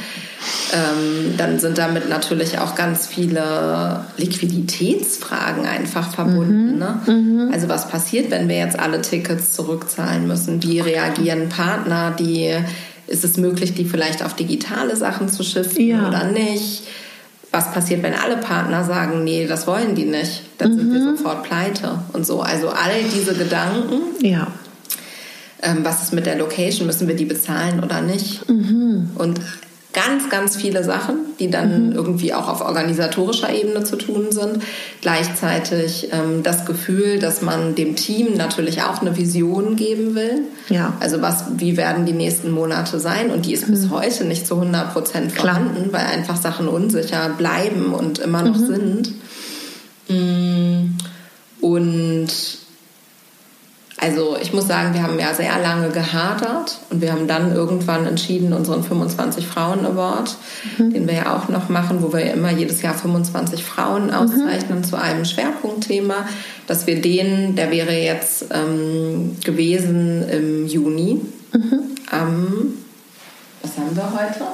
ähm, 0.73 1.35
dann 1.37 1.59
sind 1.59 1.77
damit 1.77 2.09
natürlich 2.09 2.59
auch 2.59 2.75
ganz 2.75 3.07
viele 3.07 4.05
Liquiditätsfragen 4.17 5.65
einfach 5.65 6.11
verbunden. 6.11 6.77
Ne? 6.77 7.49
Also 7.53 7.69
was 7.69 7.87
passiert, 7.89 8.31
wenn 8.31 8.47
wir 8.49 8.57
jetzt 8.57 8.77
alle 8.77 9.01
Tickets 9.01 9.53
zurückzahlen 9.53 10.27
müssen? 10.27 10.61
Wie 10.63 10.79
reagieren 10.79 11.49
Partner? 11.49 12.11
Die 12.17 12.53
ist 13.07 13.23
es 13.23 13.37
möglich, 13.37 13.73
die 13.73 13.85
vielleicht 13.85 14.23
auf 14.23 14.35
digitale 14.35 14.95
Sachen 14.95 15.29
zu 15.29 15.43
shiften 15.43 15.87
Ja. 15.87 16.07
oder 16.07 16.25
nicht? 16.25 16.83
Was 17.51 17.71
passiert, 17.71 18.03
wenn 18.03 18.13
alle 18.13 18.37
Partner 18.37 18.83
sagen, 18.83 19.23
nee, 19.23 19.47
das 19.47 19.67
wollen 19.67 19.95
die 19.95 20.05
nicht? 20.05 20.43
Dann 20.57 20.75
sind 20.77 20.93
wir 20.93 21.01
sofort 21.01 21.43
pleite 21.43 21.99
und 22.13 22.25
so. 22.25 22.41
Also 22.41 22.69
all 22.69 23.03
diese 23.15 23.33
Gedanken 23.33 24.01
Ja. 24.21 24.47
ähm, 25.63 25.79
was 25.83 26.03
ist 26.03 26.13
mit 26.13 26.25
der 26.25 26.37
Location, 26.37 26.85
müssen 26.87 27.07
wir 27.07 27.15
die 27.15 27.25
bezahlen 27.25 27.81
oder 27.83 28.01
nicht? 28.01 28.41
Und 29.15 29.39
ganz, 29.97 30.29
ganz 30.29 30.55
viele 30.55 30.83
Sachen, 30.83 31.15
die 31.39 31.49
dann 31.49 31.91
irgendwie 31.91 32.31
auch 32.31 32.47
auf 32.47 32.61
organisatorischer 32.61 33.51
Ebene 33.51 33.83
zu 33.83 33.95
tun 33.95 34.27
sind. 34.29 34.59
Gleichzeitig 35.01 36.09
ähm, 36.11 36.43
das 36.43 36.67
Gefühl, 36.67 37.17
dass 37.17 37.41
man 37.41 37.73
dem 37.73 37.95
Team 37.95 38.37
natürlich 38.37 38.83
auch 38.83 39.01
eine 39.01 39.17
Vision 39.17 39.75
geben 39.75 40.13
will. 40.13 40.43
Ja. 40.69 40.93
Also 40.99 41.23
was, 41.23 41.45
wie 41.57 41.77
werden 41.77 42.05
die 42.05 42.13
nächsten 42.13 42.51
Monate 42.51 42.99
sein? 42.99 43.31
Und 43.31 43.47
die 43.47 43.53
ist 43.53 43.65
bis 43.65 43.89
heute 43.89 44.25
nicht 44.25 44.45
zu 44.45 44.53
100 44.53 44.93
Prozent 44.93 45.31
vorhanden, 45.31 45.91
weil 45.91 46.05
einfach 46.05 46.37
Sachen 46.37 46.67
unsicher 46.67 47.29
bleiben 47.35 47.95
und 47.95 48.19
immer 48.19 48.43
noch 48.43 48.55
sind. 48.55 49.13
Mm, 50.09 50.95
Und 51.59 52.27
also 53.99 54.37
ich 54.39 54.53
muss 54.53 54.67
sagen, 54.67 54.93
wir 54.93 55.01
haben 55.01 55.19
ja 55.19 55.33
sehr 55.33 55.57
lange 55.59 55.89
gehadert 55.89 56.77
und 56.91 57.01
wir 57.01 57.11
haben 57.11 57.27
dann 57.27 57.53
irgendwann 57.53 58.05
entschieden, 58.05 58.53
unseren 58.53 58.83
25 58.83 59.47
Frauen 59.47 59.85
Award, 59.87 60.35
den 60.77 61.07
wir 61.07 61.15
ja 61.15 61.35
auch 61.35 61.49
noch 61.49 61.67
machen, 61.69 62.03
wo 62.03 62.13
wir 62.13 62.31
immer 62.31 62.51
jedes 62.51 62.83
Jahr 62.83 62.93
25 62.93 63.63
Frauen 63.63 64.11
auszeichnen 64.11 64.83
zu 64.83 64.97
einem 64.97 65.25
Schwerpunktthema, 65.25 66.27
dass 66.67 66.85
wir 66.85 67.01
den, 67.01 67.55
der 67.55 67.71
wäre 67.71 67.93
jetzt 67.93 68.45
ähm, 68.51 69.35
gewesen 69.43 70.29
im 70.29 70.67
Juni, 70.67 71.21
am, 72.11 72.73
was 73.63 73.77
haben 73.77 73.95
wir 73.95 74.11
heute? 74.11 74.45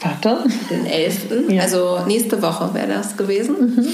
Warte. 0.00 0.44
den 0.70 0.86
11. 0.86 1.50
Ja. 1.50 1.62
Also 1.62 2.00
nächste 2.06 2.40
Woche 2.40 2.72
wäre 2.72 2.88
das 2.88 3.16
gewesen, 3.16 3.86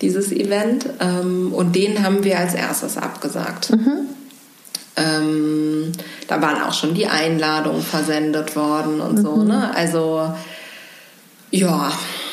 dieses 0.00 0.32
Event. 0.32 0.86
Ähm, 0.98 1.52
und 1.52 1.76
den 1.76 2.02
haben 2.02 2.24
wir 2.24 2.38
als 2.38 2.54
erstes 2.54 2.96
abgesagt. 2.96 3.70
Ähm, 4.96 5.92
da 6.28 6.42
waren 6.42 6.62
auch 6.62 6.74
schon 6.74 6.94
die 6.94 7.06
Einladungen 7.06 7.82
versendet 7.82 8.56
worden 8.56 9.00
und 9.00 9.22
so. 9.22 9.42
Ne? 9.42 9.74
Also 9.74 10.34
Ja, 11.52 11.92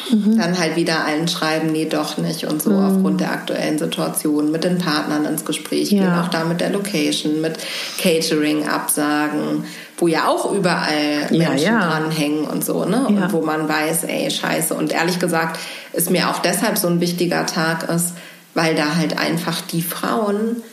mhm. 0.09 0.37
dann 0.37 0.57
halt 0.57 0.77
wieder 0.77 1.05
allen 1.05 1.27
schreiben, 1.27 1.73
nee, 1.73 1.85
doch 1.85 2.17
nicht 2.17 2.45
und 2.45 2.61
so 2.61 2.71
mhm. 2.71 2.85
aufgrund 2.85 3.19
der 3.19 3.31
aktuellen 3.31 3.77
Situation 3.77 4.49
mit 4.49 4.63
den 4.63 4.77
Partnern 4.77 5.25
ins 5.25 5.43
Gespräch 5.43 5.91
ja. 5.91 5.99
gehen, 5.99 6.13
auch 6.13 6.29
da 6.29 6.45
mit 6.45 6.61
der 6.61 6.69
Location, 6.69 7.41
mit 7.41 7.57
Catering 8.01 8.67
absagen, 8.67 9.65
wo 9.97 10.07
ja 10.07 10.27
auch 10.27 10.53
überall 10.53 11.27
Menschen 11.31 11.41
ja, 11.41 11.57
ja. 11.57 11.89
dranhängen 11.89 12.45
und 12.45 12.63
so, 12.63 12.85
ne? 12.85 13.07
Und 13.07 13.33
wo 13.33 13.41
man 13.41 13.67
weiß, 13.67 14.05
ey, 14.05 14.31
scheiße. 14.31 14.73
Und 14.73 14.93
ehrlich 14.93 15.19
gesagt 15.19 15.59
ist 15.91 16.09
mir 16.09 16.29
auch 16.29 16.39
deshalb 16.39 16.77
so 16.77 16.87
ein 16.87 17.01
wichtiger 17.01 17.45
Tag 17.45 17.89
ist, 17.89 18.13
weil 18.53 18.75
da 18.75 18.95
halt 18.95 19.17
einfach 19.19 19.59
die 19.61 19.81
Frauen 19.81 20.63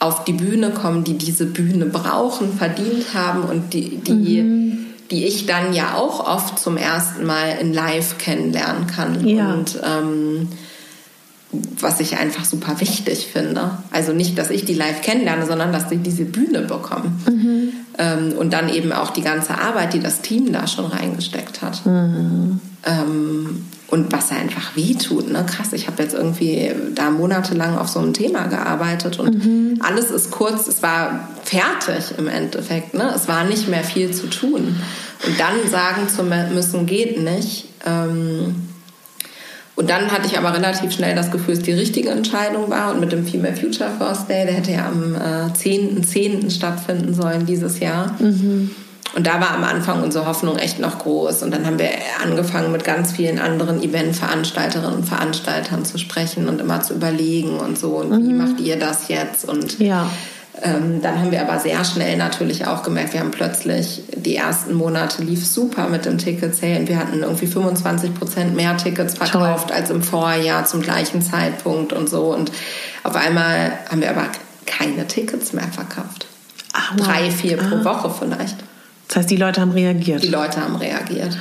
auf 0.00 0.24
die 0.24 0.32
Bühne 0.32 0.70
kommen, 0.70 1.04
die 1.04 1.16
diese 1.16 1.46
Bühne 1.46 1.86
brauchen, 1.86 2.52
verdient 2.52 3.14
haben 3.14 3.44
und 3.44 3.72
die, 3.72 3.98
die 3.98 4.42
mhm 4.42 4.86
die 5.10 5.24
ich 5.24 5.46
dann 5.46 5.72
ja 5.72 5.94
auch 5.94 6.26
oft 6.26 6.58
zum 6.58 6.76
ersten 6.76 7.26
Mal 7.26 7.58
in 7.60 7.74
Live 7.74 8.18
kennenlernen 8.18 8.86
kann. 8.86 9.26
Ja. 9.26 9.52
Und 9.52 9.78
ähm, 9.82 10.48
was 11.80 11.98
ich 11.98 12.16
einfach 12.16 12.44
super 12.44 12.78
wichtig 12.80 13.26
finde. 13.32 13.72
Also 13.90 14.12
nicht, 14.12 14.38
dass 14.38 14.50
ich 14.50 14.64
die 14.64 14.74
live 14.74 15.02
kennenlerne, 15.02 15.46
sondern 15.46 15.72
dass 15.72 15.88
sie 15.88 15.96
diese 15.96 16.24
Bühne 16.24 16.60
bekommen. 16.60 17.20
Mhm. 17.28 17.72
Ähm, 17.98 18.32
und 18.38 18.52
dann 18.52 18.68
eben 18.68 18.92
auch 18.92 19.10
die 19.10 19.22
ganze 19.22 19.58
Arbeit, 19.58 19.92
die 19.94 19.98
das 19.98 20.20
Team 20.20 20.52
da 20.52 20.68
schon 20.68 20.84
reingesteckt 20.84 21.60
hat. 21.60 21.84
Mhm. 21.84 22.60
Ähm, 22.84 23.64
und 23.90 24.12
was 24.12 24.30
einfach 24.30 24.76
wehtut. 24.76 25.30
Ne? 25.30 25.44
Krass, 25.44 25.72
ich 25.72 25.88
habe 25.88 26.02
jetzt 26.02 26.14
irgendwie 26.14 26.72
da 26.94 27.10
monatelang 27.10 27.76
auf 27.76 27.88
so 27.88 27.98
einem 27.98 28.12
Thema 28.12 28.46
gearbeitet 28.46 29.18
und 29.18 29.44
mhm. 29.44 29.78
alles 29.80 30.10
ist 30.10 30.30
kurz, 30.30 30.68
es 30.68 30.82
war 30.82 31.28
fertig 31.44 32.16
im 32.16 32.28
Endeffekt. 32.28 32.94
Ne? 32.94 33.12
Es 33.14 33.26
war 33.26 33.44
nicht 33.44 33.68
mehr 33.68 33.82
viel 33.82 34.12
zu 34.12 34.28
tun. 34.28 34.76
Und 35.26 35.40
dann 35.40 35.68
sagen 35.68 36.08
zu 36.08 36.22
müssen, 36.22 36.86
geht 36.86 37.20
nicht. 37.20 37.66
Ähm, 37.84 38.54
und 39.74 39.90
dann 39.90 40.10
hatte 40.12 40.26
ich 40.26 40.38
aber 40.38 40.54
relativ 40.54 40.92
schnell 40.92 41.14
das 41.14 41.30
Gefühl, 41.30 41.54
es 41.54 41.62
die 41.62 41.72
richtige 41.72 42.10
Entscheidung 42.10 42.70
war. 42.70 42.92
Und 42.92 43.00
mit 43.00 43.12
dem 43.12 43.26
Female 43.26 43.56
Future 43.56 43.90
First 43.98 44.28
Day, 44.28 44.44
der 44.44 44.54
hätte 44.54 44.72
ja 44.72 44.86
am 44.86 45.14
äh, 45.14 45.50
10.10. 45.52 46.02
10. 46.02 46.50
stattfinden 46.50 47.14
sollen 47.14 47.46
dieses 47.46 47.80
Jahr. 47.80 48.14
Mhm 48.20 48.70
und 49.14 49.26
da 49.26 49.40
war 49.40 49.52
am 49.52 49.64
Anfang 49.64 50.02
unsere 50.02 50.26
Hoffnung 50.26 50.56
echt 50.56 50.78
noch 50.78 50.98
groß. 50.98 51.42
Und 51.42 51.52
dann 51.52 51.66
haben 51.66 51.78
wir 51.78 51.90
angefangen, 52.22 52.70
mit 52.70 52.84
ganz 52.84 53.12
vielen 53.12 53.38
anderen 53.38 53.82
Eventveranstalterinnen 53.82 54.94
und 54.94 55.04
Veranstaltern 55.04 55.84
zu 55.84 55.98
sprechen 55.98 56.48
und 56.48 56.60
immer 56.60 56.80
zu 56.82 56.94
überlegen 56.94 57.58
und 57.58 57.76
so. 57.76 57.96
Und 57.96 58.10
mhm. 58.10 58.28
wie 58.28 58.32
macht 58.34 58.60
ihr 58.60 58.78
das 58.78 59.08
jetzt? 59.08 59.48
Und 59.48 59.80
ja. 59.80 60.08
ähm, 60.62 61.00
dann 61.02 61.18
haben 61.18 61.32
wir 61.32 61.40
aber 61.40 61.58
sehr 61.58 61.84
schnell 61.84 62.16
natürlich 62.16 62.66
auch 62.66 62.84
gemerkt, 62.84 63.12
wir 63.12 63.20
haben 63.20 63.32
plötzlich 63.32 64.04
die 64.14 64.36
ersten 64.36 64.74
Monate 64.74 65.24
lief 65.24 65.44
super 65.44 65.88
mit 65.88 66.04
dem 66.04 66.18
Ticket-Sale. 66.18 66.86
Wir 66.86 66.98
hatten 66.98 67.20
irgendwie 67.20 67.48
25 67.48 68.14
Prozent 68.14 68.54
mehr 68.54 68.76
Tickets 68.76 69.14
verkauft 69.14 69.68
Toll. 69.68 69.76
als 69.76 69.90
im 69.90 70.04
Vorjahr 70.04 70.66
zum 70.66 70.82
gleichen 70.82 71.20
Zeitpunkt 71.20 71.92
und 71.92 72.08
so. 72.08 72.32
Und 72.32 72.52
auf 73.02 73.16
einmal 73.16 73.72
haben 73.90 74.02
wir 74.02 74.10
aber 74.10 74.26
keine 74.66 75.08
Tickets 75.08 75.52
mehr 75.52 75.66
verkauft. 75.66 76.26
Ach, 76.72 76.94
Drei, 76.94 77.28
vier 77.32 77.56
pro 77.56 77.76
ah. 77.76 77.84
Woche 77.84 78.14
vielleicht. 78.20 78.56
Das 79.10 79.16
heißt, 79.16 79.30
die 79.30 79.36
Leute 79.36 79.60
haben 79.60 79.72
reagiert. 79.72 80.22
Die 80.22 80.28
Leute 80.28 80.60
haben 80.60 80.76
reagiert. 80.76 81.36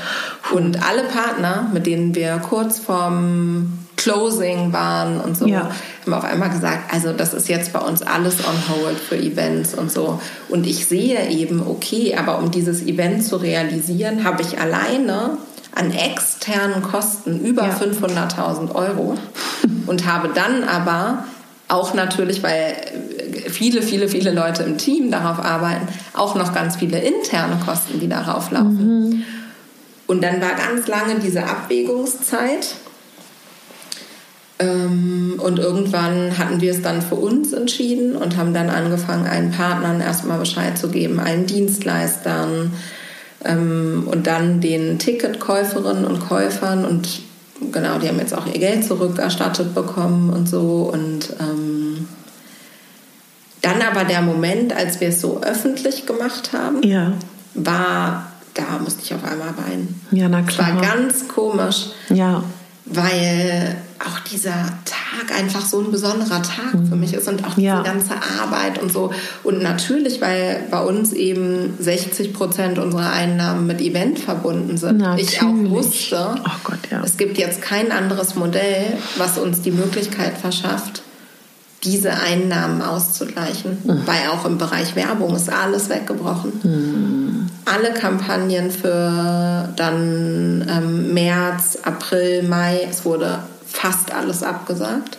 Und 0.52 0.84
alle 0.84 1.04
Partner, 1.04 1.70
mit 1.72 1.86
denen 1.86 2.16
wir 2.16 2.38
kurz 2.38 2.80
vorm 2.80 3.78
Closing 3.96 4.74
waren 4.74 5.22
und 5.22 5.38
so, 5.38 5.46
ja. 5.46 5.70
haben 6.04 6.14
auf 6.14 6.24
einmal 6.24 6.50
gesagt, 6.50 6.92
also 6.92 7.14
das 7.14 7.36
ist 7.36 7.48
jetzt 7.48 7.72
bei 7.72 7.80
uns 7.80 8.02
alles 8.02 8.38
on 8.40 8.56
hold 8.70 8.98
für 8.98 9.18
Events 9.18 9.76
und 9.76 9.92
so. 9.92 10.20
Und 10.48 10.66
ich 10.66 10.88
sehe 10.88 11.30
eben, 11.30 11.62
okay, 11.62 12.16
aber 12.18 12.40
um 12.40 12.50
dieses 12.50 12.82
Event 12.82 13.24
zu 13.24 13.36
realisieren, 13.36 14.24
habe 14.24 14.42
ich 14.42 14.60
alleine 14.60 15.38
an 15.76 15.92
externen 15.92 16.82
Kosten 16.82 17.40
über 17.40 17.68
ja. 17.68 17.76
500.000 17.76 18.74
Euro 18.74 19.16
und 19.86 20.08
habe 20.08 20.32
dann 20.34 20.64
aber 20.64 21.26
auch 21.68 21.94
natürlich, 21.94 22.42
weil 22.42 22.76
viele, 23.48 23.82
viele, 23.82 24.08
viele 24.08 24.32
Leute 24.32 24.64
im 24.64 24.78
Team 24.78 25.12
darauf 25.12 25.44
arbeiten, 25.44 25.88
auch 26.14 26.36
noch 26.36 26.54
ganz 26.54 26.78
viele 26.78 27.00
interne 27.00 27.60
Kosten, 27.66 28.00
die 28.00 28.10
darauf 28.10 28.52
laufen. 28.52 29.10
Mhm. 29.10 29.24
Und 30.08 30.24
dann 30.24 30.42
war 30.42 30.56
ganz 30.56 30.88
lange 30.88 31.20
diese 31.20 31.44
Abwägungszeit. 31.44 32.76
Ähm, 34.58 35.36
und 35.38 35.60
irgendwann 35.60 36.38
hatten 36.38 36.60
wir 36.62 36.72
es 36.72 36.82
dann 36.82 37.02
für 37.02 37.16
uns 37.16 37.54
entschieden 37.54 38.16
und 38.16 38.36
haben 38.36 38.54
dann 38.54 38.70
angefangen, 38.70 39.28
allen 39.28 39.52
Partnern 39.52 40.02
erstmal 40.02 40.40
Bescheid 40.40 40.78
zu 40.78 40.90
geben, 40.90 41.20
allen 41.20 41.46
Dienstleistern 41.46 42.74
ähm, 43.46 44.08
und 44.12 44.28
dann 44.28 44.60
den 44.60 45.00
Ticketkäuferinnen 45.00 46.06
und 46.06 46.20
Käufern. 46.28 46.86
Und 46.86 47.22
genau, 47.72 48.00
die 48.00 48.10
haben 48.10 48.20
jetzt 48.20 48.34
auch 48.34 48.48
ihr 48.48 48.60
Geld 48.60 48.84
zurückerstattet 48.84 49.74
bekommen 49.74 50.30
und 50.32 50.50
so. 50.50 50.90
Und 50.92 51.36
ähm, 51.40 52.08
dann 53.62 53.82
aber 53.82 54.06
der 54.06 54.22
Moment, 54.22 54.74
als 54.74 55.02
wir 55.02 55.10
es 55.10 55.22
so 55.22 55.42
öffentlich 55.42 56.06
gemacht 56.06 56.52
haben, 56.54 56.82
ja. 56.84 57.14
war, 57.54 58.32
da 58.54 58.80
musste 58.84 59.02
ich 59.04 59.14
auf 59.14 59.24
einmal 59.24 59.54
weinen. 59.58 60.02
Ja, 60.12 60.30
na 60.30 60.42
klar. 60.42 60.76
war 60.76 60.82
ganz 60.82 61.28
komisch. 61.28 61.88
Ja. 62.10 62.44
Weil 62.86 63.78
auch 64.00 64.20
dieser 64.20 64.66
Tag 64.86 65.38
einfach 65.38 65.66
so 65.66 65.80
ein 65.82 65.92
besonderer 65.92 66.42
Tag 66.42 66.74
mhm. 66.74 66.88
für 66.88 66.96
mich 66.96 67.14
ist 67.14 67.28
und 67.28 67.46
auch 67.46 67.58
ja. 67.58 67.82
ganze 67.84 68.14
Arbeit 68.42 68.82
und 68.82 68.92
so. 68.92 69.12
Und 69.44 69.62
natürlich, 69.62 70.22
weil 70.22 70.64
bei 70.72 70.82
uns 70.82 71.12
eben 71.12 71.76
60 71.80 72.34
Prozent 72.34 72.80
unserer 72.80 73.12
Einnahmen 73.12 73.68
mit 73.68 73.82
Event 73.82 74.20
verbunden 74.20 74.78
sind. 74.78 75.00
Natürlich. 75.00 75.34
Ich 75.34 75.42
auch 75.42 75.54
wusste, 75.70 76.36
oh 76.44 76.60
Gott, 76.64 76.80
ja. 76.90 77.02
es 77.04 77.18
gibt 77.18 77.38
jetzt 77.38 77.62
kein 77.62 77.92
anderes 77.92 78.36
Modell, 78.36 78.98
was 79.18 79.38
uns 79.38 79.62
die 79.62 79.72
Möglichkeit 79.72 80.38
verschafft, 80.38 81.04
diese 81.84 82.12
Einnahmen 82.12 82.82
auszugleichen. 82.82 83.78
Mhm. 83.84 84.02
Weil 84.06 84.30
auch 84.32 84.46
im 84.46 84.58
Bereich 84.58 84.96
Werbung 84.96 85.36
ist 85.36 85.52
alles 85.52 85.90
weggebrochen. 85.90 86.52
Mhm. 86.64 87.50
Alle 87.66 87.94
Kampagnen 87.94 88.72
für 88.72 89.70
dann 89.76 90.66
ähm, 90.70 91.14
März, 91.14 91.78
April, 91.84 92.44
Mai, 92.44 92.88
es 92.90 93.06
wurde 93.06 93.40
fast 93.66 94.14
alles 94.14 94.44
abgesagt. 94.44 95.18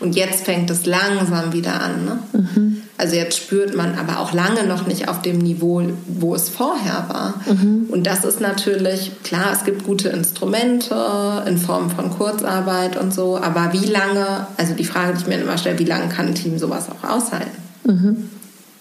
Und 0.00 0.16
jetzt 0.16 0.44
fängt 0.44 0.70
es 0.70 0.86
langsam 0.86 1.52
wieder 1.52 1.80
an. 1.80 2.04
Ne? 2.04 2.18
Mhm. 2.32 2.73
Also 2.96 3.16
jetzt 3.16 3.36
spürt 3.36 3.74
man 3.74 3.98
aber 3.98 4.20
auch 4.20 4.32
lange 4.32 4.64
noch 4.64 4.86
nicht 4.86 5.08
auf 5.08 5.20
dem 5.20 5.38
Niveau, 5.38 5.82
wo 6.06 6.34
es 6.34 6.48
vorher 6.48 7.06
war. 7.08 7.34
Mhm. 7.52 7.86
Und 7.90 8.06
das 8.06 8.24
ist 8.24 8.40
natürlich, 8.40 9.10
klar, 9.24 9.52
es 9.52 9.64
gibt 9.64 9.84
gute 9.84 10.10
Instrumente 10.10 11.42
in 11.46 11.58
Form 11.58 11.90
von 11.90 12.10
Kurzarbeit 12.10 12.96
und 12.96 13.12
so, 13.12 13.36
aber 13.36 13.72
wie 13.72 13.86
lange, 13.86 14.46
also 14.56 14.74
die 14.74 14.84
Frage, 14.84 15.14
die 15.14 15.22
ich 15.22 15.26
mir 15.26 15.40
immer 15.40 15.58
stelle, 15.58 15.78
wie 15.80 15.84
lange 15.84 16.08
kann 16.08 16.28
ein 16.28 16.34
Team 16.36 16.56
sowas 16.58 16.86
auch 16.88 17.08
aushalten? 17.08 17.50
Mhm. 17.84 18.30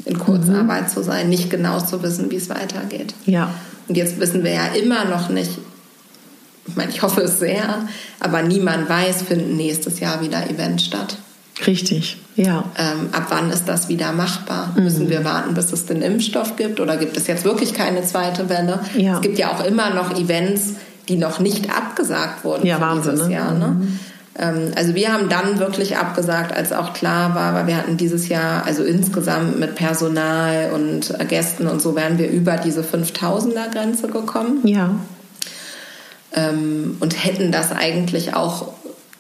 In 0.06 0.20
Kurzarbeit 0.20 0.84
mhm. 0.84 0.88
zu 0.90 1.02
sein, 1.02 1.30
nicht 1.30 1.50
genau 1.50 1.80
zu 1.80 2.04
wissen, 2.04 2.30
wie 2.30 2.36
es 2.36 2.50
weitergeht. 2.50 3.16
Ja. 3.26 3.50
Und 3.88 3.96
jetzt 3.96 4.20
wissen 4.20 4.44
wir 4.44 4.52
ja 4.54 4.68
immer 4.68 5.06
noch 5.06 5.30
nicht, 5.30 5.58
ich 6.68 6.76
meine, 6.76 6.92
ich 6.92 7.02
hoffe 7.02 7.22
es 7.22 7.40
sehr, 7.40 7.88
aber 8.20 8.44
niemand 8.44 8.88
weiß, 8.88 9.24
finden 9.24 9.58
nächstes 9.58 10.00
Jahr 10.00 10.22
wieder 10.22 10.50
Events 10.50 10.86
statt. 10.86 11.18
Richtig, 11.68 12.18
ja. 12.36 12.64
Ähm, 12.78 13.10
ab 13.12 13.28
wann 13.30 13.52
ist 13.52 13.66
das 13.66 13.88
wieder 13.88 14.12
machbar? 14.12 14.74
Mhm. 14.76 14.84
Müssen 14.84 15.10
wir 15.10 15.24
warten, 15.24 15.54
bis 15.54 15.72
es 15.72 15.86
den 15.86 16.02
Impfstoff 16.02 16.56
gibt 16.56 16.80
oder 16.80 16.98
gibt 16.98 17.16
es 17.16 17.28
jetzt 17.28 17.46
wirklich 17.46 17.74
keine 17.74 18.04
zweite 18.04 18.50
Welle? 18.50 18.80
Ja. 18.98 19.16
Es 19.16 19.22
gibt 19.22 19.38
ja 19.38 19.52
auch 19.52 19.64
immer 19.64 19.92
noch 19.92 20.18
Events, 20.18 20.74
die 21.10 21.18
noch 21.18 21.40
nicht 21.40 21.70
abgesagt 21.70 22.44
wurden 22.44 22.66
ja, 22.66 22.80
Wahnsinn, 22.80 23.14
dieses 23.14 23.28
ne? 23.28 23.34
Jahr. 23.34 23.54
Ne? 23.54 23.68
Mhm. 23.68 24.00
Ähm, 24.38 24.72
also 24.76 24.96
wir 24.96 25.14
haben 25.14 25.30
dann 25.30 25.60
wirklich 25.60 25.98
abgesagt, 25.98 26.56
als 26.56 26.72
auch 26.72 26.94
klar 26.94 27.36
war, 27.36 27.54
weil 27.54 27.68
wir 27.68 27.78
hatten 27.78 27.98
dieses 27.98 28.30
Jahr, 28.30 28.66
also 28.66 28.84
insgesamt 28.84 29.60
mit 29.60 29.76
Personal 29.76 30.72
und 30.74 31.14
Gästen 31.28 31.68
und 31.68 31.82
so, 31.82 31.96
wären 31.96 32.18
wir 32.18 32.30
über 32.30 32.58
diese 32.58 32.82
5000er 32.82 33.72
Grenze 33.72 34.08
gekommen. 34.08 34.66
Ja. 34.66 34.96
Ähm, 36.36 36.98
und 37.00 37.24
hätten 37.24 37.52
das 37.52 37.72
eigentlich 37.72 38.34
auch 38.34 38.74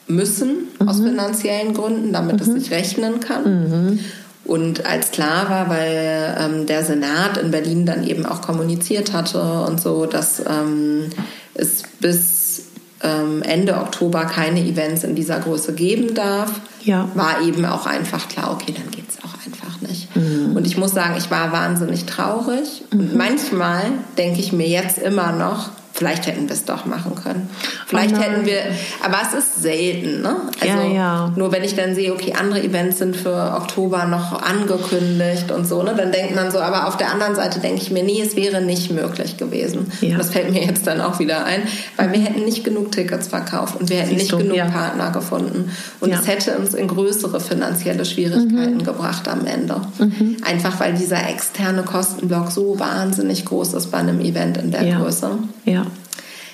müssen 0.08 0.68
mhm. 0.80 0.88
aus 0.88 0.99
finanziellen 0.99 1.74
Gründen, 1.74 2.14
damit 2.14 2.36
mhm. 2.36 2.41
es 2.56 2.64
sich 2.64 2.72
rechnen 2.72 3.20
kann. 3.20 3.43
Mhm. 3.43 3.99
Und 4.45 4.86
als 4.86 5.12
klar 5.12 5.49
war, 5.49 5.70
weil 5.70 6.36
ähm, 6.38 6.66
der 6.66 6.84
Senat 6.84 7.38
in 7.38 7.51
Berlin 7.51 7.86
dann 7.86 8.06
eben 8.06 8.26
auch 8.26 8.41
kommuniziert 8.41 9.14
hatte 9.14 9.41
und 9.41 9.80
so, 9.80 10.06
dass 10.06 10.41
ähm, 10.45 11.10
es 11.54 11.84
bis 12.01 12.64
ähm, 13.01 13.41
Ende 13.43 13.78
Oktober 13.78 14.26
keine 14.26 14.60
Events 14.62 15.04
in 15.04 15.16
dieser 15.16 15.39
Größe 15.39 15.74
geben 15.74 16.14
darf, 16.14 16.51
ja. 16.84 17.08
war 17.14 17.41
eben 17.41 17.66
auch 17.66 17.86
einfach 17.86 18.28
klar, 18.28 18.51
okay, 18.51 18.74
dann 18.76 18.91
geht 18.91 19.10
es 19.10 19.18
auch 19.24 19.34
einfach 19.45 19.82
nicht. 19.82 20.14
Mhm. 20.16 20.56
Und 20.56 20.68
ich 20.68 20.78
muss 20.78 20.91
sagen, 20.91 21.16
ich 21.18 21.32
war 21.32 21.51
wahnsinnig 21.54 22.06
traurig. 22.06 22.84
Und 22.91 23.12
mhm. 23.12 23.18
manchmal 23.18 23.84
denke 24.18 24.41
ich 24.41 24.51
mir 24.51 24.68
jetzt 24.68 24.97
immer 24.97 25.32
noch, 25.32 25.70
vielleicht 25.94 26.26
hätten 26.28 26.50
wir 26.50 26.56
es 26.56 26.66
doch 26.66 26.86
machen 26.86 27.14
können. 27.16 27.50
Vielleicht 27.88 28.16
oh 28.16 28.20
hätten 28.20 28.46
wir, 28.46 28.60
aber 29.04 29.18
es 29.22 29.38
ist 29.38 29.62
selten, 29.62 30.22
ne? 30.22 30.36
Also 30.60 30.78
ja, 30.80 30.94
ja. 30.94 31.34
nur 31.36 31.52
wenn 31.52 31.64
ich 31.64 31.76
dann 31.76 31.94
sehe, 31.96 32.12
okay, 32.12 32.34
andere 32.38 32.64
Events 32.64 32.98
sind 32.98 33.16
für 33.16 33.54
Oktober 33.56 34.06
noch 34.06 34.41
angekündigt 34.41 35.52
und 35.52 35.68
so, 35.68 35.84
ne? 35.84 35.94
Dann 35.96 36.12
denkt 36.12 36.36
man 36.36 36.52
so, 36.52 36.60
aber 36.60 36.88
auf 36.88 36.98
der 36.98 37.12
anderen 37.12 37.36
Seite 37.36 37.60
denke 37.60 37.82
ich 37.82 37.91
mir, 37.91 38.04
nee, 38.04 38.22
es 38.22 38.36
wäre 38.36 38.62
nicht 38.62 38.91
möglich 38.91 39.38
gewesen. 39.38 39.91
Ja. 40.02 40.18
Das 40.18 40.32
fällt 40.32 40.52
mir 40.52 40.66
jetzt 40.66 40.88
dann 40.88 41.00
auch 41.00 41.20
wieder 41.20 41.46
ein, 41.46 41.62
weil 41.96 42.12
wir 42.12 42.20
hätten 42.20 42.44
nicht 42.44 42.64
genug 42.64 42.91
Tickets 42.91 43.28
verkauft 43.28 43.80
und 43.80 43.89
wir 43.89 43.98
hätten 43.98 44.18
Siehst 44.18 44.22
nicht 44.22 44.32
du? 44.32 44.38
genug. 44.38 44.58
Partner 44.74 45.12
gefunden. 45.12 45.72
Und 46.00 46.12
es 46.12 46.28
hätte 46.28 46.58
uns 46.58 46.74
in 46.74 46.88
größere 46.88 47.39
finanzielle 47.39 48.06
Schwierigkeiten 48.06 48.78
mhm. 48.78 48.84
gebracht 48.84 49.28
am 49.28 49.46
Ende. 49.46 49.82
Mhm. 50.00 50.38
Einfach 50.44 50.80
weil 50.80 50.94
dieser 50.94 51.30
externe 51.30 51.84
Kostenblock 51.84 52.52
so 52.52 52.80
wahnsinnig 52.80 53.46
groß 53.46 53.74
ist 53.74 53.91
bei 53.91 54.00
einem 54.00 54.20
Event 54.20 54.58
in 54.58 54.72
der 54.72 54.84
Größe. 54.96 55.32
Ja. 55.66 55.83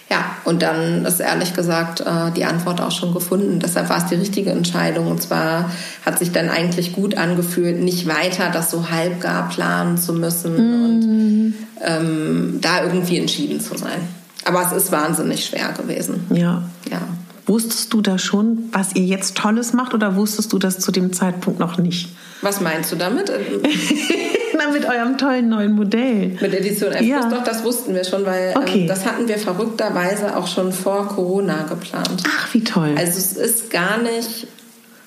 Ja, 0.09 0.37
und 0.43 0.63
dann 0.63 1.05
ist 1.05 1.19
ehrlich 1.19 1.53
gesagt 1.53 2.01
äh, 2.01 2.31
die 2.35 2.43
Antwort 2.43 2.81
auch 2.81 2.91
schon 2.91 3.13
gefunden. 3.13 3.59
Deshalb 3.59 3.89
war 3.89 3.99
es 3.99 4.07
die 4.07 4.15
richtige 4.15 4.49
Entscheidung. 4.49 5.07
Und 5.07 5.21
zwar 5.21 5.71
hat 6.03 6.17
sich 6.17 6.31
dann 6.31 6.49
eigentlich 6.49 6.93
gut 6.93 7.15
angefühlt, 7.15 7.79
nicht 7.79 8.07
weiter 8.07 8.49
das 8.51 8.71
so 8.71 8.89
halbgar 8.89 9.49
planen 9.49 9.99
zu 9.99 10.13
müssen 10.13 10.55
mm. 10.55 10.85
und 10.85 11.53
ähm, 11.85 12.57
da 12.59 12.83
irgendwie 12.83 13.19
entschieden 13.19 13.61
zu 13.61 13.77
sein. 13.77 13.99
Aber 14.45 14.65
es 14.65 14.71
ist 14.71 14.91
wahnsinnig 14.91 15.45
schwer 15.45 15.73
gewesen. 15.73 16.25
Ja. 16.31 16.63
Ja. 16.89 17.01
Wusstest 17.45 17.93
du 17.93 18.01
da 18.01 18.17
schon, 18.17 18.69
was 18.71 18.95
ihr 18.95 19.03
jetzt 19.03 19.35
Tolles 19.35 19.73
macht 19.73 19.93
oder 19.93 20.15
wusstest 20.15 20.53
du 20.53 20.57
das 20.57 20.79
zu 20.79 20.91
dem 20.91 21.13
Zeitpunkt 21.13 21.59
noch 21.59 21.77
nicht? 21.77 22.09
Was 22.41 22.61
meinst 22.61 22.91
du 22.91 22.95
damit? 22.95 23.31
Na, 24.59 24.71
mit 24.71 24.85
eurem 24.85 25.17
tollen 25.17 25.49
neuen 25.49 25.71
Modell. 25.73 26.37
Mit 26.41 26.53
Edition 26.53 26.91
F 26.91 27.01
ja. 27.01 27.29
doch, 27.29 27.43
das 27.43 27.63
wussten 27.63 27.95
wir 27.95 28.03
schon, 28.03 28.25
weil 28.25 28.53
ähm, 28.55 28.61
okay. 28.61 28.81
ähm, 28.81 28.87
das 28.87 29.05
hatten 29.05 29.27
wir 29.27 29.37
verrückterweise 29.37 30.35
auch 30.35 30.47
schon 30.47 30.73
vor 30.73 31.07
Corona 31.07 31.63
geplant. 31.63 32.23
Ach, 32.27 32.53
wie 32.53 32.63
toll. 32.63 32.95
Also 32.97 33.17
es 33.17 33.33
ist 33.33 33.71
gar 33.71 33.97
nicht 33.99 34.47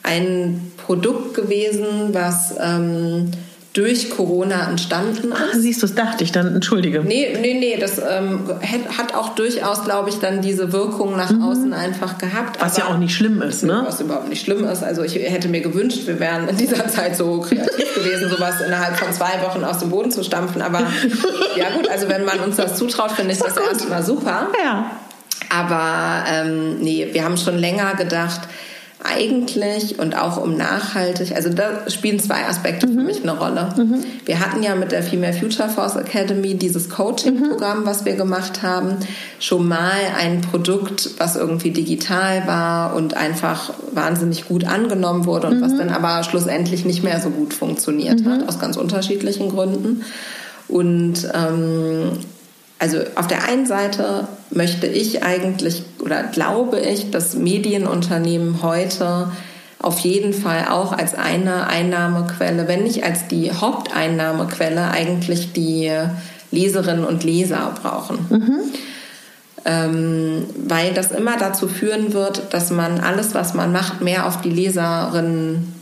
ein 0.03 0.73
Produkt 0.79 1.35
gewesen, 1.35 2.13
was 2.13 2.55
ähm, 2.61 3.31
durch 3.73 4.11
Corona 4.11 4.69
entstanden 4.69 5.33
ist. 5.33 5.39
Ach, 5.39 5.55
siehst 5.55 5.83
du, 5.83 5.87
das 5.87 5.95
dachte 5.95 6.25
ich 6.25 6.33
dann, 6.33 6.55
entschuldige. 6.55 7.01
Nee, 7.01 7.37
nee, 7.41 7.55
nee, 7.55 7.79
das 7.81 7.99
ähm, 7.99 8.41
hat 8.99 9.15
auch 9.15 9.35
durchaus, 9.35 9.85
glaube 9.85 10.11
ich, 10.11 10.17
dann 10.17 10.43
diese 10.43 10.73
Wirkung 10.73 11.17
nach 11.17 11.31
mhm. 11.31 11.43
außen 11.43 11.73
einfach 11.73 12.19
gehabt. 12.19 12.61
Was 12.61 12.77
ja 12.77 12.89
auch 12.89 12.99
nicht 12.99 13.15
schlimm 13.15 13.41
ist, 13.41 13.63
ne? 13.63 13.83
Was 13.87 14.01
überhaupt 14.01 14.29
nicht 14.29 14.45
schlimm 14.45 14.65
ist. 14.65 14.83
Also 14.83 15.03
ich 15.03 15.15
hätte 15.15 15.49
mir 15.49 15.63
gewünscht, 15.63 16.07
wir 16.07 16.21
wären 16.21 16.49
in 16.49 16.57
dieser 16.59 16.87
Zeit 16.89 17.17
so 17.17 17.41
kreativ 17.41 17.95
gewesen, 17.95 18.29
sowas 18.29 18.61
innerhalb 18.61 18.99
von 18.99 19.11
zwei 19.13 19.41
Wochen 19.43 19.65
aus 19.65 19.79
dem 19.79 19.89
Boden 19.89 20.11
zu 20.11 20.23
stampfen. 20.23 20.61
Aber 20.61 20.81
ja 21.57 21.71
gut, 21.75 21.89
also 21.89 22.09
wenn 22.09 22.27
man 22.27 22.41
uns 22.41 22.57
das 22.57 22.77
zutraut, 22.77 23.13
finde 23.13 23.33
ich 23.33 23.39
das 23.39 23.57
erstmal 23.57 24.03
super. 24.03 24.49
Ja. 24.63 24.91
Aber 25.49 26.25
ähm, 26.31 26.79
nee, 26.81 27.09
wir 27.13 27.25
haben 27.25 27.39
schon 27.39 27.59
länger 27.59 27.95
gedacht, 27.95 28.43
eigentlich 29.05 29.99
und 29.99 30.17
auch 30.17 30.37
um 30.37 30.57
nachhaltig, 30.57 31.35
also 31.35 31.49
da 31.49 31.91
spielen 31.91 32.21
zwei 32.21 32.47
Aspekte 32.47 32.87
mhm. 32.87 32.95
für 32.95 33.01
mich 33.01 33.23
eine 33.23 33.37
Rolle. 33.37 33.75
Mhm. 33.77 34.05
Wir 34.25 34.41
hatten 34.41 34.63
ja 34.63 34.75
mit 34.75 34.93
der 34.93 35.03
Female 35.03 35.33
Future 35.33 35.69
Force 35.69 35.97
Academy 35.97 36.55
dieses 36.55 36.89
Coaching-Programm, 36.89 37.81
mhm. 37.81 37.87
was 37.87 38.05
wir 38.05 38.15
gemacht 38.15 38.63
haben, 38.63 38.97
schon 39.41 39.67
mal 39.67 39.99
ein 40.17 40.41
Produkt, 40.41 41.11
was 41.19 41.37
irgendwie 41.37 41.71
digital 41.71 42.47
war 42.47 42.95
und 42.95 43.17
einfach 43.17 43.75
wahnsinnig 43.93 44.47
gut 44.47 44.65
angenommen 44.65 45.27
wurde 45.27 45.49
und 45.49 45.61
was 45.61 45.73
mhm. 45.73 45.79
dann 45.79 45.91
aber 45.91 46.23
schlussendlich 46.23 46.85
nicht 46.85 47.03
mehr 47.03 47.21
so 47.21 47.31
gut 47.31 47.55
funktioniert 47.55 48.25
hat, 48.25 48.43
mhm. 48.43 48.49
aus 48.49 48.61
ganz 48.61 48.77
unterschiedlichen 48.77 49.49
Gründen. 49.49 50.05
Und 50.69 51.29
ähm, 51.35 52.13
also 52.83 52.99
auf 53.15 53.29
der 53.29 53.45
einen 53.45 53.65
Seite 53.65 54.27
möchte 54.51 54.89
ich 54.89 55.23
eigentlich 55.23 55.85
oder 56.01 56.25
glaube 56.25 56.81
ich, 56.81 57.13
dass 57.13 57.37
Medienunternehmen 57.37 58.61
heute 58.61 59.31
auf 59.79 60.01
jeden 60.01 60.33
Fall 60.33 60.67
auch 60.69 60.93
als 60.93 61.15
eine 61.15 61.69
Einnahmequelle, 61.69 62.67
wenn 62.67 62.83
nicht 62.83 63.05
als 63.05 63.29
die 63.29 63.53
Haupteinnahmequelle, 63.53 64.91
eigentlich 64.91 65.53
die 65.53 65.93
Leserinnen 66.51 67.05
und 67.05 67.23
Leser 67.23 67.73
brauchen. 67.81 68.19
Mhm. 68.29 68.59
Ähm, 69.65 70.47
weil 70.67 70.93
das 70.93 71.13
immer 71.13 71.37
dazu 71.37 71.69
führen 71.69 72.13
wird, 72.13 72.53
dass 72.53 72.73
man 72.73 72.99
alles, 72.99 73.33
was 73.33 73.55
man 73.55 73.71
macht, 73.71 74.01
mehr 74.01 74.27
auf 74.27 74.41
die 74.41 74.51
Leserinnen 74.51 75.73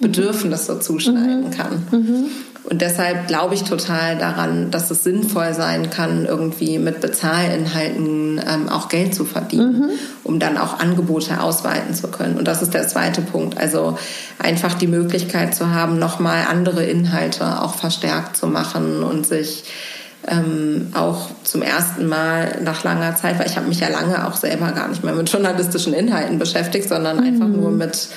Bedürfnisse 0.00 0.80
zuschneiden 0.80 1.44
mhm. 1.44 1.50
kann. 1.50 1.86
Mhm. 1.90 2.24
Und 2.68 2.82
deshalb 2.82 3.28
glaube 3.28 3.54
ich 3.54 3.62
total 3.62 4.18
daran, 4.18 4.70
dass 4.72 4.90
es 4.90 5.04
sinnvoll 5.04 5.54
sein 5.54 5.88
kann, 5.90 6.26
irgendwie 6.26 6.78
mit 6.78 7.00
Bezahlinhalten 7.00 8.40
ähm, 8.46 8.68
auch 8.68 8.88
Geld 8.88 9.14
zu 9.14 9.24
verdienen, 9.24 9.78
mhm. 9.78 9.90
um 10.24 10.40
dann 10.40 10.58
auch 10.58 10.80
Angebote 10.80 11.40
ausweiten 11.40 11.94
zu 11.94 12.08
können. 12.08 12.36
Und 12.36 12.48
das 12.48 12.62
ist 12.62 12.74
der 12.74 12.88
zweite 12.88 13.22
Punkt. 13.22 13.56
Also 13.56 13.96
einfach 14.38 14.74
die 14.74 14.88
Möglichkeit 14.88 15.54
zu 15.54 15.70
haben, 15.70 15.98
nochmal 15.98 16.44
andere 16.50 16.84
Inhalte 16.84 17.62
auch 17.62 17.76
verstärkt 17.76 18.36
zu 18.36 18.48
machen 18.48 19.04
und 19.04 19.26
sich 19.26 19.64
ähm, 20.26 20.88
auch 20.94 21.30
zum 21.44 21.62
ersten 21.62 22.08
Mal 22.08 22.58
nach 22.62 22.82
langer 22.82 23.14
Zeit, 23.14 23.38
weil 23.38 23.46
ich 23.46 23.56
habe 23.56 23.68
mich 23.68 23.78
ja 23.78 23.88
lange 23.88 24.26
auch 24.26 24.34
selber 24.34 24.72
gar 24.72 24.88
nicht 24.88 25.04
mehr 25.04 25.14
mit 25.14 25.30
journalistischen 25.30 25.92
Inhalten 25.92 26.40
beschäftigt, 26.40 26.88
sondern 26.88 27.18
mhm. 27.18 27.26
einfach 27.26 27.48
nur 27.48 27.70
mit 27.70 28.08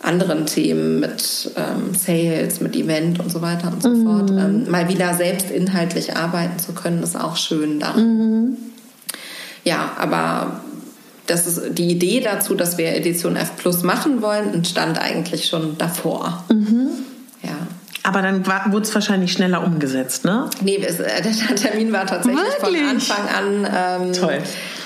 anderen 0.00 0.46
Themen 0.46 1.00
mit 1.00 1.50
ähm, 1.56 1.94
Sales, 1.94 2.60
mit 2.60 2.76
Event 2.76 3.18
und 3.20 3.30
so 3.30 3.42
weiter 3.42 3.72
und 3.72 3.82
so 3.82 3.88
mhm. 3.88 4.04
fort. 4.04 4.30
Ähm, 4.30 4.70
mal 4.70 4.88
wieder 4.88 5.14
selbst 5.14 5.50
inhaltlich 5.50 6.16
arbeiten 6.16 6.58
zu 6.58 6.72
können, 6.72 7.02
ist 7.02 7.16
auch 7.16 7.36
schön 7.36 7.80
da. 7.80 7.94
Mhm. 7.94 8.56
Ja, 9.64 9.92
aber 9.98 10.60
das 11.26 11.46
ist 11.46 11.76
die 11.76 11.90
Idee 11.90 12.20
dazu, 12.20 12.54
dass 12.54 12.78
wir 12.78 12.94
Edition 12.94 13.36
F 13.36 13.56
Plus 13.56 13.82
machen 13.82 14.22
wollen, 14.22 14.54
entstand 14.54 14.98
eigentlich 14.98 15.46
schon 15.46 15.76
davor. 15.76 16.44
Mhm. 16.48 16.88
Aber 18.08 18.22
dann 18.22 18.46
wurde 18.46 18.86
es 18.86 18.94
wahrscheinlich 18.94 19.32
schneller 19.32 19.62
umgesetzt, 19.62 20.24
ne? 20.24 20.48
Nee, 20.62 20.82
es, 20.82 20.98
äh, 20.98 21.22
der 21.22 21.56
Termin 21.56 21.92
war 21.92 22.06
tatsächlich 22.06 22.42
Wirklich? 22.42 22.80
von 22.80 22.88
Anfang 22.88 23.28
an 23.28 24.06
ähm, 24.06 24.12
Toll. 24.14 24.38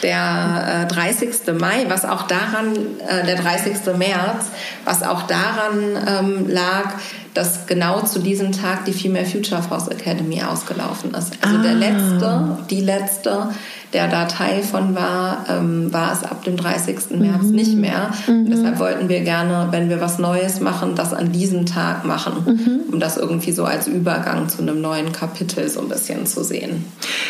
Der 0.03 0.86
äh, 0.90 0.92
30. 0.92 1.55
Mai, 1.59 1.86
was 1.88 2.05
auch 2.05 2.26
daran, 2.26 2.74
äh, 3.09 3.24
der 3.24 3.36
30. 3.36 3.96
März, 3.96 4.46
was 4.84 5.03
auch 5.03 5.22
daran 5.22 5.98
ähm, 6.07 6.48
lag, 6.48 6.94
dass 7.35 7.66
genau 7.66 8.01
zu 8.03 8.18
diesem 8.18 8.53
Tag 8.53 8.85
die 8.85 8.93
Female 8.93 9.26
Future 9.26 9.62
Force 9.62 9.89
Academy 9.89 10.43
ausgelaufen 10.43 11.14
ist. 11.14 11.33
Also 11.41 11.57
ah. 11.59 11.62
der 11.62 11.74
letzte, 11.74 12.59
die 12.70 12.80
letzte 12.80 13.49
der 13.93 14.09
da 14.09 14.24
Teil 14.24 14.62
von 14.62 14.95
war, 14.95 15.45
ähm, 15.49 15.93
war 15.93 16.12
es 16.12 16.22
ab 16.24 16.45
dem 16.45 16.57
30. 16.57 17.18
März 17.18 17.45
mhm. 17.45 17.51
nicht 17.51 17.74
mehr. 17.74 18.11
Mhm. 18.26 18.51
Deshalb 18.51 18.78
wollten 18.78 19.09
wir 19.09 19.20
gerne, 19.20 19.68
wenn 19.70 19.91
wir 19.91 20.01
was 20.01 20.18
Neues 20.18 20.61
machen, 20.61 20.95
das 20.95 21.12
an 21.12 21.33
diesem 21.33 21.66
Tag 21.66 22.05
machen, 22.05 22.33
mhm. 22.47 22.93
um 22.93 23.01
das 23.01 23.18
irgendwie 23.18 23.53
so 23.53 23.64
als 23.64 23.87
Übergang 23.87 24.49
zu 24.49 24.62
einem 24.62 24.80
neuen 24.80 25.12
Kapitel 25.12 25.68
so 25.68 25.80
ein 25.80 25.89
bisschen 25.89 26.26
zu 26.26 26.43
sehen. 26.43 26.87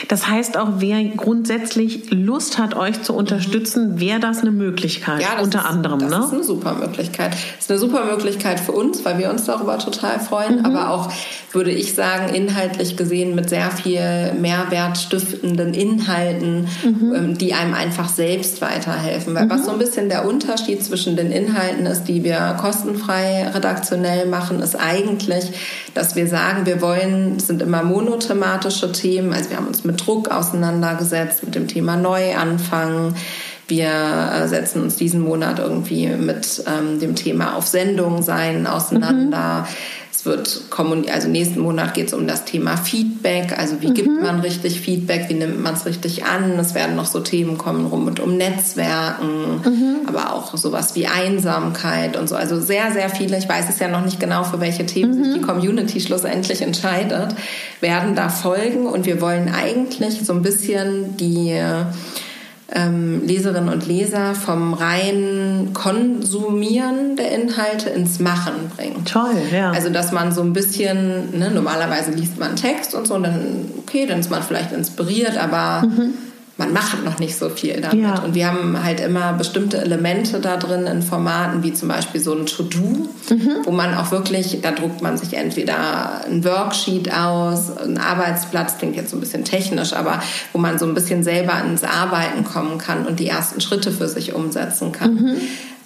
Das 0.09 0.28
heißt 0.28 0.57
auch, 0.57 0.68
wer 0.78 1.03
grundsätzlich 1.05 2.11
Lust 2.11 2.59
hat, 2.59 2.74
euch 2.74 3.03
zu 3.03 3.14
unterstützen, 3.14 3.98
wäre 3.98 4.20
das 4.20 4.40
eine 4.40 4.53
Möglichkeit, 4.53 5.20
ja, 5.20 5.40
unter 5.42 5.61
ist, 5.61 5.66
anderem. 5.66 5.98
Das 5.98 6.11
ne? 6.11 6.24
ist 6.26 6.32
eine 6.32 6.44
super 6.44 6.74
Möglichkeit. 6.74 7.32
Das 7.32 7.64
ist 7.64 7.70
eine 7.70 7.80
super 7.80 8.05
Möglichkeit 8.05 8.61
für 8.61 8.72
uns, 8.72 9.05
weil 9.05 9.18
wir 9.18 9.30
uns 9.30 9.44
darüber 9.44 9.78
total 9.78 9.91
freuen, 9.97 10.61
mhm. 10.61 10.66
aber 10.66 10.90
auch, 10.90 11.11
würde 11.53 11.70
ich 11.70 11.95
sagen, 11.95 12.34
inhaltlich 12.34 12.97
gesehen 12.97 13.34
mit 13.34 13.49
sehr 13.49 13.70
viel 13.70 14.32
mehrwertstiftenden 14.34 15.74
Inhalten 15.74 16.68
mhm. 16.82 17.14
ähm, 17.14 17.38
die 17.38 17.55
einem 17.55 17.74
einfach 17.74 18.09
selbst 18.09 18.61
weiterhelfen. 18.61 19.34
Weil 19.34 19.47
mhm. 19.47 19.51
was 19.51 19.64
so 19.66 19.72
ein 19.72 19.78
bisschen 19.78 20.09
der 20.09 20.26
Unterschied 20.26 20.82
zwischen 20.84 21.16
den 21.16 21.30
Inhalten 21.30 21.86
ist, 21.86 22.05
die 22.05 22.24
wir 22.24 22.57
kostenfrei 22.61 23.49
redaktionell 23.49 24.26
machen, 24.26 24.61
ist 24.61 24.76
eigentlich, 24.76 25.53
dass 25.95 26.16
wir 26.16 26.26
sagen, 26.26 26.66
wir 26.66 26.80
wollen, 26.80 27.36
es 27.36 27.47
sind 27.47 27.62
immer 27.62 27.82
monothematische 27.82 28.93
Themen. 28.93 29.32
Also 29.32 29.51
wir 29.51 29.56
haben 29.56 29.66
uns 29.66 29.85
mit 29.85 30.05
Druck 30.05 30.31
auseinandergesetzt, 30.31 31.44
mit 31.44 31.55
dem 31.55 31.69
Thema 31.69 31.97
Neuanfangen. 31.97 33.14
Wir 33.73 33.89
äh, 33.89 34.49
setzen 34.49 34.82
uns 34.82 34.97
diesen 34.97 35.23
Monat 35.23 35.59
irgendwie 35.59 36.07
mit 36.09 36.62
ähm, 36.66 37.01
dem 37.01 37.15
Thema 37.15 37.57
auf 37.57 37.66
Sendung 37.66 38.23
sein 38.23 38.66
auseinander. 38.66 39.62
Mhm 39.62 40.03
wird 40.24 40.62
also 41.11 41.28
nächsten 41.28 41.61
Monat 41.61 41.94
geht 41.94 42.09
es 42.09 42.15
um 42.15 42.27
das 42.27 42.44
Thema 42.44 42.77
Feedback, 42.77 43.59
also 43.59 43.81
wie 43.81 43.89
mhm. 43.89 43.94
gibt 43.94 44.23
man 44.23 44.40
richtig 44.40 44.81
Feedback, 44.81 45.28
wie 45.28 45.35
nimmt 45.35 45.61
man 45.61 45.74
es 45.74 45.85
richtig 45.85 46.24
an. 46.24 46.59
Es 46.59 46.74
werden 46.74 46.97
noch 46.97 47.07
so 47.07 47.20
Themen 47.20 47.59
kommen 47.59 47.86
rund 47.86 48.20
um 48.20 48.36
Netzwerken, 48.36 49.61
mhm. 49.65 49.97
aber 50.07 50.32
auch 50.32 50.57
sowas 50.57 50.94
wie 50.94 51.07
Einsamkeit 51.07 52.16
und 52.16 52.28
so. 52.28 52.36
Also 52.36 52.61
sehr, 52.61 52.93
sehr 52.93 53.11
viele, 53.11 53.36
ich 53.39 53.49
weiß 53.49 53.69
es 53.69 53.78
ja 53.78 53.89
noch 53.89 54.05
nicht 54.05 54.20
genau, 54.20 54.44
für 54.44 54.61
welche 54.61 54.86
Themen 54.86 55.19
mhm. 55.19 55.24
sich 55.24 55.35
die 55.35 55.40
Community 55.40 56.01
schlussendlich 56.01 56.62
entscheidet, 56.62 57.35
werden 57.81 58.15
da 58.15 58.28
folgen 58.28 58.86
und 58.86 59.07
wir 59.07 59.20
wollen 59.20 59.53
eigentlich 59.53 60.24
so 60.24 60.32
ein 60.32 60.43
bisschen 60.43 61.16
die 61.16 61.61
ähm, 62.74 63.23
Leserinnen 63.27 63.69
und 63.69 63.86
Leser 63.86 64.35
vom 64.35 64.74
reinen 64.74 65.73
Konsumieren 65.74 67.16
der 67.16 67.32
Inhalte 67.32 67.90
ins 67.90 68.19
Machen 68.19 68.70
bringen. 68.74 69.05
Toll, 69.05 69.36
ja. 69.53 69.70
Also 69.73 69.90
dass 69.90 70.12
man 70.12 70.32
so 70.32 70.43
ein 70.43 70.53
bisschen, 70.53 71.39
ne, 71.39 71.51
normalerweise 71.51 72.12
liest 72.12 72.39
man 72.39 72.57
Text 72.57 72.94
und 72.94 73.07
so, 73.07 73.15
und 73.15 73.24
dann, 73.24 73.66
okay, 73.78 74.07
dann 74.07 74.20
ist 74.20 74.31
man 74.31 74.43
vielleicht 74.43 74.73
inspiriert, 74.73 75.36
aber 75.36 75.86
mhm. 75.86 76.15
Man 76.58 76.72
macht 76.72 77.02
noch 77.04 77.18
nicht 77.18 77.36
so 77.36 77.48
viel 77.48 77.80
damit. 77.80 78.02
Ja. 78.02 78.18
Und 78.20 78.34
wir 78.34 78.46
haben 78.46 78.82
halt 78.82 79.00
immer 79.00 79.32
bestimmte 79.32 79.78
Elemente 79.78 80.38
da 80.38 80.56
drin 80.56 80.86
in 80.86 81.02
Formaten, 81.02 81.62
wie 81.62 81.72
zum 81.72 81.88
Beispiel 81.88 82.20
so 82.20 82.34
ein 82.34 82.46
To-Do, 82.46 83.08
mhm. 83.30 83.56
wo 83.64 83.70
man 83.70 83.94
auch 83.94 84.10
wirklich, 84.10 84.58
da 84.60 84.70
druckt 84.70 85.00
man 85.00 85.16
sich 85.16 85.34
entweder 85.34 86.24
ein 86.26 86.44
Worksheet 86.44 87.12
aus, 87.12 87.76
ein 87.78 87.98
Arbeitsplatz, 87.98 88.76
klingt 88.78 88.96
jetzt 88.96 89.10
so 89.10 89.16
ein 89.16 89.20
bisschen 89.20 89.44
technisch, 89.44 89.94
aber 89.94 90.22
wo 90.52 90.58
man 90.58 90.78
so 90.78 90.84
ein 90.84 90.94
bisschen 90.94 91.24
selber 91.24 91.54
ins 91.64 91.84
Arbeiten 91.84 92.44
kommen 92.44 92.78
kann 92.78 93.06
und 93.06 93.18
die 93.18 93.28
ersten 93.28 93.60
Schritte 93.60 93.90
für 93.90 94.08
sich 94.08 94.34
umsetzen 94.34 94.92
kann. 94.92 95.14
Mhm. 95.14 95.36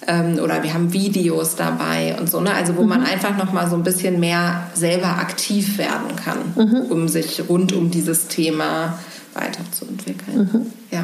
Ähm, 0.05 0.39
oder 0.41 0.63
wir 0.63 0.73
haben 0.73 0.93
Videos 0.93 1.55
dabei 1.55 2.15
und 2.19 2.29
so, 2.29 2.39
ne? 2.39 2.53
Also 2.53 2.77
wo 2.77 2.83
mhm. 2.83 2.89
man 2.89 3.03
einfach 3.03 3.35
noch 3.37 3.51
mal 3.51 3.69
so 3.69 3.75
ein 3.75 3.83
bisschen 3.83 4.19
mehr 4.19 4.67
selber 4.73 5.07
aktiv 5.07 5.77
werden 5.77 6.15
kann, 6.15 6.37
mhm. 6.55 6.91
um 6.91 7.07
sich 7.07 7.43
rund 7.49 7.73
um 7.73 7.89
dieses 7.89 8.27
Thema 8.27 8.99
weiterzuentwickeln. 9.37 10.37
Mhm. 10.37 10.65
Ja. 10.91 11.03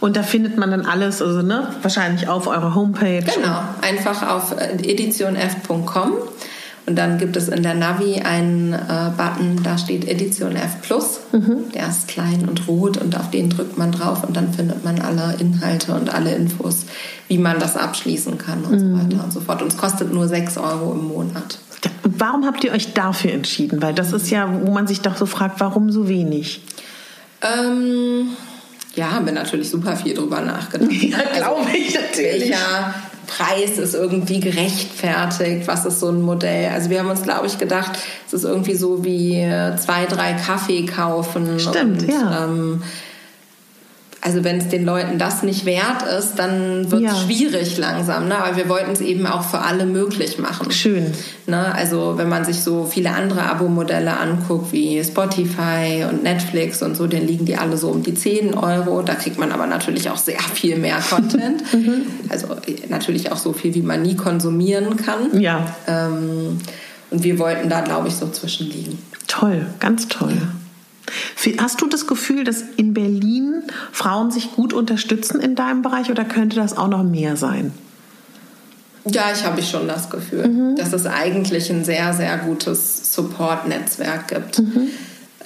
Und 0.00 0.16
da 0.16 0.22
findet 0.22 0.56
man 0.56 0.70
dann 0.70 0.86
alles, 0.86 1.20
also 1.20 1.42
ne, 1.42 1.68
wahrscheinlich 1.82 2.28
auf 2.28 2.46
eurer 2.46 2.74
Homepage. 2.74 3.22
Genau, 3.22 3.60
einfach 3.80 4.28
auf 4.28 4.56
äh, 4.58 4.76
editionf.com 4.82 6.12
und 6.84 6.96
dann 6.96 7.18
gibt 7.18 7.36
es 7.36 7.48
in 7.48 7.62
der 7.62 7.74
Navi 7.74 8.20
einen 8.22 8.72
äh, 8.72 9.10
Button, 9.16 9.62
da 9.62 9.78
steht 9.78 10.08
Edition 10.08 10.56
F 10.56 10.82
Plus. 10.82 11.20
Mhm. 11.30 11.70
Der 11.74 11.88
ist 11.88 12.08
klein 12.08 12.48
und 12.48 12.66
rot 12.66 12.96
und 12.96 13.16
auf 13.16 13.30
den 13.30 13.50
drückt 13.50 13.78
man 13.78 13.92
drauf 13.92 14.24
und 14.24 14.36
dann 14.36 14.52
findet 14.52 14.84
man 14.84 14.98
alle 14.98 15.36
Inhalte 15.38 15.94
und 15.94 16.12
alle 16.12 16.34
Infos, 16.34 16.86
wie 17.28 17.38
man 17.38 17.60
das 17.60 17.76
abschließen 17.76 18.36
kann 18.36 18.64
und 18.64 18.72
mhm. 18.72 18.78
so 18.80 19.04
weiter 19.04 19.24
und 19.24 19.32
so 19.32 19.40
fort. 19.40 19.62
Und 19.62 19.68
es 19.72 19.78
kostet 19.78 20.12
nur 20.12 20.26
6 20.26 20.58
Euro 20.58 20.92
im 20.92 21.06
Monat. 21.06 21.58
Warum 22.02 22.44
habt 22.46 22.64
ihr 22.64 22.72
euch 22.72 22.94
dafür 22.94 23.32
entschieden? 23.32 23.80
Weil 23.80 23.94
das 23.94 24.12
ist 24.12 24.30
ja, 24.30 24.48
wo 24.64 24.72
man 24.72 24.88
sich 24.88 25.00
doch 25.00 25.16
so 25.16 25.26
fragt, 25.26 25.60
warum 25.60 25.90
so 25.92 26.08
wenig? 26.08 26.62
Ähm, 27.42 28.28
ja, 28.94 29.10
haben 29.10 29.26
wir 29.26 29.32
natürlich 29.32 29.70
super 29.70 29.96
viel 29.96 30.14
drüber 30.14 30.40
nachgedacht. 30.40 30.90
Ja, 30.92 31.18
glaube 31.18 31.60
also, 31.60 31.68
ich 31.74 31.94
natürlich. 31.94 32.50
Welcher 32.50 32.94
Preis 33.26 33.78
ist 33.78 33.94
irgendwie 33.94 34.40
gerechtfertigt? 34.40 35.66
Was 35.66 35.86
ist 35.86 36.00
so 36.00 36.08
ein 36.10 36.20
Modell? 36.20 36.70
Also 36.72 36.90
wir 36.90 37.00
haben 37.00 37.10
uns, 37.10 37.22
glaube 37.22 37.46
ich, 37.46 37.58
gedacht, 37.58 37.92
es 38.26 38.32
ist 38.34 38.44
irgendwie 38.44 38.74
so 38.74 39.04
wie 39.04 39.46
zwei, 39.78 40.04
drei 40.06 40.34
Kaffee 40.34 40.84
kaufen. 40.84 41.58
Stimmt, 41.58 42.02
und, 42.02 42.08
ja. 42.08 42.44
Ähm, 42.44 42.82
also 44.24 44.44
wenn 44.44 44.58
es 44.58 44.68
den 44.68 44.84
Leuten 44.84 45.18
das 45.18 45.42
nicht 45.42 45.66
wert 45.66 46.02
ist, 46.16 46.36
dann 46.36 46.90
wird 46.92 47.02
es 47.02 47.10
ja. 47.10 47.16
schwierig 47.16 47.76
langsam. 47.76 48.28
Ne? 48.28 48.38
Aber 48.38 48.56
wir 48.56 48.68
wollten 48.68 48.92
es 48.92 49.00
eben 49.00 49.26
auch 49.26 49.42
für 49.42 49.58
alle 49.58 49.84
möglich 49.84 50.38
machen. 50.38 50.70
Schön. 50.70 51.12
Ne? 51.48 51.74
Also 51.74 52.14
wenn 52.16 52.28
man 52.28 52.44
sich 52.44 52.60
so 52.60 52.84
viele 52.84 53.10
andere 53.10 53.42
Abo-Modelle 53.42 54.16
anguckt, 54.16 54.72
wie 54.72 55.02
Spotify 55.02 56.06
und 56.08 56.22
Netflix 56.22 56.82
und 56.82 56.96
so, 56.96 57.08
dann 57.08 57.26
liegen 57.26 57.46
die 57.46 57.56
alle 57.56 57.76
so 57.76 57.88
um 57.88 58.04
die 58.04 58.14
10 58.14 58.54
Euro. 58.54 59.02
Da 59.02 59.16
kriegt 59.16 59.40
man 59.40 59.50
aber 59.50 59.66
natürlich 59.66 60.08
auch 60.08 60.18
sehr 60.18 60.40
viel 60.40 60.78
mehr 60.78 60.98
Content. 61.10 61.74
mhm. 61.74 62.06
Also 62.28 62.46
natürlich 62.88 63.32
auch 63.32 63.38
so 63.38 63.52
viel, 63.52 63.74
wie 63.74 63.82
man 63.82 64.02
nie 64.02 64.14
konsumieren 64.14 64.96
kann. 64.96 65.40
Ja. 65.40 65.74
Ähm, 65.88 66.58
und 67.10 67.24
wir 67.24 67.40
wollten 67.40 67.68
da, 67.68 67.80
glaube 67.80 68.06
ich, 68.06 68.14
so 68.14 68.28
zwischenliegen. 68.28 68.98
Toll, 69.26 69.66
ganz 69.80 70.06
toll. 70.06 70.30
Ja. 70.30 70.61
Hast 71.58 71.80
du 71.80 71.88
das 71.88 72.06
Gefühl, 72.06 72.44
dass 72.44 72.62
in 72.76 72.94
Berlin 72.94 73.64
Frauen 73.90 74.30
sich 74.30 74.52
gut 74.52 74.72
unterstützen 74.72 75.40
in 75.40 75.54
deinem 75.54 75.82
Bereich 75.82 76.10
oder 76.10 76.24
könnte 76.24 76.56
das 76.56 76.76
auch 76.76 76.88
noch 76.88 77.02
mehr 77.02 77.36
sein? 77.36 77.72
Ja, 79.04 79.32
ich 79.34 79.44
habe 79.44 79.62
schon 79.62 79.88
das 79.88 80.10
Gefühl, 80.10 80.48
mhm. 80.48 80.76
dass 80.76 80.92
es 80.92 81.06
eigentlich 81.06 81.70
ein 81.70 81.84
sehr, 81.84 82.12
sehr 82.12 82.38
gutes 82.38 83.12
Support-Netzwerk 83.14 84.28
gibt. 84.28 84.60
Mhm. 84.60 84.88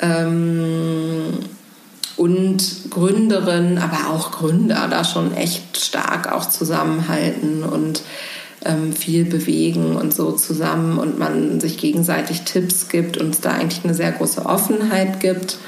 Ähm, 0.00 1.32
und 2.16 2.90
Gründerinnen, 2.90 3.78
aber 3.78 4.10
auch 4.10 4.30
Gründer 4.30 4.88
da 4.88 5.04
schon 5.04 5.34
echt 5.34 5.78
stark 5.78 6.32
auch 6.32 6.46
zusammenhalten 6.48 7.62
und 7.62 8.02
viel 8.94 9.24
bewegen 9.24 9.96
und 9.96 10.14
so 10.14 10.32
zusammen 10.32 10.98
und 10.98 11.18
man 11.18 11.60
sich 11.60 11.78
gegenseitig 11.78 12.42
Tipps 12.42 12.88
gibt 12.88 13.16
und 13.16 13.34
es 13.34 13.40
da 13.40 13.52
eigentlich 13.52 13.84
eine 13.84 13.94
sehr 13.94 14.12
große 14.12 14.44
Offenheit 14.44 15.20
gibt. 15.20 15.58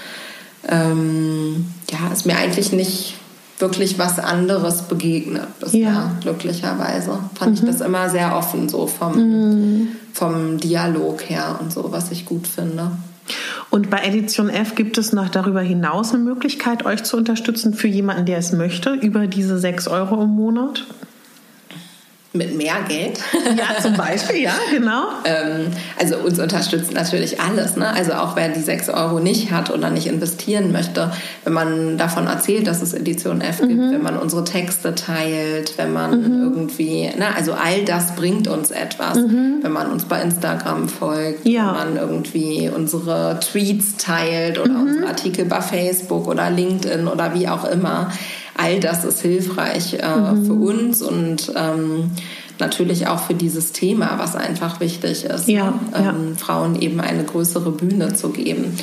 Ähm, 0.66 1.66
ja, 1.90 2.12
ist 2.12 2.26
mir 2.26 2.36
eigentlich 2.36 2.72
nicht 2.72 3.14
wirklich 3.58 3.98
was 3.98 4.18
anderes 4.18 4.82
begegnet 4.82 5.46
bisher, 5.60 5.80
ja. 5.80 6.16
glücklicherweise. 6.20 7.18
Fand 7.34 7.60
mhm. 7.60 7.68
ich 7.68 7.72
das 7.72 7.80
immer 7.80 8.08
sehr 8.08 8.36
offen, 8.36 8.68
so 8.68 8.86
vom, 8.86 9.16
mhm. 9.16 9.88
vom 10.12 10.58
Dialog 10.58 11.28
her 11.28 11.58
und 11.60 11.72
so, 11.72 11.90
was 11.90 12.10
ich 12.10 12.24
gut 12.24 12.46
finde. 12.46 12.92
Und 13.70 13.90
bei 13.90 13.98
Edition 13.98 14.48
F 14.48 14.74
gibt 14.74 14.96
es 14.96 15.12
noch 15.12 15.28
darüber 15.28 15.60
hinaus 15.60 16.14
eine 16.14 16.22
Möglichkeit, 16.22 16.86
euch 16.86 17.04
zu 17.04 17.16
unterstützen 17.16 17.74
für 17.74 17.88
jemanden, 17.88 18.24
der 18.24 18.38
es 18.38 18.52
möchte, 18.52 18.94
über 18.94 19.26
diese 19.26 19.58
6 19.58 19.88
Euro 19.88 20.22
im 20.22 20.30
Monat? 20.30 20.86
Mit 22.38 22.56
mehr 22.56 22.76
Geld. 22.88 23.18
Ja, 23.58 23.80
zum 23.82 23.94
Beispiel, 23.94 24.42
ja, 24.42 24.54
genau. 24.70 25.08
ähm, 25.24 25.66
also 25.98 26.16
uns 26.18 26.38
unterstützt 26.38 26.92
natürlich 26.92 27.40
alles. 27.40 27.76
Ne? 27.76 27.88
Also 27.88 28.12
auch 28.12 28.36
wer 28.36 28.48
die 28.48 28.60
6 28.60 28.88
Euro 28.88 29.18
nicht 29.18 29.50
hat 29.50 29.70
oder 29.70 29.90
nicht 29.90 30.06
investieren 30.06 30.70
möchte, 30.70 31.10
wenn 31.44 31.52
man 31.52 31.98
davon 31.98 32.26
erzählt, 32.26 32.66
dass 32.66 32.80
es 32.80 32.94
Edition 32.94 33.40
F 33.40 33.58
gibt, 33.58 33.72
mhm. 33.72 33.92
wenn 33.92 34.02
man 34.02 34.16
unsere 34.16 34.44
Texte 34.44 34.94
teilt, 34.94 35.76
wenn 35.76 35.92
man 35.92 36.22
mhm. 36.22 36.42
irgendwie, 36.42 37.10
ne, 37.16 37.34
also 37.36 37.52
all 37.52 37.84
das 37.84 38.14
bringt 38.14 38.48
uns 38.48 38.70
etwas. 38.70 39.18
Mhm. 39.18 39.58
Wenn 39.62 39.72
man 39.72 39.90
uns 39.90 40.04
bei 40.04 40.22
Instagram 40.22 40.88
folgt, 40.88 41.46
ja. 41.46 41.66
wenn 41.66 41.94
man 41.94 41.96
irgendwie 41.96 42.70
unsere 42.74 43.40
Tweets 43.40 43.96
teilt 43.96 44.58
oder 44.58 44.70
mhm. 44.70 44.88
unsere 44.88 45.06
Artikel 45.08 45.44
bei 45.46 45.60
Facebook 45.60 46.28
oder 46.28 46.50
LinkedIn 46.50 47.08
oder 47.08 47.34
wie 47.34 47.48
auch 47.48 47.64
immer 47.64 48.10
all 48.58 48.80
das 48.80 49.04
ist 49.04 49.22
hilfreich 49.22 49.94
äh, 49.94 50.16
mhm. 50.16 50.46
für 50.46 50.52
uns 50.52 51.00
und 51.00 51.52
ähm, 51.56 52.10
natürlich 52.58 53.06
auch 53.06 53.20
für 53.20 53.34
dieses 53.34 53.72
Thema, 53.72 54.18
was 54.18 54.34
einfach 54.34 54.80
wichtig 54.80 55.24
ist, 55.24 55.48
ja, 55.48 55.78
ähm, 55.94 56.04
ja. 56.04 56.14
Frauen 56.36 56.80
eben 56.80 57.00
eine 57.00 57.24
größere 57.24 57.70
Bühne 57.70 58.14
zu 58.14 58.30
geben. 58.30 58.76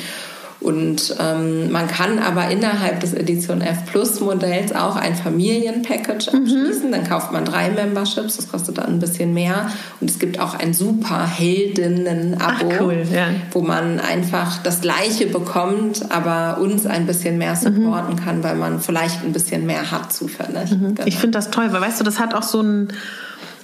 Und 0.60 1.14
ähm, 1.20 1.70
man 1.70 1.86
kann 1.86 2.18
aber 2.18 2.50
innerhalb 2.50 3.00
des 3.00 3.12
Edition 3.12 3.60
F 3.60 3.86
Plus 3.86 4.20
Modells 4.20 4.74
auch 4.74 4.96
ein 4.96 5.14
Familienpackage 5.14 6.32
mhm. 6.32 6.42
abschließen. 6.42 6.86
Mhm. 6.86 6.92
Dann 6.92 7.04
kauft 7.04 7.32
man 7.32 7.44
drei 7.44 7.70
Memberships, 7.70 8.36
das 8.36 8.48
kostet 8.48 8.78
dann 8.78 8.86
ein 8.86 8.98
bisschen 8.98 9.34
mehr. 9.34 9.70
Und 10.00 10.10
es 10.10 10.18
gibt 10.18 10.40
auch 10.40 10.54
ein 10.54 10.72
super 10.72 11.26
Heldinnen-Abo, 11.26 12.72
cool, 12.80 13.02
ja. 13.12 13.28
wo 13.52 13.60
man 13.60 14.00
einfach 14.00 14.62
das 14.62 14.80
Gleiche 14.80 15.26
bekommt, 15.26 16.10
aber 16.10 16.58
uns 16.58 16.86
ein 16.86 17.06
bisschen 17.06 17.36
mehr 17.38 17.54
supporten 17.54 18.14
mhm. 18.14 18.24
kann, 18.24 18.42
weil 18.42 18.56
man 18.56 18.80
vielleicht 18.80 19.24
ein 19.24 19.32
bisschen 19.32 19.66
mehr 19.66 19.90
hat 19.90 20.12
zufällig. 20.12 20.72
Mhm. 20.72 20.94
Genau. 20.94 21.06
Ich 21.06 21.18
finde 21.18 21.38
das 21.38 21.50
toll, 21.50 21.68
weil 21.72 21.82
weißt 21.82 22.00
du, 22.00 22.04
das 22.04 22.18
hat 22.18 22.34
auch 22.34 22.42
so 22.42 22.60
einen 22.60 22.88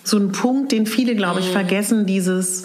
so 0.05 0.16
einen 0.16 0.32
Punkt, 0.32 0.73
den 0.73 0.86
viele, 0.86 1.14
glaube 1.14 1.40
ich, 1.40 1.48
mhm. 1.48 1.52
vergessen, 1.52 2.06
dieses 2.06 2.64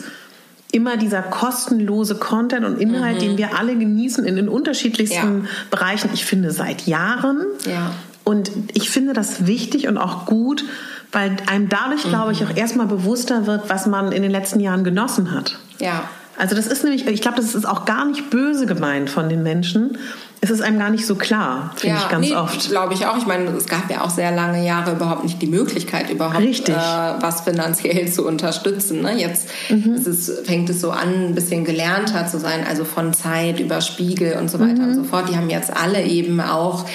immer 0.72 0.98
dieser 0.98 1.22
kostenlose 1.22 2.16
Content 2.16 2.66
und 2.66 2.80
Inhalt, 2.80 3.18
mhm. 3.18 3.22
den 3.22 3.38
wir 3.38 3.58
alle 3.58 3.76
genießen 3.76 4.26
in 4.26 4.36
den 4.36 4.50
unterschiedlichsten 4.50 5.44
ja. 5.44 5.50
Bereichen, 5.72 6.10
ich 6.14 6.26
finde 6.26 6.52
seit 6.52 6.88
Jahren. 6.88 7.46
Ja. 7.66 7.92
Und 8.24 8.52
ich 8.74 8.90
finde 8.90 9.14
das 9.14 9.48
wichtig 9.48 9.88
und 9.88 9.98
auch 9.98 10.26
gut, 10.26 10.66
weil 11.14 11.38
einem 11.48 11.70
dadurch, 11.70 12.06
mhm. 12.06 12.10
glaube 12.10 12.32
ich, 12.34 12.44
auch 12.44 12.56
erstmal 12.56 12.88
bewusster 12.88 13.48
wird, 13.48 13.70
was 13.70 13.86
man 13.86 14.12
in 14.12 14.22
den 14.22 14.32
letzten 14.32 14.60
Jahren 14.60 14.84
genossen 14.84 15.32
hat. 15.32 15.58
Ja. 15.80 16.10
Also 16.38 16.56
das 16.56 16.68
ist 16.68 16.84
nämlich, 16.84 17.08
ich 17.08 17.22
glaube, 17.22 17.38
das 17.38 17.56
ist 17.56 17.66
auch 17.66 17.86
gar 17.86 18.06
nicht 18.06 18.30
böse 18.30 18.66
gemeint 18.66 19.10
von 19.10 19.28
den 19.30 19.44
Menschen, 19.44 19.98
es 20.40 20.52
ist 20.52 20.62
einem 20.62 20.78
gar 20.78 20.90
nicht 20.90 21.06
so 21.06 21.16
klar, 21.16 21.74
finde 21.76 21.96
ja, 21.96 22.04
ich 22.04 22.10
ganz 22.10 22.28
nee, 22.28 22.36
oft. 22.36 22.70
Glaube 22.70 22.94
ich 22.94 23.06
auch. 23.06 23.18
Ich 23.18 23.26
meine, 23.26 23.50
es 23.52 23.66
gab 23.66 23.90
ja 23.90 24.02
auch 24.02 24.10
sehr 24.10 24.32
lange 24.32 24.64
Jahre 24.66 24.92
überhaupt 24.92 25.24
nicht 25.24 25.42
die 25.42 25.48
Möglichkeit, 25.48 26.12
überhaupt 26.12 26.70
äh, 26.70 26.74
was 26.74 27.42
finanziell 27.42 28.12
zu 28.12 28.26
unterstützen. 28.26 29.02
Ne? 29.02 29.20
Jetzt 29.20 29.50
mhm. 29.70 29.94
es, 29.94 30.32
fängt 30.46 30.70
es 30.70 30.80
so 30.80 30.92
an, 30.92 31.30
ein 31.30 31.36
bisschen 31.36 31.66
gelernter 31.66 32.28
zu 32.28 32.40
sein, 32.40 32.66
also 32.68 32.86
von 32.86 33.14
Zeit 33.14 33.60
über 33.60 33.82
Spiegel 33.82 34.38
und 34.38 34.50
so 34.50 34.60
weiter 34.60 34.84
mhm. 34.84 34.90
und 34.90 34.96
so 34.96 35.04
fort. 35.06 35.28
Die 35.30 35.36
haben 35.36 35.50
jetzt 35.50 35.76
alle 35.76 36.04
eben 36.04 36.40
auch 36.40 36.86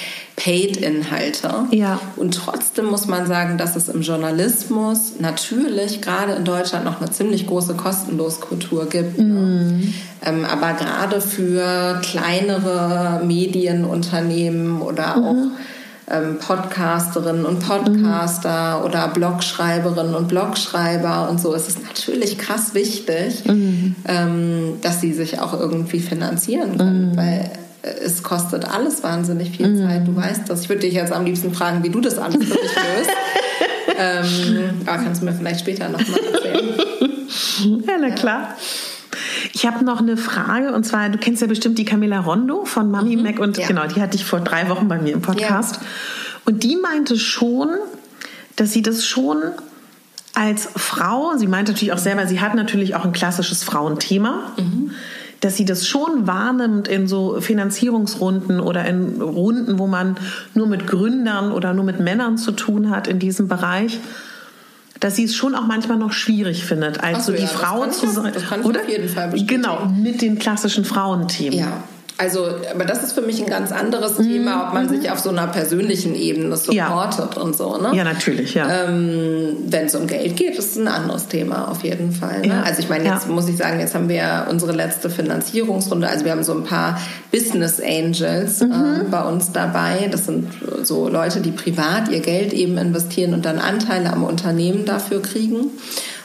Paid-Inhalte. 0.42 1.66
Ja. 1.70 2.00
Und 2.16 2.34
trotzdem 2.34 2.86
muss 2.86 3.06
man 3.06 3.26
sagen, 3.26 3.58
dass 3.58 3.76
es 3.76 3.88
im 3.88 4.02
Journalismus 4.02 5.20
natürlich 5.20 6.02
gerade 6.02 6.32
in 6.32 6.44
Deutschland 6.44 6.84
noch 6.84 7.00
eine 7.00 7.10
ziemlich 7.10 7.46
große 7.46 7.74
Kostenloskultur 7.74 8.86
gibt. 8.88 9.18
Ne? 9.18 9.24
Mhm. 9.24 9.94
Ähm, 10.24 10.44
aber 10.44 10.72
gerade 10.72 11.20
für 11.20 12.00
kleinere 12.02 13.20
Medienunternehmen 13.24 14.82
oder 14.82 15.16
mhm. 15.16 15.24
auch 15.24 16.12
ähm, 16.12 16.38
Podcasterinnen 16.40 17.44
und 17.44 17.60
Podcaster 17.60 18.80
mhm. 18.80 18.84
oder 18.84 19.08
Blogschreiberinnen 19.08 20.16
und 20.16 20.26
Blogschreiber 20.26 21.30
und 21.30 21.40
so 21.40 21.54
ist 21.54 21.68
es 21.68 21.80
natürlich 21.80 22.38
krass 22.38 22.74
wichtig, 22.74 23.44
mhm. 23.46 23.94
ähm, 24.08 24.78
dass 24.82 25.00
sie 25.00 25.12
sich 25.12 25.38
auch 25.38 25.58
irgendwie 25.58 26.00
finanzieren 26.00 26.78
können, 26.78 27.12
mhm. 27.12 27.16
weil 27.16 27.50
es 27.82 28.22
kostet 28.22 28.64
alles 28.64 29.02
wahnsinnig 29.02 29.50
viel 29.56 29.68
mhm. 29.68 29.86
Zeit. 29.86 30.06
Du 30.06 30.14
weißt 30.14 30.48
das. 30.48 30.62
Ich 30.62 30.68
würde 30.68 30.82
dich 30.82 30.94
jetzt 30.94 31.12
am 31.12 31.24
liebsten 31.24 31.52
fragen, 31.52 31.82
wie 31.82 31.90
du 31.90 32.00
das 32.00 32.18
alles 32.18 32.36
für 32.36 32.54
dich 32.54 32.74
löst. 32.96 33.10
ähm, 33.98 34.80
aber 34.86 35.02
kannst 35.02 35.20
du 35.20 35.26
mir 35.26 35.32
vielleicht 35.32 35.60
später 35.60 35.88
nochmal 35.88 36.20
erzählen. 36.32 36.74
Ja, 37.86 37.94
na 38.00 38.10
klar. 38.10 38.56
Ich 39.52 39.66
habe 39.66 39.84
noch 39.84 40.00
eine 40.00 40.16
Frage 40.16 40.72
und 40.72 40.84
zwar, 40.84 41.08
du 41.10 41.18
kennst 41.18 41.40
ja 41.40 41.46
bestimmt 41.46 41.78
die 41.78 41.84
Camilla 41.84 42.18
Rondo 42.20 42.64
von 42.64 42.90
Mami 42.90 43.16
mhm, 43.16 43.22
Mac 43.22 43.38
und 43.38 43.56
ja. 43.56 43.66
genau, 43.66 43.86
die 43.86 44.00
hatte 44.00 44.16
ich 44.16 44.24
vor 44.24 44.40
drei 44.40 44.68
Wochen 44.68 44.88
bei 44.88 44.98
mir 44.98 45.12
im 45.12 45.22
Podcast. 45.22 45.76
Ja. 45.76 45.82
Und 46.44 46.64
die 46.64 46.76
meinte 46.76 47.18
schon, 47.18 47.70
dass 48.56 48.72
sie 48.72 48.82
das 48.82 49.06
schon 49.06 49.42
als 50.34 50.68
Frau, 50.74 51.36
sie 51.36 51.46
meinte 51.46 51.72
natürlich 51.72 51.92
auch 51.92 51.98
selber, 51.98 52.26
sie 52.26 52.40
hat 52.40 52.54
natürlich 52.54 52.94
auch 52.96 53.04
ein 53.04 53.12
klassisches 53.12 53.62
Frauenthema. 53.62 54.52
Mhm 54.56 54.92
dass 55.42 55.56
sie 55.56 55.64
das 55.64 55.86
schon 55.86 56.26
wahrnimmt 56.26 56.88
in 56.88 57.06
so 57.06 57.40
Finanzierungsrunden 57.40 58.60
oder 58.60 58.86
in 58.86 59.20
Runden, 59.20 59.78
wo 59.78 59.86
man 59.86 60.16
nur 60.54 60.68
mit 60.68 60.86
Gründern 60.86 61.52
oder 61.52 61.74
nur 61.74 61.84
mit 61.84 62.00
Männern 62.00 62.38
zu 62.38 62.52
tun 62.52 62.90
hat 62.90 63.06
in 63.08 63.18
diesem 63.18 63.48
Bereich 63.48 64.00
dass 65.00 65.16
sie 65.16 65.24
es 65.24 65.34
schon 65.34 65.56
auch 65.56 65.66
manchmal 65.66 65.98
noch 65.98 66.12
schwierig 66.12 66.64
findet, 66.64 67.02
als 67.02 67.26
so, 67.26 67.32
die 67.32 67.42
ja, 67.42 67.48
Frau 67.48 67.84
zu 67.86 68.08
sein. 68.08 68.32
Das 68.32 68.44
kann 68.44 68.60
ich 68.60 68.66
oder? 68.66 68.82
auf 68.82 68.88
jeden 68.88 69.08
Fall 69.08 69.30
bestätigen. 69.30 69.62
Genau, 69.62 69.86
mit 69.86 70.22
den 70.22 70.38
klassischen 70.38 70.84
Frauenthemen. 70.84 71.58
Ja, 71.58 71.82
also, 72.22 72.46
aber 72.72 72.84
das 72.84 73.02
ist 73.02 73.14
für 73.14 73.20
mich 73.20 73.42
ein 73.42 73.50
ganz 73.50 73.72
anderes 73.72 74.16
mhm. 74.16 74.28
Thema, 74.28 74.68
ob 74.68 74.74
man 74.74 74.86
mhm. 74.86 75.00
sich 75.00 75.10
auf 75.10 75.18
so 75.18 75.30
einer 75.30 75.48
persönlichen 75.48 76.14
Ebene 76.14 76.56
supportet 76.56 77.34
ja. 77.34 77.42
und 77.42 77.56
so. 77.56 77.76
Ne? 77.78 77.90
Ja, 77.96 78.04
natürlich, 78.04 78.54
ja. 78.54 78.84
Ähm, 78.84 79.56
Wenn 79.66 79.86
es 79.86 79.96
um 79.96 80.06
Geld 80.06 80.36
geht, 80.36 80.56
ist 80.56 80.70
es 80.70 80.78
ein 80.78 80.86
anderes 80.86 81.26
Thema 81.26 81.68
auf 81.68 81.82
jeden 81.82 82.12
Fall. 82.12 82.42
Ne? 82.42 82.48
Ja. 82.48 82.62
Also 82.62 82.78
ich 82.78 82.88
meine, 82.88 83.08
jetzt 83.08 83.26
ja. 83.26 83.32
muss 83.32 83.48
ich 83.48 83.56
sagen, 83.56 83.80
jetzt 83.80 83.96
haben 83.96 84.08
wir 84.08 84.46
unsere 84.48 84.70
letzte 84.70 85.10
Finanzierungsrunde. 85.10 86.08
Also 86.08 86.24
wir 86.24 86.30
haben 86.30 86.44
so 86.44 86.54
ein 86.54 86.62
paar 86.62 87.00
Business 87.32 87.80
Angels 87.80 88.60
mhm. 88.60 88.70
äh, 88.70 89.04
bei 89.10 89.22
uns 89.24 89.50
dabei. 89.50 90.08
Das 90.08 90.26
sind 90.26 90.46
so 90.84 91.08
Leute, 91.08 91.40
die 91.40 91.50
privat 91.50 92.08
ihr 92.08 92.20
Geld 92.20 92.52
eben 92.52 92.78
investieren 92.78 93.34
und 93.34 93.44
dann 93.44 93.58
Anteile 93.58 94.12
am 94.12 94.22
Unternehmen 94.22 94.84
dafür 94.84 95.20
kriegen 95.22 95.72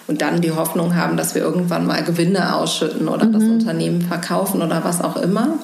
und 0.07 0.21
dann 0.21 0.41
die 0.41 0.51
Hoffnung 0.51 0.95
haben, 0.95 1.17
dass 1.17 1.35
wir 1.35 1.41
irgendwann 1.41 1.85
mal 1.85 2.03
Gewinne 2.03 2.55
ausschütten 2.55 3.07
oder 3.07 3.25
mhm. 3.25 3.33
das 3.33 3.43
Unternehmen 3.43 4.01
verkaufen 4.01 4.61
oder 4.61 4.83
was 4.83 5.01
auch 5.01 5.17
immer, 5.17 5.59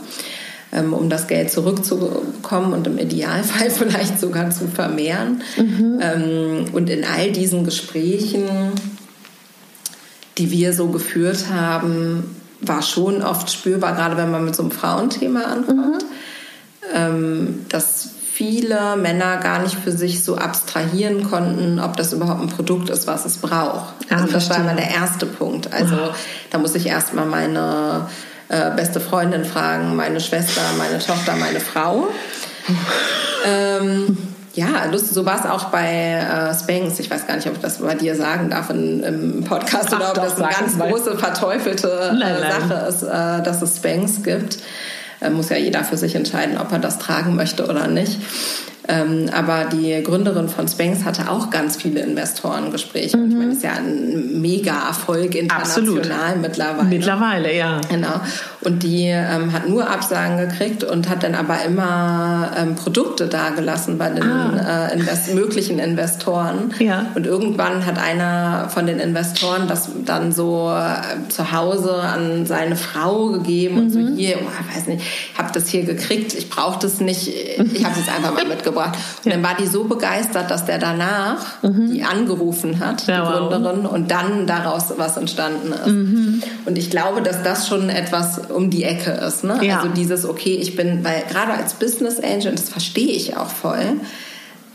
ähm, 0.71 0.93
um 0.93 1.09
das 1.09 1.27
Geld 1.27 1.49
zurückzubekommen 1.49 2.73
und 2.73 2.85
im 2.87 2.97
Idealfall 2.97 3.69
vielleicht 3.69 4.19
sogar 4.19 4.51
zu 4.51 4.67
vermehren. 4.67 5.41
Mhm. 5.57 5.99
Ähm, 6.01 6.65
und 6.73 6.89
in 6.89 7.05
all 7.05 7.31
diesen 7.31 7.63
Gesprächen, 7.63 8.43
die 10.37 10.51
wir 10.51 10.73
so 10.73 10.87
geführt 10.87 11.45
haben, 11.53 12.35
war 12.59 12.81
schon 12.81 13.21
oft 13.21 13.51
spürbar, 13.51 13.93
gerade 13.93 14.17
wenn 14.17 14.31
man 14.31 14.45
mit 14.45 14.55
so 14.55 14.63
einem 14.63 14.71
Frauenthema 14.71 15.43
ankommt, 15.43 16.03
mhm. 16.03 16.07
ähm, 16.93 17.65
dass 17.69 18.09
viele 18.33 18.95
Männer 18.95 19.37
gar 19.37 19.59
nicht 19.59 19.75
für 19.75 19.91
sich 19.91 20.23
so 20.23 20.37
abstrahieren 20.37 21.29
konnten, 21.29 21.79
ob 21.79 21.97
das 21.97 22.13
überhaupt 22.13 22.41
ein 22.41 22.47
Produkt 22.47 22.89
ist, 22.89 23.05
was 23.05 23.25
es 23.25 23.37
braucht. 23.37 23.93
Ah, 24.09 24.15
also 24.15 24.27
das 24.27 24.49
war 24.49 24.57
immer 24.57 24.73
der 24.73 24.89
erste 24.89 25.27
Punkt. 25.27 25.71
Also 25.71 25.95
da 26.49 26.57
muss 26.57 26.73
ich 26.73 26.87
erstmal 26.87 27.25
meine 27.25 28.07
äh, 28.49 28.71
beste 28.71 28.99
Freundin 28.99 29.45
fragen, 29.45 29.95
meine 29.95 30.19
Schwester, 30.19 30.61
meine 30.79 30.97
Tochter, 30.97 31.35
meine 31.35 31.59
Frau. 31.59 32.07
ähm, 33.45 34.17
ja, 34.55 34.85
lustig, 34.91 35.11
so 35.11 35.25
war 35.25 35.39
es 35.39 35.45
auch 35.45 35.65
bei 35.65 36.13
äh, 36.15 36.53
Spanx. 36.55 36.99
Ich 36.99 37.11
weiß 37.11 37.27
gar 37.27 37.35
nicht, 37.35 37.47
ob 37.47 37.53
ich 37.53 37.61
das 37.61 37.79
bei 37.79 37.93
dir 37.93 38.15
sagen 38.15 38.49
darf 38.49 38.71
in, 38.71 39.03
im 39.03 39.43
Podcast 39.43 39.89
Ach, 39.91 39.97
oder 39.97 40.09
ob 40.09 40.15
doch, 40.15 40.23
das 40.23 40.41
eine 40.41 40.49
ganz 40.49 40.79
große, 40.79 41.17
verteufelte 41.19 42.17
äh, 42.19 42.51
Sache 42.51 42.87
ist, 42.87 43.03
äh, 43.03 43.43
dass 43.43 43.61
es 43.61 43.77
Spanx 43.77 44.23
gibt. 44.23 44.57
Äh, 45.23 45.29
muss 45.29 45.49
ja 45.49 45.57
jeder 45.57 45.83
für 45.83 45.97
sich 45.97 46.15
entscheiden, 46.15 46.57
ob 46.57 46.71
er 46.71 46.79
das 46.79 46.99
tragen 46.99 47.35
möchte 47.35 47.65
oder 47.65 47.87
nicht. 47.87 48.19
Ähm, 48.85 49.29
aber 49.33 49.65
die 49.65 50.03
Gründerin 50.03 50.49
von 50.49 50.67
Spanx 50.67 51.05
hatte 51.05 51.29
auch 51.29 51.49
ganz 51.49 51.77
viele 51.77 52.01
Investorengespräche. 52.01 53.15
Mhm. 53.15 53.29
Ich 53.29 53.35
meine, 53.35 53.47
das 53.49 53.57
ist 53.57 53.63
ja 53.63 53.73
ein 53.73 54.41
Mega-Erfolg 54.41 55.35
international 55.35 56.19
Absolut. 56.19 56.41
mittlerweile. 56.41 56.89
Mittlerweile, 56.89 57.55
ja. 57.55 57.79
Genau. 57.89 58.19
Und 58.63 58.83
die 58.83 59.07
ähm, 59.07 59.53
hat 59.53 59.67
nur 59.67 59.89
Absagen 59.89 60.37
gekriegt 60.37 60.83
und 60.83 61.09
hat 61.09 61.23
dann 61.23 61.35
aber 61.35 61.63
immer 61.65 62.51
ähm, 62.57 62.75
Produkte 62.75 63.27
dagelassen 63.27 63.97
bei 63.97 64.09
den 64.09 64.23
ah. 64.23 64.87
äh, 64.87 64.93
invest 64.93 65.33
möglichen 65.33 65.79
Investoren. 65.79 66.73
Ja. 66.79 67.07
Und 67.15 67.25
irgendwann 67.25 67.85
hat 67.85 67.97
einer 67.99 68.69
von 68.69 68.85
den 68.85 68.99
Investoren 68.99 69.67
das 69.67 69.89
dann 70.05 70.31
so 70.31 70.71
äh, 70.71 71.29
zu 71.29 71.51
Hause 71.51 71.93
an 71.93 72.45
seine 72.45 72.75
Frau 72.75 73.27
gegeben 73.27 73.75
mhm. 73.75 73.81
und 73.81 73.89
so 73.91 73.99
mhm. 73.99 74.15
hier, 74.15 74.37
oh, 74.41 74.75
weiß 74.75 74.87
nicht, 74.87 75.03
ich 75.03 75.37
habe 75.37 75.49
das 75.53 75.67
hier 75.67 75.83
gekriegt, 75.83 76.33
ich 76.33 76.49
brauche 76.49 76.79
das 76.79 76.99
nicht, 76.99 77.27
ich 77.27 77.83
habe 77.83 77.93
es 77.93 78.05
jetzt 78.05 78.15
einfach 78.15 78.33
mal 78.33 78.45
mitgebracht 78.45 78.63
mitgebracht. 78.73 78.97
Und 79.23 79.31
ja. 79.31 79.33
dann 79.33 79.43
war 79.43 79.55
die 79.55 79.67
so 79.67 79.83
begeistert, 79.85 80.49
dass 80.51 80.65
der 80.65 80.77
danach 80.77 81.61
mhm. 81.61 81.91
die 81.91 82.03
angerufen 82.03 82.79
hat, 82.79 83.07
ja, 83.07 83.21
die 83.21 83.31
Gründerin, 83.31 83.83
wow. 83.83 83.91
und 83.91 84.11
dann 84.11 84.47
daraus 84.47 84.93
was 84.97 85.17
entstanden 85.17 85.73
ist. 85.73 85.87
Mhm. 85.87 86.43
Und 86.65 86.77
ich 86.77 86.89
glaube, 86.89 87.21
dass 87.21 87.43
das 87.43 87.67
schon 87.67 87.89
etwas 87.89 88.49
um 88.53 88.69
die 88.69 88.83
Ecke 88.83 89.11
ist. 89.11 89.43
Ne? 89.43 89.59
Ja. 89.61 89.79
Also 89.79 89.89
dieses, 89.89 90.25
okay, 90.25 90.55
ich 90.55 90.75
bin, 90.75 91.03
weil 91.03 91.23
gerade 91.29 91.53
als 91.53 91.75
Business 91.75 92.19
Angel, 92.19 92.51
das 92.51 92.69
verstehe 92.69 93.11
ich 93.11 93.35
auch 93.37 93.49
voll, 93.49 93.97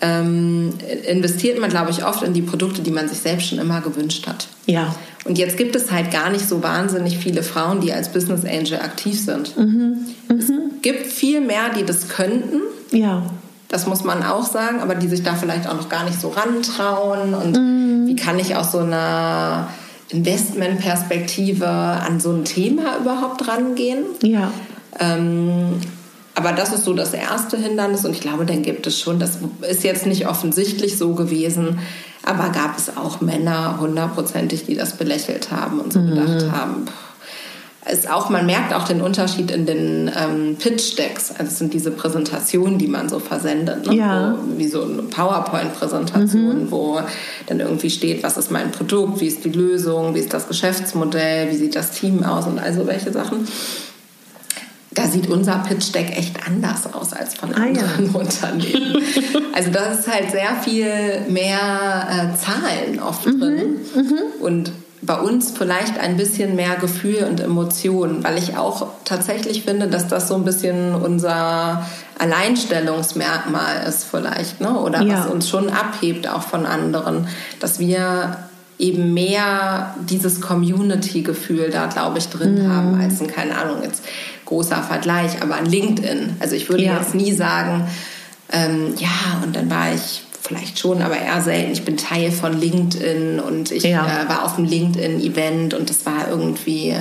ähm, 0.00 0.74
investiert 1.08 1.60
man, 1.60 1.70
glaube 1.70 1.90
ich, 1.90 2.04
oft 2.04 2.22
in 2.22 2.32
die 2.32 2.42
Produkte, 2.42 2.82
die 2.82 2.90
man 2.90 3.08
sich 3.08 3.18
selbst 3.18 3.48
schon 3.48 3.58
immer 3.58 3.80
gewünscht 3.80 4.26
hat. 4.26 4.48
Ja. 4.66 4.94
Und 5.24 5.38
jetzt 5.38 5.56
gibt 5.56 5.74
es 5.74 5.90
halt 5.90 6.10
gar 6.10 6.30
nicht 6.30 6.48
so 6.48 6.62
wahnsinnig 6.62 7.18
viele 7.18 7.42
Frauen, 7.42 7.80
die 7.80 7.92
als 7.92 8.10
Business 8.10 8.44
Angel 8.44 8.80
aktiv 8.80 9.20
sind. 9.20 9.56
Mhm. 9.56 10.06
Mhm. 10.28 10.38
Es 10.38 10.50
gibt 10.82 11.06
viel 11.06 11.40
mehr, 11.40 11.70
die 11.76 11.84
das 11.84 12.08
könnten. 12.08 12.60
Ja. 12.92 13.24
Das 13.68 13.86
muss 13.86 14.04
man 14.04 14.22
auch 14.22 14.46
sagen, 14.46 14.80
aber 14.80 14.94
die 14.94 15.08
sich 15.08 15.22
da 15.22 15.34
vielleicht 15.34 15.68
auch 15.68 15.74
noch 15.74 15.88
gar 15.88 16.04
nicht 16.04 16.18
so 16.18 16.28
rantrauen. 16.28 17.34
Und 17.34 17.52
mm. 17.52 18.06
wie 18.06 18.16
kann 18.16 18.38
ich 18.38 18.56
aus 18.56 18.72
so 18.72 18.78
einer 18.78 19.68
Investmentperspektive 20.10 21.68
an 21.68 22.20
so 22.20 22.32
ein 22.32 22.44
Thema 22.44 22.98
überhaupt 22.98 23.46
rangehen? 23.46 24.04
Ja. 24.22 24.50
Ähm, 24.98 25.80
aber 26.34 26.52
das 26.52 26.72
ist 26.72 26.84
so 26.84 26.94
das 26.94 27.14
erste 27.14 27.56
Hindernis 27.56 28.04
und 28.04 28.12
ich 28.12 28.20
glaube, 28.20 28.46
dann 28.46 28.62
gibt 28.62 28.86
es 28.86 29.00
schon, 29.00 29.18
das 29.18 29.38
ist 29.68 29.82
jetzt 29.82 30.06
nicht 30.06 30.28
offensichtlich 30.28 30.96
so 30.96 31.14
gewesen, 31.14 31.80
aber 32.24 32.50
gab 32.50 32.78
es 32.78 32.96
auch 32.96 33.20
Männer 33.20 33.78
hundertprozentig, 33.80 34.64
die 34.64 34.76
das 34.76 34.96
belächelt 34.96 35.50
haben 35.50 35.80
und 35.80 35.92
so 35.92 35.98
mhm. 36.00 36.10
gedacht 36.10 36.52
haben, 36.52 36.86
pff, 36.86 37.07
ist 37.90 38.10
auch, 38.10 38.30
man 38.30 38.46
merkt 38.46 38.74
auch 38.74 38.84
den 38.84 39.00
Unterschied 39.00 39.50
in 39.50 39.66
den 39.66 40.10
ähm, 40.14 40.56
Pitch-Decks. 40.58 41.30
Also 41.32 41.44
es 41.44 41.58
sind 41.58 41.72
diese 41.72 41.90
Präsentationen, 41.90 42.78
die 42.78 42.86
man 42.86 43.08
so 43.08 43.18
versendet. 43.18 43.86
Ne? 43.86 43.96
Ja. 43.96 44.36
Wo, 44.36 44.58
wie 44.58 44.68
so 44.68 44.82
eine 44.82 45.02
PowerPoint-Präsentation, 45.02 46.64
mhm. 46.64 46.70
wo 46.70 47.00
dann 47.46 47.60
irgendwie 47.60 47.90
steht, 47.90 48.22
was 48.22 48.36
ist 48.36 48.50
mein 48.50 48.70
Produkt, 48.72 49.20
wie 49.20 49.26
ist 49.26 49.44
die 49.44 49.50
Lösung, 49.50 50.14
wie 50.14 50.20
ist 50.20 50.32
das 50.32 50.48
Geschäftsmodell, 50.48 51.50
wie 51.50 51.56
sieht 51.56 51.76
das 51.76 51.92
Team 51.92 52.22
aus 52.22 52.46
und 52.46 52.58
also 52.58 52.86
welche 52.86 53.12
Sachen. 53.12 53.48
Da 54.90 55.06
sieht 55.06 55.28
unser 55.28 55.58
Pitch-Deck 55.58 56.16
echt 56.16 56.46
anders 56.46 56.92
aus 56.92 57.12
als 57.12 57.34
von 57.34 57.54
ah, 57.54 57.62
anderen 57.62 58.12
ja. 58.12 58.12
Unternehmen. 58.18 59.02
Also 59.54 59.70
da 59.70 59.92
ist 59.92 60.08
halt 60.12 60.30
sehr 60.30 60.56
viel 60.62 61.20
mehr 61.28 62.08
äh, 62.10 62.36
Zahlen 62.36 63.00
oft 63.00 63.26
mhm. 63.26 63.40
drin. 63.40 63.76
Mhm. 63.94 64.18
Und 64.40 64.72
bei 65.00 65.18
uns 65.18 65.52
vielleicht 65.56 65.98
ein 65.98 66.16
bisschen 66.16 66.56
mehr 66.56 66.76
Gefühl 66.76 67.24
und 67.24 67.40
Emotionen, 67.40 68.24
weil 68.24 68.36
ich 68.36 68.56
auch 68.56 68.88
tatsächlich 69.04 69.62
finde, 69.62 69.86
dass 69.86 70.08
das 70.08 70.28
so 70.28 70.34
ein 70.34 70.44
bisschen 70.44 70.94
unser 70.94 71.86
Alleinstellungsmerkmal 72.18 73.86
ist 73.86 74.04
vielleicht, 74.04 74.60
ne? 74.60 74.76
oder 74.78 75.02
ja. 75.02 75.18
was 75.18 75.26
uns 75.26 75.48
schon 75.48 75.70
abhebt 75.70 76.28
auch 76.28 76.42
von 76.42 76.66
anderen, 76.66 77.28
dass 77.60 77.78
wir 77.78 78.38
eben 78.78 79.12
mehr 79.12 79.94
dieses 80.08 80.40
Community-Gefühl 80.40 81.70
da, 81.70 81.86
glaube 81.86 82.18
ich, 82.18 82.28
drin 82.28 82.64
mhm. 82.64 82.72
haben, 82.72 83.00
als 83.00 83.20
ein, 83.20 83.26
keine 83.26 83.56
Ahnung, 83.56 83.82
jetzt 83.82 84.04
großer 84.44 84.82
Vergleich, 84.82 85.42
aber 85.42 85.56
an 85.56 85.66
LinkedIn. 85.66 86.36
Also 86.40 86.54
ich 86.54 86.68
würde 86.68 86.84
ja. 86.84 86.98
jetzt 86.98 87.14
nie 87.14 87.32
sagen, 87.32 87.88
ähm, 88.50 88.94
ja, 88.96 89.42
und 89.44 89.54
dann 89.54 89.70
war 89.70 89.92
ich 89.92 90.22
vielleicht 90.40 90.78
schon, 90.78 91.02
aber 91.02 91.16
eher 91.16 91.40
selten. 91.40 91.72
Ich 91.72 91.84
bin 91.84 91.96
Teil 91.96 92.30
von 92.30 92.58
LinkedIn 92.58 93.40
und 93.40 93.70
ich 93.70 93.84
ja. 93.84 94.06
äh, 94.06 94.28
war 94.28 94.44
auf 94.44 94.56
einem 94.56 94.66
LinkedIn-Event 94.66 95.74
und 95.74 95.90
das 95.90 96.06
war 96.06 96.28
irgendwie, 96.28 96.94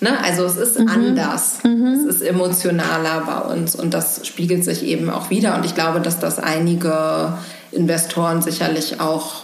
ne, 0.00 0.18
also 0.22 0.44
es 0.44 0.56
ist 0.56 0.78
mhm. 0.78 0.88
anders. 0.88 1.58
Mhm. 1.64 2.06
Es 2.08 2.16
ist 2.16 2.22
emotionaler 2.22 3.22
bei 3.26 3.54
uns 3.54 3.74
und 3.74 3.94
das 3.94 4.26
spiegelt 4.26 4.64
sich 4.64 4.84
eben 4.84 5.10
auch 5.10 5.30
wieder. 5.30 5.56
Und 5.56 5.64
ich 5.64 5.74
glaube, 5.74 6.00
dass 6.00 6.18
das 6.18 6.38
einige 6.38 7.38
Investoren 7.72 8.42
sicherlich 8.42 9.00
auch 9.00 9.42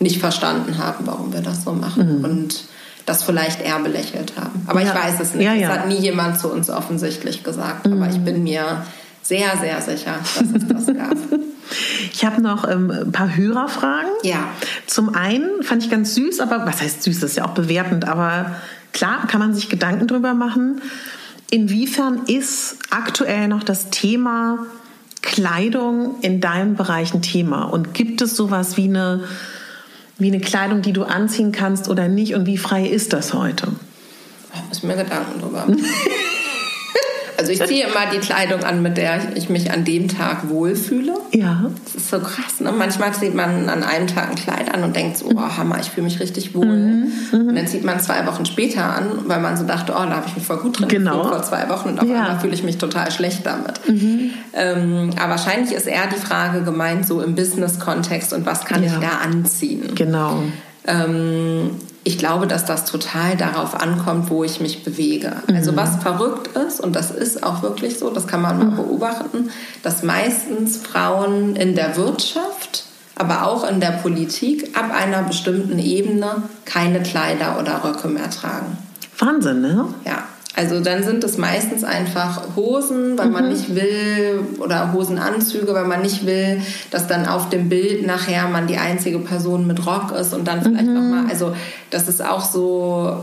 nicht 0.00 0.20
verstanden 0.20 0.78
haben, 0.78 1.06
warum 1.06 1.32
wir 1.32 1.40
das 1.40 1.64
so 1.64 1.72
machen. 1.72 2.18
Mhm. 2.18 2.24
Und 2.24 2.64
das 3.08 3.22
vielleicht 3.22 3.62
eher 3.62 3.78
belächelt 3.78 4.34
haben. 4.36 4.64
Aber 4.66 4.82
ja. 4.82 4.88
ich 4.88 4.94
weiß 4.94 5.20
es 5.20 5.34
nicht. 5.34 5.46
Ja, 5.46 5.54
ja. 5.54 5.68
Das 5.68 5.78
hat 5.78 5.88
nie 5.88 5.96
jemand 5.96 6.38
zu 6.38 6.52
uns 6.52 6.68
offensichtlich 6.68 7.42
gesagt. 7.42 7.86
Aber 7.86 7.94
mhm. 7.94 8.10
ich 8.10 8.18
bin 8.18 8.42
mir 8.42 8.84
sehr, 9.28 9.58
sehr 9.58 9.80
sicher, 9.82 10.14
dass 10.22 10.62
es 10.62 10.68
das 10.68 10.86
gab. 10.86 11.16
Ich 12.14 12.24
habe 12.24 12.40
noch 12.40 12.66
ähm, 12.66 12.90
ein 12.90 13.12
paar 13.12 13.36
Hörerfragen. 13.36 14.10
Ja. 14.22 14.48
Zum 14.86 15.14
einen 15.14 15.62
fand 15.62 15.84
ich 15.84 15.90
ganz 15.90 16.14
süß, 16.14 16.40
aber 16.40 16.64
was 16.64 16.80
heißt 16.80 17.02
süß, 17.02 17.20
das 17.20 17.32
ist 17.32 17.36
ja 17.36 17.44
auch 17.44 17.52
bewertend, 17.52 18.08
aber 18.08 18.56
klar 18.94 19.26
kann 19.26 19.38
man 19.38 19.52
sich 19.52 19.68
Gedanken 19.68 20.06
drüber 20.06 20.32
machen. 20.32 20.80
Inwiefern 21.50 22.22
ist 22.26 22.78
aktuell 22.88 23.48
noch 23.48 23.62
das 23.62 23.90
Thema 23.90 24.66
Kleidung 25.20 26.16
in 26.22 26.40
deinem 26.40 26.74
Bereich 26.74 27.12
ein 27.12 27.20
Thema? 27.20 27.64
Und 27.64 27.92
gibt 27.92 28.22
es 28.22 28.34
sowas 28.34 28.78
wie 28.78 28.88
eine 28.88 29.24
wie 30.16 30.28
eine 30.28 30.40
Kleidung, 30.40 30.82
die 30.82 30.92
du 30.92 31.04
anziehen 31.04 31.52
kannst 31.52 31.88
oder 31.88 32.08
nicht 32.08 32.34
und 32.34 32.46
wie 32.46 32.58
frei 32.58 32.86
ist 32.86 33.12
das 33.12 33.34
heute? 33.34 33.68
Ich 34.54 34.68
muss 34.68 34.82
mir 34.82 34.96
Gedanken 34.96 35.40
drüber 35.40 35.66
machen. 35.66 35.84
Also 37.38 37.52
ich 37.52 37.64
ziehe 37.64 37.86
immer 37.86 38.10
die 38.12 38.18
Kleidung 38.18 38.64
an, 38.64 38.82
mit 38.82 38.96
der 38.96 39.36
ich 39.36 39.48
mich 39.48 39.70
an 39.70 39.84
dem 39.84 40.08
Tag 40.08 40.48
wohlfühle. 40.48 41.14
Ja. 41.32 41.70
Das 41.84 41.94
ist 41.94 42.10
so 42.10 42.18
krass. 42.18 42.58
Ne? 42.58 42.72
Manchmal 42.72 43.14
zieht 43.14 43.32
man 43.32 43.68
an 43.68 43.84
einem 43.84 44.08
Tag 44.08 44.30
ein 44.30 44.34
Kleid 44.34 44.74
an 44.74 44.82
und 44.82 44.96
denkt 44.96 45.18
so, 45.18 45.26
oh 45.26 45.56
Hammer, 45.56 45.78
ich 45.80 45.90
fühle 45.90 46.06
mich 46.06 46.18
richtig 46.18 46.56
wohl. 46.56 46.66
Mhm. 46.66 47.12
Und 47.32 47.54
dann 47.54 47.68
zieht 47.68 47.84
man 47.84 48.00
zwei 48.00 48.26
Wochen 48.26 48.44
später 48.44 48.84
an, 48.84 49.04
weil 49.26 49.38
man 49.40 49.56
so 49.56 49.64
dachte, 49.64 49.92
oh, 49.92 50.02
da 50.02 50.16
habe 50.16 50.26
ich 50.26 50.34
mich 50.34 50.44
voll 50.44 50.56
gut 50.56 50.80
drin 50.80 50.88
genau. 50.88 51.28
vor 51.28 51.40
zwei 51.44 51.68
Wochen 51.68 51.90
und 51.90 52.00
auf 52.00 52.08
ja. 52.08 52.22
einmal 52.22 52.40
fühle 52.40 52.54
ich 52.54 52.64
mich 52.64 52.78
total 52.78 53.12
schlecht 53.12 53.46
damit. 53.46 53.86
Mhm. 53.86 54.30
Ähm, 54.54 55.10
aber 55.16 55.30
wahrscheinlich 55.30 55.72
ist 55.72 55.86
eher 55.86 56.08
die 56.08 56.20
Frage 56.20 56.62
gemeint 56.62 57.06
so 57.06 57.22
im 57.22 57.36
Business-Kontext 57.36 58.32
und 58.32 58.46
was 58.46 58.64
kann 58.64 58.82
ja. 58.82 58.90
ich 58.90 58.98
da 58.98 59.18
anziehen. 59.22 59.94
Genau. 59.94 60.42
Ähm, 60.88 61.70
ich 62.02 62.16
glaube, 62.16 62.46
dass 62.46 62.64
das 62.64 62.86
total 62.86 63.36
darauf 63.36 63.78
ankommt, 63.78 64.30
wo 64.30 64.42
ich 64.42 64.60
mich 64.60 64.82
bewege. 64.82 65.42
Also 65.46 65.46
mhm. 65.46 65.56
Also 65.56 65.76
was 65.76 66.02
verrückt 66.02 66.56
ist, 66.56 66.80
und 66.80 66.96
das 66.96 67.10
ist 67.10 67.42
auch 67.42 67.62
wirklich 67.62 67.98
so, 67.98 68.08
das 68.08 68.26
kann 68.26 68.40
man 68.40 68.58
mal 68.58 68.64
mhm. 68.64 68.76
beobachten, 68.76 69.50
dass 69.82 70.02
meistens 70.02 70.78
Frauen 70.78 71.54
in 71.54 71.74
der 71.74 71.96
Wirtschaft, 71.96 72.84
aber 73.14 73.46
auch 73.46 73.68
in 73.68 73.80
der 73.80 73.90
Politik 73.90 74.76
ab 74.78 74.90
einer 74.90 75.22
bestimmten 75.24 75.78
Ebene 75.78 76.44
keine 76.64 77.02
Kleider 77.02 77.58
oder 77.60 77.84
Röcke 77.84 78.08
mehr 78.08 78.30
tragen. 78.30 78.78
Wahnsinn, 79.18 79.60
ne? 79.60 79.92
Ja. 80.06 80.22
Also 80.58 80.80
dann 80.80 81.04
sind 81.04 81.22
es 81.22 81.38
meistens 81.38 81.84
einfach 81.84 82.56
Hosen, 82.56 83.16
weil 83.16 83.26
mhm. 83.26 83.32
man 83.32 83.48
nicht 83.48 83.76
will, 83.76 84.40
oder 84.58 84.92
Hosenanzüge, 84.92 85.72
weil 85.72 85.84
man 85.84 86.02
nicht 86.02 86.26
will, 86.26 86.60
dass 86.90 87.06
dann 87.06 87.26
auf 87.26 87.48
dem 87.48 87.68
Bild 87.68 88.04
nachher 88.04 88.48
man 88.48 88.66
die 88.66 88.76
einzige 88.76 89.20
Person 89.20 89.68
mit 89.68 89.86
Rock 89.86 90.10
ist 90.10 90.34
und 90.34 90.48
dann 90.48 90.62
vielleicht 90.62 90.88
mhm. 90.88 90.94
nochmal, 90.94 91.30
also 91.30 91.54
das 91.90 92.08
ist 92.08 92.24
auch 92.24 92.44
so 92.44 93.22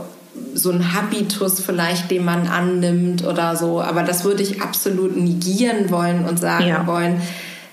so 0.54 0.70
ein 0.70 0.94
Habitus 0.94 1.60
vielleicht, 1.60 2.10
den 2.10 2.24
man 2.24 2.46
annimmt 2.46 3.24
oder 3.24 3.56
so. 3.56 3.80
Aber 3.80 4.02
das 4.02 4.24
würde 4.24 4.42
ich 4.42 4.60
absolut 4.62 5.16
negieren 5.16 5.90
wollen 5.90 6.26
und 6.26 6.38
sagen 6.38 6.66
ja. 6.66 6.86
wollen. 6.86 7.22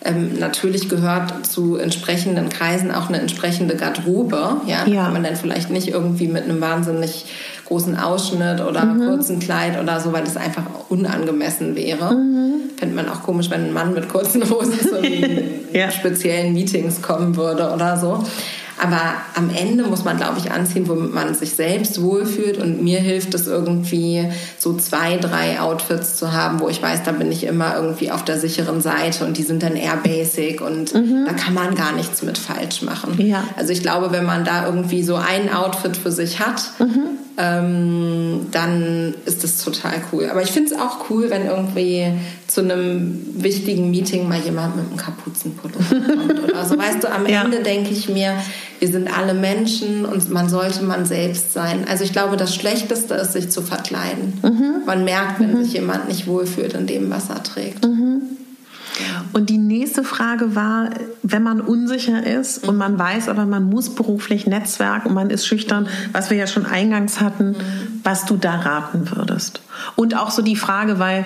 Ähm, 0.06 0.38
natürlich 0.40 0.90
gehört 0.90 1.46
zu 1.46 1.78
entsprechenden 1.78 2.50
Kreisen 2.50 2.92
auch 2.92 3.08
eine 3.08 3.20
entsprechende 3.20 3.76
Garderobe. 3.76 4.58
Ja, 4.66 4.86
ja. 4.86 5.04
kann 5.04 5.14
man 5.14 5.24
dann 5.24 5.36
vielleicht 5.38 5.70
nicht 5.70 5.90
irgendwie 5.90 6.28
mit 6.28 6.44
einem 6.44 6.60
wahnsinnig 6.60 7.26
großen 7.66 7.98
Ausschnitt 7.98 8.62
oder 8.62 8.86
mhm. 8.86 9.08
kurzen 9.08 9.40
Kleid 9.40 9.80
oder 9.82 10.00
so, 10.00 10.14
weil 10.14 10.24
das 10.24 10.38
einfach 10.38 10.64
unangemessen 10.90 11.76
wäre. 11.76 12.14
Mhm. 12.14 12.72
Fände 12.78 12.96
man 12.96 13.10
auch 13.10 13.24
komisch, 13.24 13.50
wenn 13.50 13.66
ein 13.66 13.74
Mann 13.74 13.94
mit 13.94 14.10
kurzen 14.10 14.48
Hosen 14.50 14.80
zu 14.80 15.02
ja. 15.74 15.90
speziellen 15.90 16.54
Meetings 16.54 17.02
kommen 17.02 17.36
würde 17.36 17.72
oder 17.72 17.98
so. 17.98 18.24
Aber 18.82 19.00
am 19.36 19.50
Ende 19.50 19.84
muss 19.84 20.04
man, 20.04 20.18
glaube 20.18 20.40
ich, 20.40 20.52
anziehen, 20.52 20.88
womit 20.90 21.14
man 21.14 21.36
sich 21.36 21.52
selbst 21.52 22.02
wohlfühlt. 22.02 22.58
Und 22.58 22.84
mir 22.84 23.00
hilft 23.00 23.34
es 23.34 23.48
irgendwie, 23.48 24.28
so 24.58 24.76
zwei, 24.76 25.18
drei 25.18 25.62
Outfits 25.62 26.18
zu 26.18 26.34
haben, 26.34 26.60
wo 26.60 26.70
ich 26.70 26.82
weiß, 26.82 27.04
da 27.04 27.12
bin 27.12 27.32
ich 27.32 27.46
immer 27.46 27.76
irgendwie 27.76 28.12
auf 28.12 28.26
der 28.26 28.40
sicheren 28.40 28.82
Seite 28.82 29.26
und 29.26 29.38
die 29.38 29.44
sind 29.44 29.64
dann 29.64 29.76
eher 29.76 29.96
basic 29.98 30.60
und 30.60 30.94
mhm. 30.94 31.26
da 31.28 31.34
kann 31.34 31.54
man 31.54 31.76
gar 31.76 31.94
nichts 31.94 32.24
mit 32.24 32.38
falsch 32.38 32.82
machen. 32.82 33.14
Ja. 33.22 33.44
Also 33.56 33.72
ich 33.72 33.82
glaube, 33.82 34.12
wenn 34.12 34.26
man 34.26 34.44
da 34.44 34.66
irgendwie 34.66 35.04
so 35.04 35.16
ein 35.16 35.54
Outfit 35.54 35.96
für 35.96 36.12
sich 36.12 36.40
hat, 36.40 36.72
mhm 36.80 37.20
ähm, 37.38 38.48
dann 38.52 39.16
ist 39.26 39.44
das 39.44 39.64
total 39.64 39.96
cool. 40.12 40.30
Aber 40.30 40.42
ich 40.42 40.52
finde 40.52 40.74
es 40.74 40.80
auch 40.80 41.10
cool, 41.10 41.30
wenn 41.30 41.48
irgendwie 41.48 42.12
zu 42.48 42.62
einem 42.62 43.26
wichtigen 43.36 43.90
Meeting 43.90 44.28
mal 44.28 44.40
jemand 44.40 44.76
mit 44.76 44.86
einem 44.86 44.98
Kapuzenpullover 44.98 45.96
kommt 45.96 46.44
oder 46.44 46.66
so. 46.66 46.78
Weißt 46.78 47.04
du, 47.04 47.12
am 47.12 47.26
ja. 47.26 47.44
Ende 47.44 47.64
denke 47.64 47.90
ich 47.90 48.08
mir, 48.08 48.36
wir 48.80 48.88
sind 48.88 49.16
alle 49.16 49.34
Menschen 49.34 50.06
und 50.06 50.30
man 50.30 50.50
sollte 50.50 50.84
man 50.84 51.06
selbst 51.06 51.54
sein. 51.54 51.86
Also 51.90 52.04
ich 52.04 52.12
glaube, 52.12 52.38
das 52.38 52.54
Schlechteste 52.54 53.16
ist, 53.16 53.34
sich 53.34 53.50
zu 53.50 53.62
verkleiden. 53.62 54.34
Mhm. 54.44 54.86
Man 54.86 55.04
merkt, 55.04 55.40
wenn 55.40 55.54
mhm. 55.54 55.64
sich 55.64 55.74
jemand 55.74 56.08
nicht 56.08 56.28
wohlfühlt 56.28 56.74
in 56.74 56.86
dem, 56.86 57.10
was 57.10 57.30
er 57.30 57.42
trägt. 57.42 57.86
Mhm. 57.86 58.22
Und 59.34 59.50
die 59.50 59.58
nächste 59.58 60.04
Frage 60.04 60.56
war, 60.56 60.90
wenn 61.24 61.44
man 61.44 61.62
unsicher 61.62 62.26
ist 62.26 62.68
und 62.68 62.78
man 62.78 62.98
weiß, 62.98 63.30
aber 63.30 63.46
man 63.46 63.64
muss 63.64 63.96
beruflich 63.96 64.46
netzwerken 64.46 65.10
und 65.10 65.14
man 65.16 65.30
ist 65.30 65.48
schüchtern, 65.48 65.88
was 66.12 66.30
wir 66.30 66.38
ja 66.38 66.48
schon 66.48 66.66
eingangs 66.66 67.20
hatten, 67.20 67.56
was 68.04 68.26
du 68.26 68.38
da 68.38 68.56
raten 68.56 69.10
würdest. 69.16 69.62
Und 69.96 70.16
auch 70.16 70.32
so 70.32 70.42
die 70.42 70.56
Frage, 70.56 71.00
weil 71.00 71.26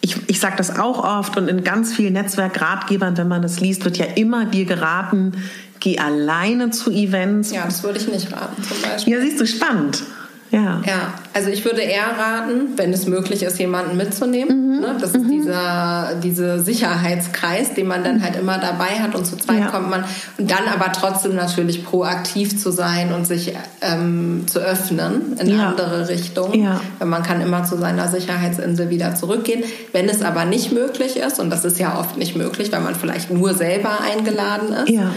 ich, 0.00 0.16
ich 0.28 0.40
sage 0.40 0.56
das 0.56 0.78
auch 0.78 1.02
oft 1.02 1.36
und 1.36 1.48
in 1.48 1.64
ganz 1.64 1.92
vielen 1.94 2.12
Netzwerkratgebern, 2.12 3.16
wenn 3.16 3.28
man 3.28 3.42
das 3.42 3.60
liest, 3.60 3.84
wird 3.84 3.96
ja 3.96 4.06
immer 4.14 4.44
dir 4.44 4.64
geraten, 4.64 5.32
geh 5.80 5.98
alleine 5.98 6.70
zu 6.70 6.90
Events. 6.90 7.52
Ja, 7.52 7.64
das 7.64 7.82
würde 7.82 7.98
ich 7.98 8.08
nicht 8.08 8.32
raten 8.32 8.62
zum 8.62 8.82
Beispiel. 8.82 9.12
Ja, 9.14 9.20
siehst 9.20 9.40
du, 9.40 9.46
spannend. 9.46 10.02
Ja. 10.50 10.80
ja, 10.86 11.14
also 11.34 11.50
ich 11.50 11.64
würde 11.64 11.80
eher 11.82 12.06
raten, 12.18 12.76
wenn 12.76 12.92
es 12.92 13.06
möglich 13.06 13.42
ist, 13.42 13.58
jemanden 13.58 13.96
mitzunehmen. 13.96 14.76
Mhm. 14.76 14.80
Ne? 14.80 14.96
Das 15.00 15.10
ist 15.10 15.24
mhm. 15.24 15.30
dieser, 15.30 16.14
dieser 16.22 16.60
Sicherheitskreis, 16.60 17.74
den 17.74 17.86
man 17.86 18.04
dann 18.04 18.22
halt 18.22 18.36
immer 18.36 18.58
dabei 18.58 19.00
hat 19.00 19.14
und 19.14 19.26
zu 19.26 19.36
zweit 19.36 19.60
ja. 19.60 19.66
kommt 19.66 19.90
man. 19.90 20.04
Und 20.38 20.50
dann 20.50 20.68
aber 20.72 20.92
trotzdem 20.92 21.34
natürlich 21.34 21.84
proaktiv 21.84 22.58
zu 22.58 22.70
sein 22.70 23.12
und 23.12 23.26
sich 23.26 23.54
ähm, 23.80 24.44
zu 24.46 24.60
öffnen 24.60 25.36
in 25.38 25.48
ja. 25.48 25.70
andere 25.70 26.08
Richtungen. 26.08 26.62
Ja. 26.62 26.80
Weil 26.98 27.08
man 27.08 27.22
kann 27.22 27.40
immer 27.40 27.64
zu 27.64 27.76
seiner 27.76 28.08
Sicherheitsinsel 28.08 28.90
wieder 28.90 29.14
zurückgehen. 29.14 29.64
Wenn 29.92 30.08
es 30.08 30.22
aber 30.22 30.44
nicht 30.44 30.72
möglich 30.72 31.16
ist, 31.16 31.40
und 31.40 31.50
das 31.50 31.64
ist 31.64 31.78
ja 31.78 31.98
oft 31.98 32.16
nicht 32.16 32.36
möglich, 32.36 32.70
weil 32.72 32.80
man 32.80 32.94
vielleicht 32.94 33.30
nur 33.30 33.54
selber 33.54 33.98
eingeladen 34.00 34.72
ist, 34.72 34.90
ja 34.90 35.10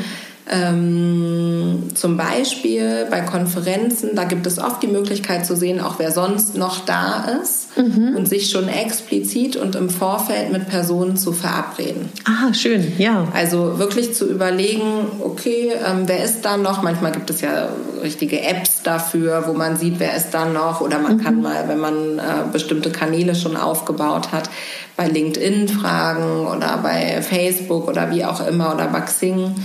ähm, 0.52 1.90
zum 1.94 2.18
Beispiel 2.18 3.08
bei 3.10 3.22
Konferenzen, 3.22 4.16
da 4.16 4.24
gibt 4.24 4.48
es 4.48 4.58
oft 4.58 4.82
die 4.82 4.88
Möglichkeit 4.88 5.46
zu 5.46 5.56
sehen, 5.56 5.80
auch 5.80 6.00
wer 6.00 6.12
sonst 6.12 6.58
noch 6.58 6.86
da 6.86 7.26
ist 7.42 7.78
mhm. 7.78 8.16
und 8.16 8.28
sich 8.28 8.50
schon 8.50 8.68
explizit 8.68 9.56
und 9.56 9.76
im 9.76 9.90
Vorfeld 9.90 10.52
mit 10.52 10.68
Personen 10.68 11.18
zu 11.18 11.34
verabreden. 11.34 12.10
Ah, 12.26 12.54
schön, 12.54 12.94
ja. 12.98 13.28
Also 13.34 13.78
wirklich 13.78 14.16
zu 14.16 14.28
überlegen, 14.28 15.08
okay, 15.20 15.72
ähm, 15.86 16.04
wer 16.08 16.24
ist 16.24 16.44
da 16.44 16.58
noch? 16.58 16.82
Manchmal 16.82 17.12
gibt 17.12 17.30
es 17.30 17.42
ja 17.42 17.70
richtige 18.02 18.42
Apps 18.42 18.82
dafür, 18.82 19.44
wo 19.46 19.54
man 19.54 19.78
sieht, 19.78 20.00
wer 20.00 20.16
ist 20.16 20.32
da 20.32 20.46
noch. 20.46 20.82
Oder 20.82 21.00
man 21.00 21.18
mhm. 21.18 21.24
kann 21.24 21.42
mal, 21.42 21.68
wenn 21.68 21.80
man 21.80 22.18
äh, 22.18 22.22
bestimmte 22.52 22.92
Kanäle 22.92 23.36
schon 23.36 23.56
aufgebaut 23.56 24.32
hat, 24.32 24.50
bei 24.98 25.08
LinkedIn 25.08 25.70
fragen 25.70 26.46
oder 26.46 26.80
bei 26.84 27.22
Facebook 27.22 27.88
oder 27.88 28.12
wie 28.12 28.26
auch 28.26 28.46
immer 28.46 28.74
oder 28.74 28.88
bei 28.88 29.00
Xing 29.00 29.56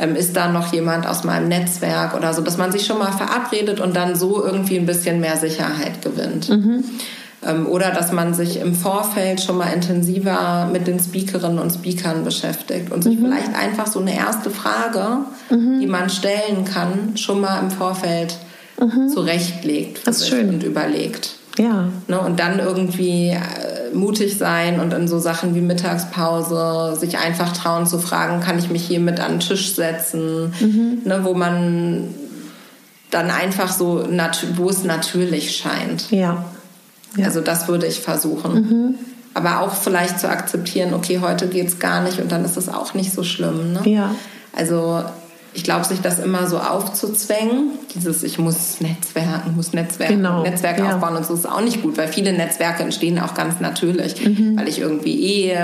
ähm, 0.00 0.16
ist 0.16 0.34
da 0.34 0.48
noch 0.48 0.72
jemand 0.72 1.06
aus 1.06 1.24
meinem 1.24 1.48
Netzwerk 1.48 2.16
oder 2.16 2.32
so, 2.34 2.42
dass 2.42 2.56
man 2.56 2.72
sich 2.72 2.86
schon 2.86 2.98
mal 2.98 3.12
verabredet 3.12 3.80
und 3.80 3.94
dann 3.94 4.16
so 4.16 4.42
irgendwie 4.42 4.78
ein 4.78 4.86
bisschen 4.86 5.20
mehr 5.20 5.36
Sicherheit 5.36 6.02
gewinnt. 6.02 6.48
Mhm. 6.48 6.84
Ähm, 7.46 7.66
oder 7.66 7.90
dass 7.90 8.10
man 8.10 8.34
sich 8.34 8.60
im 8.60 8.74
Vorfeld 8.74 9.40
schon 9.40 9.58
mal 9.58 9.72
intensiver 9.72 10.68
mit 10.72 10.86
den 10.86 10.98
Speakerinnen 10.98 11.58
und 11.58 11.70
Speakern 11.70 12.24
beschäftigt 12.24 12.90
und 12.90 13.02
sich 13.02 13.18
mhm. 13.18 13.26
vielleicht 13.26 13.54
einfach 13.54 13.86
so 13.86 14.00
eine 14.00 14.16
erste 14.16 14.50
Frage, 14.50 15.18
mhm. 15.50 15.80
die 15.80 15.86
man 15.86 16.10
stellen 16.10 16.64
kann, 16.64 17.16
schon 17.16 17.40
mal 17.40 17.60
im 17.60 17.70
Vorfeld 17.70 18.36
mhm. 18.78 19.08
zurechtlegt 19.08 20.06
das 20.06 20.22
ist 20.22 20.28
schön. 20.28 20.48
und 20.48 20.62
überlegt. 20.62 21.36
Ja. 21.58 21.88
Ne, 22.08 22.20
und 22.20 22.38
dann 22.38 22.58
irgendwie 22.58 23.30
äh, 23.30 23.94
mutig 23.94 24.38
sein 24.38 24.80
und 24.80 24.92
in 24.92 25.08
so 25.08 25.18
Sachen 25.18 25.54
wie 25.54 25.60
Mittagspause 25.60 26.96
sich 26.98 27.18
einfach 27.18 27.52
trauen 27.52 27.86
zu 27.86 27.98
fragen, 27.98 28.40
kann 28.40 28.58
ich 28.58 28.70
mich 28.70 28.86
hier 28.86 29.00
mit 29.00 29.20
an 29.20 29.32
den 29.32 29.40
Tisch 29.40 29.74
setzen, 29.74 30.54
mhm. 30.60 31.02
ne, 31.04 31.20
wo 31.24 31.34
man 31.34 32.14
dann 33.10 33.30
einfach 33.30 33.72
so, 33.72 34.06
wo 34.54 34.68
es 34.68 34.84
natürlich 34.84 35.56
scheint. 35.56 36.10
Ja. 36.10 36.44
ja. 37.16 37.24
Also 37.24 37.40
das 37.40 37.68
würde 37.68 37.86
ich 37.86 38.00
versuchen. 38.00 38.54
Mhm. 38.54 38.94
Aber 39.34 39.60
auch 39.60 39.74
vielleicht 39.74 40.18
zu 40.18 40.28
akzeptieren, 40.28 40.94
okay, 40.94 41.20
heute 41.20 41.46
geht 41.46 41.68
es 41.68 41.78
gar 41.78 42.02
nicht 42.02 42.20
und 42.20 42.32
dann 42.32 42.44
ist 42.44 42.56
es 42.56 42.68
auch 42.68 42.94
nicht 42.94 43.12
so 43.12 43.22
schlimm. 43.22 43.72
Ne? 43.72 43.80
Ja. 43.84 44.14
Also 44.56 45.04
ich 45.52 45.64
glaube, 45.64 45.84
sich 45.84 46.00
das 46.00 46.20
immer 46.20 46.46
so 46.46 46.58
aufzuzwängen, 46.58 47.72
dieses 47.94 48.22
ich 48.22 48.38
muss 48.38 48.80
Netzwerken, 48.80 49.56
muss 49.56 49.72
Netzwerken, 49.72 50.16
genau. 50.16 50.42
Netzwerke 50.42 50.82
ja. 50.82 50.94
aufbauen 50.94 51.16
und 51.16 51.26
so 51.26 51.34
ist 51.34 51.48
auch 51.48 51.60
nicht 51.60 51.82
gut, 51.82 51.98
weil 51.98 52.06
viele 52.06 52.32
Netzwerke 52.32 52.84
entstehen 52.84 53.18
auch 53.18 53.34
ganz 53.34 53.58
natürlich, 53.58 54.24
mhm. 54.24 54.56
weil 54.56 54.68
ich 54.68 54.78
irgendwie 54.78 55.42
eh 55.48 55.58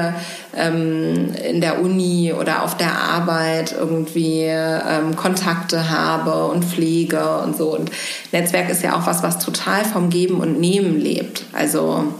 ähm, 0.56 1.32
in 1.48 1.60
der 1.60 1.80
Uni 1.80 2.32
oder 2.32 2.64
auf 2.64 2.76
der 2.76 2.98
Arbeit 2.98 3.76
irgendwie 3.78 4.42
ähm, 4.42 5.14
Kontakte 5.14 5.88
habe 5.88 6.46
und 6.46 6.64
pflege 6.64 7.38
und 7.44 7.56
so. 7.56 7.76
Und 7.76 7.90
Netzwerk 8.32 8.68
ist 8.68 8.82
ja 8.82 8.96
auch 8.96 9.06
was, 9.06 9.22
was 9.22 9.38
total 9.38 9.84
vom 9.84 10.10
Geben 10.10 10.40
und 10.40 10.58
Nehmen 10.58 10.98
lebt. 11.00 11.44
Also 11.52 12.12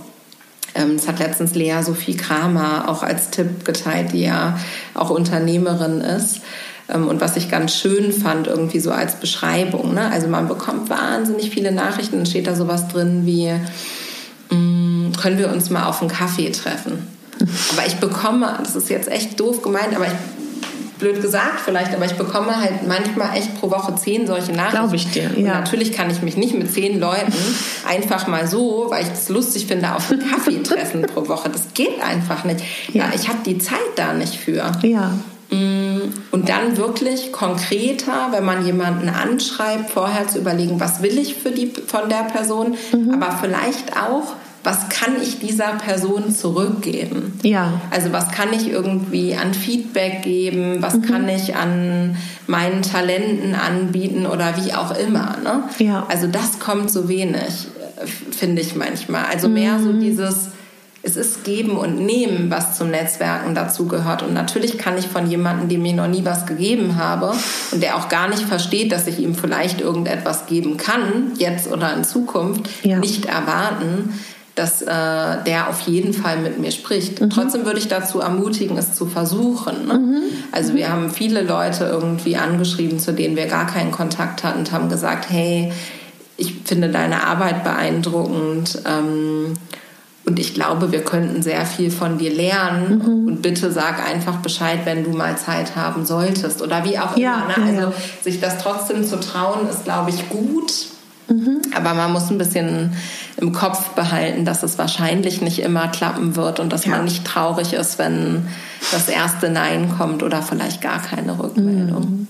ähm, 0.77 0.97
das 0.97 1.09
hat 1.09 1.19
letztens 1.19 1.55
Lea 1.55 1.83
Sophie 1.83 2.17
Kramer 2.17 2.89
auch 2.89 3.03
als 3.03 3.31
Tipp 3.31 3.65
geteilt, 3.65 4.13
die 4.13 4.23
ja 4.23 4.59
auch 4.95 5.11
Unternehmerin 5.11 6.01
ist. 6.01 6.43
Ähm, 6.93 7.09
und 7.09 7.21
was 7.21 7.37
ich 7.37 7.51
ganz 7.51 7.75
schön 7.75 8.13
fand, 8.13 8.47
irgendwie 8.47 8.81
so 8.81 8.91
als 8.91 9.17
Beschreibung. 9.17 9.95
Ne? 9.95 10.11
Also 10.11 10.29
man 10.29 10.49
bekommt 10.49 10.91
wahnsinnig 10.91 11.51
viele 11.51 11.73
Nachrichten 11.73 12.19
und 12.19 12.29
steht 12.29 12.47
da 12.47 12.55
sowas 12.55 12.89
drin 12.89 13.23
wie, 13.25 13.53
mm, 14.51 15.13
können 15.21 15.39
wir 15.39 15.51
uns 15.51 15.71
mal 15.71 15.87
auf 15.87 16.01
einen 16.01 16.11
Kaffee 16.11 16.51
treffen? 16.51 17.07
Aber 17.73 17.87
ich 17.87 17.97
bekomme, 17.97 18.59
das 18.63 18.77
ist 18.77 18.89
jetzt 18.89 19.09
echt 19.09 19.39
doof 19.39 19.63
gemeint, 19.63 19.95
aber 19.95 20.07
ich 20.07 20.13
blöd 20.99 21.21
gesagt 21.21 21.61
vielleicht, 21.63 21.95
aber 21.95 22.07
ich 22.07 22.15
bekomme 22.15 22.59
halt 22.59 22.87
manchmal 22.87 23.37
echt 23.37 23.61
pro 23.61 23.71
Woche 23.71 23.95
zehn 23.97 24.27
solche 24.27 24.53
Nachrichten. 24.53 24.79
Glaube 24.79 24.97
ich 24.97 25.11
dir, 25.11 25.31
ja. 25.37 25.61
Natürlich 25.61 25.93
kann 25.93 26.11
ich 26.11 26.23
mich 26.23 26.39
nicht 26.39 26.55
mit 26.55 26.73
zehn 26.73 26.99
Leuten 26.99 27.35
einfach 27.87 28.27
mal 28.27 28.47
so, 28.47 28.87
weil 28.89 29.03
ich 29.03 29.13
es 29.13 29.29
lustig 29.29 29.67
finde, 29.67 29.95
auf 29.95 30.11
einen 30.11 30.27
Kaffee 30.27 30.63
treffen 30.63 31.03
pro 31.03 31.29
Woche. 31.29 31.51
Das 31.51 31.75
geht 31.75 32.03
einfach 32.03 32.45
nicht. 32.45 32.61
Ja, 32.95 33.11
ich 33.15 33.29
habe 33.29 33.39
die 33.45 33.59
Zeit 33.59 33.77
da 33.97 34.15
nicht 34.15 34.37
für. 34.37 34.73
Ja. 34.83 35.13
Mm, 35.51 35.99
und 36.33 36.49
dann 36.49 36.77
wirklich 36.77 37.33
konkreter, 37.33 38.29
wenn 38.33 38.45
man 38.45 38.67
jemanden 38.67 39.09
anschreibt, 39.09 39.91
vorher 39.91 40.27
zu 40.27 40.39
überlegen, 40.39 40.81
was 40.81 41.03
will 41.03 41.19
ich 41.19 41.35
für 41.35 41.51
die, 41.51 41.69
von 41.69 42.09
der 42.09 42.25
Person, 42.25 42.77
mhm. 42.93 43.15
aber 43.15 43.37
vielleicht 43.41 43.97
auch, 43.97 44.35
was 44.67 44.89
kann 44.89 45.23
ich 45.23 45.39
dieser 45.39 45.75
Person 45.75 46.35
zurückgeben? 46.35 47.39
Ja. 47.45 47.81
Also 47.93 48.13
was 48.13 48.33
kann 48.33 48.53
ich 48.53 48.69
irgendwie 48.69 49.37
an 49.37 49.55
Feedback 49.55 50.23
geben? 50.23 50.79
Was 50.83 50.95
mhm. 50.95 51.03
kann 51.03 51.29
ich 51.29 51.55
an 51.55 52.17
meinen 52.49 52.83
Talenten 52.83 53.55
anbieten 53.55 54.27
oder 54.27 54.55
wie 54.57 54.75
auch 54.75 54.91
immer? 54.99 55.37
Ne? 55.45 55.63
Ja. 55.79 56.05
Also 56.09 56.27
das 56.27 56.59
kommt 56.59 56.91
so 56.91 57.09
wenig, 57.09 57.69
finde 58.33 58.61
ich 58.61 58.75
manchmal. 58.75 59.27
Also 59.27 59.49
mehr 59.49 59.79
so 59.79 59.93
mhm. 59.93 60.01
dieses 60.01 60.49
es 61.07 61.17
ist 61.17 61.45
Geben 61.45 61.77
und 61.77 62.05
Nehmen, 62.05 62.51
was 62.51 62.77
zum 62.77 62.91
Netzwerken 62.91 63.55
dazu 63.55 63.87
gehört. 63.87 64.25
Und 64.25 64.35
natürlich 64.35 64.77
kann 64.77 64.99
ich 64.99 65.07
von 65.07 65.31
jemandem, 65.31 65.69
dem 65.69 65.85
ich 65.85 65.95
noch 65.95 66.09
nie 66.09 66.25
was 66.25 66.47
gegeben 66.47 66.97
habe 66.97 67.33
und 67.71 67.81
der 67.81 67.97
auch 67.97 68.09
gar 68.09 68.29
nicht 68.29 68.43
versteht, 68.43 68.91
dass 68.91 69.07
ich 69.07 69.21
ihm 69.21 69.37
vielleicht 69.37 69.81
irgendetwas 69.81 70.47
geben 70.47 70.77
kann, 70.77 71.33
jetzt 71.39 71.71
oder 71.71 71.95
in 71.95 72.03
Zukunft, 72.03 72.69
ja. 72.83 72.99
nicht 72.99 73.27
erwarten, 73.27 74.19
dass 74.57 74.83
äh, 74.83 74.87
der 75.47 75.69
auf 75.69 75.83
jeden 75.83 76.13
Fall 76.13 76.39
mit 76.39 76.59
mir 76.59 76.73
spricht. 76.73 77.21
Mhm. 77.21 77.31
Trotzdem 77.31 77.65
würde 77.65 77.79
ich 77.79 77.87
dazu 77.87 78.19
ermutigen, 78.19 78.77
es 78.77 78.95
zu 78.95 79.07
versuchen. 79.07 79.87
Ne? 79.87 79.95
Mhm. 79.95 80.23
Also 80.51 80.75
wir 80.75 80.91
haben 80.91 81.11
viele 81.11 81.43
Leute 81.43 81.85
irgendwie 81.85 82.37
angeschrieben, 82.37 82.99
zu 82.99 83.13
denen 83.13 83.37
wir 83.37 83.47
gar 83.47 83.69
keinen 83.69 83.93
Kontakt 83.93 84.43
hatten 84.43 84.59
und 84.61 84.73
haben 84.73 84.89
gesagt, 84.89 85.31
hey, 85.31 85.73
ich 86.37 86.55
finde 86.65 86.89
deine 86.89 87.25
Arbeit 87.25 87.65
beeindruckend. 87.65 88.83
Ähm, 88.87 89.55
und 90.27 90.41
ich 90.41 90.55
glaube, 90.55 90.91
wir 90.91 91.05
könnten 91.05 91.41
sehr 91.41 91.65
viel 91.65 91.93
von 91.93 92.19
dir 92.19 92.35
lernen. 92.35 92.99
Mhm. 92.99 93.29
Und 93.29 93.43
bitte 93.43 93.71
sag 93.71 94.05
einfach 94.05 94.39
Bescheid, 94.39 94.81
wenn 94.85 95.05
du 95.05 95.11
mal 95.11 95.39
Zeit 95.39 95.77
haben 95.77 96.05
solltest. 96.05 96.63
Oder 96.63 96.85
wie 96.85 96.99
auch 96.99 97.17
ja, 97.17 97.47
immer. 97.57 97.65
Ne? 97.65 97.79
Also 97.79 97.95
sich 98.23 98.41
das 98.41 98.59
trotzdem 98.59 99.05
zu 99.05 99.21
trauen, 99.21 99.69
ist, 99.69 99.85
glaube 99.85 100.11
ich, 100.11 100.29
gut. 100.29 100.73
Mhm. 101.29 101.63
Aber 101.77 101.95
man 101.95 102.13
muss 102.13 102.29
ein 102.31 102.39
bisschen 102.39 102.97
im 103.37 103.53
Kopf 103.53 103.91
behalten, 103.91 104.45
dass 104.45 104.65
es 104.65 104.79
wahrscheinlich 104.79 105.43
nicht 105.43 105.61
immer 105.61 105.87
klappen 105.89 106.35
wird 106.35 106.59
und 106.59 106.73
dass 106.73 106.87
ja. 106.87 106.93
man 106.93 107.05
nicht 107.05 107.25
traurig 107.25 107.73
ist, 107.73 108.01
wenn 108.01 108.49
das 108.91 109.09
erste 109.09 109.49
Nein 109.49 109.95
kommt 109.97 110.25
oder 110.25 110.43
vielleicht 110.43 110.81
gar 110.81 111.01
keine 111.01 111.39
Rückmeldung. 111.39 112.01
Mhm. 112.01 112.29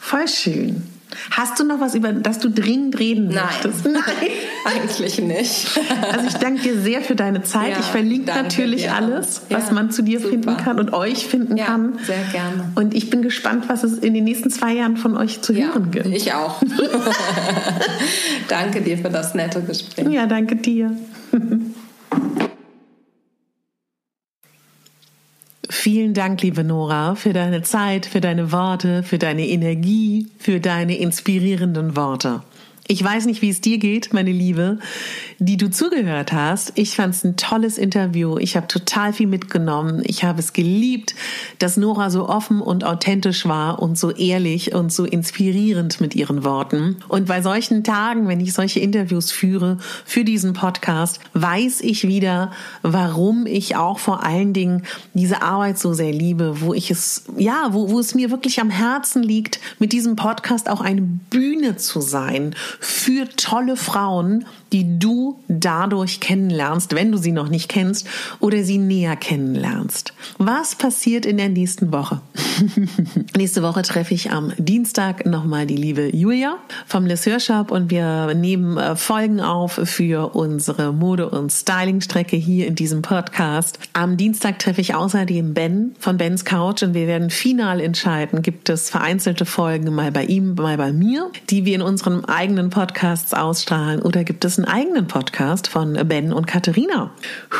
Voll 0.00 0.26
schön. 0.26 0.82
Hast 1.30 1.58
du 1.58 1.64
noch 1.64 1.80
was, 1.80 1.94
über 1.94 2.12
das 2.12 2.38
du 2.38 2.50
dringend 2.50 2.98
reden 2.98 3.28
Nein. 3.28 3.44
möchtest? 3.44 3.84
Nein, 3.84 4.02
eigentlich 4.64 5.20
nicht. 5.20 5.80
Also 6.12 6.26
ich 6.28 6.34
danke 6.34 6.62
dir 6.62 6.80
sehr 6.80 7.00
für 7.00 7.14
deine 7.14 7.42
Zeit. 7.42 7.72
Ja, 7.72 7.78
ich 7.80 7.86
verlinke 7.86 8.32
natürlich 8.32 8.82
dir. 8.82 8.94
alles, 8.94 9.42
was 9.50 9.68
ja, 9.68 9.72
man 9.72 9.90
zu 9.90 10.02
dir 10.02 10.18
super. 10.18 10.30
finden 10.30 10.56
kann 10.56 10.78
und 10.78 10.92
euch 10.92 11.26
finden 11.26 11.56
ja, 11.56 11.66
kann. 11.66 11.98
Sehr 12.04 12.24
gerne. 12.32 12.72
Und 12.74 12.94
ich 12.94 13.10
bin 13.10 13.22
gespannt, 13.22 13.68
was 13.68 13.82
es 13.82 13.98
in 13.98 14.14
den 14.14 14.24
nächsten 14.24 14.50
zwei 14.50 14.74
Jahren 14.74 14.96
von 14.96 15.16
euch 15.16 15.42
zu 15.42 15.54
hören 15.54 15.90
gibt. 15.90 16.06
Ich 16.06 16.32
auch. 16.32 16.60
danke 18.48 18.82
dir 18.82 18.98
für 18.98 19.10
das 19.10 19.34
nette 19.34 19.62
Gespräch. 19.62 20.08
Ja, 20.08 20.26
danke 20.26 20.56
dir. 20.56 20.96
Vielen 25.78 26.14
Dank, 26.14 26.42
liebe 26.42 26.64
Nora, 26.64 27.14
für 27.14 27.32
deine 27.32 27.62
Zeit, 27.62 28.06
für 28.06 28.20
deine 28.20 28.50
Worte, 28.50 29.02
für 29.04 29.18
deine 29.18 29.46
Energie, 29.46 30.26
für 30.38 30.58
deine 30.58 30.98
inspirierenden 30.98 31.94
Worte. 31.94 32.42
Ich 32.88 33.02
weiß 33.02 33.26
nicht, 33.26 33.42
wie 33.42 33.50
es 33.50 33.60
dir 33.60 33.78
geht, 33.78 34.12
meine 34.12 34.30
Liebe, 34.30 34.78
die 35.40 35.56
du 35.56 35.68
zugehört 35.70 36.32
hast. 36.32 36.72
Ich 36.76 36.94
fand 36.94 37.14
es 37.14 37.24
ein 37.24 37.36
tolles 37.36 37.78
Interview. 37.78 38.38
Ich 38.38 38.56
habe 38.56 38.68
total 38.68 39.12
viel 39.12 39.26
mitgenommen. 39.26 40.02
Ich 40.04 40.22
habe 40.22 40.38
es 40.38 40.52
geliebt, 40.52 41.16
dass 41.58 41.76
Nora 41.76 42.10
so 42.10 42.28
offen 42.28 42.60
und 42.60 42.84
authentisch 42.84 43.46
war 43.46 43.82
und 43.82 43.98
so 43.98 44.12
ehrlich 44.12 44.72
und 44.72 44.92
so 44.92 45.04
inspirierend 45.04 46.00
mit 46.00 46.14
ihren 46.14 46.44
Worten. 46.44 46.98
Und 47.08 47.26
bei 47.26 47.42
solchen 47.42 47.82
Tagen, 47.82 48.28
wenn 48.28 48.38
ich 48.38 48.54
solche 48.54 48.78
Interviews 48.78 49.32
führe 49.32 49.78
für 50.04 50.22
diesen 50.22 50.52
Podcast, 50.52 51.18
weiß 51.32 51.80
ich 51.80 52.06
wieder, 52.06 52.52
warum 52.82 53.46
ich 53.46 53.74
auch 53.74 53.98
vor 53.98 54.22
allen 54.22 54.52
Dingen 54.52 54.84
diese 55.12 55.42
Arbeit 55.42 55.78
so 55.80 55.92
sehr 55.92 56.12
liebe, 56.12 56.60
wo 56.60 56.72
ich 56.72 56.92
es, 56.92 57.24
ja, 57.36 57.70
wo, 57.72 57.90
wo 57.90 57.98
es 57.98 58.14
mir 58.14 58.30
wirklich 58.30 58.60
am 58.60 58.70
Herzen 58.70 59.24
liegt, 59.24 59.58
mit 59.80 59.92
diesem 59.92 60.14
Podcast 60.14 60.70
auch 60.70 60.80
eine 60.80 61.02
Bühne 61.02 61.76
zu 61.76 62.00
sein 62.00 62.54
für 62.80 63.28
tolle 63.36 63.76
Frauen, 63.76 64.44
die 64.72 64.98
du 64.98 65.38
dadurch 65.48 66.20
kennenlernst, 66.20 66.94
wenn 66.94 67.12
du 67.12 67.18
sie 67.18 67.32
noch 67.32 67.48
nicht 67.48 67.68
kennst 67.68 68.06
oder 68.40 68.64
sie 68.64 68.78
näher 68.78 69.16
kennenlernst. 69.16 70.12
Was 70.38 70.74
passiert 70.74 71.24
in 71.24 71.36
der 71.36 71.48
nächsten 71.48 71.92
Woche? 71.92 72.20
Nächste 73.36 73.62
Woche 73.62 73.82
treffe 73.82 74.14
ich 74.14 74.30
am 74.30 74.52
Dienstag 74.58 75.26
nochmal 75.26 75.66
die 75.66 75.76
liebe 75.76 76.14
Julia 76.14 76.56
vom 76.86 77.06
Les 77.06 77.26
Hörshop 77.26 77.70
und 77.70 77.90
wir 77.90 78.34
nehmen 78.34 78.76
äh, 78.78 78.96
Folgen 78.96 79.40
auf 79.40 79.80
für 79.84 80.34
unsere 80.34 80.92
Mode- 80.92 81.30
und 81.30 81.52
Stylingstrecke 81.52 82.36
hier 82.36 82.66
in 82.66 82.74
diesem 82.74 83.02
Podcast. 83.02 83.78
Am 83.92 84.16
Dienstag 84.16 84.58
treffe 84.58 84.80
ich 84.80 84.94
außerdem 84.94 85.54
Ben 85.54 85.94
von 85.98 86.16
Bens 86.16 86.44
Couch 86.44 86.82
und 86.82 86.94
wir 86.94 87.06
werden 87.06 87.30
final 87.30 87.80
entscheiden, 87.80 88.42
gibt 88.42 88.68
es 88.68 88.90
vereinzelte 88.90 89.44
Folgen 89.44 89.94
mal 89.94 90.10
bei 90.10 90.24
ihm, 90.24 90.54
mal 90.54 90.76
bei 90.76 90.92
mir, 90.92 91.30
die 91.50 91.64
wir 91.64 91.74
in 91.74 91.82
unseren 91.82 92.24
eigenen 92.24 92.65
Podcasts 92.70 93.34
ausstrahlen 93.34 94.02
oder 94.02 94.24
gibt 94.24 94.44
es 94.44 94.58
einen 94.58 94.66
eigenen 94.66 95.06
Podcast 95.06 95.68
von 95.68 95.94
Ben 96.06 96.32
und 96.32 96.46
Katharina. 96.46 97.10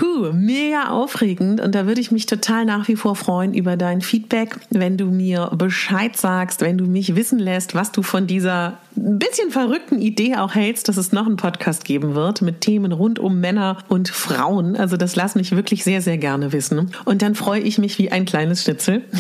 Huh, 0.00 0.32
mega 0.32 0.90
aufregend 0.90 1.60
und 1.60 1.74
da 1.74 1.86
würde 1.86 2.00
ich 2.00 2.10
mich 2.10 2.26
total 2.26 2.64
nach 2.64 2.88
wie 2.88 2.96
vor 2.96 3.16
freuen 3.16 3.54
über 3.54 3.76
dein 3.76 4.00
Feedback, 4.00 4.56
wenn 4.70 4.96
du 4.96 5.06
mir 5.06 5.50
Bescheid 5.56 6.16
sagst, 6.16 6.60
wenn 6.60 6.78
du 6.78 6.86
mich 6.86 7.16
wissen 7.16 7.38
lässt, 7.38 7.74
was 7.74 7.92
du 7.92 8.02
von 8.02 8.26
dieser 8.26 8.78
ein 8.96 9.18
bisschen 9.18 9.50
verrückten 9.50 10.00
Idee 10.00 10.36
auch 10.36 10.54
hältst, 10.54 10.88
dass 10.88 10.96
es 10.96 11.12
noch 11.12 11.26
einen 11.26 11.36
Podcast 11.36 11.84
geben 11.84 12.14
wird 12.14 12.42
mit 12.42 12.60
Themen 12.62 12.92
rund 12.92 13.18
um 13.18 13.40
Männer 13.40 13.78
und 13.88 14.08
Frauen. 14.08 14.76
Also 14.76 14.96
das 14.96 15.16
lass 15.16 15.34
mich 15.34 15.52
wirklich 15.52 15.84
sehr, 15.84 16.00
sehr 16.00 16.18
gerne 16.18 16.52
wissen. 16.52 16.92
Und 17.04 17.22
dann 17.22 17.34
freue 17.34 17.60
ich 17.60 17.78
mich 17.78 17.98
wie 17.98 18.10
ein 18.10 18.24
kleines 18.24 18.62
Schnitzel. 18.62 19.04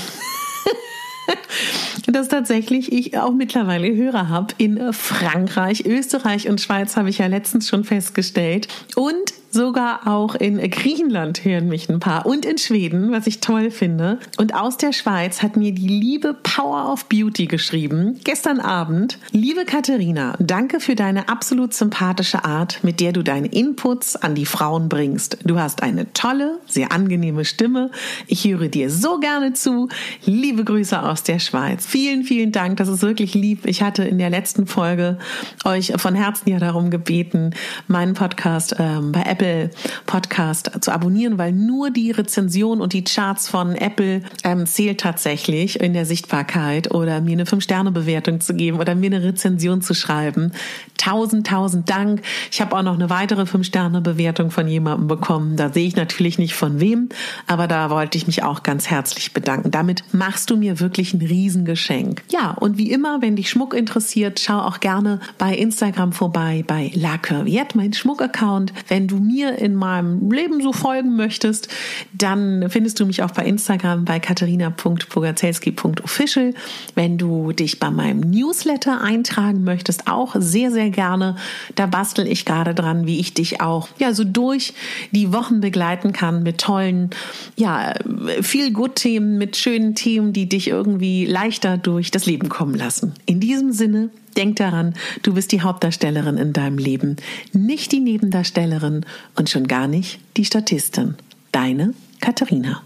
dass 2.06 2.28
tatsächlich 2.28 2.92
ich 2.92 3.18
auch 3.18 3.32
mittlerweile 3.32 3.94
Hörer 3.94 4.28
habe 4.28 4.54
in 4.58 4.92
Frankreich, 4.92 5.84
Österreich 5.84 6.48
und 6.48 6.60
Schweiz, 6.60 6.96
habe 6.96 7.10
ich 7.10 7.18
ja 7.18 7.26
letztens 7.26 7.68
schon 7.68 7.84
festgestellt. 7.84 8.68
Und 8.94 9.34
Sogar 9.56 10.06
auch 10.06 10.34
in 10.34 10.58
Griechenland 10.70 11.42
hören 11.42 11.68
mich 11.68 11.88
ein 11.88 11.98
paar 11.98 12.26
und 12.26 12.44
in 12.44 12.58
Schweden, 12.58 13.10
was 13.10 13.26
ich 13.26 13.40
toll 13.40 13.70
finde. 13.70 14.18
Und 14.36 14.54
aus 14.54 14.76
der 14.76 14.92
Schweiz 14.92 15.42
hat 15.42 15.56
mir 15.56 15.72
die 15.72 15.88
liebe 15.88 16.34
Power 16.34 16.92
of 16.92 17.06
Beauty 17.06 17.46
geschrieben, 17.46 18.20
gestern 18.22 18.60
Abend. 18.60 19.18
Liebe 19.30 19.64
Katharina, 19.64 20.34
danke 20.40 20.78
für 20.78 20.94
deine 20.94 21.30
absolut 21.30 21.72
sympathische 21.72 22.44
Art, 22.44 22.80
mit 22.82 23.00
der 23.00 23.12
du 23.12 23.22
deine 23.22 23.46
Inputs 23.46 24.14
an 24.14 24.34
die 24.34 24.44
Frauen 24.44 24.90
bringst. 24.90 25.38
Du 25.44 25.58
hast 25.58 25.82
eine 25.82 26.12
tolle, 26.12 26.58
sehr 26.66 26.92
angenehme 26.92 27.46
Stimme. 27.46 27.90
Ich 28.26 28.44
höre 28.44 28.68
dir 28.68 28.90
so 28.90 29.20
gerne 29.20 29.54
zu. 29.54 29.88
Liebe 30.26 30.64
Grüße 30.64 31.02
aus 31.02 31.22
der 31.22 31.38
Schweiz. 31.38 31.86
Vielen, 31.86 32.24
vielen 32.24 32.52
Dank. 32.52 32.76
Das 32.76 32.88
ist 32.88 33.00
wirklich 33.00 33.32
lieb. 33.32 33.60
Ich 33.64 33.80
hatte 33.80 34.04
in 34.04 34.18
der 34.18 34.28
letzten 34.28 34.66
Folge 34.66 35.16
euch 35.64 35.94
von 35.96 36.14
Herzen 36.14 36.50
ja 36.50 36.58
darum 36.58 36.90
gebeten, 36.90 37.54
meinen 37.88 38.12
Podcast 38.12 38.76
ähm, 38.78 39.12
bei 39.12 39.22
Apple 39.22 39.45
Apple 39.46 39.70
Podcast 40.06 40.70
zu 40.80 40.92
abonnieren, 40.92 41.38
weil 41.38 41.52
nur 41.52 41.90
die 41.90 42.10
Rezension 42.10 42.80
und 42.80 42.92
die 42.92 43.04
Charts 43.04 43.48
von 43.48 43.74
Apple 43.74 44.22
ähm, 44.44 44.66
zählt 44.66 45.00
tatsächlich 45.00 45.80
in 45.80 45.92
der 45.92 46.06
Sichtbarkeit 46.06 46.92
oder 46.92 47.20
mir 47.20 47.32
eine 47.32 47.44
5-Sterne-Bewertung 47.44 48.40
zu 48.40 48.54
geben 48.54 48.78
oder 48.78 48.94
mir 48.94 49.06
eine 49.06 49.22
Rezension 49.22 49.82
zu 49.82 49.94
schreiben. 49.94 50.52
Tausend, 50.96 51.46
tausend 51.46 51.90
Dank. 51.90 52.22
Ich 52.50 52.60
habe 52.60 52.76
auch 52.76 52.82
noch 52.82 52.94
eine 52.94 53.10
weitere 53.10 53.42
5-Sterne-Bewertung 53.42 54.50
von 54.50 54.68
jemandem 54.68 55.08
bekommen. 55.08 55.56
Da 55.56 55.72
sehe 55.72 55.86
ich 55.86 55.96
natürlich 55.96 56.38
nicht 56.38 56.54
von 56.54 56.80
wem, 56.80 57.08
aber 57.46 57.66
da 57.66 57.90
wollte 57.90 58.18
ich 58.18 58.26
mich 58.26 58.42
auch 58.42 58.62
ganz 58.62 58.88
herzlich 58.88 59.32
bedanken. 59.32 59.70
Damit 59.70 60.04
machst 60.12 60.50
du 60.50 60.56
mir 60.56 60.80
wirklich 60.80 61.14
ein 61.14 61.20
Riesengeschenk. 61.20 62.22
Ja, 62.30 62.52
und 62.52 62.78
wie 62.78 62.90
immer, 62.90 63.22
wenn 63.22 63.36
dich 63.36 63.50
Schmuck 63.50 63.74
interessiert, 63.74 64.40
schau 64.40 64.58
auch 64.58 64.80
gerne 64.80 65.20
bei 65.38 65.54
Instagram 65.54 66.12
vorbei 66.12 66.64
bei 66.66 66.90
La 66.94 67.18
Curviette, 67.18 67.76
mein 67.76 67.92
Schmuck-Account. 67.92 68.72
Wenn 68.88 69.08
du 69.08 69.18
mir 69.26 69.58
in 69.58 69.74
meinem 69.74 70.30
Leben 70.30 70.62
so 70.62 70.72
folgen 70.72 71.16
möchtest, 71.16 71.68
dann 72.12 72.66
findest 72.68 73.00
du 73.00 73.06
mich 73.06 73.22
auch 73.22 73.30
bei 73.30 73.44
Instagram 73.44 74.04
bei 74.04 74.20
katharina.bogazelski.official. 74.20 76.52
Wenn 76.94 77.16
du 77.18 77.52
dich 77.52 77.80
bei 77.80 77.90
meinem 77.90 78.20
Newsletter 78.20 79.00
eintragen 79.00 79.64
möchtest, 79.64 80.08
auch 80.08 80.34
sehr, 80.38 80.70
sehr 80.70 80.90
gerne. 80.90 81.36
Da 81.74 81.86
bastel 81.86 82.26
ich 82.26 82.44
gerade 82.44 82.74
dran, 82.74 83.06
wie 83.06 83.20
ich 83.20 83.34
dich 83.34 83.60
auch 83.60 83.88
ja 83.98 84.12
so 84.12 84.24
durch 84.24 84.74
die 85.10 85.32
Wochen 85.32 85.60
begleiten 85.60 86.12
kann 86.12 86.42
mit 86.42 86.58
tollen, 86.58 87.10
ja, 87.56 87.94
viel 88.42 88.72
gut 88.72 88.96
Themen, 88.96 89.38
mit 89.38 89.56
schönen 89.56 89.94
Themen, 89.94 90.32
die 90.32 90.48
dich 90.48 90.68
irgendwie 90.68 91.26
leichter 91.26 91.78
durch 91.78 92.10
das 92.10 92.26
Leben 92.26 92.48
kommen 92.48 92.74
lassen. 92.74 93.14
In 93.26 93.40
diesem 93.40 93.72
Sinne, 93.72 94.10
Denk 94.36 94.56
daran, 94.56 94.94
du 95.22 95.34
bist 95.34 95.52
die 95.52 95.62
Hauptdarstellerin 95.62 96.36
in 96.36 96.52
deinem 96.52 96.78
Leben, 96.78 97.16
nicht 97.52 97.92
die 97.92 98.00
Nebendarstellerin 98.00 99.06
und 99.34 99.48
schon 99.48 99.66
gar 99.66 99.88
nicht 99.88 100.20
die 100.36 100.44
Statistin. 100.44 101.14
Deine 101.52 101.94
Katharina. 102.20 102.82